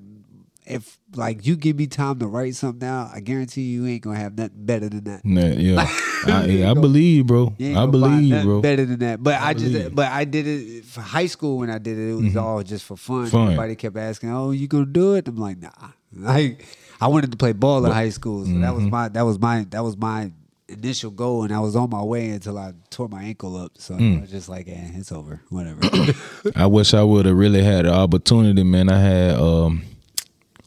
if 0.66 0.98
like 1.14 1.46
you 1.46 1.56
give 1.56 1.76
me 1.76 1.86
time 1.86 2.18
to 2.20 2.26
write 2.26 2.54
something 2.54 2.88
out, 2.88 3.10
I 3.14 3.20
guarantee 3.20 3.62
you 3.62 3.86
ain't 3.86 4.02
gonna 4.02 4.18
have 4.18 4.36
nothing 4.36 4.64
better 4.64 4.88
than 4.88 5.04
that. 5.04 5.24
Nah, 5.24 5.46
yeah, 5.46 5.86
I, 6.26 6.46
You 6.46 6.64
I 6.66 6.74
believe, 6.74 7.26
bro. 7.26 7.54
I 7.60 7.86
believe, 7.86 8.42
bro. 8.44 8.60
Better 8.62 8.84
than 8.86 8.98
that, 9.00 9.22
but 9.22 9.40
I, 9.40 9.52
just, 9.54 9.94
but 9.94 10.10
I 10.10 10.24
did 10.24 10.46
it 10.46 10.84
for 10.86 11.00
high 11.02 11.26
school 11.26 11.58
when 11.58 11.70
I 11.70 11.78
did 11.78 11.98
it. 11.98 12.10
It 12.10 12.14
was 12.14 12.36
all 12.36 12.62
just 12.62 12.84
for 12.84 12.96
fun. 12.96 13.26
Fun. 13.26 13.42
Everybody 13.48 13.76
kept 13.76 13.96
asking, 13.96 14.30
"Oh, 14.30 14.50
you 14.52 14.66
gonna 14.68 14.86
do 14.86 15.14
it?" 15.14 15.28
I'm 15.28 15.36
like, 15.36 15.58
"Nah." 15.60 15.70
Like, 16.16 16.64
I 17.00 17.08
wanted 17.08 17.30
to 17.32 17.36
play 17.36 17.52
ball 17.52 17.84
in 17.84 17.92
high 17.92 18.10
school, 18.10 18.44
so 18.46 18.52
that 18.52 18.58
Mm-hmm. 18.60 18.74
was 18.76 18.84
my 18.86 19.08
that 19.08 19.22
was 19.22 19.38
my 19.38 19.66
that 19.70 19.82
was 19.84 19.96
my 19.96 20.32
initial 20.68 21.10
goal, 21.10 21.42
and 21.44 21.52
I 21.52 21.60
was 21.60 21.76
on 21.76 21.90
my 21.90 22.02
way 22.02 22.30
until 22.30 22.56
I 22.56 22.72
tore 22.88 23.08
my 23.08 23.22
ankle 23.24 23.56
up. 23.56 23.72
So 23.78 23.94
Mm. 23.94 24.18
I 24.18 24.20
was 24.22 24.30
just 24.30 24.48
like, 24.48 24.66
"Eh, 24.68 24.90
it's 24.94 25.12
over, 25.12 25.42
whatever." 25.50 25.80
I 26.56 26.66
wish 26.66 26.94
I 26.94 27.02
would 27.02 27.26
have 27.26 27.36
really 27.36 27.62
had 27.62 27.84
the 27.84 27.92
opportunity, 27.92 28.62
man. 28.62 28.88
I 28.88 28.98
had, 28.98 29.34
um, 29.36 29.82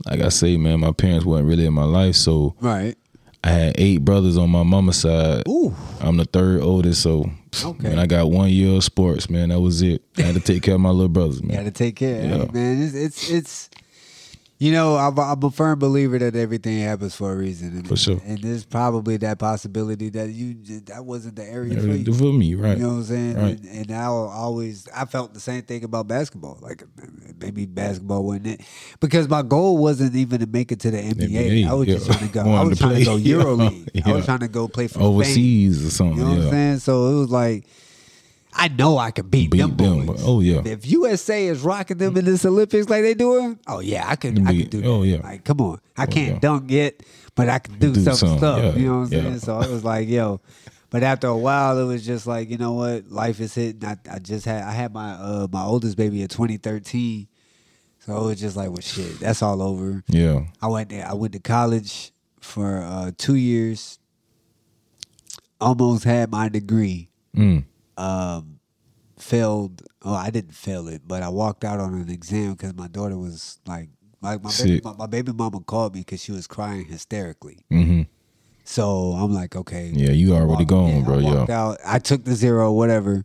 like 0.09 0.21
I 0.21 0.29
say, 0.29 0.57
man, 0.57 0.79
my 0.79 0.91
parents 0.91 1.25
weren't 1.25 1.45
really 1.47 1.65
in 1.65 1.73
my 1.73 1.83
life, 1.83 2.15
so 2.15 2.55
right? 2.61 2.95
I 3.43 3.49
had 3.49 3.75
eight 3.77 3.99
brothers 4.03 4.35
on 4.37 4.49
my 4.49 4.63
mama's 4.63 4.97
side. 4.97 5.43
Ooh, 5.47 5.73
I'm 6.01 6.17
the 6.17 6.25
third 6.25 6.61
oldest, 6.61 7.01
so 7.01 7.29
Okay. 7.63 7.89
man, 7.89 7.99
I 7.99 8.05
got 8.07 8.29
one 8.29 8.49
year 8.49 8.75
of 8.75 8.83
sports, 8.83 9.29
man. 9.29 9.49
That 9.49 9.59
was 9.61 9.81
it. 9.81 10.03
I 10.17 10.23
had 10.23 10.35
to 10.35 10.41
take 10.41 10.63
care 10.63 10.75
of 10.75 10.81
my 10.81 10.89
little 10.89 11.07
brothers, 11.09 11.41
man. 11.43 11.57
got 11.57 11.63
to 11.63 11.71
take 11.71 11.95
care, 11.95 12.23
Yeah. 12.23 12.37
Hey, 12.45 12.49
man. 12.53 12.81
It's 12.83 12.93
it's 12.95 13.29
it's 13.29 13.69
You 14.59 14.71
know, 14.71 14.95
I'm, 14.95 15.17
I'm 15.19 15.43
a 15.43 15.51
firm 15.51 15.77
believer 15.77 16.17
that 16.17 16.35
everything 16.35 16.79
happens 16.79 17.15
for 17.15 17.31
a 17.31 17.35
reason. 17.35 17.69
And, 17.69 17.87
For 17.87 17.95
sure. 17.95 18.19
And 18.25 18.39
there's 18.39 18.65
probably 18.65 19.17
that 19.17 19.37
possibility 19.37 20.09
that 20.09 20.29
you 20.29 20.55
that 20.85 21.05
wasn't 21.05 21.35
the 21.35 21.43
area 21.43 21.79
for 21.79 21.87
you. 21.87 22.11
For 22.11 22.33
me, 22.33 22.55
right? 22.55 22.75
You 22.75 22.83
know 22.83 22.89
what 22.89 22.95
I'm 22.95 23.03
saying? 23.03 23.35
Right. 23.35 23.59
And, 23.59 23.89
and 23.89 23.91
I 23.91 24.05
always 24.05 24.87
I 24.95 25.05
felt 25.05 25.35
the 25.35 25.39
same 25.39 25.61
thing 25.61 25.83
about 25.83 26.07
basketball. 26.07 26.57
Like 26.59 26.83
maybe 27.39 27.67
basketball 27.67 28.23
wasn't 28.23 28.47
it 28.47 28.61
because 28.99 29.29
my 29.29 29.43
goal 29.43 29.77
wasn't 29.77 30.15
even 30.15 30.39
to 30.39 30.47
make 30.47 30.71
it 30.71 30.79
to 30.81 30.91
the 30.91 30.97
NBA. 30.97 31.29
NBA, 31.29 31.69
I 31.69 31.73
was 31.73 31.87
just 31.87 32.07
trying 32.07 32.27
to 32.27 32.33
go. 32.33 32.41
I 32.53 32.63
was 32.63 32.79
to 32.79 32.83
trying 32.83 32.97
to 32.97 33.05
go 33.05 33.15
Euro 33.15 33.53
League. 33.53 33.91
I 34.05 34.11
was 34.11 34.25
trying 34.25 34.39
to 34.39 34.47
go 34.47 34.67
play 34.67 34.87
for. 34.87 35.01
Overseas 35.01 35.85
or 35.85 35.91
something. 35.91 36.17
You 36.17 36.23
know 36.23 36.29
what 36.31 36.45
I'm 36.45 36.49
saying? 36.49 36.79
So 36.79 37.11
it 37.11 37.19
was 37.19 37.29
like, 37.29 37.67
I 38.57 38.69
know 38.69 38.97
I 38.97 39.11
could 39.11 39.29
beat, 39.29 39.51
Beat 39.51 39.59
them, 39.59 39.77
them, 39.77 40.15
oh, 40.19 40.39
yeah. 40.39 40.61
If 40.65 40.87
USA 40.87 41.45
is 41.45 41.61
rocking 41.61 41.97
them 41.97 42.17
in 42.17 42.25
this 42.25 42.43
Olympics 42.43 42.89
like 42.89 43.03
they 43.03 43.13
doing, 43.13 43.59
oh 43.67 43.79
yeah, 43.79 44.05
I 44.07 44.15
could. 44.15 44.45
I 44.47 44.57
could 44.57 44.69
do 44.71 44.81
that. 44.81 44.87
oh, 44.87 45.03
yeah. 45.03 45.17
Like, 45.17 45.43
come 45.43 45.61
on, 45.61 45.79
I 45.95 46.07
can't 46.07 46.33
yeah. 46.33 46.39
dunk 46.39 46.71
yet, 46.71 47.01
but 47.35 47.49
I 47.49 47.59
can 47.59 47.77
do, 47.77 47.93
Do 47.93 48.01
some 48.01 48.15
some, 48.15 48.37
stuff. 48.39 48.59
yeah, 48.63 48.73
you 48.73 48.87
know 48.87 48.99
what 49.01 49.05
I'm 49.07 49.13
yeah. 49.13 49.21
saying? 49.21 49.39
So 49.39 49.61
it 49.61 49.69
was 49.69 49.83
like, 49.83 50.07
yo. 50.07 50.41
But 50.89 51.03
after 51.03 51.27
a 51.27 51.37
while, 51.37 51.77
it 51.77 51.83
was 51.85 52.05
just 52.05 52.25
like, 52.25 52.49
you 52.49 52.57
know 52.57 52.71
what, 52.71 53.11
life 53.11 53.39
is 53.41 53.53
hitting. 53.53 53.83
I, 53.85 53.97
I 54.09 54.19
just 54.19 54.45
had 54.45 54.63
I 54.63 54.71
had 54.71 54.93
my 54.93 55.11
uh, 55.11 55.47
my 55.51 55.63
oldest 55.63 55.97
baby 55.97 56.21
in 56.21 56.27
2013, 56.29 57.27
so 57.99 58.17
it 58.17 58.25
was 58.25 58.39
just 58.39 58.55
like, 58.55 58.69
well, 58.69 58.79
shit, 58.79 59.19
that's 59.19 59.43
all 59.43 59.61
over. 59.61 60.03
Yeah. 60.07 60.45
I 60.61 60.67
went 60.67 60.89
there. 60.89 61.05
I 61.05 61.13
went 61.13 61.33
to 61.33 61.39
college 61.39 62.11
for 62.39 62.77
uh, 62.81 63.11
two 63.17 63.35
years. 63.35 63.99
Almost 65.59 66.05
had 66.05 66.31
my 66.31 66.49
degree. 66.49 67.09
Mm. 67.35 67.65
Um, 67.97 68.59
failed. 69.17 69.81
Oh, 70.03 70.13
I 70.13 70.29
didn't 70.29 70.53
fail 70.53 70.87
it, 70.87 71.01
but 71.07 71.23
I 71.23 71.29
walked 71.29 71.63
out 71.65 71.79
on 71.79 71.93
an 71.95 72.09
exam 72.09 72.53
because 72.53 72.75
my 72.75 72.87
daughter 72.87 73.17
was 73.17 73.59
like, 73.65 73.89
like 74.21 74.43
my 74.43 74.51
baby, 74.57 74.81
my, 74.83 74.93
my 74.93 75.05
baby 75.07 75.31
mama 75.33 75.59
called 75.61 75.95
me 75.95 76.01
because 76.01 76.21
she 76.23 76.31
was 76.31 76.47
crying 76.47 76.85
hysterically. 76.85 77.59
hmm 77.69 78.03
So 78.63 79.11
I'm 79.13 79.33
like, 79.33 79.55
okay, 79.55 79.91
Yeah, 79.93 80.11
you 80.11 80.33
already 80.33 80.63
walked- 80.63 80.67
gone, 80.67 80.89
yeah, 80.89 81.01
bro. 81.03 81.19
I 81.19 81.21
walked 81.23 81.49
Yeah. 81.49 81.61
out. 81.63 81.77
I 81.85 81.99
took 81.99 82.23
the 82.25 82.35
zero, 82.35 82.71
whatever. 82.71 83.23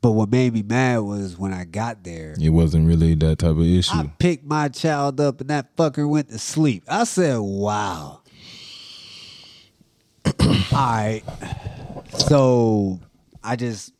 But 0.00 0.12
what 0.12 0.30
made 0.30 0.52
me 0.54 0.62
mad 0.62 0.98
was 1.00 1.36
when 1.36 1.52
I 1.52 1.64
got 1.64 2.04
there. 2.04 2.36
It 2.40 2.50
wasn't 2.50 2.86
really 2.86 3.14
that 3.16 3.40
type 3.40 3.50
of 3.50 3.60
issue. 3.62 3.96
I 3.96 4.12
picked 4.18 4.44
my 4.44 4.68
child 4.68 5.20
up 5.20 5.40
and 5.40 5.50
that 5.50 5.76
fucker 5.76 6.08
went 6.08 6.28
to 6.30 6.38
sleep. 6.38 6.84
I 6.88 7.02
said, 7.04 7.38
wow. 7.38 8.20
All 10.40 10.54
right. 10.72 11.22
So 12.28 13.00
I 13.42 13.56
just 13.56 13.92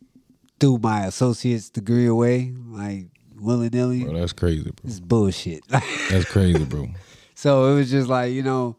threw 0.61 0.79
my 0.79 1.07
associate's 1.07 1.71
degree 1.71 2.07
away, 2.07 2.53
like 2.67 3.07
willy 3.41 3.69
nilly. 3.71 4.05
bro, 4.05 4.15
that's 4.15 4.33
crazy, 4.33 4.63
bro. 4.63 4.73
It's 4.85 5.01
bullshit. 5.01 5.63
That's 6.11 6.25
crazy, 6.25 6.65
bro. 6.65 6.89
so 7.35 7.71
it 7.73 7.75
was 7.77 7.91
just 7.91 8.09
like, 8.09 8.33
you 8.33 8.43
know, 8.43 8.77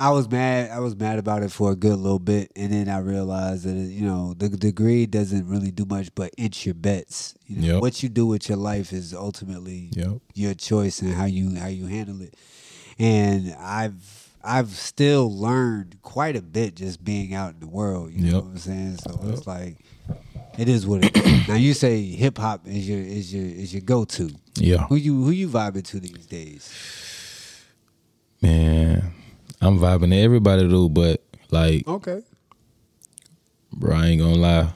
I 0.00 0.10
was 0.10 0.30
mad. 0.30 0.70
I 0.70 0.78
was 0.80 0.94
mad 0.94 1.18
about 1.18 1.42
it 1.42 1.50
for 1.50 1.72
a 1.72 1.76
good 1.76 1.98
little 1.98 2.18
bit, 2.20 2.52
and 2.54 2.72
then 2.72 2.88
I 2.88 2.98
realized 2.98 3.64
that 3.64 3.72
you 3.74 4.06
know 4.06 4.32
the 4.34 4.48
degree 4.48 5.06
doesn't 5.06 5.48
really 5.48 5.70
do 5.72 5.84
much 5.84 6.14
but 6.14 6.30
inch 6.38 6.64
your 6.66 6.74
bets. 6.76 7.34
You 7.46 7.56
know, 7.62 7.66
Yep. 7.74 7.80
what 7.82 8.02
you 8.02 8.08
do 8.08 8.24
with 8.26 8.48
your 8.48 8.58
life 8.58 8.92
is 8.92 9.12
ultimately 9.12 9.90
Yep. 9.94 10.18
your 10.34 10.54
choice 10.54 11.00
and 11.02 11.14
how 11.14 11.24
you 11.24 11.56
how 11.56 11.66
you 11.66 11.86
handle 11.86 12.20
it. 12.22 12.34
And 12.98 13.54
I've 13.58 14.30
I've 14.44 14.70
still 14.70 15.36
learned 15.36 15.98
quite 16.02 16.36
a 16.36 16.42
bit 16.42 16.76
just 16.76 17.02
being 17.02 17.34
out 17.34 17.54
in 17.54 17.60
the 17.60 17.66
world. 17.66 18.12
You 18.12 18.30
know 18.30 18.38
what 18.40 18.44
I'm 18.50 18.58
saying? 18.58 18.98
So 18.98 19.18
it's 19.30 19.46
like 19.48 19.78
it 20.58 20.68
is 20.68 20.86
what 20.86 21.04
it 21.04 21.16
is. 21.16 21.48
now 21.48 21.54
you 21.54 21.72
say 21.74 22.02
hip 22.02 22.36
hop 22.38 22.66
is 22.66 22.88
your 22.88 22.98
is 23.00 23.32
your 23.32 23.44
is 23.44 23.72
your 23.72 23.82
go 23.82 24.04
to. 24.04 24.30
Yeah. 24.56 24.86
Who 24.88 24.96
you 24.96 25.24
who 25.24 25.30
you 25.30 25.48
vibing 25.48 25.84
to 25.86 26.00
these 26.00 26.26
days? 26.26 26.72
Man, 28.42 29.12
I'm 29.60 29.78
vibing 29.78 30.10
to 30.10 30.16
everybody 30.16 30.66
though, 30.66 30.88
but 30.88 31.22
like, 31.50 31.86
Okay. 31.88 32.22
bro, 33.72 33.96
I 33.96 34.06
ain't 34.08 34.20
gonna 34.20 34.34
lie. 34.36 34.72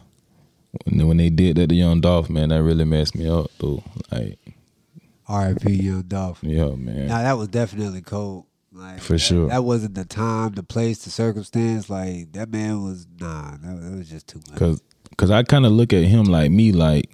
When, 0.84 1.06
when 1.08 1.16
they 1.18 1.30
did 1.30 1.56
that 1.56 1.68
to 1.68 1.74
Young 1.74 2.00
Dolph, 2.00 2.30
man, 2.30 2.48
that 2.48 2.62
really 2.62 2.84
messed 2.84 3.14
me 3.14 3.28
up 3.28 3.50
though. 3.58 3.82
Like, 4.10 4.38
R.I.P. 5.28 5.70
Young 5.74 6.02
Dolph. 6.02 6.40
yeah, 6.42 6.70
man. 6.70 7.06
Now 7.08 7.18
that 7.22 7.34
was 7.34 7.48
definitely 7.48 8.00
cold. 8.02 8.46
Like 8.72 9.00
For 9.00 9.12
that- 9.14 9.18
sure. 9.18 9.48
That 9.48 9.64
wasn't 9.64 9.94
the 9.94 10.04
time, 10.06 10.52
the 10.52 10.62
place, 10.62 11.04
the 11.04 11.10
circumstance. 11.10 11.88
Like 11.90 12.32
that 12.32 12.50
man 12.50 12.82
was 12.82 13.06
nah. 13.20 13.52
That, 13.58 13.80
that 13.82 13.92
was 13.98 14.08
just 14.08 14.26
too 14.26 14.40
much. 14.48 14.58
Cause, 14.58 14.82
cause 15.16 15.30
I 15.30 15.42
kind 15.42 15.66
of 15.66 15.72
look 15.72 15.92
at 15.92 16.04
him 16.04 16.24
like 16.24 16.50
me, 16.50 16.72
like 16.72 17.10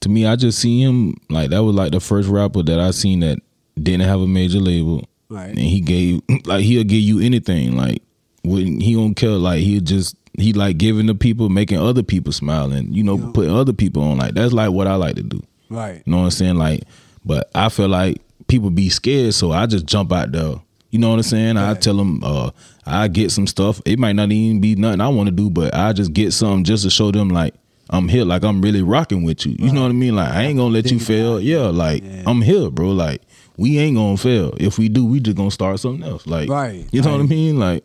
to 0.00 0.08
me, 0.08 0.26
I 0.26 0.36
just 0.36 0.58
see 0.58 0.80
him 0.82 1.14
like 1.30 1.50
that 1.50 1.62
was 1.64 1.74
like 1.74 1.92
the 1.92 2.00
first 2.00 2.28
rapper 2.28 2.62
that 2.62 2.78
I 2.80 2.90
seen 2.90 3.20
that 3.20 3.38
didn't 3.80 4.06
have 4.06 4.20
a 4.20 4.26
major 4.26 4.60
label, 4.60 5.04
Right. 5.28 5.48
and 5.48 5.58
he 5.58 5.80
gave 5.80 6.20
like 6.46 6.62
he'll 6.64 6.84
give 6.84 7.00
you 7.00 7.20
anything, 7.20 7.76
like 7.76 8.02
when 8.42 8.80
he 8.80 8.94
don't 8.94 9.14
care, 9.14 9.30
like 9.30 9.60
he'll 9.60 9.80
just 9.82 10.16
he 10.36 10.52
like 10.52 10.78
giving 10.78 11.06
the 11.06 11.14
people, 11.14 11.48
making 11.48 11.78
other 11.78 12.02
people 12.02 12.32
smile, 12.32 12.72
and 12.72 12.94
you 12.94 13.02
know 13.02 13.16
Yeah. 13.18 13.30
putting 13.32 13.52
other 13.54 13.72
people 13.72 14.02
on. 14.02 14.18
Like 14.18 14.34
that's 14.34 14.52
like 14.52 14.70
what 14.72 14.86
I 14.86 14.96
like 14.96 15.16
to 15.16 15.22
do. 15.22 15.40
Right. 15.70 16.02
You 16.04 16.10
know 16.10 16.18
what 16.18 16.24
I'm 16.24 16.30
saying? 16.30 16.56
Like, 16.56 16.82
but 17.24 17.50
I 17.54 17.68
feel 17.68 17.88
like 17.88 18.20
people 18.48 18.70
be 18.70 18.88
scared, 18.90 19.32
so 19.34 19.52
I 19.52 19.66
just 19.66 19.86
jump 19.86 20.12
out 20.12 20.30
there. 20.32 20.56
You 20.94 21.00
know 21.00 21.08
what 21.08 21.16
I'm 21.16 21.22
saying? 21.24 21.56
I 21.56 21.74
tell 21.74 21.96
them, 21.96 22.22
uh, 22.22 22.52
I 22.86 23.08
get 23.08 23.32
some 23.32 23.48
stuff. 23.48 23.82
It 23.84 23.98
might 23.98 24.12
not 24.12 24.30
even 24.30 24.60
be 24.60 24.76
nothing 24.76 25.00
I 25.00 25.08
want 25.08 25.26
to 25.26 25.34
do, 25.34 25.50
but 25.50 25.74
I 25.74 25.92
just 25.92 26.12
get 26.12 26.32
something 26.32 26.62
just 26.62 26.84
to 26.84 26.90
show 26.90 27.10
them 27.10 27.30
like 27.30 27.52
I'm 27.90 28.06
here, 28.06 28.24
like 28.24 28.44
I'm 28.44 28.62
really 28.62 28.80
rocking 28.80 29.24
with 29.24 29.44
you. 29.44 29.56
You 29.58 29.72
know 29.72 29.82
what 29.82 29.88
I 29.88 29.92
mean? 29.92 30.14
Like 30.14 30.30
I 30.30 30.42
ain't 30.44 30.56
gonna 30.56 30.72
let 30.72 30.92
you 30.92 31.00
fail. 31.00 31.40
Yeah, 31.40 31.62
like 31.62 32.04
Yeah. 32.04 32.22
I'm 32.28 32.40
here, 32.42 32.70
bro. 32.70 32.90
Like 32.90 33.22
we 33.56 33.76
ain't 33.80 33.96
gonna 33.96 34.16
fail. 34.16 34.54
If 34.60 34.78
we 34.78 34.88
do, 34.88 35.04
we 35.04 35.18
just 35.18 35.36
gonna 35.36 35.50
start 35.50 35.80
something 35.80 36.08
else. 36.08 36.28
Like, 36.28 36.48
Right, 36.48 36.86
You 36.92 37.02
know 37.02 37.10
what 37.10 37.22
I 37.22 37.24
mean? 37.24 37.58
Like, 37.58 37.82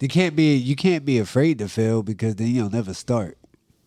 You 0.00 0.08
can't 0.08 0.36
be 0.36 0.54
you 0.54 0.76
can't 0.76 1.06
be 1.06 1.16
afraid 1.16 1.60
to 1.60 1.68
fail 1.68 2.02
because 2.02 2.36
then 2.36 2.48
you'll 2.48 2.68
never 2.68 2.92
start. 2.92 3.38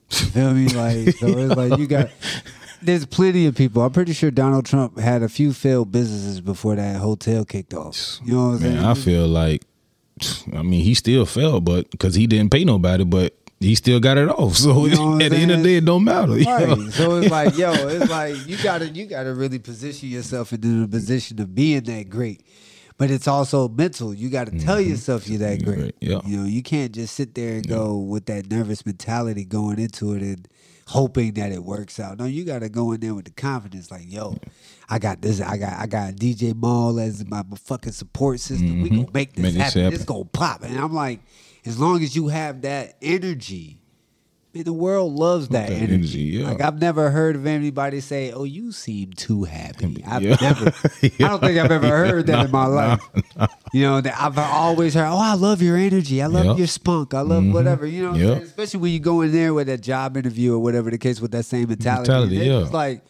You 0.09 0.25
feel 0.25 0.53
me? 0.55 0.67
Like 0.69 1.15
so 1.17 1.27
it's 1.27 1.55
like 1.55 1.77
you 1.77 1.85
got 1.85 2.09
there's 2.85 3.05
plenty 3.05 3.45
of 3.45 3.55
people. 3.55 3.81
I'm 3.81 3.91
pretty 3.91 4.13
sure 4.13 4.31
Donald 4.31 4.65
Trump 4.65 4.97
had 4.99 5.23
a 5.23 5.29
few 5.29 5.53
failed 5.53 5.91
businesses 5.91 6.41
before 6.41 6.75
that 6.75 6.97
hotel 6.97 7.45
kicked 7.45 7.73
off. 7.73 8.19
You 8.23 8.33
know 8.33 8.47
what 8.47 8.53
I'm 8.53 8.59
saying? 8.59 8.75
man, 8.75 8.85
I 8.85 8.93
feel 8.93 9.27
like, 9.27 9.63
I 10.53 10.61
mean, 10.61 10.83
he 10.83 10.93
still 10.93 11.25
failed, 11.25 11.65
but 11.65 11.89
because 11.91 12.15
he 12.15 12.27
didn't 12.27 12.51
pay 12.51 12.63
nobody, 12.63 13.03
but 13.03 13.35
he 13.63 13.75
still 13.75 13.99
got 13.99 14.17
it 14.17 14.29
off. 14.29 14.55
So 14.63 14.85
You 14.85 14.95
know 14.95 15.19
at 15.19 15.31
the 15.31 15.37
end 15.37 15.51
of 15.51 15.57
the 15.59 15.63
day, 15.63 15.75
it 15.77 15.85
don't 15.85 16.03
matter. 16.03 16.33
Right. 16.45 16.67
know? 16.67 16.89
So 16.89 17.17
it's 17.17 17.31
like, 17.31 17.57
yo, 17.57 17.71
it's 17.87 18.09
like 18.09 18.47
you 18.47 18.57
gotta 18.61 18.89
you 18.89 19.05
gotta 19.05 19.33
really 19.33 19.59
position 19.59 20.09
yourself 20.09 20.53
into 20.53 20.81
the 20.81 20.87
position 20.87 21.39
of 21.41 21.55
being 21.55 21.83
that 21.83 22.09
great. 22.09 22.45
But 22.97 23.09
it's 23.09 23.27
also 23.27 23.67
mental. 23.67 24.13
You 24.13 24.29
gotta 24.29 24.51
tell 24.51 24.77
mm-hmm. 24.77 24.91
yourself 24.91 25.27
you're 25.27 25.39
that 25.39 25.63
great. 25.63 25.79
right, 25.79 25.95
yeah. 25.99 26.21
You 26.25 26.37
know, 26.37 26.45
you 26.45 26.61
can't 26.61 26.91
just 26.91 27.15
sit 27.15 27.33
there 27.33 27.55
and 27.55 27.67
go 27.67 27.97
with 27.97 28.27
that 28.27 28.49
nervous 28.49 28.85
mentality 28.85 29.45
going 29.45 29.79
into 29.79 30.13
it 30.13 30.21
and 30.21 30.47
hoping 30.93 31.33
that 31.33 31.51
it 31.51 31.63
works 31.63 31.99
out. 31.99 32.19
No, 32.19 32.25
you 32.25 32.45
gotta 32.45 32.69
go 32.69 32.91
in 32.91 32.99
there 33.01 33.15
with 33.15 33.25
the 33.25 33.31
confidence, 33.31 33.89
like, 33.89 34.11
yo, 34.11 34.37
I 34.87 34.99
got 34.99 35.21
this, 35.21 35.41
I 35.41 35.57
got 35.57 35.73
I 35.73 35.87
got 35.87 36.13
DJ 36.13 36.53
Mall 36.55 36.99
as 36.99 37.25
my, 37.25 37.43
fucking 37.65 37.93
support 37.93 38.39
system. 38.39 38.81
We 38.81 38.89
gonna 38.89 39.07
make 39.13 39.33
this 39.33 39.43
Mm-hmm. 39.45 39.57
Make 39.57 39.63
happen. 39.65 39.81
happen. 39.81 39.95
It's 39.95 40.05
gonna 40.05 40.25
pop. 40.25 40.63
And 40.63 40.77
I'm 40.77 40.93
like, 40.93 41.19
as 41.65 41.79
long 41.79 42.03
as 42.03 42.15
you 42.15 42.27
have 42.27 42.61
that 42.61 42.95
energy, 43.01 43.79
the 44.53 44.71
world 44.71 45.13
loves 45.13 45.47
that, 45.49 45.69
That 45.69 45.75
energy. 45.75 45.93
energy, 45.93 46.19
yeah. 46.19 46.47
Like 46.49 46.61
I've 46.61 46.79
never 46.79 47.09
heard 47.09 47.35
of 47.35 47.47
anybody 47.47 47.99
say, 48.01 48.31
"Oh, 48.31 48.43
you 48.43 48.71
seem 48.71 49.13
too 49.13 49.45
happy." 49.45 50.03
I've 50.07 50.21
Yeah. 50.21 50.37
never. 50.39 50.65
I 51.03 51.09
don't 51.17 51.39
think 51.39 51.57
I've 51.57 51.71
ever 51.71 51.87
heard 51.87 52.27
that 52.27 52.45
in 52.45 52.51
my 52.51 52.67
life. 52.67 53.01
You 53.73 53.81
know, 53.81 54.01
that 54.01 54.15
I've 54.21 54.37
always 54.37 54.93
heard, 54.93 55.07
"Oh, 55.09 55.17
I 55.17 55.33
love 55.33 55.61
your 55.63 55.75
energy. 55.75 56.21
I 56.21 56.27
love 56.27 56.45
Yep. 56.45 56.57
your 56.59 56.67
spunk. 56.67 57.15
I 57.15 57.21
love 57.21 57.43
mm-hmm. 57.43 57.53
whatever." 57.53 57.87
You 57.87 58.11
know, 58.11 58.13
Yep. 58.13 58.43
especially 58.43 58.79
when 58.81 58.91
you 58.91 58.99
go 58.99 59.21
in 59.21 59.31
there 59.31 59.55
with 59.55 59.69
a 59.69 59.77
job 59.77 60.17
interview 60.17 60.53
or 60.53 60.59
whatever 60.59 60.91
the 60.91 60.99
case 60.99 61.19
with 61.19 61.31
that 61.31 61.45
same 61.45 61.67
mentality. 61.69 62.09
Mentality, 62.11 62.49
And 62.49 62.63
it's 62.63 62.73
like. 62.73 63.01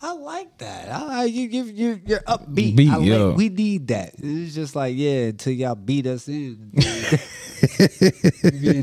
I 0.00 0.12
like 0.12 0.58
that. 0.58 0.90
I, 0.90 1.24
you, 1.24 1.48
give 1.48 1.70
you, 1.70 2.00
you're 2.06 2.20
upbeat. 2.20 2.76
Beat, 2.76 2.90
I 2.90 2.96
like, 2.96 3.06
yeah. 3.06 3.28
We 3.30 3.48
need 3.48 3.88
that. 3.88 4.14
It's 4.18 4.54
just 4.54 4.76
like, 4.76 4.94
yeah, 4.96 5.26
until 5.26 5.52
y'all 5.52 5.74
beat 5.74 6.06
us 6.06 6.28
in. 6.28 6.70
Being 6.72 6.84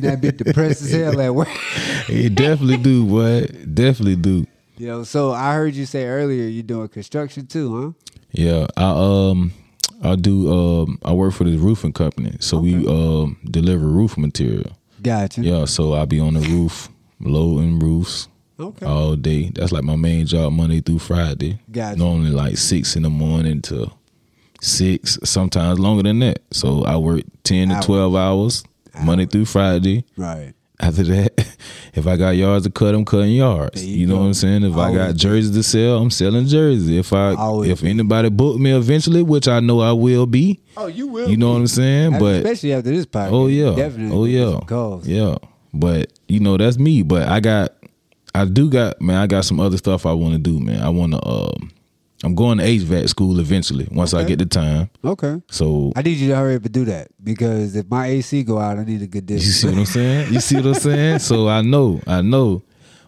that 0.02 0.20
bit 0.22 0.38
depressed 0.38 0.82
as 0.82 0.92
hell 0.92 1.22
at 1.22 1.34
work. 1.34 1.48
you 2.10 2.30
definitely 2.30 2.78
do, 2.78 3.06
boy. 3.06 3.46
Definitely 3.74 4.18
do. 4.18 4.46
Yo, 4.78 5.06
so 5.06 5.32
I 5.32 5.54
heard 5.54 5.74
you 5.74 5.86
say 5.86 6.06
earlier 6.06 6.50
you're 6.50 6.64
doing 6.64 6.90
construction 6.90 7.48
too, 7.48 7.82
huh? 7.82 7.92
Yeah, 8.32 8.68
I 8.76 9.30
um 9.30 9.54
I 10.04 10.18
do 10.18 10.52
um 10.52 11.00
I 11.06 11.14
work 11.14 11.34
for 11.34 11.46
this 11.46 11.58
roofing 11.58 11.94
company, 11.94 12.36
so 12.42 12.60
we 12.60 12.86
um 12.86 13.38
deliver 13.50 13.88
roof 13.88 14.18
material. 14.18 14.76
Gotcha. 15.02 15.40
Yeah, 15.42 15.64
so 15.64 15.94
I 15.94 16.04
be 16.04 16.20
on 16.20 16.34
the 16.34 16.42
roof 16.42 16.90
loading 17.22 17.80
roofs 17.80 18.28
Okay. 18.60 18.86
all 18.86 19.16
day. 19.16 19.52
That's 19.54 19.72
like 19.72 19.84
my 19.84 19.96
main 19.96 20.26
job, 20.26 20.54
Monday 20.54 20.82
through 20.82 21.00
Friday. 21.00 21.60
Gotcha. 21.72 21.98
Normally 21.98 22.32
like 22.32 22.58
six 22.58 22.96
in 22.96 23.04
the 23.04 23.10
morning 23.10 23.62
to 23.64 23.92
six, 24.62 25.18
sometimes 25.24 25.80
longer 25.80 26.04
than 26.04 26.20
that. 26.20 26.40
So 26.52 26.84
I 26.84 26.98
work 26.98 27.22
ten 27.44 27.70
to 27.70 27.80
twelve 27.82 28.16
hours 28.16 28.64
Monday 29.04 29.26
through 29.26 29.46
Friday. 29.46 30.06
Right. 30.18 30.54
After 30.80 31.04
that, 31.04 31.48
If 31.96 32.06
I 32.08 32.18
got 32.18 32.32
yards 32.32 32.66
to 32.66 32.72
cut, 32.72 32.94
I'm 32.94 33.06
cutting 33.06 33.32
yards. 33.32 33.86
You, 33.86 34.00
you 34.00 34.06
know 34.08 34.16
go. 34.16 34.20
what 34.22 34.26
I'm 34.28 34.34
saying? 34.34 34.64
If 34.66 34.76
I 34.76 34.94
got 34.94 35.16
jerseys 35.16 35.52
to 35.52 35.64
sell, 35.64 35.98
I'm 36.00 36.12
selling 36.12 36.46
jerseys. 36.46 36.90
If 36.90 37.14
I 37.14 37.34
Always 37.36 37.70
if 37.72 37.82
be. 37.82 37.90
anybody 37.90 38.28
book 38.30 38.60
me 38.60 38.74
eventually, 38.76 39.24
which 39.24 39.48
I 39.48 39.62
know 39.62 39.80
I 39.80 39.94
will 39.94 40.26
be, 40.26 40.60
Oh, 40.76 40.88
you 40.88 41.08
will. 41.08 41.30
you 41.30 41.38
know 41.38 41.52
what 41.54 41.60
I'm 41.60 41.68
saying? 41.68 42.20
But 42.20 42.36
especially 42.44 42.74
after 42.74 42.90
this 42.90 43.06
podcast. 43.06 43.32
Oh 43.32 43.48
yeah. 43.48 43.74
definitely. 43.76 44.18
Oh 44.18 44.26
yeah. 44.26 45.00
Yeah. 45.04 45.38
But 45.74 46.12
you 46.28 46.42
know 46.42 46.58
that's 46.58 46.78
me. 46.78 47.02
But 47.04 47.30
I 47.30 47.40
got, 47.40 47.72
I 48.36 48.46
do 48.46 48.70
got 48.70 49.02
man. 49.02 49.18
I 49.18 49.28
got 49.28 49.46
some 49.46 49.60
other 49.60 49.78
stuff 49.78 50.06
I 50.06 50.14
want 50.14 50.34
to 50.34 50.40
do, 50.40 50.60
man. 50.60 50.82
I 50.82 50.90
want 50.90 51.14
to. 51.14 51.26
Um, 51.26 51.72
I'm 52.24 52.34
going 52.34 52.58
to 52.58 52.64
HVAC 52.64 53.10
school 53.10 53.40
eventually 53.40 53.88
once 53.92 54.14
I 54.14 54.24
get 54.24 54.40
the 54.40 54.46
time. 54.46 54.90
Okay. 55.04 55.42
So 55.52 55.94
I 55.96 56.02
need 56.02 56.18
you 56.18 56.30
to 56.30 56.36
hurry 56.36 56.56
up 56.56 56.64
and 56.64 56.74
do 56.74 56.86
that 56.86 57.10
because 57.24 57.76
if 57.76 57.88
my 57.90 58.08
AC 58.08 58.44
go 58.44 58.58
out, 58.58 58.80
I 58.80 58.84
need 58.84 59.02
a 59.02 59.08
good 59.08 59.30
you 59.30 59.40
see 59.40 59.68
what 59.68 59.78
I'm 59.78 59.86
saying? 59.86 60.34
You 60.34 60.40
see 60.40 60.56
what 60.56 60.66
I'm 60.66 60.74
saying? 60.76 61.20
So 61.20 61.48
I 61.48 61.62
know, 61.62 62.02
I 62.08 62.22
know. 62.22 62.64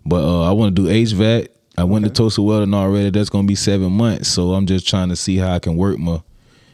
But 0.05 0.23
uh, 0.23 0.43
I 0.43 0.51
want 0.51 0.75
to 0.75 0.81
do 0.83 0.87
HVAC. 0.87 1.47
I 1.77 1.83
went 1.83 2.05
to 2.05 2.11
Tulsa 2.11 2.41
Welding 2.41 2.73
already. 2.73 3.09
That's 3.09 3.29
gonna 3.29 3.47
be 3.47 3.55
seven 3.55 3.91
months. 3.91 4.29
So 4.29 4.53
I'm 4.53 4.65
just 4.65 4.87
trying 4.87 5.09
to 5.09 5.15
see 5.15 5.37
how 5.37 5.53
I 5.53 5.59
can 5.59 5.77
work 5.77 5.97
my 5.99 6.21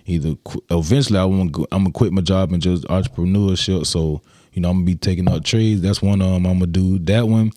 either. 0.06 0.36
Eventually, 0.70 1.20
I 1.20 1.26
want. 1.26 1.56
I'm 1.72 1.84
gonna 1.84 1.92
quit 1.92 2.14
my 2.14 2.22
job 2.22 2.52
and 2.54 2.62
just 2.62 2.84
entrepreneurship. 2.86 3.86
So 3.86 4.22
you 4.54 4.62
know, 4.62 4.70
I'm 4.70 4.78
gonna 4.78 4.86
be 4.86 4.96
taking 4.96 5.28
up 5.30 5.44
trades. 5.44 5.82
That's 5.82 6.02
one 6.02 6.22
of 6.22 6.32
them. 6.32 6.46
I'm 6.46 6.60
gonna 6.60 6.68
do 6.68 7.00
that 7.00 7.28
one. 7.28 7.52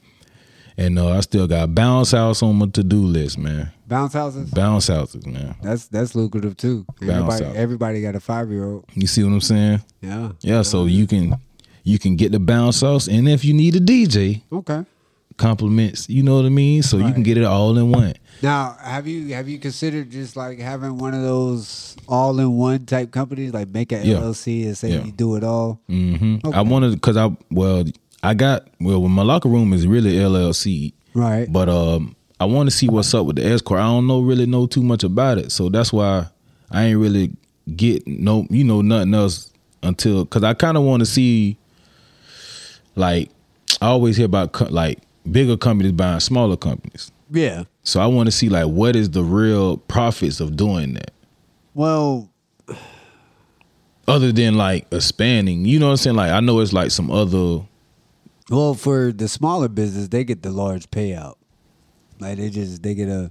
And 0.78 0.98
uh, 0.98 1.08
I 1.16 1.20
still 1.20 1.46
got 1.46 1.74
bounce 1.74 2.10
house 2.12 2.42
on 2.42 2.56
my 2.56 2.66
to 2.66 2.82
do 2.84 2.98
list, 2.98 3.38
man. 3.38 3.72
Bounce 3.86 4.12
houses. 4.12 4.50
Bounce 4.50 4.88
houses, 4.88 5.26
man. 5.26 5.54
That's 5.62 5.86
that's 5.86 6.14
lucrative 6.14 6.56
too. 6.56 6.84
Everybody, 7.00 7.44
everybody 7.46 8.02
got 8.02 8.14
a 8.14 8.20
five 8.20 8.50
year 8.50 8.64
old. 8.64 8.84
You 8.94 9.06
see 9.06 9.22
what 9.24 9.30
I'm 9.32 9.40
saying? 9.40 9.80
Yeah. 10.02 10.32
Yeah. 10.40 10.62
So 10.62 10.84
you 10.84 11.06
can 11.06 11.36
you 11.82 11.98
can 11.98 12.16
get 12.16 12.32
the 12.32 12.40
bounce 12.40 12.80
house, 12.82 13.08
and 13.08 13.28
if 13.28 13.44
you 13.44 13.54
need 13.54 13.76
a 13.76 13.80
DJ, 13.80 14.42
Okay. 14.52 14.84
compliments. 15.36 16.08
You 16.10 16.22
know 16.22 16.36
what 16.36 16.44
I 16.44 16.48
mean? 16.50 16.82
So 16.82 16.98
you 16.98 17.12
can 17.12 17.22
get 17.22 17.38
it 17.38 17.44
all 17.44 17.76
in 17.78 17.90
one. 17.92 18.14
Now, 18.42 18.76
have 18.82 19.06
you 19.06 19.32
have 19.34 19.48
you 19.48 19.58
considered 19.58 20.10
just 20.10 20.36
like 20.36 20.58
having 20.58 20.98
one 20.98 21.14
of 21.14 21.22
those 21.22 21.96
all 22.08 22.38
in 22.38 22.52
one 22.56 22.84
type 22.86 23.10
companies, 23.12 23.54
like 23.54 23.68
make 23.68 23.92
a 23.92 24.04
Yeah. 24.06 24.16
LLC 24.16 24.66
and 24.66 24.76
say 24.76 24.90
Yeah. 24.92 25.04
you 25.04 25.12
do 25.12 25.36
it 25.36 25.44
all? 25.44 25.80
Mm-hmm. 25.88 26.46
Okay. 26.46 26.56
I 26.58 26.60
wanted 26.60 26.92
because 26.92 27.16
I 27.16 27.34
well 27.50 27.84
I 28.22 28.34
got 28.34 28.66
well 28.80 29.00
my 29.08 29.22
locker 29.22 29.48
room 29.48 29.72
is 29.72 29.86
really 29.86 30.14
LLC, 30.14 30.92
Right. 31.14 31.50
but 31.52 31.68
um 31.68 32.14
I 32.38 32.44
want 32.44 32.68
to 32.68 32.74
see 32.76 32.88
what's 32.88 33.14
up 33.14 33.24
with 33.26 33.36
the 33.36 33.46
escort. 33.46 33.80
I 33.80 33.84
don't 33.84 34.06
know 34.06 34.20
really 34.20 34.46
know 34.46 34.66
too 34.66 34.82
much 34.82 35.04
about 35.04 35.38
it, 35.38 35.50
so 35.52 35.68
that's 35.68 35.92
why 35.92 36.26
I 36.70 36.84
ain't 36.84 36.98
really 36.98 37.32
get 37.76 38.06
no 38.06 38.46
you 38.50 38.64
know 38.64 38.80
nothing 38.82 39.14
else 39.14 39.50
until 39.82 40.24
because 40.24 40.42
I 40.44 40.54
kind 40.54 40.76
of 40.76 40.82
want 40.82 41.00
to 41.00 41.06
see 41.06 41.56
like 42.94 43.30
I 43.80 43.86
always 43.86 44.16
hear 44.16 44.26
about 44.26 44.52
co- 44.52 44.66
like 44.70 44.98
bigger 45.30 45.56
companies 45.56 45.92
buying 45.92 46.20
smaller 46.20 46.56
companies. 46.56 47.10
Yeah. 47.30 47.64
So 47.82 48.00
I 48.00 48.06
want 48.06 48.26
to 48.26 48.32
see 48.32 48.48
like 48.48 48.66
what 48.66 48.96
is 48.96 49.10
the 49.10 49.22
real 49.22 49.76
profits 49.78 50.40
of 50.40 50.56
doing 50.56 50.94
that. 50.94 51.10
Well, 51.74 52.30
other 54.08 54.32
than 54.32 54.56
like 54.56 54.86
expanding. 54.92 55.64
You 55.64 55.78
know 55.78 55.86
what 55.86 55.92
I'm 55.92 55.96
saying? 55.98 56.16
Like 56.16 56.30
I 56.30 56.40
know 56.40 56.60
it's 56.60 56.72
like 56.72 56.90
some 56.90 57.10
other 57.10 57.60
well, 58.50 58.74
for 58.74 59.12
the 59.12 59.28
smaller 59.28 59.68
business, 59.68 60.08
they 60.08 60.24
get 60.24 60.42
the 60.42 60.50
large 60.50 60.90
payout. 60.90 61.34
Like 62.20 62.38
they 62.38 62.48
just 62.50 62.82
they 62.82 62.94
get 62.94 63.08
a, 63.08 63.30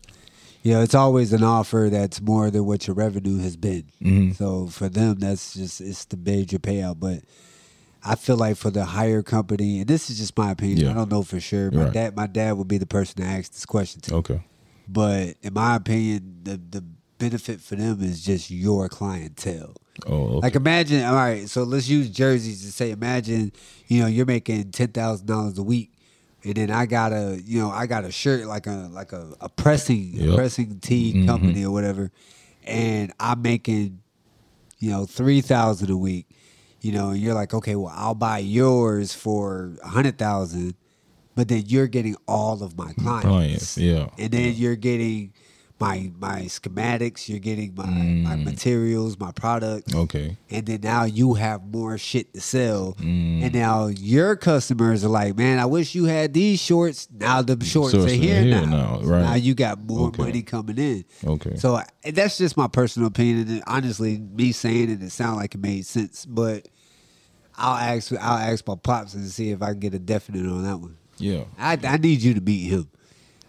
you 0.64 0.74
know, 0.74 0.82
it's 0.82 0.96
always 0.96 1.34
an 1.34 1.44
offer 1.44 1.90
that's 1.92 2.22
more 2.22 2.52
than 2.52 2.66
what 2.66 2.88
your 2.88 2.96
revenue 2.96 3.40
has 3.40 3.56
been. 3.56 3.86
Mm-hmm. 4.02 4.32
So 4.34 4.68
for 4.68 4.90
them, 4.90 5.16
that's 5.20 5.54
just 5.56 5.82
it's 5.82 6.06
the 6.06 6.18
major 6.18 6.60
payout. 6.60 7.00
But 7.00 7.22
I 8.04 8.16
feel 8.16 8.38
like 8.38 8.58
for 8.58 8.70
the 8.70 8.86
higher 8.86 9.24
company, 9.24 9.80
and 9.80 9.88
this 9.88 10.10
is 10.10 10.20
just 10.20 10.38
my 10.38 10.52
opinion. 10.52 10.80
Yeah. 10.80 10.92
I 10.92 10.94
don't 10.94 11.10
know 11.10 11.24
for 11.24 11.40
sure. 11.40 11.72
My 11.72 11.86
Right. 11.86 11.94
dad, 11.94 12.16
my 12.16 12.28
dad 12.28 12.54
would 12.58 12.68
be 12.68 12.78
the 12.78 12.86
person 12.86 13.16
to 13.22 13.24
ask 13.28 13.52
this 13.54 13.66
question 13.66 14.02
to. 14.02 14.16
okay. 14.16 14.42
But 14.88 15.36
in 15.42 15.54
my 15.54 15.78
opinion, 15.78 16.42
the 16.44 16.58
the 16.70 16.84
benefit 17.18 17.62
for 17.62 17.76
them 17.76 18.04
is 18.04 18.24
just 18.24 18.52
your 18.52 18.88
clientele. 18.90 19.74
Oh, 20.06 20.14
okay. 20.38 20.40
Like 20.48 20.56
imagine, 20.56 21.04
all 21.04 21.16
right. 21.16 21.50
So 21.50 21.64
let's 21.64 21.88
use 21.88 22.10
jerseys 22.10 22.64
to 22.66 22.72
say. 22.72 22.92
Imagine, 22.92 23.52
you 23.88 24.02
know, 24.02 24.08
you're 24.08 24.26
making 24.26 24.72
ten 24.72 24.90
thousand 24.90 25.26
dollars 25.28 25.58
a 25.58 25.64
week, 25.64 25.92
and 26.44 26.56
then 26.56 26.70
I 26.72 26.86
got 26.86 27.14
a, 27.14 27.42
you 27.44 27.60
know, 27.60 27.70
I 27.72 27.86
got 27.88 28.04
a 28.04 28.12
shirt 28.12 28.46
like 28.46 28.68
a 28.68 28.90
like 28.92 29.14
a, 29.14 29.34
a 29.42 29.50
pressing 29.50 30.14
a 30.20 30.24
Yep. 30.26 30.36
pressing 30.36 30.80
tee 30.80 31.14
Mhm. 31.16 31.26
company 31.26 31.64
or 31.66 31.72
whatever, 31.72 32.12
and 32.64 33.14
I'm 33.20 33.42
making, 33.42 34.00
you 34.80 34.92
know, 34.92 35.06
three 35.06 35.42
thousand 35.42 35.90
a 35.90 35.98
week. 35.98 36.28
You 36.82 36.92
know, 36.92 37.10
and 37.12 37.20
you're 37.20 37.34
like, 37.34 37.54
okay, 37.54 37.76
well, 37.76 37.94
I'll 37.96 38.14
buy 38.14 38.40
yours 38.40 39.12
for 39.14 39.72
a 39.82 39.88
hundred 39.88 40.20
thousand, 40.20 40.76
but 41.36 41.48
then 41.48 41.64
you're 41.66 41.88
getting 41.88 42.16
all 42.28 42.62
of 42.62 42.78
my 42.78 42.94
clients, 42.94 43.26
Clients, 43.28 43.78
yeah. 43.78 44.10
and 44.20 44.30
then 44.32 44.54
you're 44.54 44.76
getting 44.76 45.34
my 45.80 46.10
my 46.20 46.42
schematics, 46.44 47.28
you're 47.28 47.40
getting 47.40 47.74
my 47.76 47.86
my 47.86 48.36
Mm. 48.38 48.44
materials, 48.46 49.20
my 49.20 49.32
products, 49.32 49.94
Okay. 49.94 50.38
and 50.50 50.66
then 50.66 50.80
now 50.82 51.04
you 51.04 51.34
have 51.34 51.66
more 51.66 51.98
shit 51.98 52.34
to 52.34 52.40
sell. 52.42 52.96
Mm. 53.02 53.44
And 53.44 53.54
now 53.54 53.88
your 53.88 54.38
customers 54.38 55.04
are 55.04 55.10
like, 55.10 55.36
man, 55.38 55.60
I 55.60 55.66
wish 55.66 55.94
you 55.94 56.06
had 56.06 56.34
these 56.34 56.62
shorts. 56.62 57.10
Now 57.18 57.42
the 57.42 57.54
shorts, 57.66 57.94
Shorts 57.94 58.12
are 58.12 58.16
here, 58.16 58.42
here 58.42 58.62
now. 58.62 58.66
now, 58.66 59.00
So 59.02 59.08
right. 59.10 59.22
Now 59.22 59.36
you 59.36 59.54
got 59.54 59.84
more 59.84 60.08
Okay. 60.08 60.24
money 60.24 60.42
coming 60.44 60.78
in. 60.78 61.04
Okay. 61.26 61.58
So 61.58 61.82
that's 62.10 62.38
just 62.38 62.56
my 62.56 62.68
personal 62.68 63.08
opinion. 63.10 63.48
And 63.50 63.64
honestly, 63.68 64.18
me 64.20 64.54
saying 64.54 64.90
it, 64.92 65.04
it 65.04 65.12
sounded 65.12 65.38
like 65.42 65.56
it 65.56 65.62
made 65.62 65.86
sense. 65.86 66.26
But 66.26 66.70
I'll 67.58 67.76
ask, 67.76 68.14
I'll 68.14 68.38
ask 68.52 68.66
my 68.68 68.76
pops 68.76 69.14
and 69.14 69.26
see 69.30 69.50
if 69.52 69.62
I 69.62 69.72
can 69.72 69.80
get 69.80 69.94
a 69.94 70.00
definite 70.00 70.46
on 70.50 70.64
that 70.64 70.78
one. 70.78 70.96
Yeah. 71.18 71.44
I, 71.58 71.78
I 71.84 71.98
need 71.98 72.22
you 72.22 72.34
to 72.34 72.42
meet 72.42 72.70
him. 72.70 72.90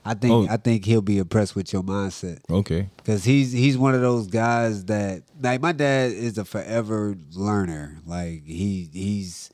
I 0.06 0.14
think 0.14 0.32
Oh. 0.32 0.46
I 0.52 0.56
think 0.56 0.84
he'll 0.84 1.02
be 1.02 1.18
impressed 1.18 1.56
with 1.56 1.72
your 1.72 1.82
mindset. 1.82 2.38
Okay. 2.48 2.88
Cause 3.04 3.24
he's 3.24 3.52
he's 3.52 3.76
one 3.76 3.94
of 3.94 4.00
those 4.00 4.28
guys 4.28 4.84
that 4.86 5.22
like 5.42 5.60
my 5.60 5.72
dad 5.72 6.12
is 6.12 6.38
a 6.38 6.44
forever 6.44 7.16
learner. 7.34 7.98
Like 8.06 8.44
he 8.46 8.88
he's 8.92 9.50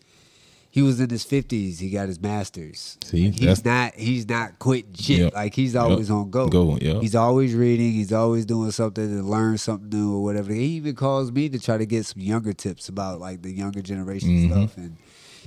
he 0.70 0.80
was 0.82 1.00
in 1.00 1.10
his 1.10 1.22
fifties. 1.24 1.78
He 1.78 1.90
got 1.90 2.08
his 2.08 2.20
masters. 2.20 2.96
See, 3.04 3.30
he's 3.30 3.64
not 3.64 3.94
he's 3.94 4.28
not 4.28 4.58
quitting 4.58 4.94
shit. 4.94 5.18
Yep. 5.20 5.34
Like 5.34 5.54
he's 5.54 5.74
Yep. 5.74 5.82
always 5.82 6.10
on 6.10 6.30
go. 6.30 6.48
Go, 6.48 6.78
yeah. 6.80 7.00
He's 7.00 7.14
always 7.14 7.54
reading. 7.54 7.92
He's 7.92 8.12
always 8.12 8.44
doing 8.46 8.70
something 8.72 9.08
to 9.18 9.22
learn 9.22 9.58
something 9.58 9.88
new 9.90 10.14
or 10.16 10.22
whatever. 10.22 10.52
He 10.52 10.64
even 10.76 10.94
calls 10.94 11.30
me 11.32 11.48
to 11.50 11.58
try 11.58 11.78
to 11.78 11.86
get 11.86 12.04
some 12.06 12.20
younger 12.22 12.52
tips 12.52 12.88
about 12.88 13.20
like 13.20 13.42
the 13.42 13.52
younger 13.52 13.80
generation 13.82 14.28
Mm-hmm. 14.30 14.52
stuff. 14.52 14.76
And 14.76 14.96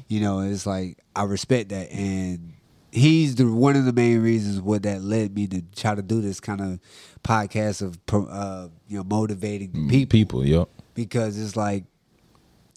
you 0.07 0.19
know, 0.19 0.39
it's 0.41 0.65
like 0.65 0.97
I 1.15 1.23
respect 1.23 1.69
that 1.69 1.91
and. 1.91 2.53
He's 2.95 3.35
the 3.35 3.45
one 3.51 3.75
of 3.75 3.83
the 3.85 3.91
main 3.93 4.21
reasons 4.21 4.61
what 4.61 4.83
that 4.83 5.01
led 5.01 5.35
me 5.35 5.47
to 5.47 5.61
try 5.75 5.95
to 5.95 6.01
do 6.01 6.21
this 6.21 6.39
kind 6.39 6.61
of 6.61 6.79
podcast 7.23 7.81
of 7.81 7.97
uh, 8.29 8.69
you 8.87 8.97
know 8.97 9.03
motivating 9.03 9.71
Mm, 9.71 9.89
people 9.89 10.17
People. 10.17 10.45
Yep. 10.45 10.69
because 10.93 11.37
it's 11.37 11.55
like 11.57 11.83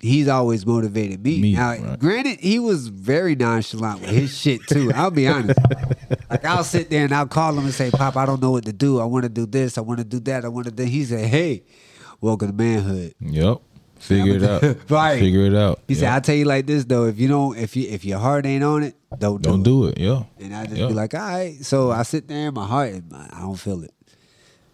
he's 0.01 0.27
always 0.29 0.65
motivated 0.67 1.23
me. 1.25 1.41
Me, 1.41 1.55
now, 1.55 1.71
right. 1.77 1.99
granted, 1.99 2.41
he 2.41 2.59
was 2.59 2.89
very 2.89 3.35
nonchalant 3.37 4.01
with 4.01 4.11
his 4.11 4.37
shit 4.37 4.61
too. 4.69 4.91
I'll 4.95 5.11
be 5.13 5.29
honest. 5.29 5.59
like 6.31 6.45
I'll 6.45 6.65
sit 6.65 6.91
there 6.91 7.05
and 7.05 7.13
I'll 7.15 7.27
call 7.29 7.53
him 7.57 7.65
and 7.65 7.75
say, 7.75 7.91
"Pop, 7.91 8.17
I 8.17 8.27
don't 8.27 8.43
know 8.43 8.51
what 8.51 8.65
to 8.65 8.73
do. 8.73 8.99
I 9.01 9.05
want 9.05 9.23
to 9.25 9.29
do 9.29 9.47
this. 9.47 9.79
I 9.79 9.83
want 9.83 9.99
to 9.99 10.05
do 10.05 10.19
that. 10.21 10.45
I 10.45 10.49
want 10.49 10.67
to 10.67 10.73
do." 10.73 10.83
He 10.85 11.05
said, 11.05 11.27
"Hey, 11.29 11.63
welcome 12.21 12.49
to 12.49 12.55
manhood." 12.55 13.15
Yep. 13.21 13.59
Figure 13.99 14.37
it 14.37 14.43
out. 14.43 14.77
Right. 14.91 15.19
Figure 15.19 15.47
it 15.47 15.55
out. 15.55 15.81
He 15.89 15.95
said. 15.95 16.09
"I 16.13 16.21
tell 16.21 16.35
you 16.35 16.45
like 16.45 16.67
this 16.67 16.85
though. 16.85 17.05
If 17.07 17.19
you 17.19 17.29
don't, 17.29 17.57
if 17.59 17.77
you 17.77 17.89
if 17.89 18.05
your 18.05 18.19
heart 18.19 18.47
ain't 18.47 18.65
on 18.65 18.83
it, 18.85 18.95
don't 19.19 19.43
do 19.43 19.51
Don't 19.51 19.61
it." 19.61 19.65
do 19.65 19.85
it. 19.87 19.99
Yeah. 19.99 20.23
And 20.41 20.55
I 20.55 20.65
just 20.67 20.77
Yeah. 20.77 20.89
be 20.89 20.95
like, 20.95 21.15
all 21.15 21.21
right. 21.21 21.57
So 21.65 21.91
I 21.91 22.03
sit 22.03 22.29
there 22.29 22.49
in 22.49 22.55
my 22.55 22.67
heart 22.67 22.93
and 22.93 23.13
I 23.15 23.41
don't 23.41 23.57
feel 23.59 23.83
it. 23.83 23.93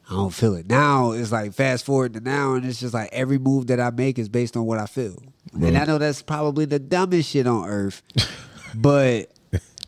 I 0.08 0.12
don't 0.14 0.34
feel 0.34 0.54
it. 0.54 0.68
Now 0.68 1.12
it's 1.12 1.32
like 1.32 1.54
fast 1.54 1.86
forward 1.86 2.12
to 2.14 2.20
now 2.20 2.54
and 2.54 2.64
it's 2.66 2.78
just 2.80 2.92
like 2.92 3.08
every 3.12 3.38
move 3.38 3.68
that 3.68 3.80
I 3.80 3.90
make 3.90 4.18
is 4.18 4.28
based 4.28 4.56
on 4.56 4.66
what 4.66 4.78
I 4.78 4.86
feel. 4.86 5.22
And 5.54 5.76
I 5.78 5.84
know 5.86 5.98
that's 5.98 6.20
probably 6.20 6.64
the 6.66 6.78
dumbest 6.78 7.30
shit 7.30 7.46
on 7.46 7.68
earth. 7.68 8.02
But 8.76 9.30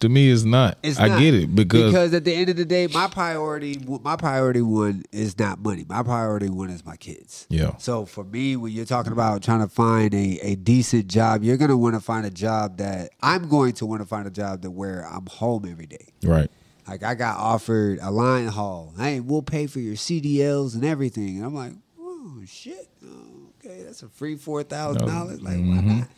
To 0.01 0.09
me, 0.09 0.31
it's 0.31 0.45
not. 0.45 0.79
it's 0.83 0.99
I 0.99 1.09
not. 1.09 1.21
get 1.21 1.35
it 1.35 1.55
because, 1.55 1.93
because 1.93 2.15
at 2.15 2.25
the 2.25 2.35
end 2.35 2.51
of 2.51 2.57
the 2.57 2.65
day, 2.65 2.87
my 2.89 3.07
priority 3.07 3.79
my 4.03 4.17
priority 4.17 4.63
one 4.63 5.05
is 5.13 5.39
not 5.39 5.61
money. 5.61 5.85
My 5.89 6.03
priority 6.03 6.49
one 6.49 6.71
is 6.71 6.85
my 6.85 6.97
kids. 6.97 7.47
yeah. 7.49 7.77
So 7.79 8.05
for 8.05 8.25
me, 8.25 8.57
when 8.57 8.73
you're 8.73 8.85
talking 8.85 9.13
about 9.13 9.43
trying 9.43 9.61
to 9.61 9.69
find 9.69 10.15
a, 10.15 10.39
a 10.43 10.55
decent 10.57 11.09
job, 11.09 11.43
you're 11.43 11.57
gonna 11.57 11.77
want 11.77 11.95
to 11.95 12.01
find 12.01 12.27
a 12.27 12.31
job 12.31 12.79
that 12.79 13.11
I'm 13.23 13.49
going 13.49 13.73
to 13.75 13.87
want 13.87 14.03
to 14.03 14.07
find 14.07 14.27
a 14.27 14.31
job 14.31 14.63
that 14.63 14.71
where 14.71 15.07
I'm 15.07 15.27
home 15.27 15.67
every 15.69 15.87
day. 15.87 16.13
Right. 16.23 16.51
Like 16.87 17.03
I 17.03 17.15
got 17.15 17.39
offered 17.39 17.99
a 18.01 18.11
line 18.11 18.49
haul. 18.49 18.95
Hey, 18.97 19.21
we'll 19.21 19.43
pay 19.43 19.67
for 19.67 19.81
your 19.81 19.95
CDLs 19.95 20.75
and 20.75 20.85
everything. 20.85 21.37
And 21.37 21.45
I'm 21.45 21.55
like, 21.55 21.73
oh 21.99 22.43
shit. 22.47 22.89
Oh, 23.05 23.51
okay, 23.65 23.83
that's 23.83 24.03
a 24.03 24.09
free 24.09 24.37
four 24.37 24.63
thousand 24.63 25.07
dollars. 25.07 25.43
Like 25.43 25.57
why 25.57 25.61
mm-hmm. 25.61 25.99
not? 26.01 26.09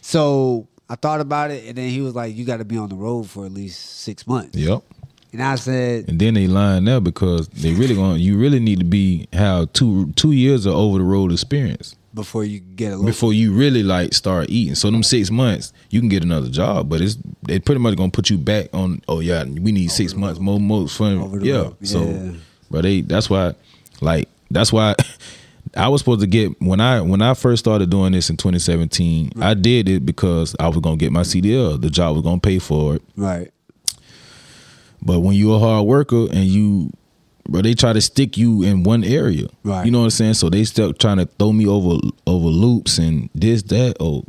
So 0.00 0.68
I 0.92 0.96
thought 0.96 1.20
about 1.20 1.50
it, 1.50 1.64
and 1.66 1.76
then 1.78 1.88
he 1.88 2.00
was 2.02 2.14
like, 2.14 2.36
"You 2.36 2.44
got 2.44 2.58
to 2.58 2.64
be 2.66 2.76
on 2.76 2.88
the 2.90 2.94
road 2.94 3.28
for 3.30 3.46
at 3.46 3.52
least 3.52 3.80
six 4.00 4.26
months." 4.26 4.56
Yep. 4.56 4.82
And 5.32 5.42
I 5.42 5.54
said, 5.54 6.08
And 6.10 6.18
then 6.18 6.34
they 6.34 6.46
lying 6.46 6.84
there 6.84 7.00
because 7.00 7.48
they 7.48 7.72
really 7.72 7.94
going. 7.94 8.20
You 8.20 8.36
really 8.36 8.60
need 8.60 8.80
to 8.80 8.84
be 8.84 9.26
have 9.32 9.72
two 9.72 10.12
two 10.12 10.32
years 10.32 10.66
of 10.66 10.74
over 10.74 10.98
the 10.98 11.04
road 11.04 11.32
experience. 11.32 11.96
before 12.14 12.44
you 12.44 12.60
get 12.60 12.88
a 12.88 12.96
little. 12.96 13.06
before 13.06 13.32
you 13.32 13.54
really 13.54 13.82
like 13.82 14.12
start 14.12 14.50
eating. 14.50 14.74
So 14.74 14.90
them 14.90 15.02
six 15.02 15.30
months, 15.30 15.72
you 15.88 16.00
can 16.00 16.10
get 16.10 16.22
another 16.22 16.50
job, 16.50 16.90
but 16.90 17.00
it's 17.00 17.16
they 17.48 17.58
pretty 17.60 17.80
much 17.80 17.96
gonna 17.96 18.10
put 18.10 18.28
you 18.28 18.36
back 18.36 18.68
on. 18.74 19.00
Oh 19.08 19.20
yeah, 19.20 19.44
we 19.44 19.72
need 19.72 19.90
six 19.90 20.14
months 20.14 20.38
more, 20.38 20.60
more 20.60 20.86
fun. 20.88 21.16
Over 21.18 21.38
the 21.38 21.46
Yeah. 21.46 21.54
road. 21.62 21.76
Yeah. 21.80 21.88
So, 21.88 22.34
but 22.70 22.82
they 22.82 23.00
that's 23.00 23.30
why, 23.30 23.54
like 24.02 24.28
that's 24.50 24.70
why. 24.70 24.94
I 25.76 25.88
was 25.88 26.00
supposed 26.02 26.20
to 26.20 26.26
get 26.26 26.60
when 26.60 26.80
I 26.80 27.00
when 27.00 27.22
I 27.22 27.34
first 27.34 27.60
started 27.60 27.88
doing 27.90 28.12
this 28.12 28.28
in 28.30 28.36
2017. 28.36 29.32
I 29.40 29.54
did 29.54 29.88
it 29.88 30.04
because 30.04 30.54
I 30.60 30.68
was 30.68 30.78
gonna 30.78 30.96
get 30.96 31.12
my 31.12 31.22
CDL. 31.22 31.80
The 31.80 31.90
job 31.90 32.14
was 32.16 32.22
gonna 32.24 32.40
pay 32.40 32.58
for 32.58 32.96
it. 32.96 33.02
right. 33.16 33.50
But 35.04 35.20
when 35.20 35.34
you're 35.34 35.56
a 35.56 35.58
hard 35.58 35.86
worker 35.86 36.26
and 36.30 36.44
you, 36.44 36.92
bro, 37.48 37.60
they 37.62 37.74
try 37.74 37.92
to 37.92 38.00
stick 38.00 38.36
you 38.36 38.62
in 38.62 38.84
one 38.84 39.02
area. 39.02 39.48
Right. 39.64 39.84
You 39.84 39.90
know 39.90 39.98
what 39.98 40.04
I'm 40.04 40.10
saying? 40.10 40.34
So 40.34 40.48
they 40.48 40.62
still 40.64 40.92
trying 40.92 41.16
to 41.16 41.26
throw 41.26 41.52
me 41.52 41.66
over 41.66 41.98
over 42.26 42.46
loops 42.46 42.98
and 42.98 43.28
this 43.34 43.62
that. 43.64 43.96
Oh, 43.98 44.24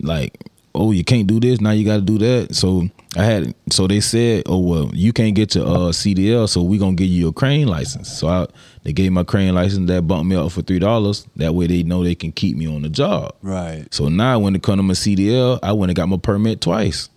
like 0.00 0.38
oh 0.74 0.92
you 0.92 1.04
can't 1.04 1.26
do 1.26 1.38
this 1.40 1.60
now 1.60 1.70
you 1.70 1.84
got 1.84 1.96
to 1.96 2.02
do 2.02 2.18
that. 2.18 2.54
So 2.54 2.88
I 3.16 3.24
had 3.24 3.54
so 3.70 3.86
they 3.86 4.00
said 4.00 4.44
oh 4.46 4.58
well 4.58 4.90
you 4.92 5.12
can't 5.12 5.34
get 5.34 5.54
your 5.54 5.66
uh, 5.66 5.78
CDL 5.90 6.48
so 6.48 6.62
we 6.62 6.78
gonna 6.78 6.96
give 6.96 7.08
you 7.08 7.28
a 7.28 7.32
crane 7.32 7.66
license. 7.66 8.10
So 8.16 8.28
I 8.28 8.46
they 8.82 8.92
gave 8.92 9.12
my 9.12 9.24
crane 9.24 9.54
license 9.54 9.88
that 9.88 10.02
bumped 10.02 10.26
me 10.26 10.36
up 10.36 10.52
for 10.52 10.62
three 10.62 10.78
dollars. 10.78 11.26
That 11.36 11.54
way 11.54 11.66
they 11.66 11.82
know 11.82 12.02
they 12.02 12.14
can 12.14 12.32
keep 12.32 12.56
me 12.56 12.66
on 12.66 12.82
the 12.82 12.88
job. 12.88 13.34
Right. 13.42 13.86
So 13.92 14.08
now 14.08 14.38
when 14.38 14.54
it 14.54 14.62
come 14.62 14.76
to 14.78 14.82
my 14.82 14.94
CDL, 14.94 15.58
I 15.62 15.72
went 15.72 15.90
and 15.90 15.96
got 15.96 16.08
my 16.08 16.18
permit 16.18 16.60
twice. 16.60 17.08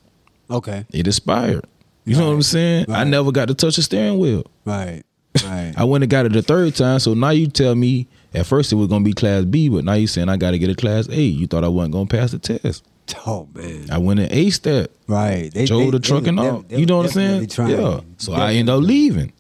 Okay. 0.50 0.86
It 0.92 1.08
expired. 1.08 1.66
You 2.06 2.16
know 2.16 2.28
what 2.28 2.36
I'm 2.36 2.42
saying? 2.42 2.86
I 2.90 3.04
never 3.04 3.34
got 3.34 3.50
to 3.50 3.54
touch 3.54 3.78
a 3.78 3.82
steering 3.82 4.18
wheel. 4.18 4.46
Right. 4.64 5.04
Right. 5.44 5.74
I 5.78 5.84
went 5.84 6.06
and 6.06 6.10
got 6.10 6.26
it 6.26 6.32
the 6.32 6.42
third 6.42 6.74
time. 6.74 7.00
So 7.00 7.14
now 7.14 7.32
you 7.32 7.48
tell 7.48 7.76
me 7.76 8.08
at 8.34 8.46
first 8.46 8.72
it 8.72 8.76
was 8.76 8.88
gonna 8.88 9.04
be 9.04 9.14
class 9.14 9.44
B, 9.44 9.68
but 9.68 9.84
now 9.84 9.94
you 9.94 10.08
saying 10.08 10.30
I 10.30 10.38
gotta 10.38 10.58
get 10.58 10.70
a 10.70 10.76
class 10.76 11.10
A. 11.10 11.20
You 11.20 11.48
thought 11.48 11.64
I 11.64 11.68
wasn't 11.68 11.94
gonna 11.94 12.06
pass 12.08 12.32
the 12.32 12.40
test. 12.40 12.86
Oh 13.26 13.48
man. 13.54 13.88
I 13.92 13.98
went 13.98 14.20
and 14.20 14.30
aced 14.32 14.62
that. 14.64 14.92
Right. 15.08 15.52
They 15.54 15.66
Drove 15.66 15.92
the 15.92 16.00
truck 16.00 16.28
and 16.28 16.40
all. 16.40 16.66
You 16.70 16.86
know 16.86 16.98
what 16.98 17.08
I'm 17.08 17.12
saying? 17.12 17.70
Yeah. 17.70 18.02
So 18.18 18.34
I 18.34 18.54
end 18.54 18.70
up 18.70 18.82
leaving. 18.82 19.34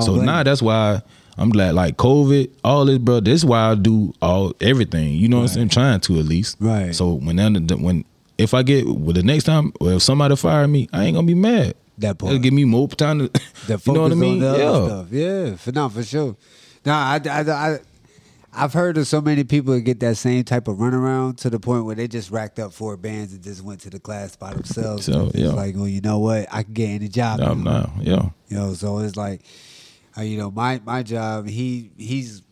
So 0.00 0.16
now 0.16 0.42
that's 0.42 0.62
why 0.62 1.02
I'm 1.36 1.50
glad 1.50 1.74
like 1.74 1.96
COVID, 1.96 2.50
all 2.64 2.84
this, 2.84 2.98
bro. 2.98 3.20
This 3.20 3.40
is 3.40 3.44
why 3.44 3.70
I 3.70 3.74
do 3.74 4.12
all 4.22 4.54
everything. 4.60 5.14
You 5.14 5.28
know 5.28 5.38
what 5.38 5.42
I'm 5.42 5.48
saying? 5.48 5.68
trying 5.70 6.00
to 6.00 6.18
at 6.18 6.24
least. 6.24 6.56
Right. 6.60 6.94
So 6.94 7.14
when 7.14 7.36
when 7.36 8.04
if 8.38 8.54
I 8.54 8.62
get 8.62 8.86
well, 8.86 9.12
the 9.12 9.22
next 9.22 9.44
time, 9.44 9.72
well, 9.80 9.96
if 9.96 10.02
somebody 10.02 10.36
fire 10.36 10.66
me, 10.66 10.88
I 10.92 11.04
ain't 11.04 11.14
gonna 11.14 11.26
be 11.26 11.34
mad. 11.34 11.74
That 11.98 12.18
part. 12.18 12.30
That'll 12.30 12.42
give 12.42 12.54
me 12.54 12.64
more 12.64 12.88
time 12.88 13.18
to. 13.18 13.24
you 13.84 13.92
know 13.92 14.02
what 14.02 14.12
I 14.12 14.14
mean? 14.14 14.34
on 14.34 14.38
the 14.40 14.48
other 14.48 14.58
Yeah. 14.62 14.86
stuff. 14.86 15.06
Yeah, 15.10 15.56
for 15.56 15.72
now, 15.72 15.88
for 15.88 16.02
sure. 16.02 16.36
No, 16.84 16.92
I, 16.92 17.20
I, 17.24 17.40
I, 17.40 17.78
I've 18.54 18.74
heard 18.74 18.98
of 18.98 19.06
so 19.06 19.20
many 19.22 19.44
people 19.44 19.72
that 19.74 19.80
get 19.80 20.00
that 20.00 20.16
same 20.18 20.44
type 20.44 20.68
of 20.68 20.76
runaround 20.76 21.38
to 21.38 21.48
the 21.50 21.58
point 21.58 21.86
where 21.86 21.94
they 21.94 22.06
just 22.06 22.30
racked 22.30 22.58
up 22.58 22.72
four 22.74 22.98
bands 22.98 23.32
and 23.32 23.42
just 23.42 23.62
went 23.62 23.80
to 23.80 23.90
the 23.90 23.98
class 23.98 24.36
by 24.36 24.52
themselves. 24.52 25.06
So, 25.06 25.28
it's 25.28 25.36
yeah. 25.38 25.48
like, 25.52 25.74
well, 25.74 25.88
you 25.88 26.02
know 26.02 26.18
what? 26.18 26.46
I 26.52 26.62
can 26.62 26.74
get 26.74 26.88
any 26.90 27.08
job. 27.08 27.40
No, 27.40 27.54
now. 27.54 27.62
no, 27.62 27.90
yeah. 28.02 28.28
You 28.48 28.56
know, 28.58 28.74
so 28.74 28.98
it's 28.98 29.16
like, 29.16 29.40
uh, 30.18 30.22
you 30.22 30.36
know, 30.36 30.50
my 30.50 30.80
my 30.84 31.02
job. 31.02 31.48
He 31.48 31.90
he's 31.96 32.42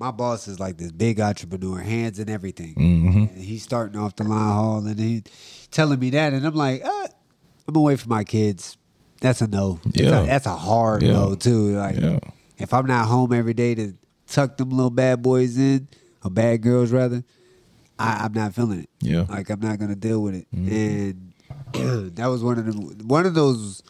my 0.00 0.10
boss 0.10 0.48
is 0.48 0.58
like 0.58 0.78
this 0.78 0.90
big 0.90 1.20
entrepreneur, 1.20 1.78
hands 1.78 2.18
and 2.18 2.28
everything. 2.28 2.74
Mhm. 2.74 3.30
And 3.32 3.38
he's 3.44 3.62
starting 3.62 4.00
off 4.00 4.16
the 4.16 4.24
line 4.24 4.40
haul, 4.52 4.84
and 4.84 4.98
he 4.98 5.22
telling 5.70 6.00
me 6.00 6.10
that, 6.10 6.32
and 6.32 6.44
I'm 6.44 6.54
like, 6.56 6.84
uh, 6.84 7.06
I'm 7.68 7.76
away 7.76 7.94
from 7.94 8.08
my 8.08 8.24
kids. 8.24 8.76
That's 9.20 9.42
a 9.42 9.46
no. 9.46 9.78
That's 9.84 10.00
Yeah. 10.00 10.22
a, 10.22 10.26
that's 10.26 10.46
a 10.46 10.56
hard 10.56 11.02
Yeah. 11.02 11.12
no 11.12 11.34
too. 11.36 11.76
Like, 11.76 12.00
Yeah. 12.00 12.18
if 12.58 12.74
I'm 12.74 12.86
not 12.86 13.06
home 13.06 13.32
every 13.32 13.54
day 13.54 13.74
to 13.76 13.94
tuck 14.30 14.56
them 14.56 14.70
little 14.70 14.90
bad 14.90 15.22
boys 15.22 15.58
in, 15.58 15.88
or 16.24 16.30
bad 16.30 16.62
girls 16.62 16.90
rather, 16.92 17.24
I, 17.98 18.24
I'm 18.24 18.32
not 18.32 18.54
feeling 18.54 18.80
it. 18.80 18.90
Yeah. 19.00 19.20
Mm-hmm. 19.20 19.32
Like 19.32 19.50
I'm 19.50 19.60
not 19.60 19.78
gonna 19.78 19.96
deal 19.96 20.22
with 20.22 20.34
it. 20.34 20.46
And 20.52 21.32
that 22.16 22.26
was 22.26 22.42
one 22.42 22.58
of 22.58 22.66
the 22.66 23.04
one 23.04 23.26
of 23.26 23.34
those 23.34 23.82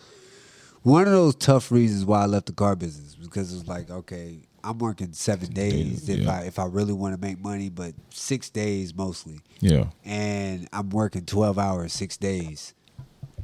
one 0.83 1.07
of 1.07 1.13
those 1.13 1.35
tough 1.35 1.71
reasons 1.71 2.05
why 2.05 2.23
I 2.23 2.27
left 2.27 2.47
the 2.47 2.53
car 2.53 2.75
business 2.75 3.15
because 3.15 3.53
it 3.53 3.57
was 3.57 3.69
like, 3.69 3.91
okay, 3.91 4.39
I'm 4.65 4.79
working 4.79 5.13
seven 5.13 5.51
days 5.53 6.09
if. 6.09 6.27
I 6.29 6.43
if 6.43 6.59
I 6.59 6.65
really 6.67 6.93
want 6.95 7.15
to 7.15 7.21
make 7.21 7.39
money, 7.41 7.69
but 7.69 7.95
six 8.11 8.49
days 8.51 8.95
mostly, 8.95 9.41
Yeah. 9.61 9.87
and 10.05 10.69
I'm 10.73 10.91
working 10.91 11.25
twelve 11.27 11.59
hours 11.59 11.93
six 11.93 12.17
days. 12.17 12.75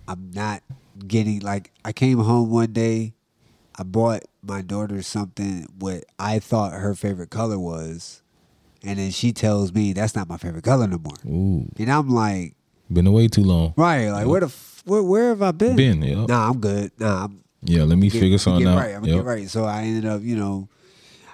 I'm 0.09 0.31
not 0.33 0.63
getting 1.07 1.41
like 1.41 1.73
I 1.85 1.93
came 1.93 2.19
home 2.19 2.51
one 2.51 2.73
day, 2.73 3.15
I 3.79 3.83
bought 3.83 4.23
my 4.43 4.63
daughter 4.63 5.03
something 5.03 5.67
what 5.79 6.05
I 6.19 6.39
thought 6.39 6.73
her 6.73 6.95
favorite 6.95 7.31
color 7.31 7.59
was, 7.59 8.23
and 8.83 8.99
then 8.99 9.11
she 9.11 9.33
tells 9.33 9.73
me 9.73 9.93
that's 9.93 10.15
not 10.17 10.29
my 10.29 10.37
favorite 10.39 10.65
color 10.65 10.87
no 10.87 10.99
more, 10.99 11.17
Ooh. 11.27 11.69
and 11.79 11.91
I'm 11.91 12.09
like, 12.09 12.55
Been 12.91 13.07
away 13.07 13.29
too 13.29 13.43
long. 13.43 13.75
right, 13.77 14.09
like 14.11 14.27
where 14.27 14.41
the 14.41 14.47
f- 14.47 14.83
where, 14.87 15.03
where 15.03 15.29
have 15.31 15.43
I 15.43 15.51
been? 15.53 15.77
Been, 15.77 16.03
yeah. 16.03 16.25
Nah, 16.27 16.49
I'm 16.51 16.61
good. 16.61 16.93
Nah, 16.99 17.25
I'm 17.25 17.41
Yeah, 17.65 17.83
let 17.83 17.99
me 17.99 18.09
get- 18.09 18.21
figure 18.21 18.39
something 18.39 18.67
out. 18.67 18.79
Right, 18.79 18.95
I'm 18.95 19.05
Yep. 19.05 19.17
get 19.17 19.25
right. 19.25 19.51
So 19.51 19.65
I 19.65 19.83
ended 19.83 20.07
up, 20.07 20.23
you 20.23 20.37
know, 20.37 20.69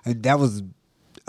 and 0.07 0.23
that 0.23 0.39
was 0.39 0.63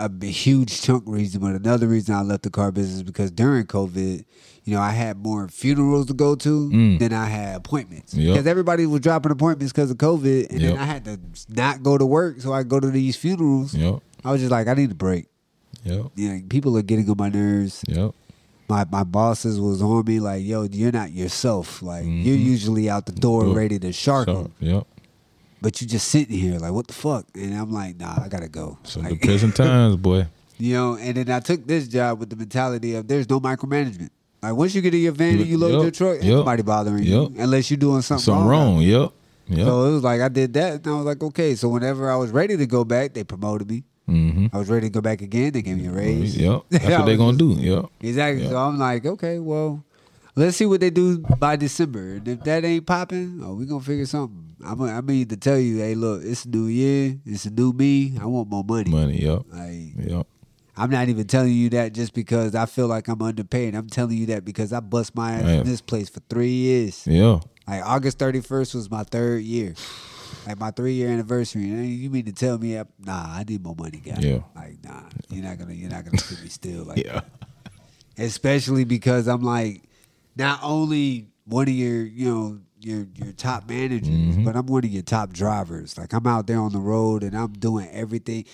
a 0.00 0.08
huge 0.26 0.80
chunk 0.80 1.04
reason. 1.06 1.40
But 1.42 1.54
another 1.54 1.86
reason 1.86 2.14
I 2.14 2.22
left 2.22 2.42
the 2.42 2.50
car 2.50 2.72
business 2.72 3.02
because 3.02 3.30
during 3.30 3.66
COVID, 3.66 4.24
you 4.64 4.74
know, 4.74 4.80
I 4.80 4.90
had 4.90 5.18
more 5.22 5.46
funerals 5.48 6.06
to 6.06 6.14
go 6.14 6.34
to 6.36 6.70
Mm. 6.70 6.98
than 6.98 7.12
I 7.12 7.26
had 7.26 7.56
appointments 7.56 8.14
Yep. 8.14 8.32
because 8.34 8.46
everybody 8.46 8.86
was 8.86 9.00
dropping 9.00 9.30
appointments 9.32 9.72
because 9.72 9.90
of 9.90 9.98
COVID, 9.98 10.50
and 10.50 10.60
Yep. 10.60 10.72
then 10.72 10.78
I 10.80 10.84
had 10.84 11.04
to 11.04 11.18
not 11.50 11.82
go 11.82 11.98
to 11.98 12.06
work 12.06 12.40
so 12.40 12.52
I 12.52 12.62
go 12.62 12.80
to 12.80 12.90
these 12.90 13.16
funerals. 13.16 13.74
Yep. 13.74 14.00
I 14.24 14.32
was 14.32 14.40
just 14.40 14.50
like, 14.50 14.66
I 14.68 14.74
need 14.74 14.90
a 14.90 14.94
break. 14.94 15.26
Yep. 15.84 16.10
Know, 16.16 16.40
people 16.48 16.76
are 16.78 16.82
getting 16.82 17.08
on 17.10 17.16
my 17.18 17.28
nerves 17.28 17.82
Yep. 17.88 18.12
my 18.68 18.86
my 18.90 19.04
bosses 19.04 19.60
was 19.60 19.82
on 19.82 20.04
me 20.06 20.18
like, 20.20 20.42
yo, 20.44 20.62
you're 20.70 20.92
not 20.92 21.12
yourself. 21.12 21.82
Like 21.82 22.04
you're 22.06 22.36
Mhm. 22.38 22.44
usually 22.44 22.88
out 22.88 23.04
the 23.06 23.12
door 23.12 23.44
ready 23.54 23.78
to 23.80 23.92
shark 23.92 24.28
yep. 24.60 24.86
but 25.60 25.80
you 25.82 25.86
just 25.86 26.08
sitting 26.08 26.38
here 26.38 26.58
like, 26.58 26.72
what 26.72 26.86
the 26.86 26.94
fuck? 26.94 27.26
And 27.34 27.54
I'm 27.54 27.70
like, 27.70 27.98
nah, 28.00 28.22
I 28.24 28.28
gotta 28.28 28.48
go. 28.48 28.78
So 28.84 29.00
Like, 29.00 29.20
the 29.20 29.26
present 29.26 29.54
times, 29.56 29.96
boy. 29.96 30.26
you 30.58 30.72
know. 30.72 30.96
And 30.96 31.16
then 31.18 31.28
I 31.30 31.40
took 31.40 31.66
this 31.66 31.86
job 31.88 32.18
with 32.20 32.30
the 32.30 32.36
mentality 32.36 32.94
of 32.94 33.06
there's 33.08 33.28
no 33.28 33.38
micromanagement. 33.40 34.08
Like 34.44 34.54
once 34.56 34.74
you 34.74 34.82
get 34.82 34.94
in 34.94 35.00
your 35.00 35.12
van 35.12 35.38
and 35.38 35.46
you 35.46 35.56
load 35.58 35.72
Yep. 35.72 35.82
your 35.82 35.90
truck, 35.90 36.14
ain't 36.16 36.24
Yep. 36.24 36.36
nobody 36.36 36.62
bothering 36.62 37.02
you 37.04 37.32
unless 37.38 37.70
you're 37.70 37.78
doing 37.78 38.02
something, 38.02 38.24
Something 38.24 38.46
wrong. 38.46 38.80
Yep. 38.80 39.10
Yep. 39.48 39.66
So 39.66 39.84
it 39.88 39.92
was 39.92 40.02
like 40.02 40.20
I 40.20 40.28
did 40.28 40.52
that, 40.54 40.72
and 40.74 40.86
I 40.86 40.96
was 40.96 41.04
like, 41.06 41.22
okay. 41.22 41.54
So 41.54 41.68
whenever 41.68 42.10
I 42.10 42.16
was 42.16 42.30
ready 42.30 42.56
to 42.56 42.66
go 42.66 42.84
back, 42.84 43.14
they 43.14 43.24
promoted 43.24 43.68
me. 43.70 43.84
mm-hmm. 44.08 44.46
I 44.52 44.58
was 44.58 44.68
ready 44.68 44.86
to 44.88 44.92
go 44.92 45.00
back 45.00 45.20
again. 45.22 45.52
They 45.52 45.62
gave 45.62 45.76
me 45.78 45.86
a 45.86 45.90
raise. 45.92 46.36
Yep. 46.36 46.62
That's 46.70 46.84
what 46.98 47.06
they're 47.06 47.16
gonna 47.16 47.36
do. 47.36 47.52
Yep. 47.52 47.84
Exactly. 48.00 48.48
So 48.48 48.56
I'm 48.56 48.78
like, 48.78 49.04
okay, 49.06 49.38
well, 49.38 49.82
let's 50.36 50.56
see 50.56 50.66
what 50.66 50.80
they 50.80 50.90
do 50.90 51.18
by 51.18 51.56
December. 51.56 52.14
And 52.16 52.28
if 52.28 52.40
that 52.44 52.64
ain't 52.64 52.86
popping, 52.86 53.40
oh, 53.44 53.54
we 53.54 53.66
gonna 53.66 53.80
figure 53.84 54.06
something. 54.06 54.56
I'm 54.64 54.80
I'm 54.80 55.04
gonna 55.06 55.24
tell 55.36 55.58
you, 55.58 55.78
hey, 55.78 55.94
look, 55.94 56.22
it's 56.24 56.44
a 56.46 56.48
new 56.48 56.66
year, 56.66 57.16
it's 57.26 57.44
a 57.44 57.50
new 57.50 57.72
me. 57.72 58.16
I 58.20 58.24
want 58.26 58.48
more 58.48 58.64
money. 58.64 58.90
Money. 58.90 59.20
Yep. 59.22 59.42
Like, 59.52 60.08
Yep. 60.08 60.26
I'm 60.76 60.90
not 60.90 61.08
even 61.08 61.26
telling 61.26 61.52
you 61.52 61.70
that 61.70 61.92
just 61.92 62.14
because 62.14 62.54
I 62.54 62.66
feel 62.66 62.88
like 62.88 63.06
I'm 63.08 63.22
underpaid. 63.22 63.74
I'm 63.74 63.88
telling 63.88 64.16
you 64.16 64.26
that 64.26 64.44
because 64.44 64.72
I 64.72 64.80
bust 64.80 65.14
my 65.14 65.32
ass 65.32 65.44
in 65.44 65.64
this 65.64 65.80
place 65.80 66.08
for 66.08 66.20
three 66.28 66.50
years. 66.50 67.06
Yeah. 67.06 67.40
Like 67.68 67.82
August 67.84 68.18
31st 68.18 68.74
was 68.74 68.90
my 68.90 69.04
third 69.04 69.42
year. 69.42 69.74
Like 70.46 70.58
my 70.58 70.70
three 70.72 70.94
year 70.94 71.10
anniversary. 71.10 71.62
And 71.70 71.86
you 71.88 72.10
mean 72.10 72.24
to 72.24 72.32
tell 72.32 72.58
me, 72.58 72.78
I- 72.78 72.84
nah, 72.98 73.24
I 73.36 73.44
need 73.48 73.62
more 73.62 73.76
money, 73.78 73.98
guy. 74.04 74.16
Yeah. 74.18 74.40
Like, 74.56 74.82
nah, 74.84 75.02
you're 75.30 75.44
not 75.44 75.58
gonna, 75.58 75.74
you're 75.74 75.90
not 75.90 76.04
gonna 76.04 76.18
keep 76.18 76.42
me 76.42 76.48
still. 76.48 76.84
Like, 76.84 77.04
Yeah. 77.04 77.20
especially 78.18 78.84
because 78.84 79.28
I'm 79.28 79.42
like 79.42 79.82
not 80.36 80.60
only 80.62 81.28
one 81.44 81.68
of 81.68 81.74
your 81.74 82.02
you 82.04 82.28
know 82.28 82.60
your 82.80 83.06
your 83.14 83.32
top 83.32 83.68
managers, 83.68 84.08
Mm-hmm. 84.08 84.44
but 84.44 84.56
I'm 84.56 84.66
one 84.66 84.84
of 84.84 84.90
your 84.90 85.02
top 85.02 85.32
drivers. 85.32 85.96
Like 85.96 86.12
I'm 86.12 86.26
out 86.26 86.46
there 86.46 86.60
on 86.60 86.72
the 86.72 86.80
road 86.80 87.22
and 87.22 87.36
I'm 87.36 87.52
doing 87.52 87.88
everything. 87.92 88.44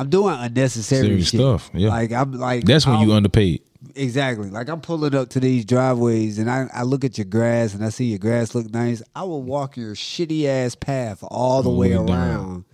I'm 0.00 0.10
doing 0.10 0.34
unnecessary 0.38 1.18
shit. 1.22 1.40
stuff, 1.40 1.70
yeah. 1.74 1.88
Like 1.88 2.12
I'm 2.12 2.32
like 2.32 2.64
That's 2.64 2.86
when 2.86 3.00
you 3.00 3.10
I'll- 3.10 3.16
underpaid. 3.18 3.62
exactly 3.94 4.50
like 4.50 4.68
I'm 4.68 4.80
pulling 4.80 5.14
up 5.14 5.30
to 5.30 5.40
these 5.40 5.64
driveways 5.64 6.38
and 6.38 6.50
I, 6.50 6.68
I 6.72 6.82
look 6.82 7.04
at 7.04 7.16
your 7.18 7.24
grass 7.24 7.74
and 7.74 7.84
I 7.84 7.88
see 7.88 8.04
your 8.06 8.18
grass 8.18 8.54
look 8.54 8.70
nice. 8.72 9.02
I 9.14 9.22
will 9.24 9.42
walk 9.42 9.76
your 9.76 9.94
shitty 9.94 10.44
ass 10.46 10.74
path 10.74 11.22
all 11.22 11.62
the 11.62 11.70
All 11.70 11.76
way 11.76 11.96
way 11.96 12.12
around 12.12 12.64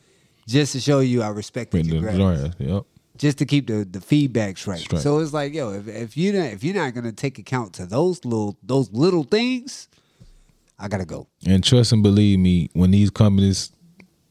just 0.47 0.73
to 0.73 0.81
show 0.81 1.01
you 1.01 1.23
I 1.23 1.29
respect 1.29 1.73
your 1.75 1.83
the 1.83 1.99
grass 2.01 2.17
grass. 2.17 2.55
Yep. 2.59 2.83
just 3.19 3.39
to 3.39 3.45
keep 3.47 3.67
the, 3.69 3.85
the 3.91 4.01
feedback 4.01 4.59
straight. 4.59 4.81
Straight. 4.81 5.03
So 5.03 5.19
it's 5.21 5.33
like, 5.33 5.55
yo, 5.55 5.73
if, 5.73 5.89
if 5.89 6.17
you 6.17 6.33
not 6.33 6.47
if 6.53 6.63
you're 6.65 6.75
not 6.75 6.95
gonna 6.95 7.13
take 7.13 7.39
account 7.39 7.73
to 7.75 7.87
those 7.87 8.25
little 8.25 8.57
those 8.63 8.93
little 8.93 9.25
things, 9.25 9.89
I 10.79 10.89
gotta 10.89 11.05
go. 11.07 11.27
And 11.47 11.65
trust 11.65 11.93
and 11.93 12.03
believe 12.03 12.39
me, 12.39 12.69
when 12.75 12.91
these 12.91 13.11
companies, 13.11 13.71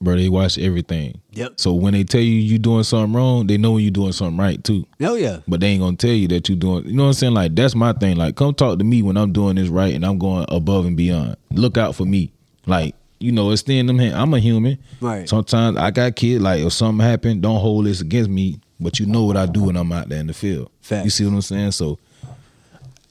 bro, 0.06 0.16
they 0.16 0.30
watch 0.30 0.58
everything. 0.58 1.20
Yep. 1.34 1.60
So 1.60 1.74
when 1.74 1.91
they 1.91 2.06
tell 2.06 2.22
you 2.22 2.32
you 2.36 2.58
doing 2.58 2.84
something 2.84 3.12
wrong, 3.14 3.45
they 3.47 3.58
know 3.58 3.74
when 3.74 3.84
you 3.84 3.91
doing 3.91 4.14
something 4.14 4.38
right 4.38 4.64
too. 4.64 4.86
Oh 5.01 5.16
yeah, 5.16 5.39
But 5.47 5.60
they 5.60 5.68
ain't 5.68 5.82
gonna 5.82 5.97
tell 5.97 6.12
you 6.12 6.30
that 6.30 6.47
you 6.47 6.56
doing. 6.56 6.86
You 6.86 6.93
know 6.93 7.03
what 7.03 7.08
I'm 7.10 7.14
saying? 7.14 7.34
Like 7.34 7.53
that's 7.56 7.76
my 7.76 7.91
thing. 7.91 8.16
Like 8.16 8.38
come 8.38 8.53
talk 8.53 8.78
to 8.80 8.86
me 8.86 9.01
when 9.01 9.18
I'm 9.18 9.34
doing 9.34 9.56
this 9.58 9.68
right 9.68 9.93
and 9.93 10.06
I'm 10.06 10.18
going 10.18 10.45
above 10.47 10.86
and 10.86 10.95
beyond. 10.95 11.36
Look 11.51 11.78
out 11.78 11.93
for 11.95 12.06
me. 12.06 12.32
Like 12.66 12.95
you 13.20 13.32
know, 13.32 13.51
extend 13.51 13.89
them 13.89 13.97
hand. 13.99 14.16
I'm 14.16 14.34
a 14.34 14.39
human. 14.39 14.78
Right. 15.01 15.28
Sometimes 15.28 15.78
I 15.78 15.91
got 15.91 16.16
kids. 16.16 16.41
Like 16.41 16.62
if 16.62 16.72
something 16.72 17.06
happened, 17.06 17.41
don't 17.41 17.60
hold 17.60 17.86
this 17.86 17.99
against 17.99 18.30
me. 18.30 18.60
but 18.80 18.99
you 18.99 19.06
know 19.06 19.24
what 19.24 19.36
I 19.38 19.45
do 19.45 19.64
when 19.64 19.76
I'm 19.76 19.91
out 19.91 20.08
there 20.10 20.20
in 20.20 20.28
the 20.28 20.34
field. 20.34 20.70
Facts. 20.82 21.03
You 21.06 21.10
see 21.10 21.26
what 21.26 21.34
I'm 21.34 21.41
saying? 21.41 21.72
So 21.72 21.97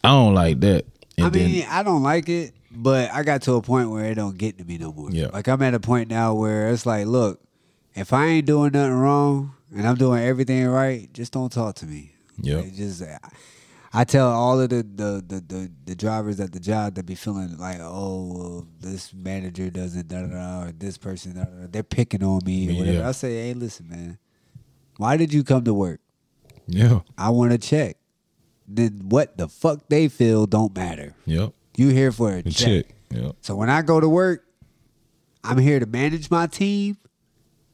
I 0.02 0.08
don't 0.08 0.34
like 0.34 0.60
that. 0.60 0.84
And 1.16 1.26
I 1.26 1.30
then 1.30 1.50
mean, 1.52 1.66
I 1.68 1.82
don't 1.82 2.02
like 2.02 2.28
it, 2.28 2.53
but 2.74 3.10
I 3.12 3.22
got 3.22 3.42
to 3.42 3.54
a 3.54 3.62
point 3.62 3.90
where 3.90 4.04
it 4.06 4.14
don't 4.14 4.36
get 4.38 4.58
to 4.58 4.64
me 4.64 4.78
no 4.78 4.92
more. 4.92 5.10
Yeah. 5.10 5.28
Like 5.32 5.48
I'm 5.48 5.62
at 5.62 5.74
a 5.74 5.80
point 5.80 6.08
now 6.10 6.34
where 6.34 6.68
it's 6.70 6.86
like, 6.86 7.06
look, 7.06 7.40
if 7.94 8.12
I 8.12 8.26
ain't 8.26 8.46
doing 8.46 8.72
nothing 8.72 8.92
wrong 8.94 9.54
and 9.74 9.86
I'm 9.86 9.96
doing 9.96 10.22
everything 10.22 10.66
right, 10.66 11.12
just 11.12 11.32
don't 11.32 11.50
talk 11.52 11.76
to 11.76 11.86
me. 11.86 12.12
Yeah. 12.40 12.56
Like, 12.56 12.74
just 12.74 13.02
I 13.96 14.02
tell 14.02 14.28
all 14.28 14.60
of 14.60 14.70
the 14.70 14.82
the, 14.82 15.24
the 15.26 15.40
the 15.46 15.70
the 15.84 15.94
drivers 15.94 16.40
at 16.40 16.52
the 16.52 16.58
job 16.58 16.96
that 16.96 17.06
be 17.06 17.14
feeling 17.14 17.56
like, 17.58 17.78
oh, 17.80 18.32
well, 18.34 18.66
this 18.80 19.14
manager 19.14 19.70
doesn't 19.70 20.08
da 20.08 20.22
da 20.22 20.26
da, 20.26 20.62
or 20.64 20.72
this 20.72 20.98
person, 20.98 21.34
da, 21.36 21.44
da, 21.44 21.66
they're 21.70 21.84
picking 21.84 22.24
on 22.24 22.40
me 22.44 22.68
or 22.68 22.72
Yeah. 22.72 22.78
whatever. 22.80 23.04
I 23.08 23.12
say, 23.12 23.34
hey, 23.48 23.54
listen, 23.54 23.88
man, 23.88 24.18
why 24.96 25.16
did 25.16 25.32
you 25.32 25.44
come 25.44 25.62
to 25.64 25.74
work? 25.74 26.00
yeah, 26.66 27.00
I 27.16 27.30
want 27.30 27.52
to 27.52 27.58
check. 27.58 27.96
Then 28.66 29.02
what 29.10 29.36
the 29.36 29.46
fuck 29.46 29.88
they 29.88 30.08
feel 30.08 30.46
don't 30.46 30.74
matter. 30.74 31.14
yep. 31.26 31.52
You 31.76 31.88
here 31.88 32.12
for 32.12 32.32
a 32.36 32.42
The 32.42 32.50
check. 32.50 32.86
Yep. 33.10 33.36
So 33.40 33.54
when 33.56 33.70
I 33.70 33.82
go 33.82 34.00
to 34.00 34.08
work, 34.08 34.44
I'm 35.42 35.58
here 35.58 35.78
to 35.80 35.86
manage 35.86 36.30
my 36.30 36.46
team, 36.46 36.96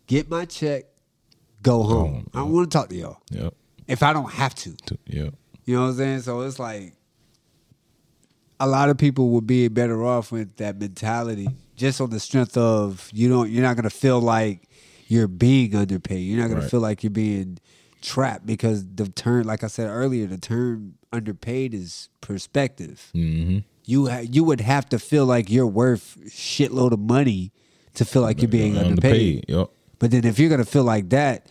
get 0.06 0.28
my 0.28 0.44
check, 0.44 0.84
go 1.62 1.82
home. 1.82 2.12
home, 2.14 2.30
I 2.34 2.38
don't 2.38 2.52
want 2.52 2.70
to 2.70 2.76
talk 2.78 2.88
to 2.88 2.96
y'all 2.96 3.18
Yep. 3.30 3.54
if 3.86 4.02
I 4.02 4.12
don't 4.12 4.30
have 4.32 4.54
to. 4.56 4.74
Yep. 5.06 5.34
You 5.66 5.76
know 5.76 5.82
what 5.82 5.88
I'm 5.88 5.96
saying? 5.96 6.20
So 6.22 6.40
it's 6.40 6.58
like 6.58 6.94
a 8.58 8.66
lot 8.66 8.90
of 8.90 8.98
people 8.98 9.30
would 9.30 9.46
be 9.46 9.68
better 9.68 10.04
off 10.04 10.32
with 10.32 10.56
that 10.56 10.78
mentality 10.80 11.48
just 11.76 12.00
on 12.00 12.10
the 12.10 12.20
strength 12.20 12.56
of 12.56 13.08
you 13.12 13.28
don't 13.28 13.50
you're 13.50 13.62
not 13.62 13.76
gonna 13.76 13.88
feel 13.90 14.20
like 14.20 14.68
you're 15.06 15.28
being 15.28 15.74
underpaid. 15.74 16.20
You're 16.26 16.40
not 16.40 16.48
gonna 16.48 16.60
Right. 16.62 16.70
feel 16.70 16.80
like 16.80 17.02
you're 17.02 17.10
being 17.10 17.58
trapped 18.00 18.46
because 18.46 18.86
the 18.94 19.08
term 19.08 19.44
like 19.44 19.64
I 19.64 19.68
said 19.68 19.88
earlier, 19.88 20.26
the 20.26 20.38
term 20.38 20.94
underpaid 21.12 21.74
is 21.74 22.08
perspective. 22.20 23.10
Mm-hmm. 23.14 23.58
You 23.84 24.08
ha- 24.08 24.24
you 24.28 24.44
would 24.44 24.60
have 24.60 24.88
to 24.90 24.98
feel 24.98 25.26
like 25.26 25.50
you're 25.50 25.66
worth 25.66 26.16
shitload 26.26 26.92
of 26.92 27.00
money 27.00 27.52
to 27.94 28.04
feel 28.04 28.22
like 28.22 28.40
you're 28.40 28.48
being 28.48 28.76
underpaid. 28.76 29.44
Yep. 29.48 29.70
But 29.98 30.10
then 30.10 30.24
if 30.24 30.38
you're 30.38 30.50
gonna 30.50 30.64
feel 30.64 30.84
like 30.84 31.10
that, 31.10 31.46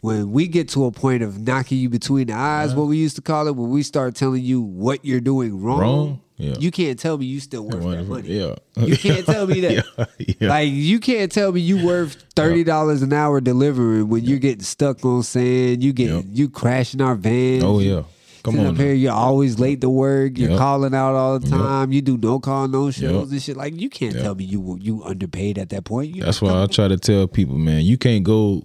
when 0.00 0.32
we 0.32 0.48
get 0.48 0.68
to 0.70 0.84
a 0.84 0.90
point 0.90 1.22
of 1.22 1.40
knocking 1.40 1.78
you 1.78 1.88
between 1.88 2.26
the 2.26 2.34
eyes, 2.34 2.74
what 2.74 2.88
we 2.88 2.98
used 2.98 3.16
to 3.16 3.22
call 3.22 3.48
it, 3.48 3.56
when 3.56 3.70
we 3.70 3.82
start 3.82 4.14
telling 4.14 4.42
you 4.42 4.60
what 4.60 5.02
you're 5.04 5.20
doing 5.20 5.62
wrong, 5.62 5.80
Wrong? 5.80 6.20
Yeah. 6.36 6.54
you 6.58 6.72
can't 6.72 6.98
tell 6.98 7.16
me 7.16 7.26
you 7.26 7.38
still 7.38 7.62
worth 7.64 7.82
that 7.84 8.04
money. 8.08 8.28
Yeah. 8.28 8.56
You 8.76 8.96
can't 8.96 9.24
tell 9.24 9.46
me 9.46 9.60
that. 9.66 9.84
yeah. 10.18 10.34
yeah. 10.40 10.48
Like 10.48 10.70
you 10.72 10.98
can't 10.98 11.30
tell 11.30 11.52
me 11.52 11.60
you 11.60 11.86
worth 11.86 12.14
thirty 12.34 12.64
dollars 12.64 13.02
an 13.02 13.12
hour 13.12 13.40
delivering 13.40 14.08
when 14.08 14.24
you're 14.24 14.40
getting 14.40 14.64
stuck 14.64 15.04
on 15.04 15.22
sand, 15.22 15.84
you 15.84 15.92
get 15.92 16.10
Yep. 16.10 16.24
you 16.32 16.48
crashing 16.48 17.00
our 17.00 17.14
van. 17.14 17.62
oh 17.62 17.78
yeah. 17.78 18.02
Come 18.42 18.54
Sitting 18.56 18.66
on. 18.66 18.74
up 18.74 18.80
here, 18.80 18.92
you're 18.92 19.12
always 19.12 19.58
late 19.58 19.80
to 19.80 19.88
work. 19.88 20.36
You're 20.36 20.50
Yep. 20.50 20.58
calling 20.58 20.94
out 20.94 21.14
all 21.14 21.38
the 21.38 21.48
Yep. 21.48 21.56
time. 21.56 21.92
You 21.92 22.02
do 22.02 22.18
no 22.18 22.38
call, 22.40 22.68
no 22.68 22.90
shows 22.90 23.02
Yep. 23.28 23.30
and 23.32 23.42
shit. 23.42 23.56
Like 23.56 23.80
you 23.80 23.88
can't 23.88 24.14
Yep. 24.14 24.22
tell 24.22 24.34
me 24.34 24.44
you 24.44 24.76
you 24.82 25.02
underpaid 25.04 25.56
at 25.56 25.68
that 25.70 25.84
point. 25.84 26.14
You 26.16 26.24
That's 26.24 26.42
why 26.42 26.62
I 26.62 26.66
try 26.66 26.88
to 26.88 26.96
tell 26.98 27.26
people, 27.28 27.56
man, 27.56 27.84
you 27.84 27.96
can't 27.96 28.22
go. 28.24 28.64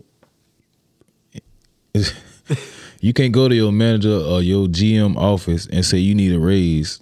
you 3.01 3.13
can't 3.13 3.31
go 3.33 3.47
to 3.47 3.55
your 3.55 3.71
manager 3.71 4.11
or 4.17 4.41
your 4.41 4.67
GM 4.67 5.15
office 5.17 5.67
and 5.71 5.85
say 5.85 5.97
you 5.97 6.13
need 6.15 6.33
a 6.33 6.39
raise, 6.39 6.99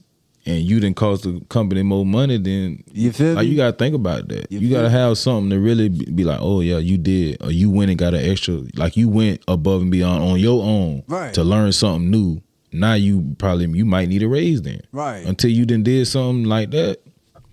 and 0.47 0.63
you 0.63 0.79
didn't 0.79 0.95
cost 0.95 1.23
the 1.23 1.39
company 1.49 1.83
more 1.83 2.05
money. 2.05 2.37
Then 2.37 2.83
You 2.91 3.11
feel 3.11 3.33
like 3.35 3.45
me? 3.45 3.51
you 3.51 3.57
gotta 3.57 3.75
think 3.77 3.93
about 3.93 4.27
that. 4.29 4.51
You 4.51 4.59
You, 4.59 4.69
gotta 4.69 4.87
me? 4.87 4.93
have 4.93 5.17
something 5.17 5.49
to 5.51 5.59
really 5.59 5.89
be 5.89 6.23
like, 6.23 6.39
oh 6.41 6.61
yeah, 6.61 6.77
you 6.79 6.97
did, 6.97 7.43
or 7.43 7.51
you 7.51 7.69
went 7.69 7.89
and 7.91 7.99
got 7.99 8.13
an 8.15 8.23
extra. 8.27 8.61
Like 8.75 8.97
you 8.97 9.09
went 9.09 9.41
above 9.47 9.81
and 9.83 9.91
beyond 9.91 10.23
on 10.23 10.39
your 10.39 10.63
own 10.63 11.03
Right. 11.07 11.33
to 11.35 11.43
learn 11.43 11.71
something 11.73 12.09
new. 12.09 12.41
Now 12.71 12.93
you 12.95 13.35
probably 13.37 13.67
you 13.77 13.85
might 13.85 14.09
need 14.09 14.23
a 14.23 14.27
raise 14.27 14.61
then, 14.61 14.81
Right. 14.91 15.25
Until 15.25 15.51
you 15.51 15.65
didn't 15.65 15.83
did 15.85 16.07
something 16.07 16.45
like 16.45 16.71
that. 16.71 16.99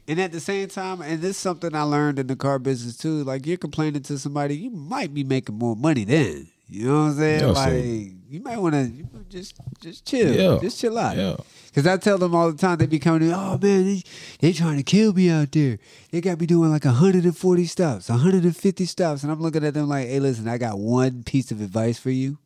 And 0.07 0.21
at 0.21 0.33
the 0.33 0.41
same 0.41 0.69
time, 0.69 1.01
and 1.01 1.23
this 1.23 1.31
is 1.31 1.37
something 1.39 1.75
I 1.75 1.83
learned 1.83 2.19
in 2.19 2.27
the 2.27 2.37
car 2.37 2.59
business 2.59 2.97
too. 2.97 3.25
Like 3.25 3.47
you're 3.47 3.57
complaining 3.57 4.03
to 4.03 4.19
somebody, 4.19 4.57
you 4.57 4.71
might 4.71 5.15
be 5.15 5.25
making 5.25 5.57
more 5.59 5.75
money 5.77 6.05
then. 6.05 6.49
You 6.69 6.87
know 6.87 6.95
what 6.95 7.11
I'm 7.11 7.17
saying? 7.17 7.41
Yeah, 7.41 7.47
so- 7.47 7.53
like 7.53 8.13
you 8.29 8.41
might 8.43 8.59
want 8.59 8.75
to 8.75 8.91
just 9.31 9.55
just 9.81 10.05
chill, 10.05 10.35
Yeah. 10.35 10.59
just 10.61 10.79
chill 10.81 10.99
out. 10.99 11.17
Yeah. 11.17 11.37
Cause 11.75 11.87
I 11.89 11.97
tell 11.97 12.19
them 12.19 12.35
all 12.37 12.53
the 12.53 12.57
time, 12.57 12.79
they 12.79 12.87
be 12.87 13.01
coming 13.01 13.21
to 13.21 13.27
me, 13.27 13.33
oh 13.35 13.59
man, 13.61 13.85
they, 13.85 14.03
they 14.39 14.53
trying 14.53 14.77
to 14.77 14.85
kill 14.85 15.13
me 15.13 15.29
out 15.29 15.51
there. 15.51 15.79
They 16.13 16.21
got 16.21 16.39
me 16.39 16.47
doing 16.47 16.71
like 16.71 16.85
140 16.85 17.65
stops, 17.67 18.09
150 18.09 18.85
stops, 18.85 19.23
and 19.25 19.33
I'm 19.33 19.41
looking 19.41 19.65
at 19.65 19.75
them 19.75 19.89
like, 19.89 20.07
hey, 20.07 20.21
listen, 20.21 20.47
I 20.47 20.57
got 20.59 20.79
one 20.79 21.25
piece 21.25 21.51
of 21.51 21.61
advice 21.61 21.99
for 21.99 22.11
you. 22.11 22.39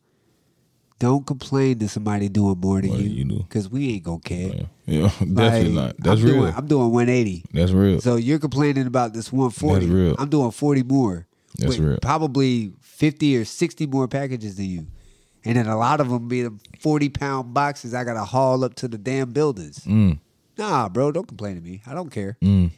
Don't 0.97 1.25
complain 1.27 1.79
to 1.79 1.87
somebody 1.87 2.27
doing 2.27 2.59
more 2.59 2.81
than 2.81 2.89
More 2.89 2.97
you, 2.97 3.03
than 3.07 3.17
you 3.17 3.23
do. 3.25 3.45
cause 3.49 3.69
we 3.69 3.89
ain't 3.93 4.03
gonna 4.03 4.19
care. 4.19 4.47
Yeah, 4.49 4.63
yeah 4.85 5.01
definitely 5.19 5.69
Like, 5.69 5.73
not. 5.73 5.95
That's 5.99 6.21
I'm 6.21 6.25
real. 6.27 6.35
Doing, 6.41 6.53
I'm 6.55 6.67
doing 6.67 6.91
180. 6.91 7.45
That's 7.53 7.71
real. 7.71 8.01
So 8.01 8.15
you're 8.17 8.39
complaining 8.39 8.87
about 8.87 9.13
this 9.13 9.31
140. 9.31 9.85
That's 9.85 9.93
real. 9.93 10.15
I'm 10.19 10.29
doing 10.29 10.51
40 10.51 10.83
more. 10.83 11.25
That's 11.57 11.77
real. 11.77 11.99
Probably 12.01 12.73
50 12.81 13.37
or 13.37 13.45
60 13.45 13.85
more 13.87 14.07
packages 14.07 14.55
than 14.57 14.65
you. 14.65 14.87
And 15.45 15.55
then 15.55 15.67
a 15.67 15.77
lot 15.77 16.01
of 16.01 16.09
them 16.09 16.27
be 16.27 16.41
the 16.43 16.53
40 16.81 17.09
pound 17.09 17.53
boxes 17.53 17.93
I 17.93 18.03
got 18.03 18.13
to 18.15 18.25
haul 18.25 18.63
up 18.63 18.73
to 18.75 18.87
the 18.87 18.97
damn 18.97 19.31
buildings. 19.31 19.79
Mm, 19.85 20.19
Nah, 20.57 20.89
bro, 20.89 21.11
don't 21.13 21.27
complain 21.27 21.55
to 21.55 21.61
me. 21.61 21.81
I 21.87 21.93
don't 21.93 22.09
care. 22.09 22.37
mm. 22.41 22.71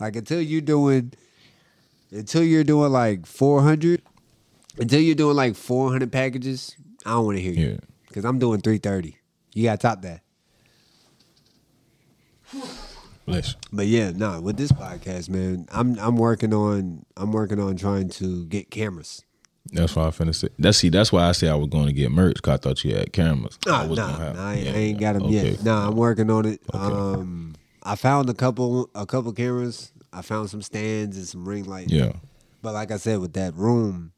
Like 0.00 0.16
until 0.16 0.40
you're 0.40 0.60
doing, 0.60 1.12
until 2.10 2.42
you're 2.42 2.64
doing 2.64 2.90
like 2.92 3.24
400, 3.26 4.02
until 4.78 5.00
you're 5.00 5.14
doing 5.14 5.36
like 5.36 5.54
400 5.54 6.10
packages, 6.10 6.76
I 7.06 7.10
don't 7.10 7.26
want 7.26 7.38
to 7.38 7.42
hear 7.42 7.52
you. 7.52 7.68
Yeah. 7.68 7.76
Because 8.08 8.24
I'm 8.24 8.40
doing 8.40 8.60
330. 8.60 9.16
You 9.52 9.62
got 9.64 9.80
to 9.80 9.86
top 9.86 10.02
that. 10.02 10.22
Bless. 13.26 13.54
But 13.72 13.86
yeah, 13.86 14.10
no, 14.10 14.40
with 14.40 14.56
this 14.56 14.70
podcast, 14.72 15.28
man, 15.30 15.66
I'm 15.72 15.98
I'm 15.98 16.16
working 16.16 16.52
on 16.52 17.06
I'm 17.16 17.32
working 17.32 17.58
on 17.58 17.76
trying 17.76 18.10
to 18.10 18.44
get 18.46 18.70
cameras. 18.70 19.24
That's 19.72 19.96
why 19.96 20.06
I 20.06 20.10
finna 20.10 20.34
say. 20.34 20.48
That's 20.58 20.78
see. 20.78 20.90
That's 20.90 21.10
why 21.10 21.28
I 21.28 21.32
say 21.32 21.48
I 21.48 21.54
was 21.54 21.68
going 21.68 21.86
to 21.86 21.92
get 21.92 22.10
merch. 22.10 22.40
Cause 22.42 22.54
I 22.54 22.56
thought 22.58 22.84
you 22.84 22.94
had 22.94 23.12
cameras. 23.12 23.58
Nah, 23.66 23.82
I 23.82 23.86
nah, 23.86 23.94
nah, 23.94 24.48
I, 24.50 24.54
ain't- 24.54 24.64
yeah, 24.66 24.72
I 24.72 24.76
ain't 24.76 25.00
got 25.00 25.12
them 25.14 25.24
okay. 25.24 25.50
yet. 25.50 25.64
Nah, 25.64 25.88
I'm 25.88 25.96
working 25.96 26.30
on 26.30 26.44
it. 26.44 26.60
Um, 26.72 27.54
I 27.82 27.96
found 27.96 28.28
a 28.28 28.34
couple 28.34 28.90
a 28.94 29.06
couple 29.06 29.32
cameras. 29.32 29.92
I 30.12 30.22
found 30.22 30.50
some 30.50 30.62
stands 30.62 31.16
and 31.16 31.26
some 31.26 31.48
ring 31.48 31.64
lights. 31.64 31.90
Yeah. 31.92 32.12
But 32.62 32.74
like 32.74 32.90
I 32.90 32.98
said, 32.98 33.18
with 33.18 33.32
that 33.34 33.54
room, 33.54 34.12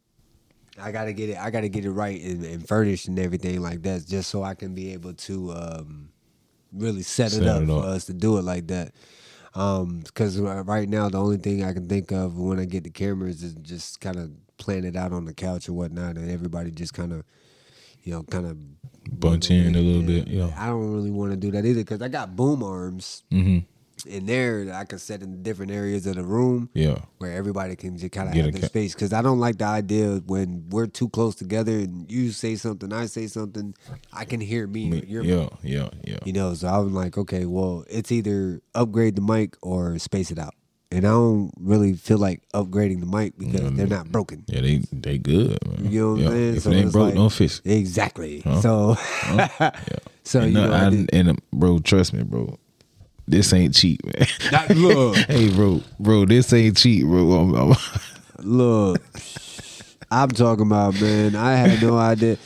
I 0.81 0.93
gotta 0.93 1.13
get 1.13 1.31
it. 1.31 1.39
I 1.39 1.51
gotta 1.51 1.69
get 1.69 1.85
it 1.85 1.91
right 1.91 2.21
and, 2.21 2.45
and 2.45 2.67
furnished 2.67 3.09
and 3.09 3.19
everything 3.19 3.63
like 3.63 3.83
that, 3.83 4.07
just 4.07 4.31
so 4.31 4.43
I 4.43 4.55
can 4.55 4.75
be 4.75 4.93
able 4.93 5.15
to 5.15 5.53
um, 5.53 6.11
really 6.73 7.03
set, 7.03 7.33
it 7.35 7.47
up 7.47 7.63
it 7.63 7.67
for 7.67 7.83
us 7.85 8.05
to 8.07 8.13
do 8.13 8.39
it 8.39 8.43
like 8.43 8.67
that. 8.69 8.93
Because 9.53 10.39
right 10.39 10.89
now, 10.89 11.09
the 11.09 11.19
only 11.19 11.39
thing 11.39 11.65
I 11.65 11.73
can 11.73 11.89
think 11.89 12.13
of 12.13 12.37
when 12.37 12.61
I 12.61 12.67
get 12.67 12.85
the 12.85 12.91
cameras 12.91 13.43
is 13.43 13.55
just 13.55 14.01
kind 14.01 14.17
of 14.17 14.31
plan 14.59 14.85
it 14.85 14.97
out 14.97 15.13
on 15.13 15.25
the 15.25 15.35
couch 15.35 15.69
or 15.69 15.73
whatnot, 15.75 16.17
and 16.17 16.31
everybody 16.31 16.71
just 16.71 16.95
kind 16.95 17.13
of, 17.13 17.25
you 18.03 18.13
know, 18.13 18.23
kind 18.25 18.47
of 18.47 18.57
Bunch 19.09 19.51
in 19.53 19.77
a 19.77 19.81
little 19.81 20.03
bit. 20.03 20.27
Yeah. 20.27 20.51
I 20.57 20.67
don't 20.67 20.93
really 20.93 21.13
want 21.13 21.31
to 21.31 21.37
do 21.37 21.53
that 21.53 21.65
either 21.65 21.81
because 21.81 22.03
I 22.03 22.09
got 22.09 22.35
boom 22.35 22.63
arms 22.65 23.23
Mm-hmm. 23.31 23.59
in 24.09 24.27
there 24.27 24.65
that 24.65 24.75
I 24.75 24.85
can 24.85 24.99
set 24.99 25.23
in 25.23 25.45
different 25.45 25.71
areas 25.71 26.07
of 26.09 26.17
the 26.17 26.25
room 26.25 26.69
Yeah. 26.75 26.99
where 27.19 27.33
everybody 27.33 27.77
can 27.77 27.97
just 27.97 28.11
kind 28.11 28.29
of 28.29 28.35
Get 28.35 28.45
have 28.47 28.53
their 28.53 28.63
ca- 28.63 28.67
space. 28.69 28.95
Because 28.95 29.13
I 29.13 29.23
don't 29.23 29.39
like 29.39 29.59
the 29.59 29.67
idea 29.67 30.21
when 30.27 30.65
we're 30.71 30.89
too 30.89 31.09
close 31.09 31.37
together 31.37 31.73
and 31.79 32.11
you 32.11 32.33
say 32.33 32.57
something, 32.57 32.93
I 32.93 33.07
say 33.07 33.29
something, 33.29 33.75
I 34.13 34.25
can 34.25 34.41
hear 34.41 34.67
me. 34.67 35.03
your 35.07 35.23
Yeah. 35.23 35.49
Yeah. 35.63 35.89
Yeah. 36.05 36.19
You 36.25 36.33
know, 36.33 36.53
so 36.55 36.67
I'm 36.67 36.93
like, 36.93 37.17
okay, 37.17 37.47
well, 37.47 37.85
it's 37.89 38.11
either 38.11 38.61
upgrade 38.75 39.15
the 39.15 39.23
mic 39.23 39.57
or 39.63 40.01
space 40.01 40.33
it 40.33 40.39
out. 40.39 40.55
And 40.93 41.05
I 41.05 41.11
don't 41.11 41.51
really 41.61 41.95
feel 41.95 42.19
like 42.19 42.43
upgrading 42.55 43.01
the 43.01 43.07
mic 43.07 43.37
because 43.37 43.73
they're 43.73 43.87
not 43.89 44.11
broken. 44.13 44.45
Yeah. 44.47 44.61
They 44.61 44.83
they 44.93 45.19
good. 45.19 45.59
Man. 45.67 45.91
You 45.93 46.01
know 46.01 46.11
what. 46.13 46.21
I'm 46.21 46.31
saying? 46.31 46.55
If 46.57 46.63
So 46.63 46.71
it 46.71 46.75
ain't 46.77 46.93
broke, 46.93 47.05
like- 47.07 47.15
don't 47.15 47.33
fix 47.33 47.61
it. 47.65 47.73
Exactly. 47.73 48.41
Huh? 48.41 48.61
So, 48.61 48.97
Yeah. 49.27 49.71
so 50.23 50.41
and, 50.41 50.49
you 50.53 50.55
no, 50.61 50.67
know, 50.69 50.73
I 50.73 50.87
I, 50.87 50.91
did- 50.91 51.11
and 51.13 51.29
uh, 51.31 51.35
bro, 51.53 51.79
trust 51.81 52.13
me, 52.13 52.23
bro. 52.23 52.57
This 53.27 53.53
ain't 53.53 53.75
cheap, 53.75 54.01
man. 54.05 54.27
Nah, 54.53 54.67
look. 54.75 55.17
hey, 55.29 55.51
bro, 55.53 55.83
bro, 55.99 56.25
this 56.25 56.53
ain't 56.53 56.77
cheap, 56.77 57.05
bro. 57.05 57.33
I'm- 57.33 57.55
I'm- 57.57 57.77
Look, 58.43 59.03
I'm 60.11 60.29
talking 60.29 60.67
about, 60.67 61.01
man. 61.01 61.35
I 61.35 61.55
had 61.57 61.83
no 61.83 61.97
idea. 61.99 62.37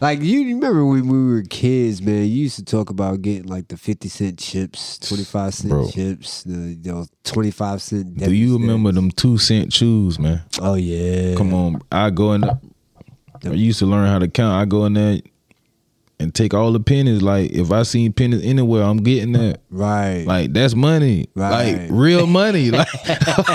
Like 0.00 0.22
you 0.22 0.44
remember 0.46 0.84
when 0.86 1.06
we 1.08 1.26
were 1.34 1.42
kids, 1.42 2.00
man? 2.00 2.22
You 2.22 2.44
used 2.44 2.56
to 2.56 2.64
talk 2.64 2.88
about 2.88 3.20
getting 3.20 3.46
like 3.48 3.68
the 3.68 3.76
fifty 3.76 4.08
cent 4.08 4.38
chips, 4.38 4.98
twenty 4.98 5.24
five 5.24 5.52
cent 5.52 5.70
Bro. 5.70 5.90
chips, 5.90 6.42
the 6.44 6.78
you 6.82 6.92
know 6.92 7.06
twenty 7.22 7.50
five 7.50 7.82
cent. 7.82 8.16
Do 8.16 8.32
you 8.32 8.56
remember 8.58 8.92
them 8.92 9.10
two 9.10 9.36
cent 9.36 9.72
shoes, 9.72 10.18
man? 10.18 10.40
Oh 10.60 10.74
yeah. 10.74 11.34
Come 11.36 11.52
on, 11.52 11.82
I 11.92 12.08
go 12.10 12.32
in. 12.32 12.40
there- 12.42 12.58
I 13.44 13.48
used 13.50 13.78
to 13.80 13.86
learn 13.86 14.06
how 14.06 14.18
to 14.18 14.28
count. 14.28 14.54
I 14.54 14.64
go 14.66 14.84
in 14.86 14.92
there, 14.94 15.18
and 16.20 16.34
take 16.34 16.54
all 16.54 16.70
the 16.72 16.80
pennies. 16.80 17.22
Like 17.22 17.50
if 17.52 17.72
I 17.72 17.82
seen 17.82 18.12
pennies 18.12 18.44
anywhere, 18.44 18.84
I'm 18.84 18.98
getting 18.98 19.32
that. 19.32 19.60
Right. 19.70 20.24
Like 20.26 20.52
that's 20.52 20.74
money. 20.74 21.28
Right. 21.34 21.72
Like 21.82 21.88
real 21.90 22.26
money. 22.26 22.70
like, 22.70 22.88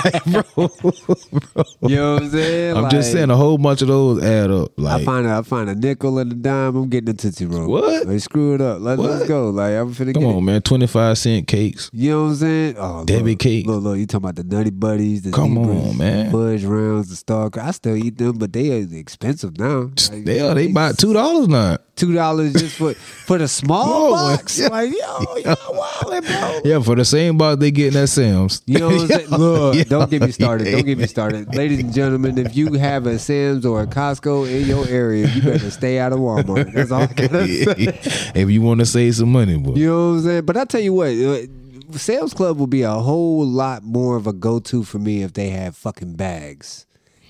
like, 0.04 0.24
bro, 0.24 0.42
bro. 0.56 1.64
you 1.82 1.96
know 1.96 2.14
what 2.14 2.22
I'm 2.24 2.30
saying? 2.30 2.76
I'm 2.76 2.90
just 2.90 3.08
Like, 3.08 3.16
saying 3.18 3.30
a 3.30 3.36
whole 3.36 3.56
bunch 3.58 3.82
of 3.82 3.88
those 3.88 4.22
add 4.22 4.50
up. 4.50 4.72
Like 4.78 5.02
I 5.02 5.04
find 5.04 5.26
a, 5.26 5.30
I 5.38 5.42
find 5.42 5.70
a 5.70 5.74
nickel 5.74 6.18
and 6.18 6.32
a 6.32 6.34
dime. 6.34 6.76
I'm 6.76 6.88
getting 6.88 7.10
a 7.10 7.14
tootsie 7.14 7.46
roll. 7.46 7.68
What? 7.70 8.06
Like, 8.06 8.20
screw 8.20 8.54
it 8.54 8.60
up. 8.60 8.80
Let, 8.80 8.98
Let's 8.98 9.28
go. 9.28 9.50
Like 9.50 9.72
I'm 9.74 9.94
finna 9.94 10.14
come 10.14 10.24
on, 10.26 10.38
it. 10.38 10.40
man. 10.42 10.62
Twenty 10.62 10.86
five 10.86 11.16
cent 11.18 11.46
cakes. 11.46 11.90
You 11.92 12.10
know 12.10 12.22
what 12.24 12.28
I'm 12.30 12.34
saying? 12.36 12.74
Oh, 12.78 13.04
Debbie 13.04 13.30
look, 13.32 13.38
cake. 13.40 13.66
Look, 13.66 13.82
look, 13.82 13.98
you 13.98 14.06
talking 14.06 14.28
about 14.28 14.36
the 14.36 14.44
Nutty 14.44 14.70
Buddies? 14.70 15.22
The 15.22 15.30
Come 15.32 15.54
Zebras, 15.54 15.86
on, 15.90 15.96
man. 15.98 16.26
the 16.26 16.32
Fudge 16.32 16.64
rounds, 16.64 17.08
the 17.10 17.16
Star. 17.16 17.50
I 17.60 17.70
still 17.70 17.96
eat 17.96 18.18
them, 18.18 18.38
but 18.38 18.52
they 18.52 18.72
are 18.82 18.86
expensive 18.98 19.58
now. 19.58 19.90
Like, 20.10 20.24
They 20.24 20.40
are 20.40 20.54
they 20.54 20.70
about 20.70 20.98
two 20.98 21.12
dollars 21.12 21.48
now. 21.48 21.78
Two 21.96 22.12
dollars 22.14 22.52
just 22.52 22.76
for 22.76 22.94
for 22.94 23.38
the 23.38 23.48
small 23.48 24.12
box. 24.12 24.58
Yeah. 24.66 24.68
Like 24.68 24.90
yo, 24.92 25.36
y'all 25.36 25.56
wildin', 25.56 26.26
bro. 26.26 26.60
Yeah, 26.64 26.80
for 26.80 26.94
the 26.94 27.04
same 27.04 27.36
box 27.36 27.58
they 27.58 27.70
getting 27.70 28.00
at 28.00 28.08
Sam's. 28.08 28.62
You 28.66 28.78
know 28.78 28.88
what 28.88 29.00
I'm 29.02 29.08
saying? 29.08 29.28
Look, 29.30 29.88
don't 29.88 30.10
get 30.10 30.22
me 30.22 30.30
started. 30.30 30.70
Don't 30.70 30.84
get 30.86 30.98
me 30.98 31.06
started. 31.16 31.54
Ladies 31.54 31.80
and 31.80 31.92
gentlemen, 31.92 32.38
if 32.38 32.56
you 32.56 32.74
have 32.74 33.06
a 33.06 33.18
Sam's 33.18 33.66
or 33.66 33.82
a 33.82 33.86
Costco 33.86 34.48
in 34.50 34.66
your 34.66 34.86
area, 34.88 35.26
you 35.28 35.42
better 35.42 35.70
stay 35.70 35.98
out 35.98 36.12
of 36.12 36.20
Walmart. 36.20 36.72
That's 36.72 36.90
all 36.90 37.02
I 37.02 37.06
gotta 37.06 37.46
say. 37.46 38.30
if 38.34 38.50
you 38.50 38.62
want 38.62 38.80
to 38.80 38.86
save 38.86 39.16
some 39.16 39.32
money, 39.32 39.58
boy. 39.58 39.74
You 39.74 39.88
know 39.88 40.10
what 40.10 40.16
I'm 40.18 40.22
saying? 40.22 40.44
But 40.46 40.56
I 40.56 40.64
tell 40.64 40.80
you 40.80 40.92
what, 40.92 41.08
uh, 41.08 41.46
Sam's 41.92 42.34
Club 42.34 42.58
will 42.58 42.66
be 42.66 42.82
a 42.82 42.90
whole 42.92 43.46
lot 43.46 43.82
more 43.84 44.16
of 44.16 44.26
a 44.26 44.32
go 44.32 44.58
to 44.60 44.82
for 44.84 44.98
me 44.98 45.22
if 45.22 45.32
they 45.32 45.50
have 45.50 45.76
fucking 45.76 46.14
bags. 46.14 46.85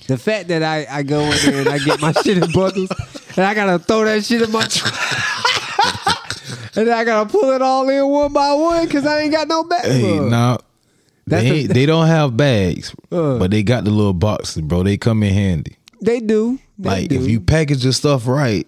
The 0.08 0.16
fact 0.18 0.48
that 0.48 0.62
I, 0.62 0.86
I 0.90 1.02
go 1.02 1.20
in 1.20 1.36
there 1.44 1.60
and 1.60 1.68
I 1.68 1.78
get 1.78 2.00
my 2.00 2.12
shit 2.22 2.38
in 2.38 2.50
bundles 2.52 2.90
and 3.36 3.44
I 3.44 3.54
gotta 3.54 3.78
throw 3.78 4.04
that 4.04 4.24
shit 4.24 4.42
in 4.42 4.52
my 4.52 4.64
truck. 4.66 4.94
and 6.76 6.90
I 6.90 7.04
gotta 7.04 7.28
pull 7.30 7.50
it 7.50 7.62
all 7.62 7.88
in 7.88 8.06
one 8.06 8.32
by 8.32 8.52
one 8.52 8.86
because 8.86 9.04
I 9.06 9.20
ain't 9.22 9.32
got 9.32 9.48
no 9.48 9.64
bag. 9.64 9.84
Hey, 9.84 10.18
now 10.20 10.58
That's 11.26 11.44
they 11.48 11.66
they 11.66 11.86
don't 11.86 12.06
have 12.06 12.36
bags, 12.36 12.94
Uh. 13.12 13.38
but 13.38 13.50
they 13.50 13.62
got 13.62 13.84
the 13.84 13.90
little 13.90 14.12
boxes, 14.12 14.62
bro. 14.62 14.82
They 14.82 14.96
come 14.96 15.22
in 15.22 15.34
handy. 15.34 15.76
They 16.00 16.20
do. 16.20 16.58
They 16.78 16.88
Like 16.88 17.08
do. 17.08 17.20
if 17.20 17.28
you 17.28 17.40
package 17.40 17.82
your 17.82 17.92
stuff 17.92 18.26
right, 18.26 18.66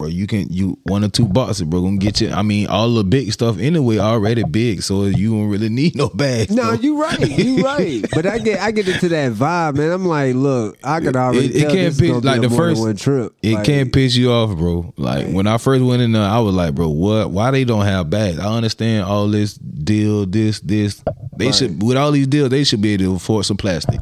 bro, 0.00 0.08
you 0.08 0.26
can 0.26 0.50
you 0.50 0.78
one 0.84 1.04
or 1.04 1.08
two 1.08 1.28
boxes, 1.28 1.62
bro, 1.66 1.82
gonna 1.82 1.98
get 1.98 2.20
you. 2.20 2.30
I 2.30 2.40
mean, 2.42 2.66
all 2.68 2.92
the 2.94 3.04
big 3.04 3.30
stuff 3.32 3.58
anyway 3.58 3.98
already 3.98 4.42
big, 4.44 4.82
so 4.82 5.04
you 5.04 5.30
don't 5.32 5.48
really 5.48 5.68
need 5.80 5.94
no 5.94 6.08
bags. 6.08 6.50
No, 6.50 6.62
bro. 6.64 6.72
you 6.80 7.00
right. 7.02 7.20
You 7.38 7.62
right. 7.64 8.04
But 8.14 8.24
I 8.26 8.38
get 8.38 8.60
I 8.60 8.70
get 8.70 8.88
into 8.88 9.08
that 9.10 9.32
vibe, 9.32 9.76
man. 9.76 9.90
I'm 9.92 10.06
like, 10.06 10.34
look, 10.34 10.78
I 10.82 11.00
could 11.00 11.14
already 11.16 11.46
It- 11.46 11.56
it 11.56 11.70
can't 11.70 11.96
piss- 11.98 12.24
like 12.24 12.40
the 12.40 12.48
first- 12.50 12.80
one 12.80 12.96
trip. 12.96 13.34
It 13.42 13.54
Like, 13.54 13.64
can't 13.64 13.92
piss 13.92 14.16
you 14.16 14.32
off, 14.32 14.56
bro. 14.56 14.92
Like 14.96 15.28
when 15.28 15.46
I 15.46 15.58
first 15.58 15.84
went 15.84 16.00
in 16.02 16.12
there, 16.12 16.22
I 16.22 16.38
was 16.40 16.54
like, 16.54 16.74
bro, 16.74 16.88
what? 16.88 17.30
Why 17.30 17.50
they 17.50 17.64
don't 17.64 17.84
have 17.84 18.08
bags? 18.10 18.38
I 18.38 18.46
understand 18.56 19.04
all 19.04 19.28
this 19.28 19.54
deal, 19.54 20.24
this, 20.26 20.60
this. 20.60 21.02
They 21.36 21.46
Right. 21.46 21.54
should 21.54 21.82
with 21.82 21.96
all 21.96 22.10
these 22.12 22.26
deals, 22.26 22.48
they 22.50 22.64
should 22.64 22.80
be 22.80 22.94
able 22.94 23.04
to 23.04 23.14
afford 23.16 23.44
some 23.46 23.56
plastic. 23.58 24.00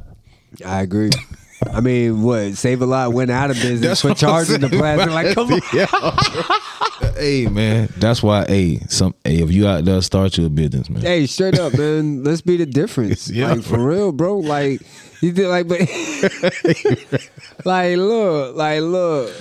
I 0.65 0.81
agree. 0.83 1.11
I 1.73 1.81
mean, 1.81 2.23
what? 2.23 2.55
Save 2.57 2.83
a 2.83 2.87
lot 2.87 3.13
went 3.13 3.31
out 3.31 3.51
of 3.51 3.57
business 3.61 4.01
for 4.01 4.15
charging 4.15 4.61
the 4.61 4.69
plastic. 4.69 5.11
Like, 5.11 5.35
come 5.35 5.53
on. 5.53 7.15
hey 7.17 7.47
man, 7.47 7.89
that's 7.97 8.23
why. 8.23 8.45
Hey, 8.47 8.81
some. 8.89 9.15
Hey, 9.25 9.43
if 9.43 9.51
you 9.53 9.67
out 9.67 9.85
there, 9.85 10.01
start 10.03 10.37
your 10.39 10.49
business, 10.51 10.89
man. 10.89 11.03
Hey, 11.03 11.27
straight 11.27 11.59
up, 11.59 11.77
man. 11.77 12.25
Let's 12.25 12.43
be 12.43 12.57
the 12.57 12.67
difference. 12.67 13.31
Yeah. 13.31 13.53
Like 13.53 13.63
for 13.63 13.85
real, 13.85 14.13
bro. 14.13 14.39
Like 14.39 14.83
you 15.21 15.33
did 15.33 15.49
like 15.49 15.69
but 15.69 15.81
like 17.65 17.97
look, 17.97 18.57
like 18.57 18.81
look. 18.81 19.35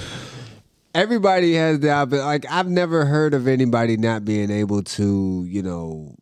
Everybody 0.96 1.54
has 1.54 1.80
the 1.80 1.92
opposite. 1.92 2.26
Like 2.26 2.46
I've 2.50 2.70
never 2.70 3.06
heard 3.06 3.34
of 3.36 3.48
anybody 3.48 3.98
not 3.98 4.26
being 4.26 4.50
able 4.50 4.82
to, 4.84 5.46
you 5.48 5.62
know, 5.62 6.16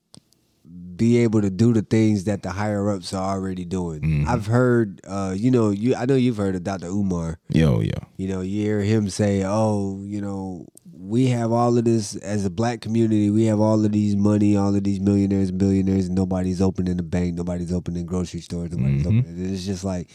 be 0.98 1.18
able 1.20 1.42
to 1.42 1.50
do 1.50 1.74
the 1.74 1.82
things 1.82 2.24
that 2.26 2.44
the 2.44 2.52
higher 2.52 2.90
ups 2.90 3.14
are 3.14 3.36
already 3.36 3.66
doing. 3.66 4.02
Mm-hmm. 4.02 4.30
I've 4.30 4.46
heard 4.48 5.02
uh, 5.08 5.34
you 5.38 5.52
know, 5.52 5.70
you 5.72 5.96
I 5.96 6.06
know 6.06 6.16
you've 6.16 6.38
heard 6.38 6.56
of 6.56 6.64
Dr. 6.64 6.88
Umar. 6.88 7.40
Yo, 7.50 7.80
yo. 7.82 7.92
You 8.18 8.28
know, 8.28 8.42
you 8.42 8.62
hear 8.62 8.82
him 8.82 9.10
say, 9.10 9.44
"Oh, 9.46 10.02
you 10.04 10.22
know, 10.22 10.68
we 10.98 11.28
have 11.28 11.52
all 11.52 11.78
of 11.78 11.84
this 11.86 12.16
as 12.18 12.46
a 12.46 12.50
black 12.50 12.82
community. 12.82 13.30
We 13.30 13.46
have 13.46 13.60
all 13.60 13.84
of 13.86 13.92
these 13.92 14.16
money, 14.16 14.56
all 14.58 14.76
of 14.76 14.84
these 14.84 15.00
millionaires 15.00 15.50
and 15.50 15.58
billionaires, 15.58 16.06
and 16.08 16.16
nobody's 16.16 16.62
opening 16.62 16.98
the 16.98 17.04
bank, 17.04 17.36
nobody's 17.36 17.74
opening 17.74 18.06
grocery 18.06 18.42
stores, 18.42 18.72
nobody's 18.72 19.06
Mm-hmm. 19.06 19.20
opening." 19.20 19.54
It's 19.54 19.66
just 19.66 19.84
like 19.84 20.10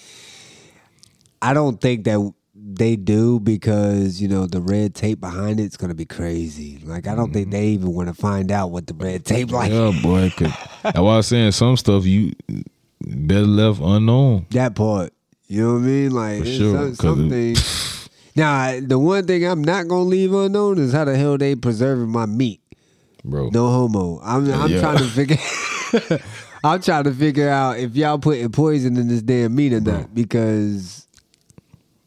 I 1.43 1.55
don't 1.55 1.81
think 1.81 2.05
that 2.05 2.33
they 2.63 2.97
do 2.97 3.41
because 3.41 4.21
you 4.21 4.29
know 4.29 4.47
the 4.47 4.61
red 4.61 4.95
tape 4.95 5.21
behind 5.21 5.61
it's 5.61 5.77
gonna 5.77 5.95
be 5.95 6.05
crazy. 6.05 6.79
Like 6.85 7.07
I 7.07 7.15
don't 7.15 7.33
think 7.33 7.49
mm-hmm. 7.49 7.53
they 7.53 7.67
even 7.69 7.93
want 7.95 8.09
to 8.09 8.15
find 8.15 8.51
out 8.53 8.71
what 8.71 8.87
the 8.87 8.95
red 8.95 9.25
tape 9.25 9.51
like. 9.51 9.73
Yeah, 9.73 9.93
boy. 10.03 10.31
Cause 10.37 10.53
that's 10.83 10.99
why 10.99 11.15
I 11.15 11.17
was 11.17 11.27
saying 11.27 11.53
some 11.53 11.77
stuff 11.77 12.05
you 12.05 12.33
better 13.01 13.47
left 13.47 13.81
unknown. 13.81 14.47
That 14.51 14.75
part. 14.75 15.13
You 15.47 15.63
know 15.63 15.73
what 15.75 15.79
I 15.79 15.83
mean? 15.83 16.11
Like 16.13 16.39
For 16.41 16.47
sure, 16.47 16.95
some, 16.95 17.31
something. 17.31 17.57
now, 18.37 18.79
the 18.81 18.99
one 18.99 19.27
thing 19.27 19.45
I'm 19.45 19.65
not 19.65 19.89
gonna 19.89 20.03
leave 20.03 20.33
unknown 20.33 20.79
is 20.79 20.93
how 20.93 21.05
the 21.05 21.17
hell 21.17 21.39
they 21.39 21.55
preserving 21.57 22.11
my 22.11 22.27
meat. 22.27 22.61
Bro. 23.25 23.51
No 23.51 23.69
homo. 23.69 24.21
I'm 24.23 24.51
I'm 24.53 24.71
Yeah. 24.71 24.81
trying 24.81 24.99
to 24.99 25.05
figure. 25.05 25.39
I'm 26.65 26.81
trying 26.83 27.05
to 27.05 27.13
figure 27.13 27.49
out 27.49 27.79
if 27.79 27.97
y'all 27.97 28.19
putting 28.19 28.51
poison 28.53 28.97
in 28.97 29.09
this 29.09 29.23
damn 29.23 29.55
meat 29.55 29.73
or 29.73 29.81
not 29.81 30.15
because 30.15 31.07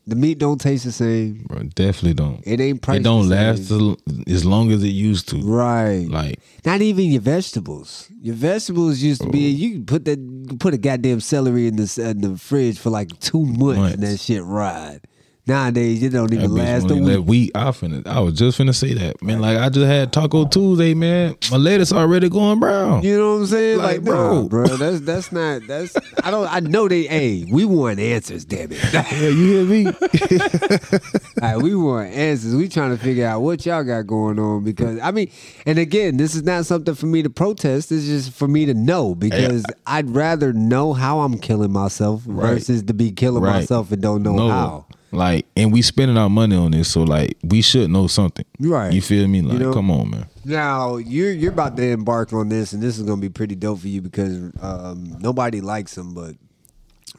the 0.05 0.15
meat 0.15 0.37
don't 0.37 0.59
taste 0.59 0.83
the 0.83 0.91
same. 0.91 1.45
Bro, 1.47 1.63
definitely 1.75 2.13
don't. 2.15 2.41
It 2.45 2.59
ain't 2.59 2.81
priced 2.81 3.01
It 3.01 3.03
don't 3.03 3.29
last 3.29 3.71
as, 3.71 3.97
as 4.27 4.45
long 4.45 4.71
as 4.71 4.83
it 4.83 4.89
used 4.89 5.29
to. 5.29 5.39
Right. 5.41 6.07
Like 6.09 6.39
Not 6.65 6.81
even 6.81 7.05
your 7.05 7.21
vegetables. 7.21 8.09
Your 8.21 8.35
vegetables 8.35 8.99
used 8.99 9.21
to 9.21 9.29
be 9.29 9.45
oh. 9.45 9.57
you 9.57 9.71
can 9.75 9.85
put 9.85 10.05
that 10.05 10.17
can 10.17 10.57
put 10.57 10.73
a 10.73 10.77
goddamn 10.77 11.21
celery 11.21 11.67
in 11.67 11.77
the 11.77 12.05
in 12.09 12.21
the 12.21 12.37
fridge 12.37 12.77
for 12.79 12.89
like 12.89 13.17
two 13.19 13.45
months, 13.45 13.79
Months. 13.79 13.93
and 13.93 14.03
that 14.03 14.17
shit 14.19 14.43
ride. 14.43 15.01
Nowadays, 15.45 16.01
it 16.01 16.11
don't 16.11 16.31
even 16.33 16.55
last 16.55 16.89
a 16.89 16.93
only 16.93 17.17
week. 17.19 17.51
I 17.53 17.65
finna. 17.71 18.07
I 18.07 18.21
was 18.21 18.33
just 18.35 18.57
finna 18.57 18.73
say 18.73 18.93
that, 18.93 19.21
man. 19.21 19.41
Like 19.41 19.57
I 19.57 19.67
just 19.67 19.85
had 19.85 20.13
Taco 20.13 20.45
Tuesday, 20.45 20.93
man. 20.93 21.35
My 21.51 21.57
lettuce 21.57 21.91
already 21.91 22.29
going 22.29 22.61
brown. 22.61 23.03
You 23.03 23.17
know 23.17 23.33
what 23.33 23.39
I'm 23.41 23.45
saying? 23.47 23.77
Like, 23.79 23.97
Like, 23.97 24.03
bro. 24.05 24.47
bro, 24.47 24.67
bro, 24.67 24.77
that's 24.77 25.01
that's 25.01 25.31
not 25.33 25.67
that's. 25.67 25.99
I 26.23 26.31
don't. 26.31 26.47
I 26.47 26.61
know 26.61 26.87
they. 26.87 27.03
Hey, 27.07 27.43
we 27.45 27.65
want 27.65 27.99
answers, 27.99 28.45
damn 28.45 28.71
it. 28.71 28.79
Yeah, 28.93 29.27
you 29.27 29.45
hear 29.45 29.65
me? 29.65 29.85
All 31.41 31.49
right, 31.55 31.57
we 31.57 31.75
want 31.75 32.13
answers. 32.13 32.55
We 32.55 32.69
trying 32.69 32.95
to 32.97 33.03
figure 33.03 33.25
out 33.27 33.41
what 33.41 33.65
y'all 33.65 33.83
got 33.83 34.07
going 34.07 34.39
on 34.39 34.63
because 34.63 34.97
I 35.01 35.11
mean, 35.11 35.29
and 35.65 35.77
again, 35.77 36.15
this 36.15 36.35
is 36.35 36.43
not 36.43 36.65
something 36.65 36.95
for 36.95 37.07
me 37.07 37.21
to 37.21 37.29
protest. 37.29 37.91
It's 37.91 38.05
just 38.05 38.31
for 38.31 38.47
me 38.47 38.65
to 38.67 38.73
know 38.73 39.13
because 39.13 39.65
I'd 39.85 40.09
rather 40.09 40.53
know 40.53 40.93
how 40.93 41.19
I'm 41.19 41.37
killing 41.37 41.73
myself 41.73 42.23
Right. 42.25 42.51
versus 42.53 42.83
to 42.83 42.93
be 42.93 43.11
killing 43.11 43.43
Right. 43.43 43.55
myself 43.59 43.91
and 43.91 44.01
don't 44.01 44.23
know 44.23 44.35
No. 44.37 44.49
how. 44.49 44.85
Like, 45.13 45.45
and 45.55 45.71
we 45.71 45.81
spending 45.81 46.17
our 46.17 46.29
money 46.29 46.55
on 46.55 46.71
this, 46.71 46.91
so 46.91 47.03
like 47.03 47.37
we 47.43 47.61
should 47.61 47.89
know 47.89 48.07
something. 48.07 48.45
Right. 48.59 48.91
You 48.93 49.01
feel 49.01 49.27
me? 49.27 49.41
Like, 49.41 49.59
know? 49.59 49.73
come 49.73 49.91
on, 49.91 50.09
man. 50.09 50.27
Now 50.45 50.97
you're 50.97 51.31
you're 51.31 51.51
about 51.53 51.77
to 51.77 51.83
embark 51.83 52.33
on 52.33 52.49
this, 52.49 52.73
and 52.73 52.81
this 52.81 52.97
is 52.97 53.03
gonna 53.05 53.21
be 53.21 53.29
pretty 53.29 53.55
dope 53.55 53.79
for 53.79 53.87
you 53.87 54.01
because 54.01 54.51
um, 54.61 55.17
nobody 55.19 55.61
likes 55.61 55.97
him, 55.97 56.13
but 56.13 56.35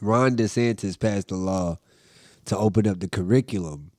Ron 0.01 0.35
DeSantis 0.35 0.99
passed 0.99 1.31
a 1.31 1.35
law 1.35 1.77
to 2.45 2.57
open 2.57 2.87
up 2.87 2.99
the 2.99 3.07
curriculum 3.07 3.91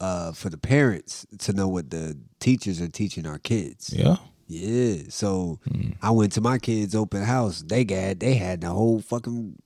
uh, 0.00 0.32
for 0.32 0.48
the 0.48 0.56
parents 0.58 1.26
to 1.38 1.52
know 1.52 1.68
what 1.68 1.90
the 1.90 2.16
teachers 2.40 2.80
are 2.80 2.88
teaching 2.88 3.26
our 3.26 3.38
kids. 3.38 3.92
Yeah. 3.92 4.16
Yeah. 4.48 5.02
So 5.08 5.58
Hmm. 5.68 5.90
I 6.00 6.12
went 6.12 6.32
to 6.34 6.40
my 6.40 6.58
kids' 6.58 6.94
open 6.94 7.22
house. 7.24 7.62
They 7.66 7.84
got 7.84 8.20
they 8.20 8.34
had 8.34 8.60
the 8.60 8.68
whole 8.70 9.00
fucking 9.00 9.56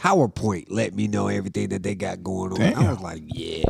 PowerPoint 0.00 0.66
let 0.70 0.94
me 0.94 1.08
know 1.08 1.28
everything 1.28 1.68
that 1.68 1.82
they 1.82 1.94
got 1.94 2.22
going 2.24 2.52
on. 2.52 2.60
I 2.74 2.90
was 2.90 3.00
like, 3.00 3.22
yeah. 3.26 3.64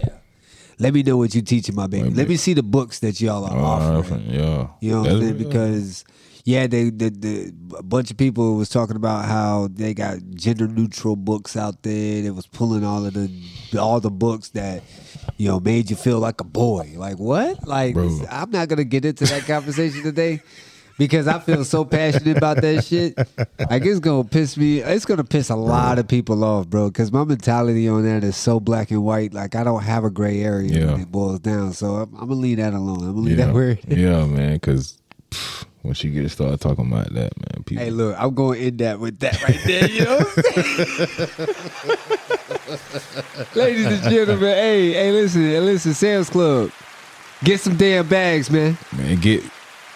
Let 0.78 0.94
me 0.94 1.02
know 1.02 1.16
what 1.18 1.34
you're 1.34 1.42
teaching 1.44 1.74
my 1.74 1.86
baby. 1.88 2.04
Wait 2.04 2.12
a 2.14 2.16
Let 2.16 2.28
me 2.28 2.36
see 2.36 2.54
the 2.54 2.62
books 2.62 3.00
that 3.00 3.20
y'all 3.20 3.44
are 3.44 3.56
Oh, 3.56 3.98
offering. 3.98 4.24
yeah. 4.30 4.68
You 4.80 4.92
know 4.92 5.00
what 5.02 5.10
I'm 5.10 5.20
saying? 5.20 5.36
Because 5.38 6.04
yeah, 6.44 6.66
they 6.66 6.88
the, 6.88 7.10
the 7.10 7.52
a 7.76 7.82
bunch 7.82 8.10
of 8.10 8.16
people 8.16 8.54
was 8.56 8.70
talking 8.70 8.96
about 8.96 9.26
how 9.26 9.68
they 9.72 9.92
got 9.92 10.18
gender 10.34 10.66
neutral 10.68 11.16
books 11.16 11.54
out 11.56 11.82
there. 11.82 12.22
They 12.22 12.30
was 12.30 12.46
pulling 12.46 12.82
all 12.84 13.04
of 13.04 13.12
the 13.12 13.30
all 13.78 14.00
the 14.00 14.10
books 14.10 14.48
that 14.50 14.82
you 15.36 15.48
know 15.48 15.60
made 15.60 15.90
you 15.90 15.96
feel 15.96 16.18
like 16.18 16.40
a 16.40 16.44
boy. 16.44 16.92
Like 16.96 17.18
what? 17.18 17.66
Like 17.68 17.92
Bro. 17.94 18.20
I'm 18.30 18.50
not 18.50 18.68
gonna 18.68 18.84
get 18.84 19.04
into 19.04 19.24
that 19.26 19.42
conversation 19.42 20.02
today. 20.02 20.40
Because 21.00 21.26
I 21.26 21.38
feel 21.38 21.64
so 21.64 21.82
passionate 21.86 22.36
about 22.36 22.58
that 22.58 22.84
shit, 22.84 23.16
like 23.70 23.86
it's 23.86 24.00
gonna 24.00 24.22
piss 24.22 24.58
me. 24.58 24.80
It's 24.80 25.06
gonna 25.06 25.24
piss 25.24 25.48
a 25.48 25.56
lot 25.56 25.98
of 25.98 26.06
people 26.06 26.44
off, 26.44 26.68
bro. 26.68 26.90
Because 26.90 27.10
my 27.10 27.24
mentality 27.24 27.88
on 27.88 28.04
that 28.04 28.22
is 28.22 28.36
so 28.36 28.60
black 28.60 28.90
and 28.90 29.02
white. 29.02 29.32
Like 29.32 29.54
I 29.54 29.64
don't 29.64 29.82
have 29.82 30.04
a 30.04 30.10
gray 30.10 30.42
area 30.42 30.68
Yeah. 30.68 30.92
when 30.92 31.00
it 31.00 31.10
boils 31.10 31.40
down. 31.40 31.72
So 31.72 31.94
I'm, 31.94 32.14
I'm 32.16 32.28
gonna 32.28 32.34
leave 32.34 32.58
that 32.58 32.74
alone. 32.74 32.98
I'm 32.98 33.14
gonna 33.14 33.20
leave 33.26 33.38
yeah. 33.38 33.46
that 33.46 33.54
where. 33.54 33.78
yeah, 33.88 34.26
man. 34.26 34.56
Because 34.56 34.98
once 35.82 36.04
you 36.04 36.10
get 36.10 36.30
started 36.30 36.60
talking 36.60 36.92
about 36.92 37.06
that, 37.14 37.32
man, 37.34 37.64
people. 37.64 37.82
Hey, 37.82 37.88
look, 37.90 38.14
I'm 38.20 38.34
going 38.34 38.60
end 38.60 38.80
that 38.80 39.00
with 39.00 39.20
that 39.20 39.42
right 39.42 39.58
there. 39.64 39.88
You 39.88 40.04
know, 40.04 40.18
what 40.18 40.46
I'm 43.48 43.58
ladies 43.58 43.86
and 43.86 44.02
gentlemen. 44.02 44.54
Hey, 44.54 44.92
hey, 44.92 45.12
listen, 45.12 45.64
listen, 45.64 45.94
Sam's 45.94 46.28
Club. 46.28 46.70
Get 47.42 47.58
some 47.58 47.78
damn 47.78 48.06
bags, 48.06 48.50
man. 48.50 48.76
Man, 48.92 49.18
get 49.18 49.42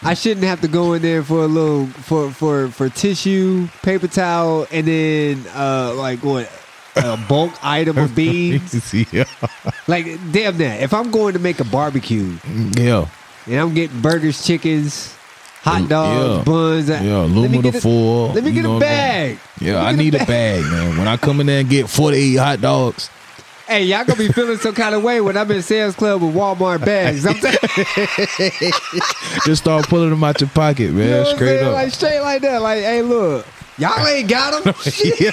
I 0.04 0.14
shouldn't 0.14 0.44
have 0.44 0.60
to 0.60 0.68
go 0.68 0.92
in 0.92 1.02
there 1.02 1.22
for 1.22 1.44
a 1.44 1.46
little 1.46 1.86
for 1.86 2.30
for 2.30 2.68
for 2.68 2.88
tissue, 2.90 3.68
paper 3.82 4.06
towel, 4.08 4.66
and 4.70 4.86
then 4.86 5.44
uh 5.54 5.94
like 5.94 6.20
what 6.22 6.50
a 6.96 7.16
bulk 7.28 7.52
item 7.62 7.96
of 7.98 8.14
beans. 8.14 8.92
yeah. 9.12 9.24
Like 9.88 10.04
damn 10.30 10.58
that. 10.58 10.82
If 10.82 10.92
I'm 10.92 11.10
going 11.10 11.32
to 11.34 11.38
make 11.40 11.58
a 11.60 11.64
barbecue 11.64 12.36
Yeah. 12.76 13.06
and 13.46 13.54
I'm 13.60 13.74
getting 13.74 14.00
burgers, 14.02 14.44
chickens, 14.46 15.14
hot 15.62 15.88
dogs, 15.88 16.38
Yeah. 16.38 16.44
buns, 16.44 16.88
Yeah, 16.88 16.94
let 16.96 17.02
me 17.02 17.36
aluminum 17.36 17.62
get 17.62 17.74
a- 17.76 17.80
foil. 17.80 18.32
Let 18.32 18.44
me 18.44 18.52
get 18.52 18.64
a 18.66 18.68
what 18.68 18.74
I'm 18.76 18.80
saying? 18.82 19.36
bag. 19.36 19.38
Yeah, 19.60 19.82
I 19.82 19.92
need 19.92 20.14
a 20.14 20.24
bag, 20.26 20.62
man. 20.64 20.98
When 20.98 21.08
I 21.08 21.16
come 21.16 21.40
in 21.40 21.46
there 21.46 21.60
and 21.60 21.68
get 21.68 21.88
48 21.88 22.36
hot 22.36 22.60
dogs, 22.60 23.08
Hey, 23.66 23.84
y'all 23.84 24.04
gonna 24.04 24.18
be 24.18 24.28
feeling 24.28 24.58
some 24.58 24.74
kind 24.74 24.94
of 24.94 25.02
way 25.02 25.22
when 25.22 25.38
I'm 25.38 25.50
in 25.50 25.62
Sam's 25.62 25.94
Club 25.94 26.20
with 26.20 26.34
Walmart 26.34 26.84
bags. 26.84 27.24
I'm 27.24 27.36
saying, 27.36 27.56
just 29.46 29.62
start 29.62 29.88
pulling 29.88 30.10
them 30.10 30.22
out 30.22 30.38
your 30.38 30.50
pocket, 30.50 30.92
man. 30.92 31.08
you 31.08 31.14
know 31.14 31.24
straight 31.34 31.62
up. 31.62 31.72
like 31.72 31.92
straight 31.92 32.20
like 32.20 32.42
that. 32.42 32.60
Like, 32.60 32.82
hey, 32.82 33.00
look, 33.00 33.46
y'all 33.78 34.06
ain't 34.06 34.28
got 34.28 34.62
them. 34.62 34.74
yeah, 35.18 35.30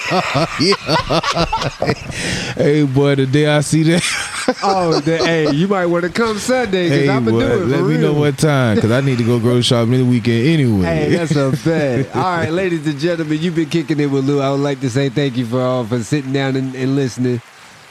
yeah. 0.62 1.94
hey, 2.56 2.84
boy, 2.84 3.16
the 3.16 3.26
day 3.26 3.48
I 3.48 3.60
see 3.60 3.84
that, 3.84 4.58
oh, 4.64 5.02
the, 5.02 5.18
hey, 5.18 5.52
you 5.52 5.68
might 5.68 5.88
want 5.88 6.06
to 6.06 6.10
come 6.10 6.38
Sunday 6.38 6.86
because 6.86 7.02
hey, 7.02 7.10
I'm 7.10 7.26
gonna 7.26 7.38
do 7.38 7.64
it. 7.64 7.66
let 7.66 7.84
me 7.84 7.98
know 7.98 8.14
what 8.14 8.38
time, 8.38 8.76
because 8.76 8.92
I 8.92 9.02
need 9.02 9.18
to 9.18 9.26
go 9.26 9.42
grocery 9.42 9.64
shopping 9.64 9.92
this 9.92 10.04
weekend 10.04 10.48
anyway. 10.48 10.86
Hey, 10.86 11.10
that's 11.18 11.36
a 11.36 11.54
fact. 11.54 12.16
All 12.16 12.22
right, 12.22 12.50
ladies 12.50 12.88
and 12.88 12.98
gentlemen, 12.98 13.40
you've 13.42 13.56
been 13.56 13.70
kicking 13.70 14.00
it 14.00 14.06
with 14.06 14.24
Lou. 14.24 14.40
I 14.40 14.52
would 14.52 14.62
like 14.62 14.80
to 14.80 14.90
say 14.90 15.10
thank 15.10 15.36
you 15.36 15.46
for 15.46 15.60
all 15.60 15.84
for 15.86 16.02
sitting 16.02 16.32
down 16.32 16.56
and, 16.56 16.74
and 16.76 16.96
listening. 16.96 17.42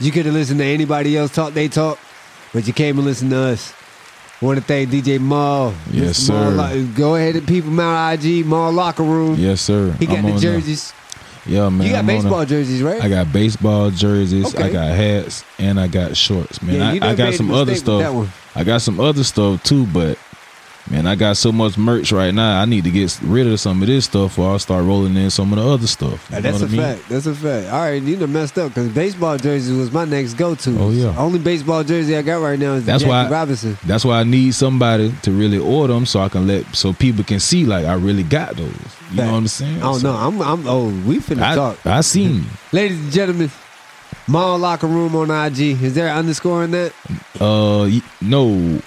You 0.01 0.11
could 0.11 0.25
have 0.27 0.35
listened 0.35 0.61
to 0.61 0.65
anybody 0.67 1.17
else 1.17 1.33
talk 1.35 1.53
they 1.53 1.69
talk, 1.69 1.99
but 2.53 2.67
you 2.67 2.73
came 2.73 2.97
and 2.99 3.07
listened 3.07 3.31
to 3.31 3.39
us. 3.39 3.73
Want 4.41 4.59
to 4.59 4.65
thank 4.65 4.89
DJ 4.89 5.21
Mall. 5.21 5.75
Yes, 5.91 6.19
Mr. 6.21 6.31
Mall 6.31 6.51
sir. 6.71 6.77
Lo- 6.77 6.87
Go 6.95 7.17
ahead 7.17 7.37
and 7.37 7.47
people 7.47 7.71
him 7.71 7.81
out 7.81 8.15
IG 8.25 8.47
Mall 8.47 8.73
Locker 8.73 9.03
Room. 9.03 9.35
yes, 9.39 9.61
sir. 9.61 9.93
He 9.99 10.07
got 10.07 10.19
I'm 10.19 10.25
the 10.35 10.39
jerseys. 10.39 10.93
there. 10.93 10.97
Yeah, 11.55 11.69
man. 11.69 11.87
you 11.87 11.93
got 11.93 11.99
I'm 12.01 12.07
baseball 12.07 12.39
there. 12.39 12.47
jerseys, 12.47 12.83
right? 12.83 13.03
I 13.03 13.09
got 13.11 13.33
baseball 13.33 13.91
jerseys. 13.91 14.55
Okay. 14.55 14.65
I 14.65 14.73
got 14.73 14.95
hats, 14.95 15.45
and 15.59 15.79
I 15.79 15.89
got 15.89 16.17
shorts, 16.17 16.63
man. 16.63 16.97
Yeah, 16.97 17.07
I, 17.07 17.11
I 17.11 17.15
got 17.15 17.35
some 17.35 17.51
other 17.51 17.73
mistake 17.73 17.89
with 17.89 17.99
that 18.01 18.11
stuff. 18.13 18.57
I 18.57 18.65
got 18.65 18.81
some 18.83 18.99
other 19.01 19.25
stuff 19.25 19.63
too, 19.63 19.87
but 19.87 20.19
man, 20.89 21.07
I 21.07 21.15
got 21.17 21.37
so 21.37 21.51
much 21.53 21.77
merch 21.77 22.13
right 22.13 22.33
now. 22.33 22.61
I 22.61 22.65
need 22.65 22.85
to 22.85 22.91
get 22.91 23.19
rid 23.23 23.47
of 23.47 23.59
some 23.61 23.83
of 23.83 23.89
this 23.89 24.05
stuff, 24.07 24.39
or 24.39 24.51
I'll 24.53 24.59
start 24.59 24.85
rolling 24.85 25.17
in 25.17 25.31
some 25.31 25.53
of 25.53 25.59
the 25.59 25.69
other 25.69 25.87
stuff. 25.87 26.29
That's 26.29 26.63
a 26.63 26.65
I 26.65 26.69
mean? 26.69 26.81
fact. 26.81 27.09
That's 27.09 27.27
a 27.27 27.35
fact. 27.35 27.73
All 27.73 27.81
right, 27.81 28.03
you 28.03 28.17
done 28.17 28.33
messed 28.33 28.59
up 28.59 28.69
because 28.69 28.89
baseball 28.91 29.37
jerseys 29.37 29.77
was 29.77 29.91
my 29.93 30.05
next 30.05 30.35
go-to. 30.35 30.77
Oh, 30.79 30.91
yeah. 30.91 31.15
Only 31.19 31.39
baseball 31.39 31.85
jersey 31.85 32.17
I 32.17 32.23
got 32.23 32.41
right 32.43 32.59
now 32.59 32.75
is 32.75 32.87
That's 32.87 33.03
Jackie 33.03 33.11
why- 33.11 33.29
Robinson. 33.31 33.77
That's 33.85 34.05
why 34.05 34.21
I 34.21 34.25
need 34.25 34.55
somebody 34.55 35.13
to 35.23 35.31
really 35.33 35.59
order 35.59 35.93
them, 35.95 36.07
so 36.07 36.21
I 36.21 36.29
can 36.29 36.47
let 36.47 36.65
so 36.75 36.93
people 36.93 37.25
can 37.25 37.41
see 37.41 37.65
like 37.67 37.85
I 37.87 37.95
really 37.95 38.23
got 38.23 38.57
those. 38.57 38.73
You 39.11 39.17
know 39.17 39.33
what 39.33 39.39
I'm 39.39 39.49
saying? 39.49 39.81
Oh 39.83 39.99
So 39.99 40.13
no, 40.13 40.19
I'm 40.19 40.41
I'm 40.41 40.67
old. 40.69 41.05
We 41.05 41.19
finna 41.19 41.43
I, 41.43 41.55
talk. 41.57 41.85
I 41.87 42.01
seen 42.03 42.35
you. 42.37 42.45
Ladies 42.73 43.01
and 43.01 43.11
gentlemen, 43.13 43.51
Mall 44.29 44.59
Locker 44.59 44.87
Room 44.87 45.17
on 45.17 45.31
IG. 45.31 45.83
Is 45.83 45.95
there 45.95 46.07
an 46.09 46.17
underscore 46.19 46.63
in 46.65 46.71
that? 46.71 46.93
Uh, 47.41 47.89
no, 48.21 48.81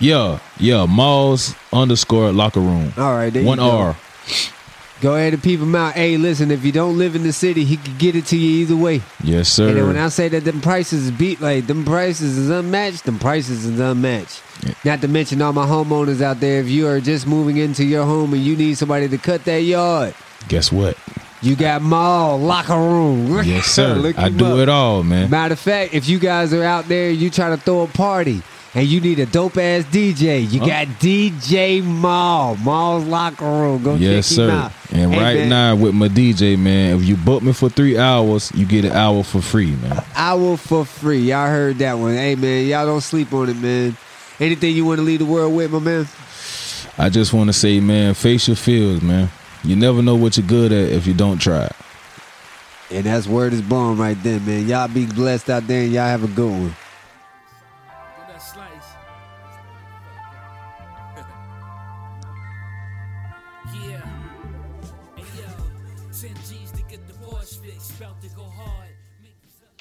yeah, 0.00 0.38
yeah. 0.58 0.86
Malls 0.86 1.54
underscore 1.72 2.32
locker 2.32 2.60
room. 2.60 2.92
All 2.96 3.14
right, 3.14 3.32
there 3.32 3.44
One 3.44 3.58
go. 3.58 3.70
R. 3.70 3.96
Go 5.00 5.14
ahead 5.14 5.32
and 5.32 5.40
peep 5.40 5.60
him 5.60 5.76
out. 5.76 5.92
Hey, 5.94 6.16
listen, 6.16 6.50
if 6.50 6.64
you 6.64 6.72
don't 6.72 6.98
live 6.98 7.14
in 7.14 7.22
the 7.22 7.32
city, 7.32 7.64
he 7.64 7.76
can 7.76 7.96
get 7.98 8.16
it 8.16 8.26
to 8.26 8.36
you 8.36 8.62
either 8.62 8.74
way. 8.76 9.00
Yes, 9.22 9.48
sir. 9.48 9.68
And 9.68 9.86
when. 9.86 9.96
I 9.96 10.08
say 10.08 10.26
that 10.28 10.44
them 10.44 10.60
prices 10.60 11.12
beat, 11.12 11.40
like 11.40 11.68
them 11.68 11.84
prices 11.84 12.36
is 12.36 12.50
unmatched, 12.50 13.04
them 13.04 13.20
prices 13.20 13.64
is 13.64 13.78
unmatched. 13.78 14.42
Yeah. 14.64 14.74
Not 14.84 15.00
to 15.02 15.08
mention 15.08 15.40
all 15.40 15.52
my 15.52 15.66
homeowners 15.66 16.20
out 16.20 16.40
there. 16.40 16.60
If 16.60 16.68
you 16.68 16.88
are 16.88 17.00
just 17.00 17.28
moving 17.28 17.58
into 17.58 17.84
your 17.84 18.04
home 18.04 18.34
and 18.34 18.42
you 18.42 18.56
need 18.56 18.76
somebody 18.76 19.08
to 19.08 19.18
cut 19.18 19.44
that 19.44 19.58
yard, 19.62 20.14
Guess 20.48 20.72
what? 20.72 20.96
you 21.42 21.54
got 21.54 21.80
Mall 21.80 22.36
Locker 22.38 22.74
Room. 22.76 23.40
Yes, 23.44 23.66
sir. 23.66 24.12
I 24.16 24.28
do 24.30 24.46
up. 24.46 24.58
it 24.58 24.68
all, 24.68 25.04
man. 25.04 25.30
Matter 25.30 25.52
of 25.52 25.60
fact, 25.60 25.94
if 25.94 26.08
you 26.08 26.18
guys 26.18 26.52
are 26.52 26.64
out 26.64 26.88
there, 26.88 27.08
you 27.10 27.30
try 27.30 27.50
to 27.50 27.56
throw 27.56 27.82
a 27.82 27.86
party 27.86 28.42
and 28.74 28.86
you 28.86 29.00
need 29.00 29.18
a 29.18 29.26
dope 29.26 29.56
ass 29.56 29.84
DJ, 29.84 30.50
you 30.50 30.60
Huh? 30.60 30.66
got 30.66 30.86
DJ 31.00 31.82
Mall, 31.82 32.56
Mall's 32.56 33.04
Locker 33.04 33.44
Room. 33.44 33.82
Go 33.82 33.94
Yes, 33.96 34.28
check 34.28 34.38
him 34.38 34.46
sir. 34.46 34.50
out. 34.50 34.72
And 34.92 35.12
Hey, 35.14 35.20
right 35.20 35.36
man, 35.36 35.48
now 35.48 35.76
with 35.76 35.94
my 35.94 36.08
DJ, 36.08 36.56
man, 36.58 36.96
if 36.98 37.04
you 37.04 37.16
book 37.16 37.42
me 37.42 37.52
for 37.52 37.68
three 37.68 37.98
hours, 37.98 38.50
you 38.54 38.64
get 38.66 38.84
an 38.84 38.92
hour 38.92 39.22
for 39.22 39.40
free, 39.40 39.72
man. 39.82 40.02
hour 40.14 40.56
for 40.56 40.84
free. 40.84 41.20
Y'all 41.30 41.48
heard 41.48 41.78
that 41.78 41.94
one. 41.98 42.14
Hey 42.14 42.34
man, 42.34 42.66
y'all 42.66 42.86
don't 42.86 43.00
sleep 43.00 43.32
on 43.32 43.48
it, 43.48 43.56
man. 43.56 43.96
Anything 44.40 44.74
you 44.76 44.84
want 44.84 44.98
to 44.98 45.02
leave 45.04 45.18
the 45.18 45.24
world 45.26 45.54
with, 45.54 45.70
my 45.72 45.78
man? 45.80 46.08
I 46.96 47.08
just 47.10 47.32
want 47.32 47.48
to 47.48 47.52
say, 47.52 47.80
man, 47.80 48.14
face 48.14 48.48
your 48.48 48.56
fears, 48.56 49.02
man. 49.02 49.30
You 49.64 49.76
never 49.76 50.02
know 50.02 50.14
what 50.16 50.36
you're 50.36 50.46
good 50.46 50.72
at 50.72 50.90
if 50.92 51.06
you 51.06 51.14
don't 51.14 51.38
try. 51.38 51.64
it. 51.64 51.72
And 52.90 53.04
that's 53.04 53.26
word 53.26 53.52
is 53.52 53.60
born 53.62 53.98
right 53.98 54.16
then, 54.22 54.44
man. 54.46 54.66
Y'all 54.66 54.88
be 54.88 55.04
blessed 55.06 55.50
out 55.50 55.66
there 55.66 55.82
and 55.82 55.92
y'all 55.92 56.06
have 56.06 56.24
a 56.24 56.28
good 56.28 56.50
one. 56.50 56.76